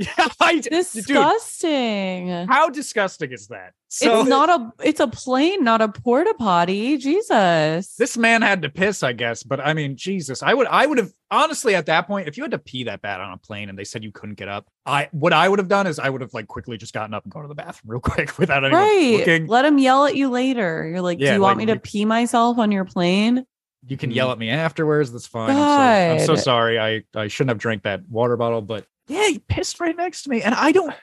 Yeah, 0.02 0.28
I, 0.40 0.58
dude, 0.58 0.72
Disgusting. 0.72 2.48
how 2.48 2.70
disgusting 2.70 3.32
is 3.32 3.48
that? 3.48 3.74
So 3.88 4.22
it's 4.22 4.30
not 4.30 4.50
a 4.50 4.74
it's 4.84 5.00
a 5.00 5.08
plane, 5.08 5.64
not 5.64 5.82
a 5.82 5.90
porta 5.90 6.34
potty. 6.34 6.98
Jesus. 6.98 7.96
this 7.98 8.18
man 8.18 8.42
had 8.42 8.62
to 8.62 8.70
piss, 8.70 9.04
I 9.04 9.14
guess. 9.14 9.44
But 9.44 9.60
I 9.60 9.74
mean, 9.74 9.96
Jesus, 9.98 10.42
I 10.42 10.54
would, 10.54 10.68
I 10.68 10.86
would 10.86 10.98
have 10.98 11.12
honestly 11.30 11.76
at 11.76 11.86
that 11.88 12.08
point, 12.08 12.28
if 12.28 12.38
you 12.38 12.44
had 12.44 12.52
to 12.52 12.58
pee 12.58 12.86
that 12.86 13.02
bad 13.02 13.20
on 13.20 13.34
a 13.34 13.38
plane 13.38 13.70
and 13.70 13.78
they 13.78 13.84
said 13.84 14.04
you 14.04 14.12
couldn't 14.12 14.36
get 14.36 14.48
up, 14.48 14.68
I 14.86 15.10
what 15.12 15.34
I 15.34 15.48
would 15.48 15.60
have 15.60 15.68
done 15.68 15.88
is 15.88 16.00
I 16.00 16.10
would 16.10 16.22
have 16.22 16.34
like 16.34 16.48
quickly 16.48 16.78
just 16.78 16.94
gotten 16.94 17.14
up 17.14 17.24
and 17.24 17.32
gone 17.32 17.44
to 17.44 17.48
the 17.48 17.56
bathroom 17.56 17.92
real 17.92 18.00
quick 18.00 18.40
without 18.40 18.64
anyone 18.64 18.82
right. 18.82 19.18
looking. 19.20 19.48
Let 19.48 19.66
him 19.66 19.78
yell 19.78 20.06
at 20.06 20.16
you 20.16 20.30
later. 20.30 20.88
You're 20.88 21.02
like, 21.02 21.20
Yeah, 21.20 21.32
do 21.32 21.36
you 21.36 21.42
want 21.42 21.58
like, 21.58 21.68
me 21.68 21.74
to 21.74 21.80
pee 21.80 22.06
myself 22.06 22.58
on 22.58 22.72
your 22.72 22.86
plane? 22.86 23.46
You 23.88 23.98
can 23.98 24.12
yell 24.12 24.30
mm. 24.30 24.34
at 24.34 24.38
me 24.38 24.50
afterwards. 24.50 25.12
That's 25.12 25.28
fine. 25.28 25.50
I'm 25.50 26.18
so, 26.18 26.34
I'm 26.34 26.38
so 26.38 26.42
sorry. 26.42 26.80
I, 26.80 27.04
I 27.14 27.28
shouldn't 27.28 27.50
have 27.50 27.58
drank 27.58 27.84
that 27.84 28.08
water 28.10 28.38
bottle, 28.38 28.62
but 28.62 28.86
yeah, 29.12 29.28
he 29.28 29.40
pissed 29.40 29.80
right 29.80 29.96
next 29.96 30.24
to 30.24 30.30
me. 30.30 30.42
And 30.42 30.54
I 30.56 30.72
don't, 30.72 30.94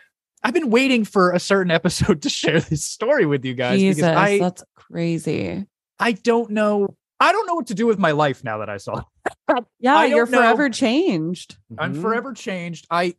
I've 0.43 0.55
been 0.55 0.71
waiting 0.71 1.05
for 1.05 1.33
a 1.33 1.41
certain 1.41 1.71
episode 1.81 2.23
to 2.23 2.29
share 2.29 2.61
this 2.61 2.85
story 2.85 3.27
with 3.27 3.45
you 3.45 3.55
guys 3.55 3.79
Jesus, 3.79 4.03
because 4.03 4.17
I, 4.17 4.39
that's 4.39 4.65
crazy. 4.75 5.67
I 5.99 6.13
don't 6.13 6.51
know. 6.51 6.97
I 7.21 7.33
don't 7.33 7.47
know 7.47 7.55
what 7.55 7.67
to 7.69 7.75
do 7.75 7.87
with 7.87 7.99
my 7.99 8.13
life 8.13 8.45
now 8.45 8.59
that 8.59 8.71
I 8.71 8.77
saw. 8.77 8.99
it. 8.99 9.05
Yeah, 9.81 9.97
I 9.97 10.07
you're 10.07 10.25
don't 10.25 10.31
know. 10.33 10.39
forever 10.39 10.71
changed. 10.71 11.57
I'm 11.79 11.95
Mhm. 11.95 12.01
forever 12.03 12.33
changed. 12.33 12.87
I, 12.91 13.15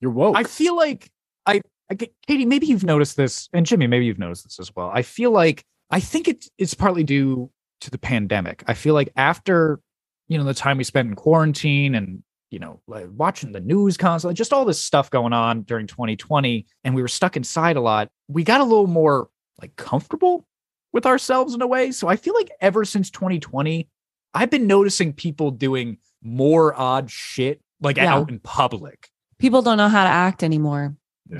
You're 0.00 0.10
woke. 0.10 0.36
I 0.36 0.42
feel 0.44 0.74
like 0.76 1.10
I, 1.46 1.60
I 1.90 1.94
Katie, 2.26 2.44
maybe 2.46 2.66
you've 2.66 2.84
noticed 2.84 3.16
this, 3.16 3.48
and 3.52 3.64
Jimmy, 3.64 3.86
maybe 3.86 4.04
you've 4.06 4.18
noticed 4.18 4.44
this 4.44 4.58
as 4.58 4.74
well. 4.74 4.90
I 4.92 5.02
feel 5.02 5.30
like 5.30 5.64
I 5.90 6.00
think 6.00 6.28
it's 6.28 6.50
it's 6.58 6.74
partly 6.74 7.04
due 7.04 7.50
to 7.82 7.90
the 7.90 7.98
pandemic. 7.98 8.64
I 8.66 8.74
feel 8.74 8.94
like 8.94 9.10
after 9.16 9.80
you 10.28 10.36
know 10.38 10.44
the 10.44 10.54
time 10.54 10.78
we 10.78 10.84
spent 10.84 11.08
in 11.08 11.14
quarantine 11.14 11.94
and 11.94 12.22
you 12.50 12.58
know 12.58 12.80
like 12.86 13.06
watching 13.14 13.52
the 13.52 13.60
news 13.60 13.96
constantly, 13.96 14.34
just 14.34 14.52
all 14.52 14.64
this 14.64 14.82
stuff 14.82 15.10
going 15.10 15.32
on 15.32 15.62
during 15.62 15.86
2020, 15.86 16.66
and 16.84 16.94
we 16.94 17.02
were 17.02 17.08
stuck 17.08 17.36
inside 17.36 17.76
a 17.76 17.80
lot. 17.80 18.08
We 18.28 18.44
got 18.44 18.60
a 18.60 18.64
little 18.64 18.86
more 18.86 19.28
like 19.60 19.74
comfortable 19.76 20.46
with 20.92 21.06
ourselves 21.06 21.54
in 21.54 21.62
a 21.62 21.66
way. 21.66 21.90
So 21.92 22.08
I 22.08 22.16
feel 22.16 22.34
like 22.34 22.50
ever 22.60 22.84
since 22.84 23.10
2020, 23.10 23.88
I've 24.34 24.50
been 24.50 24.66
noticing 24.66 25.12
people 25.12 25.50
doing 25.50 25.98
more 26.22 26.78
odd 26.78 27.10
shit 27.10 27.60
like 27.80 27.96
Yeah. 27.96 28.14
out 28.14 28.30
in 28.30 28.38
public. 28.40 29.08
People 29.38 29.62
don't 29.62 29.76
know 29.76 29.88
how 29.88 30.04
to 30.04 30.10
act 30.10 30.42
anymore. 30.42 30.94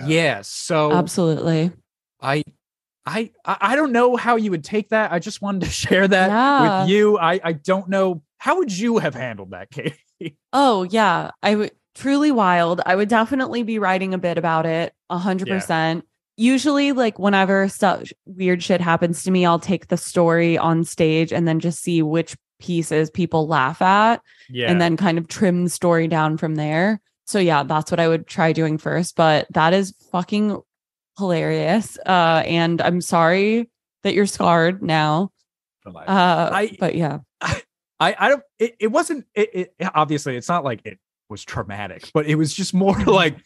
Yeah. 0.06 0.40
So 0.42 0.92
Absolutely. 0.92 1.72
I, 2.20 2.42
I, 3.06 3.30
I 3.44 3.56
I 3.60 3.76
don't 3.76 3.92
know 3.92 4.16
how 4.16 4.36
you 4.36 4.50
would 4.50 4.64
take 4.64 4.88
that. 4.90 5.12
I 5.12 5.18
just 5.18 5.40
wanted 5.40 5.62
to 5.62 5.70
share 5.70 6.06
that 6.08 6.28
Yeah. 6.28 6.80
with 6.82 6.90
you. 6.90 7.18
I, 7.18 7.40
I 7.42 7.52
don't 7.52 7.88
know. 7.88 8.22
How 8.38 8.58
would 8.58 8.76
you 8.76 8.98
have 8.98 9.14
handled 9.14 9.52
that, 9.52 9.70
Katie? 9.70 9.94
Oh 10.52 10.84
yeah, 10.84 11.30
I 11.42 11.54
would 11.54 11.72
truly 11.94 12.30
wild. 12.32 12.80
I 12.86 12.94
would 12.96 13.08
definitely 13.08 13.62
be 13.62 13.78
writing 13.78 14.14
a 14.14 14.18
bit 14.18 14.38
about 14.38 14.66
it. 14.66 14.92
A 15.10 15.18
hundred 15.18 15.48
percent. 15.48 16.04
Usually, 16.38 16.92
like 16.92 17.18
whenever 17.18 17.68
stuff 17.68 18.10
weird 18.26 18.62
shit 18.62 18.80
happens 18.80 19.22
to 19.24 19.30
me, 19.30 19.46
I'll 19.46 19.58
take 19.58 19.88
the 19.88 19.96
story 19.96 20.58
on 20.58 20.84
stage 20.84 21.32
and 21.32 21.46
then 21.48 21.60
just 21.60 21.82
see 21.82 22.02
which 22.02 22.36
pieces 22.58 23.10
people 23.10 23.46
laugh 23.46 23.80
at, 23.82 24.20
Yeah. 24.50 24.70
and 24.70 24.80
then 24.80 24.96
kind 24.96 25.18
of 25.18 25.28
trim 25.28 25.64
the 25.64 25.70
story 25.70 26.08
down 26.08 26.36
from 26.38 26.54
there. 26.56 27.00
So 27.26 27.38
yeah, 27.38 27.62
that's 27.64 27.90
what 27.90 28.00
I 28.00 28.08
would 28.08 28.26
try 28.26 28.52
doing 28.52 28.78
first. 28.78 29.16
But 29.16 29.46
that 29.50 29.72
is 29.74 29.94
fucking 30.12 30.58
hilarious. 31.18 31.98
Uh, 32.06 32.42
and 32.46 32.80
I'm 32.80 33.00
sorry 33.00 33.68
that 34.02 34.14
you're 34.14 34.26
scarred 34.26 34.82
now. 34.82 35.30
Uh, 35.86 35.92
I- 36.52 36.76
but 36.78 36.94
yeah, 36.94 37.18
I, 37.40 37.62
I 38.00 38.14
I 38.18 38.28
don't. 38.28 38.42
It, 38.58 38.76
it 38.80 38.86
wasn't. 38.88 39.26
It, 39.34 39.72
it 39.78 39.88
obviously 39.94 40.36
it's 40.36 40.48
not 40.48 40.64
like 40.64 40.80
it 40.84 40.98
was 41.28 41.44
traumatic, 41.44 42.10
but 42.14 42.26
it 42.26 42.34
was 42.36 42.52
just 42.54 42.74
more 42.74 42.98
like 43.06 43.36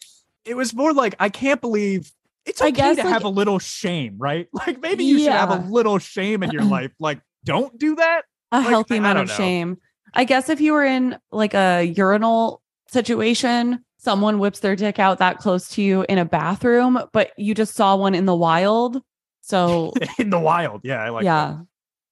it 0.45 0.55
was 0.55 0.73
more 0.73 0.93
like 0.93 1.15
I 1.19 1.29
can't 1.29 1.61
believe 1.61 2.11
it's 2.45 2.61
I 2.61 2.65
okay 2.67 2.71
guess, 2.75 2.97
to 2.97 3.03
like- 3.03 3.13
have 3.13 3.23
a 3.23 3.29
little 3.29 3.59
shame, 3.59 4.15
right? 4.17 4.47
Like 4.53 4.81
maybe 4.81 5.03
you 5.05 5.19
should 5.19 5.31
have 5.31 5.51
a 5.51 5.67
little 5.69 5.97
shame 5.99 6.43
in 6.43 6.51
your 6.51 6.63
life. 6.63 6.91
Like 6.99 7.21
don't 7.45 7.77
do 7.79 7.95
that. 7.95 8.23
a 8.51 8.59
Like, 8.59 8.67
healthy 8.69 8.97
amount 8.97 9.19
of 9.19 9.27
know. 9.27 9.33
shame. 9.35 9.77
I 10.13 10.25
guess 10.25 10.49
if 10.49 10.59
you 10.59 10.73
were 10.73 10.83
in 10.83 11.17
like 11.31 11.53
a 11.53 11.83
urinal 11.83 12.61
situation, 12.89 13.85
someone 13.97 14.39
whips 14.39 14.59
their 14.59 14.75
dick 14.75 14.99
out 14.99 15.19
that 15.19 15.37
close 15.37 15.69
to 15.69 15.81
you 15.81 16.05
in 16.09 16.17
a 16.17 16.25
bathroom, 16.25 16.99
but 17.13 17.31
you 17.37 17.53
just 17.55 17.75
saw 17.75 17.95
one 17.95 18.13
in 18.15 18.25
the 18.25 18.35
wild. 18.35 19.01
So 19.41 19.93
in 20.19 20.29
the 20.29 20.39
wild. 20.39 20.81
Yeah, 20.83 21.01
I 21.01 21.09
like. 21.09 21.23
that. 21.23 21.65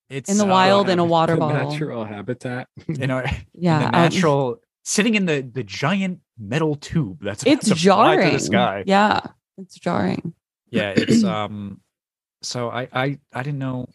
Yeah, 0.09 0.17
it's 0.17 0.29
in 0.29 0.37
the 0.37 0.45
uh, 0.45 0.47
wild 0.47 0.89
in 0.89 0.99
a 0.99 1.05
water 1.05 1.33
The 1.33 1.39
bottle. 1.39 1.71
Natural 1.71 2.03
habitat. 2.05 2.67
You 2.87 3.07
know, 3.07 3.23
yeah, 3.53 3.79
the 3.79 3.85
out- 3.85 3.91
natural 3.91 4.61
sitting 4.83 5.15
in 5.15 5.25
the 5.25 5.41
the 5.41 5.63
giant 5.63 6.19
metal 6.37 6.75
tube 6.75 7.19
that's 7.21 7.45
it's 7.45 7.69
to 7.69 7.75
jarring. 7.75 8.21
through 8.29 8.31
the 8.31 8.43
sky. 8.43 8.83
Yeah, 8.85 9.21
it's 9.57 9.75
jarring. 9.75 10.33
Yeah, 10.69 10.93
it's 10.95 11.23
um. 11.37 11.81
So 12.41 12.69
I 12.69 12.87
I 12.93 13.19
I 13.33 13.43
didn't 13.43 13.59
know. 13.59 13.87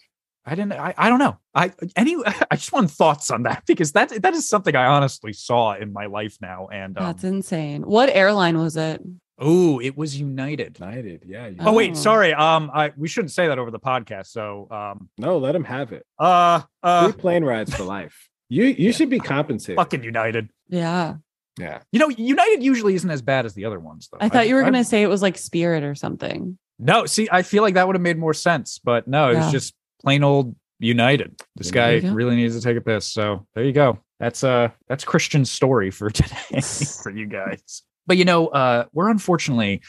I 0.47 0.55
didn't. 0.55 0.75
I, 0.75 0.93
I 0.99 1.09
don't 1.09 1.19
know. 1.19 1.39
I 1.55 1.73
any. 1.97 2.17
I 2.51 2.57
just 2.57 2.73
want 2.73 2.91
thoughts 2.91 3.31
on 3.31 3.45
that 3.45 3.65
because 3.67 3.93
that 3.93 4.11
that 4.23 4.35
is 4.35 4.49
something 4.49 4.77
I 4.77 4.87
honestly 4.87 5.33
saw 5.33 5.75
in 5.75 5.93
my 5.93 6.07
life 6.07 6.37
now. 6.41 6.69
And 6.71 6.99
um, 6.99 7.05
That's 7.05 7.25
insane. 7.25 7.83
What 7.83 8.11
airline 8.11 8.59
was 8.59 8.77
it? 8.77 9.01
Oh, 9.45 9.79
it 9.81 9.97
was 9.97 10.19
United. 10.19 10.79
United. 10.81 11.23
Yeah. 11.27 11.47
you- 11.49 11.57
Oh 11.61 11.73
wait, 11.73 11.97
sorry. 11.97 12.33
Um, 12.35 12.71
I 12.75 12.93
we 12.97 13.07
shouldn't 13.09 13.33
say 13.33 13.47
that 13.49 13.59
over 13.59 13.71
the 13.71 13.79
podcast. 13.79 14.27
So 14.29 14.67
um, 14.71 15.09
No, 15.19 15.39
let 15.39 15.55
him 15.55 15.65
have 15.65 15.93
it. 15.93 16.05
uh, 16.19 16.63
uh, 16.83 17.11
Free 17.13 17.21
plane 17.21 17.45
rides 17.45 17.75
for 17.75 17.85
life. 17.85 18.29
You 18.49 18.65
you 18.65 18.93
should 18.93 19.11
be 19.11 19.19
compensated. 19.21 19.77
fucking 19.77 20.03
United. 20.05 20.49
Yeah, 20.69 21.17
Yeah. 21.59 21.81
You 21.93 21.99
know, 22.01 22.09
United 22.09 22.63
usually 22.63 22.95
isn't 22.95 23.11
as 23.11 23.23
bad 23.23 23.45
as 23.47 23.55
the 23.55 23.65
other 23.67 23.79
ones, 23.81 24.09
though. 24.11 24.19
I 24.21 24.29
thought 24.29 24.49
you 24.49 24.55
were 24.55 24.63
I've- 24.63 24.71
gonna 24.73 24.85
say 24.85 25.03
it 25.03 25.09
was 25.09 25.23
like 25.23 25.37
Spirit 25.39 25.85
or 25.85 25.95
something. 25.95 26.59
No, 26.79 27.07
see, 27.07 27.29
I 27.31 27.43
feel 27.43 27.63
like 27.63 27.75
that 27.75 27.87
would 27.87 27.95
have 27.97 28.03
made 28.03 28.19
more 28.19 28.35
sense, 28.35 28.81
but 28.83 29.07
no, 29.07 29.31
it 29.31 29.37
was 29.37 29.53
just 29.53 29.75
plain 30.03 30.25
old 30.25 30.57
United. 30.81 31.41
This 31.55 31.71
There 31.71 32.01
guy 32.01 32.09
really 32.09 32.35
needs 32.37 32.57
to 32.57 32.63
take 32.63 32.77
a 32.77 32.81
piss. 32.81 33.07
So 33.07 33.47
there 33.55 33.63
you 33.65 33.73
go. 33.73 33.99
That's 34.21 34.43
uh 34.45 34.71
that's 34.89 35.05
Christian's 35.05 35.51
story 35.51 35.91
for 35.91 36.11
today 36.21 36.61
for 37.03 37.11
you 37.11 37.27
guys. 37.27 37.83
But 38.07 38.17
you 38.17 38.25
know, 38.25 38.49
uh 38.49 38.85
we're 38.93 39.11
unfortunately 39.11 39.83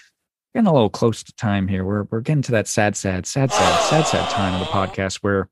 getting 0.53 0.67
a 0.67 0.73
little 0.73 0.89
close 0.89 1.23
to 1.23 1.33
time 1.35 1.67
here. 1.67 1.83
We're 1.83 2.03
we're 2.03 2.21
getting 2.21 2.41
to 2.43 2.51
that 2.53 2.67
sad, 2.67 2.95
sad, 2.95 3.25
sad, 3.25 3.51
sad, 3.51 3.81
sad, 3.89 4.07
sad 4.07 4.29
time 4.29 4.53
of 4.53 4.59
the 4.61 4.65
podcast 4.71 5.17
where 5.17 5.49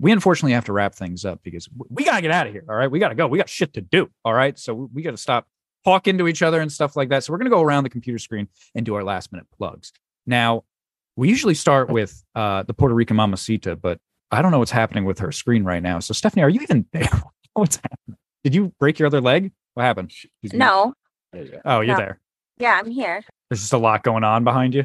we 0.00 0.12
unfortunately 0.12 0.52
have 0.52 0.66
to 0.66 0.72
wrap 0.72 0.94
things 0.94 1.24
up 1.24 1.40
because 1.42 1.68
we 1.88 2.04
gotta 2.04 2.22
get 2.22 2.30
out 2.30 2.46
of 2.46 2.52
here. 2.52 2.64
All 2.68 2.76
right. 2.76 2.90
We 2.90 2.98
gotta 2.98 3.14
go. 3.14 3.26
We 3.26 3.38
got 3.38 3.48
shit 3.48 3.72
to 3.74 3.80
do. 3.80 4.10
All 4.24 4.34
right. 4.34 4.58
So 4.58 4.88
we- 4.92 5.02
gotta 5.02 5.16
stop 5.16 5.46
talking 5.84 6.18
to 6.18 6.26
each 6.28 6.42
other 6.42 6.60
and 6.60 6.70
stuff 6.70 6.96
like 6.96 7.08
that. 7.10 7.24
So 7.24 7.32
we're 7.32 7.38
gonna 7.38 7.50
go 7.50 7.62
around 7.62 7.84
the 7.84 7.90
computer 7.90 8.18
screen 8.18 8.48
and 8.74 8.84
do 8.84 8.94
our 8.94 9.04
last 9.04 9.32
minute 9.32 9.46
plugs. 9.56 9.92
Now, 10.26 10.64
we 11.16 11.28
usually 11.30 11.54
start 11.54 11.88
with 11.88 12.22
uh, 12.34 12.64
the 12.64 12.74
Puerto 12.74 12.94
Rican 12.94 13.16
Mamacita, 13.16 13.76
but 13.76 13.98
I 14.30 14.42
don't 14.42 14.50
know 14.50 14.58
what's 14.58 14.70
happening 14.72 15.04
with 15.04 15.20
her 15.20 15.32
screen 15.32 15.64
right 15.64 15.82
now. 15.82 15.98
So, 16.00 16.12
Stephanie, 16.12 16.42
are 16.42 16.50
you 16.50 16.60
even 16.60 16.84
there? 16.92 17.08
what's 17.54 17.76
happening? 17.76 18.18
Did 18.44 18.54
you 18.54 18.72
break 18.78 18.98
your 18.98 19.06
other 19.06 19.20
leg? 19.22 19.52
What 19.74 19.84
happened? 19.84 20.12
She's 20.12 20.52
No. 20.52 20.92
There 21.32 21.42
you 21.44 21.50
go. 21.52 21.60
Oh, 21.64 21.80
you're 21.80 21.96
No. 21.96 22.02
there. 22.04 22.20
Yeah, 22.58 22.78
I'm 22.82 22.90
here. 22.90 23.22
There's 23.50 23.60
just 23.60 23.72
a 23.72 23.78
lot 23.78 24.02
going 24.02 24.24
on 24.24 24.44
behind 24.44 24.74
you. 24.74 24.84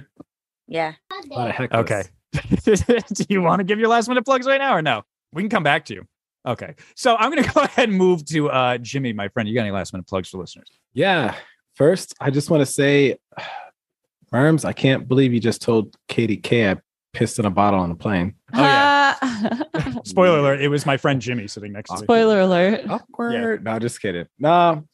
Yeah. 0.68 0.93
A 1.11 1.34
lot 1.34 1.49
of 1.49 1.55
hecklers. 1.55 1.80
Okay. 1.80 2.03
Do 3.13 3.26
you 3.30 3.41
want 3.41 3.59
to 3.59 3.63
give 3.63 3.80
your 3.80 3.89
last 3.89 4.07
minute 4.07 4.26
plugs 4.26 4.45
right 4.45 4.59
now 4.59 4.76
or 4.76 4.81
no? 4.81 5.03
We 5.34 5.41
can 5.41 5.49
come 5.49 5.63
back 5.63 5.85
to 5.85 5.93
you. 5.93 6.05
Okay. 6.45 6.76
So 6.95 7.15
I'm 7.15 7.31
going 7.31 7.43
to 7.47 7.51
go 7.53 7.61
ahead 7.61 7.89
and 7.89 7.97
move 7.97 8.26
to 8.26 8.49
uh, 8.49 8.77
Jimmy, 8.77 9.13
my 9.13 9.27
friend. 9.30 9.47
You 9.47 9.55
got 9.55 9.61
any 9.61 9.72
last 9.72 9.93
minute 9.93 10.07
plugs 10.07 10.30
for 10.30 10.38
listeners? 10.38 10.68
Yeah. 10.93 11.35
First, 11.76 12.13
I 12.19 12.30
just 12.30 12.49
want 12.49 12.61
to 12.61 12.65
say, 12.65 13.18
Worms, 14.31 14.63
I 14.63 14.72
can't 14.73 15.07
believe 15.07 15.34
you 15.34 15.39
just 15.41 15.61
told 15.61 15.95
Katie 16.07 16.38
K 16.38 16.72
I 16.72 16.77
pissed 17.13 17.38
in 17.39 17.45
a 17.45 17.49
bottle 17.49 17.81
on 17.81 17.91
a 17.91 17.95
plane. 17.95 18.35
Oh, 18.53 18.61
yeah. 18.61 19.15
yeah. 19.22 19.93
Spoiler 20.05 20.39
alert, 20.39 20.61
it 20.61 20.69
was 20.69 20.85
my 20.85 20.95
friend 20.95 21.22
Jimmy 21.22 21.47
sitting 21.47 21.73
next 21.73 21.89
to 21.89 21.97
me. 21.97 22.03
Spoiler 22.03 22.39
alert. 22.39 22.89
Awkward. 22.89 23.63
No, 23.63 23.80
just 23.80 24.01
kidding. 24.01 24.27
No. 24.39 24.88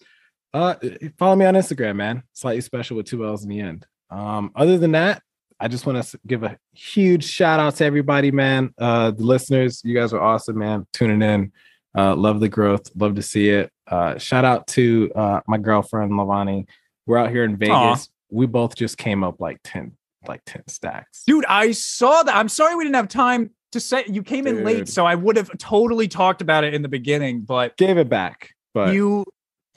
Uh 0.58 0.76
follow 1.20 1.36
me 1.36 1.46
on 1.46 1.54
Instagram, 1.54 1.98
man. 1.98 2.24
Slightly 2.34 2.62
special 2.62 2.98
with 2.98 3.06
two 3.06 3.26
L's 3.26 3.44
in 3.44 3.50
the 3.50 3.60
end. 3.60 3.86
Um, 4.10 4.52
other 4.56 4.78
than 4.78 4.94
that, 4.94 5.22
I 5.60 5.68
just 5.68 5.86
want 5.86 6.04
to 6.04 6.20
give 6.26 6.44
a 6.44 6.58
huge 6.74 7.24
shout 7.26 7.60
out 7.60 7.76
to 7.76 7.86
everybody, 7.86 8.32
man. 8.32 8.74
Uh 8.78 9.12
the 9.12 9.24
listeners, 9.24 9.82
you 9.84 9.94
guys 9.94 10.14
are 10.14 10.22
awesome, 10.22 10.58
man. 10.58 10.88
Tuning 10.94 11.22
in. 11.22 11.52
Uh 11.96 12.16
love 12.16 12.40
the 12.40 12.50
growth, 12.50 12.90
love 12.96 13.16
to 13.16 13.22
see 13.22 13.50
it. 13.50 13.72
Uh 13.86 14.18
shout 14.18 14.46
out 14.46 14.66
to 14.68 15.12
uh 15.16 15.42
my 15.48 15.58
girlfriend 15.60 16.12
Lavani. 16.12 16.68
We're 17.06 17.18
out 17.18 17.30
here 17.30 17.44
in 17.44 17.56
Vegas. 17.56 17.74
Aw. 17.74 17.98
We 18.30 18.48
both 18.48 18.76
just 18.76 18.98
came 18.98 19.24
up 19.24 19.40
like 19.40 19.60
10, 19.64 19.96
like 20.28 20.42
10 20.46 20.68
stacks. 20.68 21.24
Dude, 21.26 21.46
I 21.46 21.72
saw 21.72 22.24
that. 22.24 22.36
I'm 22.36 22.50
sorry 22.50 22.76
we 22.76 22.84
didn't 22.84 22.98
have 22.98 23.08
time 23.08 23.52
to 23.72 23.80
say 23.80 24.04
you 24.08 24.24
came 24.24 24.48
in 24.48 24.64
late, 24.64 24.90
so 24.90 25.06
I 25.06 25.16
would 25.16 25.38
have 25.38 25.50
totally 25.58 26.08
talked 26.08 26.42
about 26.42 26.64
it 26.64 26.74
in 26.74 26.82
the 26.82 26.90
beginning, 26.90 27.42
but 27.42 27.78
Gave 27.78 27.98
it 27.98 28.10
back, 28.10 28.52
but 28.74 28.94
you 28.94 29.24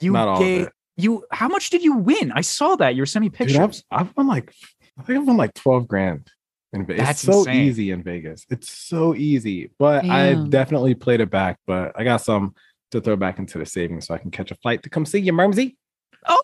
you 0.03 0.11
not 0.13 0.27
all 0.27 0.35
of 0.35 0.39
gave 0.41 0.67
it. 0.67 0.73
you 0.97 1.25
how 1.31 1.47
much 1.47 1.69
did 1.69 1.83
you 1.83 1.95
win? 1.97 2.31
I 2.33 2.41
saw 2.41 2.75
that. 2.77 2.95
You 2.95 3.01
were 3.01 3.05
sending 3.05 3.31
me 3.31 3.37
Dude, 3.45 3.55
I've, 3.57 3.69
pictures. 3.69 3.83
I've 3.91 4.15
won 4.17 4.27
like 4.27 4.53
I 4.99 5.03
think 5.03 5.19
I've 5.19 5.27
won 5.27 5.37
like 5.37 5.53
12 5.53 5.87
grand 5.87 6.27
in 6.73 6.85
Vegas. 6.85 7.05
That's 7.05 7.23
It's 7.23 7.33
so 7.33 7.39
insane. 7.39 7.61
easy 7.63 7.91
in 7.91 8.03
Vegas. 8.03 8.45
It's 8.49 8.69
so 8.69 9.15
easy. 9.15 9.71
But 9.79 10.05
I 10.05 10.33
definitely 10.49 10.95
played 10.95 11.21
it 11.21 11.29
back. 11.29 11.57
But 11.67 11.93
I 11.95 12.03
got 12.03 12.17
some 12.17 12.53
to 12.91 12.99
throw 13.01 13.15
back 13.15 13.39
into 13.39 13.57
the 13.57 13.65
savings 13.65 14.07
so 14.07 14.13
I 14.13 14.17
can 14.17 14.31
catch 14.31 14.51
a 14.51 14.55
flight 14.55 14.83
to 14.83 14.89
come 14.89 15.05
see 15.05 15.19
you, 15.19 15.37
Oh, 16.27 16.41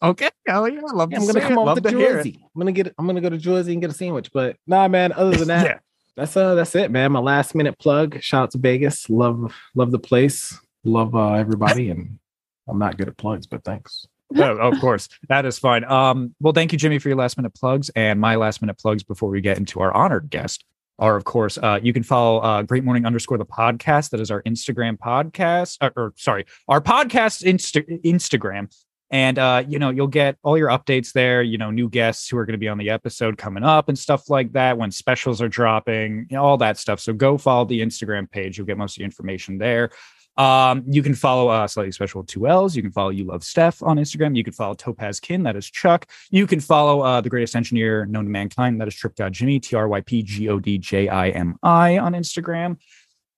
Okay. 0.00 0.30
Hell 0.46 0.68
yeah. 0.68 0.80
I 0.88 0.92
love 0.94 1.10
Yeah, 1.10 1.18
I'm 1.18 1.26
gonna 1.26 1.40
come 1.40 1.58
over 1.58 1.80
to 1.80 1.80
to. 1.80 1.90
Jersey. 1.90 2.38
I'm 2.54 2.60
gonna 2.60 2.72
get. 2.72 2.94
I'm 2.98 3.06
gonna 3.06 3.20
go 3.20 3.30
to 3.30 3.36
Jersey 3.38 3.72
and 3.72 3.80
get 3.82 3.90
a 3.90 3.94
sandwich. 3.94 4.30
But 4.32 4.56
nah, 4.66 4.86
man. 4.88 5.12
Other 5.12 5.36
than 5.36 5.48
that, 5.48 5.64
Yeah. 5.66 5.78
that's 6.16 6.36
uh, 6.36 6.54
that's 6.54 6.74
it, 6.76 6.90
man. 6.92 7.10
My 7.12 7.18
last 7.18 7.54
minute 7.56 7.76
plug. 7.80 8.22
Shout 8.22 8.44
out 8.44 8.50
to 8.52 8.58
Vegas. 8.58 9.10
Love, 9.10 9.52
love 9.74 9.90
the 9.90 9.98
place. 9.98 10.56
Love 10.84 11.16
uh, 11.16 11.32
everybody. 11.32 11.90
And 11.90 12.20
I'm 12.68 12.78
not 12.78 12.96
good 12.96 13.08
at 13.08 13.16
plugs, 13.16 13.46
but 13.46 13.64
thanks. 13.64 14.06
oh, 14.36 14.56
of 14.58 14.78
course. 14.80 15.08
That 15.28 15.46
is 15.46 15.58
fine. 15.58 15.84
Um, 15.84 16.34
well, 16.40 16.52
thank 16.52 16.72
you, 16.72 16.78
Jimmy, 16.78 16.98
for 16.98 17.08
your 17.08 17.16
last 17.16 17.36
minute 17.36 17.54
plugs. 17.54 17.90
And 17.96 18.20
my 18.20 18.36
last 18.36 18.60
minute 18.60 18.78
plugs 18.78 19.02
before 19.02 19.30
we 19.30 19.40
get 19.40 19.56
into 19.56 19.80
our 19.80 19.92
honored 19.92 20.28
guest 20.30 20.64
are, 20.98 21.16
of 21.16 21.24
course, 21.24 21.56
uh, 21.58 21.78
you 21.82 21.92
can 21.92 22.02
follow 22.02 22.40
uh, 22.40 22.62
Great 22.62 22.84
Morning 22.84 23.06
underscore 23.06 23.38
the 23.38 23.46
podcast. 23.46 24.10
That 24.10 24.20
is 24.20 24.30
our 24.30 24.42
Instagram 24.42 24.98
podcast, 24.98 25.78
or, 25.80 25.92
or 25.96 26.12
sorry, 26.16 26.44
our 26.66 26.80
podcast 26.80 27.42
Insta- 27.44 28.02
Instagram. 28.02 28.70
And 29.10 29.38
uh, 29.38 29.64
you 29.66 29.78
know, 29.78 29.88
you'll 29.88 30.06
get 30.06 30.36
all 30.42 30.58
your 30.58 30.68
updates 30.68 31.12
there, 31.12 31.42
you 31.42 31.56
know, 31.56 31.70
new 31.70 31.88
guests 31.88 32.28
who 32.28 32.36
are 32.36 32.44
going 32.44 32.52
to 32.52 32.58
be 32.58 32.68
on 32.68 32.76
the 32.76 32.90
episode 32.90 33.38
coming 33.38 33.64
up 33.64 33.88
and 33.88 33.98
stuff 33.98 34.28
like 34.28 34.52
that, 34.52 34.76
when 34.76 34.90
specials 34.90 35.40
are 35.40 35.48
dropping, 35.48 36.26
you 36.28 36.36
know, 36.36 36.44
all 36.44 36.58
that 36.58 36.76
stuff. 36.76 37.00
So 37.00 37.14
go 37.14 37.38
follow 37.38 37.64
the 37.64 37.80
Instagram 37.80 38.30
page. 38.30 38.58
You'll 38.58 38.66
get 38.66 38.76
most 38.76 38.96
of 38.96 38.98
the 38.98 39.04
information 39.04 39.56
there. 39.56 39.90
Um, 40.38 40.84
you 40.86 41.02
can 41.02 41.14
follow 41.14 41.48
uh 41.48 41.66
slightly 41.66 41.92
special 41.92 42.22
two 42.22 42.46
L's. 42.46 42.76
You 42.76 42.82
can 42.82 42.92
follow 42.92 43.10
You 43.10 43.24
Love 43.24 43.42
Steph 43.42 43.82
on 43.82 43.96
Instagram. 43.98 44.36
You 44.36 44.44
can 44.44 44.52
follow 44.52 44.74
Topaz 44.74 45.18
Kin, 45.18 45.42
that 45.42 45.56
is 45.56 45.68
Chuck. 45.68 46.06
You 46.30 46.46
can 46.46 46.60
follow 46.60 47.00
uh 47.00 47.20
the 47.20 47.28
greatest 47.28 47.56
engineer 47.56 48.06
known 48.06 48.24
to 48.24 48.30
mankind, 48.30 48.80
that 48.80 48.88
is 48.88 48.94
Trip 48.94 49.16
God 49.16 49.32
Jimmy, 49.32 49.58
T 49.58 49.74
R 49.74 49.88
Y 49.88 50.00
P 50.00 50.22
G 50.22 50.48
O 50.48 50.60
D 50.60 50.78
J 50.78 51.08
I 51.08 51.30
M 51.30 51.58
I 51.62 51.98
on 51.98 52.12
Instagram. 52.12 52.78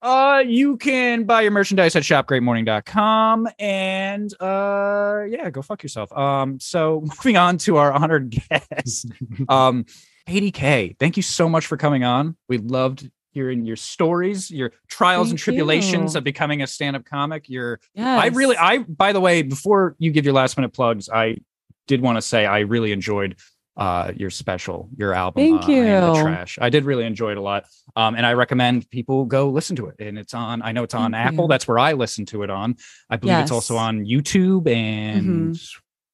Uh, 0.02 0.43
you 0.47 0.78
can 0.78 1.24
buy 1.24 1.43
your 1.43 1.51
merchandise 1.51 1.94
at 1.94 2.02
shopgreatmorning.com 2.02 3.48
and 3.59 4.32
uh 4.40 5.24
yeah, 5.28 5.51
go 5.51 5.62
fuck 5.62 5.82
yourself. 5.82 6.10
Um, 6.16 6.59
so 6.60 7.01
moving 7.05 7.36
on 7.36 7.59
to 7.59 7.77
our 7.77 7.93
honored 7.93 8.31
guest. 8.51 9.10
um, 9.48 9.86
Katie 10.27 10.52
K, 10.52 10.97
thank 10.98 11.16
you 11.16 11.22
so 11.22 11.48
much 11.48 11.66
for 11.66 11.77
coming 11.77 12.05
on. 12.05 12.36
We 12.48 12.59
loved 12.59 13.10
hearing 13.32 13.65
your 13.65 13.77
stories, 13.77 14.51
your 14.51 14.73
trials 14.89 15.31
and 15.31 15.39
tribulations 15.39 16.15
you. 16.15 16.19
of 16.19 16.24
becoming 16.24 16.62
a 16.62 16.66
stand-up 16.66 17.05
comic. 17.05 17.48
Your 17.48 17.81
Yes. 17.94 18.23
I 18.23 18.27
really 18.28 18.57
I 18.57 18.78
by 18.78 19.12
the 19.12 19.20
way, 19.20 19.43
before 19.43 19.94
you 19.98 20.11
give 20.11 20.24
your 20.24 20.35
last 20.35 20.57
minute 20.57 20.73
plugs, 20.73 21.09
I 21.09 21.39
did 21.86 22.01
want 22.01 22.16
to 22.16 22.23
say 22.23 22.47
I 22.47 22.61
really 22.61 22.93
enjoyed 22.93 23.36
uh 23.77 24.12
your 24.16 24.31
special, 24.31 24.89
your 24.97 25.15
album. 25.15 25.43
Thank 25.43 25.62
uh, 25.62 25.73
I 25.73 26.01
the 26.01 26.12
you. 26.15 26.23
Trash. 26.23 26.59
I 26.61 26.69
did 26.70 26.85
really 26.85 27.05
enjoy 27.05 27.31
it 27.31 27.39
a 27.39 27.40
lot. 27.40 27.65
Um 27.97 28.15
and 28.16 28.27
I 28.27 28.32
recommend 28.35 28.90
people 28.90 29.24
go 29.24 29.48
listen 29.51 29.77
to 29.77 29.86
it. 29.86 29.97
And 30.01 30.19
it's 30.19 30.35
on 30.35 30.61
I 30.62 30.73
know 30.73 30.82
it's 30.82 30.94
on 30.94 31.12
Thank 31.12 31.35
Apple. 31.35 31.44
you. 31.44 31.48
That's 31.48 31.69
where 31.69 31.78
I 31.78 31.93
listen 31.93 32.27
to 32.27 32.43
it 32.43 32.51
on. 32.51 32.77
I 33.09 33.16
believe 33.16 33.39
it's 33.39 33.52
also 33.52 33.77
on 33.77 34.05
YouTube 34.05 34.69
and 34.69 35.57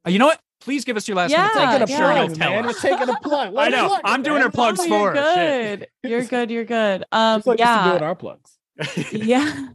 Uh, 0.07 0.11
you 0.11 0.19
know 0.21 0.27
what? 0.27 0.41
Please 0.67 0.85
give 0.85 0.97
us 0.97 1.07
your 1.07 1.17
last 1.17 1.31
minute 1.31 1.43
Yeah, 1.45 1.51
plug. 1.53 1.83
I'm 1.83 1.89
yeah. 1.89 1.97
sure 1.97 2.13
you'll 2.27 2.35
tell 2.35 2.51
man. 2.51 2.67
us. 2.67 2.83
We're 2.83 2.91
taking 2.91 3.09
a 3.09 3.21
plug. 3.21 3.55
I 3.57 3.69
know. 3.69 4.01
I'm 4.05 4.25
doing 4.25 4.43
her 4.43 4.51
plugs 4.51 4.81
Oh, 4.81 4.89
for 4.89 4.89
you're 4.89 5.15
her. 5.15 5.35
Shit. 5.35 5.79
good. 6.03 6.11
You're 6.11 6.25
good. 6.25 6.51
You're 6.51 6.65
good. 6.65 7.05
Um, 7.13 7.39
Just 7.39 7.47
like 7.47 7.59
yeah. 7.61 7.85
yeah. 7.85 7.91
doing 7.93 8.03
our 8.03 8.15
plugs. 8.17 8.59
yeah. 9.13 9.69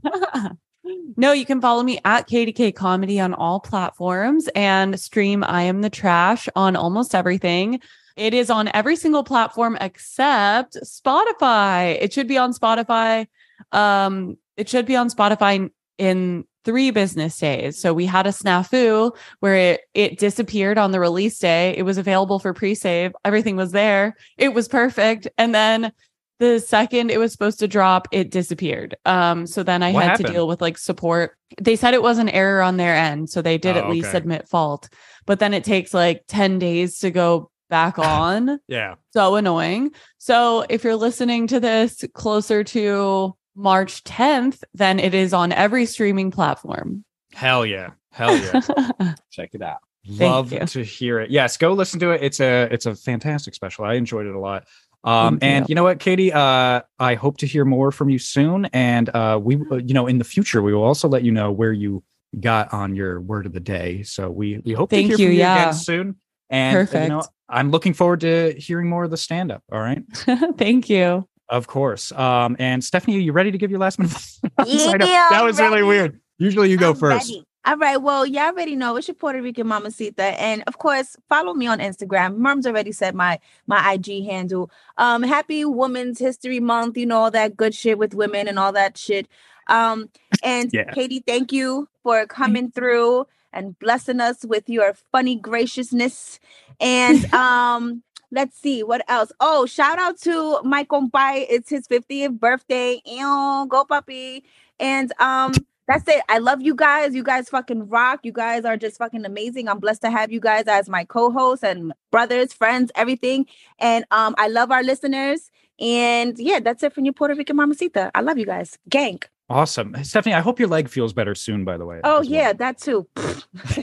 no, 1.16 1.32
you 1.32 1.46
can 1.46 1.62
follow 1.62 1.82
me 1.82 2.00
at 2.04 2.28
KDK 2.28 2.76
Comedy 2.76 3.22
on 3.22 3.34
all 3.34 3.62
platforms 3.62 4.50
and 4.54 5.00
stream 5.00 5.46
I 5.46 5.64
Am 5.64 5.80
the 5.80 5.90
Trash 5.90 6.50
on 6.58 6.76
almost 6.76 7.16
everything. 7.16 7.80
It 8.18 8.34
is 8.34 8.50
on 8.50 8.70
every 8.74 8.98
single 8.98 9.24
platform 9.24 9.78
except 9.80 10.76
Spotify. 10.84 11.98
It 12.02 12.12
should 12.12 12.28
be 12.28 12.38
on 12.38 12.52
Spotify. 12.54 13.28
Um, 13.72 14.38
it 14.58 14.68
should 14.68 14.86
be 14.86 14.98
on 14.98 15.10
Spotify 15.10 15.70
in 15.98 16.44
three 16.64 16.92
business 16.92 17.38
days. 17.38 17.80
So 17.80 17.94
we 17.94 18.06
had 18.06 18.28
a 18.28 18.32
snafu 18.32 19.16
where 19.40 19.56
it 19.56 19.82
it 19.94 20.20
disappeared 20.20 20.78
on 20.78 20.92
the 20.92 21.00
release 21.00 21.40
day. 21.40 21.76
It 21.78 21.84
was 21.84 21.98
available 21.98 22.40
for 22.40 22.54
pre-save. 22.54 23.14
Everything 23.26 23.56
was 23.56 23.72
there. 23.72 24.16
It 24.38 24.54
was 24.54 24.68
perfect. 24.68 25.28
And 25.38 25.54
then 25.56 25.92
the 26.40 26.60
second 26.60 27.12
it 27.12 27.20
was 27.20 27.32
supposed 27.32 27.60
to 27.60 27.68
drop, 27.68 28.08
it 28.12 28.32
disappeared. 28.32 28.96
Um, 29.06 29.46
so 29.46 29.62
then 29.64 29.84
I 29.84 29.92
What 29.92 30.04
had 30.04 30.10
happened? 30.12 30.28
to 30.28 30.34
deal 30.34 30.48
with 30.48 30.60
like 30.62 30.78
support. 30.78 31.38
They 31.62 31.76
said 31.76 31.94
it 31.94 32.02
was 32.02 32.18
an 32.18 32.30
error 32.30 32.62
on 32.64 32.78
their 32.78 32.96
end, 32.96 33.30
so 33.30 33.42
they 33.44 33.58
did 33.60 33.78
Oh, 33.78 33.82
at 33.82 33.90
least 33.90 34.10
okay. 34.10 34.18
admit 34.18 34.48
fault. 34.48 34.90
But 35.28 35.38
then 35.40 35.54
it 35.54 35.64
takes 35.64 35.94
like 35.94 36.24
10 36.28 36.58
days 36.58 36.98
to 37.00 37.12
go 37.12 37.52
back 37.70 38.00
on. 38.00 38.60
Yeah. 38.68 38.96
so 39.14 39.36
annoying. 39.36 39.92
So 40.18 40.66
if 40.70 40.84
you're 40.84 40.96
listening 40.96 41.46
to 41.48 41.60
this 41.60 42.04
closer 42.16 42.64
to 42.64 43.36
March 43.56 44.04
10th, 44.04 44.64
then 44.74 45.00
it 45.00 45.14
is 45.14 45.34
on 45.34 45.52
every 45.52 45.86
streaming 45.86 46.32
platform. 46.32 47.04
Hell 47.34 47.66
yeah. 47.66 47.92
Hell 48.12 48.36
yeah. 48.38 49.14
Check 49.32 49.52
it 49.54 49.62
out. 49.62 49.80
Love 50.08 50.52
you. 50.52 50.60
to 50.60 50.84
hear 50.84 51.20
it. 51.20 51.30
Yes, 51.30 51.58
go 51.58 51.74
listen 51.74 52.00
to 52.00 52.12
it. 52.12 52.24
It's 52.24 52.40
a 52.40 52.68
it's 52.72 52.88
a 52.88 52.96
fantastic 52.96 53.54
special. 53.54 53.86
I 53.86 53.94
enjoyed 53.94 54.26
it 54.26 54.34
a 54.34 54.40
lot. 54.40 54.68
Um, 55.04 55.40
Thank 55.40 55.44
and 55.44 55.64
you. 55.64 55.74
you 55.74 55.76
know 55.76 55.84
what, 55.84 56.00
Katie? 56.00 56.34
Uh, 56.34 56.82
I 57.00 57.16
hope 57.16 57.38
to 57.38 57.48
hear 57.48 57.66
more 57.66 57.92
from 57.92 58.10
you 58.10 58.20
soon. 58.20 58.66
And 58.66 59.10
uh, 59.10 59.40
we, 59.42 59.58
uh, 59.72 59.78
you 59.78 59.94
know, 59.94 60.08
in 60.08 60.18
the 60.18 60.24
future, 60.24 60.62
we 60.62 60.74
will 60.74 60.84
also 60.84 61.08
let 61.08 61.24
you 61.24 61.32
know 61.32 61.52
where 61.52 61.72
you 61.72 62.04
got 62.40 62.74
on 62.74 62.96
your 62.96 63.20
word 63.22 63.46
of 63.46 63.54
the 63.54 63.60
day. 63.60 64.04
So 64.04 64.30
we 64.30 64.60
we 64.60 64.74
hope 64.74 64.90
Thank 64.90 65.12
to 65.12 65.18
hear 65.18 65.20
you, 65.20 65.28
from 65.28 65.34
you 65.34 65.40
yeah. 65.40 65.62
again 65.62 65.74
soon. 65.74 66.16
And 66.50 66.78
uh, 66.78 67.00
you 67.00 67.10
know, 67.10 67.18
Perfect. 67.18 67.34
I'm 67.50 67.72
looking 67.72 67.94
forward 67.94 68.22
to 68.22 68.54
hearing 68.58 68.90
more 68.90 69.04
of 69.04 69.12
the 69.12 69.18
stand 69.18 69.52
up. 69.52 69.64
All 69.72 69.80
right. 69.80 70.04
Thank 70.58 70.90
you. 70.90 71.28
Of 71.52 71.68
course. 71.68 72.14
Um, 72.14 72.56
and 72.60 72.82
Stephanie, 72.82 73.18
are 73.18 73.20
you 73.20 73.34
ready 73.34 73.52
to 73.52 73.58
give 73.58 73.70
your 73.70 73.80
last 73.80 74.00
minute? 74.00 74.16
Yeah, 74.66 75.28
that 75.32 75.44
was 75.44 75.60
really 75.60 75.84
weird. 75.84 76.20
Usually 76.38 76.72
you 76.72 76.78
go 76.78 76.92
I'm 76.92 76.96
first. 76.96 77.30
ready. 77.30 77.46
All 77.66 77.78
right. 77.78 77.98
Well, 77.98 78.26
y'all 78.26 78.46
already 78.46 78.76
know 78.76 78.96
it's 78.96 79.08
your 79.08 79.16
Puerto 79.16 79.42
Rican 79.42 79.68
mamacita, 79.68 80.24
and 80.42 80.64
of 80.66 80.78
course, 80.80 81.16
follow 81.30 81.54
me 81.54 81.68
on 81.68 81.80
Instagram. 81.80 82.38
Merms 82.38 82.66
already 82.66 82.92
said 82.92 83.14
my 83.14 83.40
my 83.68 83.94
IG 83.94 84.26
handle. 84.26 84.72
Um, 84.98 85.24
happy 85.24 85.66
Women's 85.66 86.20
History 86.20 86.60
Month. 86.60 86.98
You 86.98 87.06
know 87.06 87.18
all 87.18 87.32
that 87.32 87.58
good 87.58 87.76
shit 87.76 87.98
with 88.00 88.16
women 88.16 88.48
and 88.48 88.58
all 88.58 88.72
that 88.72 88.98
shit. 88.98 89.28
Um, 89.68 90.10
and 90.44 90.70
Yeah. 90.74 90.90
Katie, 90.92 91.24
thank 91.26 91.52
you 91.52 91.88
for 92.02 92.26
coming 92.26 92.72
through 92.72 93.28
and 93.54 93.78
blessing 93.78 94.22
us 94.22 94.46
with 94.46 94.70
your 94.70 94.96
funny 95.12 95.36
graciousness. 95.36 96.40
And 96.80 97.32
um, 97.34 98.04
let's 98.32 98.58
see 98.58 98.84
what 98.84 99.04
else. 99.08 99.32
Oh, 99.40 99.66
shout 99.66 100.00
out 100.00 100.20
to 100.22 100.62
my 100.64 100.84
compai. 100.84 101.46
It's 101.50 101.70
his 101.70 101.88
50th 101.88 102.40
birthday. 102.40 103.02
Ew, 103.06 103.68
go 103.70 103.86
puppy. 103.86 104.44
And 104.80 105.12
um, 105.20 105.54
that's 105.88 106.08
it. 106.08 106.24
I 106.30 106.38
love 106.40 106.62
you 106.62 106.74
guys. 106.74 107.14
You 107.14 107.24
guys 107.24 107.50
fucking 107.50 107.90
rock. 107.90 108.22
You 108.24 108.32
guys 108.32 108.66
are 108.66 108.78
just 108.78 108.98
fucking 108.98 109.26
amazing. 109.26 109.68
I'm 109.68 109.80
blessed 109.80 110.02
to 110.04 110.12
have 110.12 110.32
you 110.32 110.40
guys 110.40 110.64
as 110.68 110.90
my 110.90 111.04
co-hosts 111.04 111.64
and 111.64 111.94
brothers, 112.12 112.54
friends, 112.54 112.92
everything. 112.96 113.46
And 113.80 114.06
um, 114.12 114.34
I 114.38 114.48
love 114.48 114.72
our 114.72 114.84
listeners. 114.84 115.52
And 115.80 116.38
yeah, 116.38 116.60
that's 116.60 116.84
it 116.84 116.94
from 116.94 117.06
your 117.06 117.14
Puerto 117.14 117.36
Rican 117.36 117.58
mamacita. 117.58 118.12
I 118.16 118.22
love 118.22 118.38
you 118.38 118.46
guys. 118.46 118.78
Gang. 118.88 119.20
Awesome. 119.50 119.94
Stephanie, 120.04 120.34
I 120.34 120.40
hope 120.40 120.60
your 120.60 120.70
leg 120.70 120.88
feels 120.88 121.12
better 121.12 121.36
soon, 121.36 121.66
by 121.66 121.76
the 121.76 121.86
way. 121.86 122.00
Oh 122.06 122.22
as 122.22 122.30
well. 122.30 122.40
yeah, 122.40 122.54
that 122.54 122.78
too. 122.78 123.06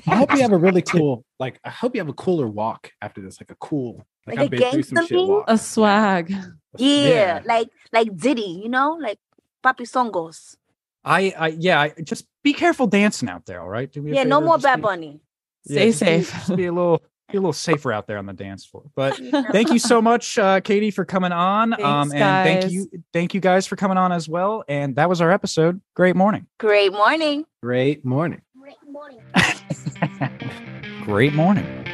I 0.07 0.17
hope 0.17 0.33
you 0.33 0.41
have 0.41 0.53
a 0.53 0.57
really 0.57 0.81
cool, 0.95 1.27
like, 1.39 1.61
I 1.63 1.69
hope 1.69 1.95
you 1.95 2.01
have 2.01 2.09
a 2.09 2.15
cooler 2.15 2.49
walk 2.49 2.93
after 3.03 3.21
this, 3.21 3.39
like 3.39 3.51
a 3.51 3.55
cool, 3.57 4.07
like, 4.29 4.37
Like 4.39 4.39
I've 4.39 4.47
a 4.47 4.51
been 4.57 4.71
through 4.73 4.83
some 4.85 4.95
gangster 4.97 5.15
shit 5.17 5.29
walk. 5.29 5.45
A 5.49 5.59
swag. 5.59 6.35
yeah, 6.77 7.41
like 7.45 7.69
like 7.93 8.17
Diddy, 8.17 8.61
you 8.63 8.69
know, 8.69 8.99
like 9.01 9.19
Papi 9.65 9.83
Songos. 9.89 10.57
I, 11.05 11.33
I, 11.39 11.49
yeah, 11.59 11.81
I, 11.81 11.95
just 12.03 12.27
be 12.45 12.53
careful 12.53 12.87
dancing 12.87 13.29
out 13.31 13.47
there. 13.47 13.61
All 13.63 13.69
right. 13.69 13.91
Do 13.91 14.03
me 14.03 14.11
a 14.13 14.15
Yeah, 14.17 14.25
no 14.25 14.41
more 14.41 14.59
Bad 14.59 14.77
be- 14.77 14.83
Bunny. 14.83 15.21
yeah, 15.65 15.73
Stay 15.75 15.87
just 15.91 16.01
be- 16.01 16.07
safe. 16.07 16.31
just 16.33 16.57
be 16.57 16.67
a 16.67 16.73
little, 16.73 16.99
be 17.31 17.39
a 17.39 17.41
little 17.41 17.53
safer 17.55 17.91
out 17.93 18.07
there 18.07 18.19
on 18.19 18.27
the 18.27 18.35
dance 18.35 18.67
floor. 18.67 18.85
But 18.95 19.17
thank 19.53 19.71
you 19.71 19.79
so 19.79 20.03
much, 20.03 20.39
uh, 20.39 20.61
Katie, 20.61 20.91
for 20.91 21.07
coming 21.07 21.33
on. 21.33 21.73
um, 21.83 22.11
Thanks, 22.11 22.15
and 22.15 22.61
thank 22.61 22.73
you, 22.73 22.91
thank 23.15 23.33
you 23.33 23.41
guys 23.41 23.67
for 23.67 23.77
coming 23.77 23.97
on 23.97 24.13
as 24.13 24.29
well. 24.29 24.65
And 24.69 24.97
that 24.97 25.09
was 25.09 25.23
our 25.23 25.31
episode. 25.31 25.81
Great 25.95 26.17
morning. 26.17 26.47
Great 26.59 26.93
morning. 26.93 27.47
Great 27.63 28.05
morning. 28.05 28.43
Great 28.61 28.77
morning. 28.87 29.23
Great 31.05 31.33
morning. 31.33 31.88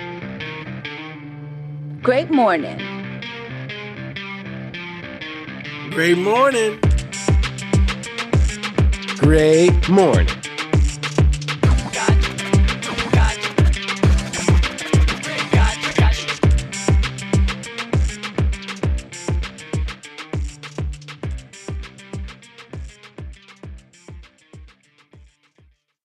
Great 2.04 2.30
morning. 2.30 2.76
Great 5.90 6.18
morning. 6.18 6.78
Great 9.16 9.88
morning. 9.88 10.28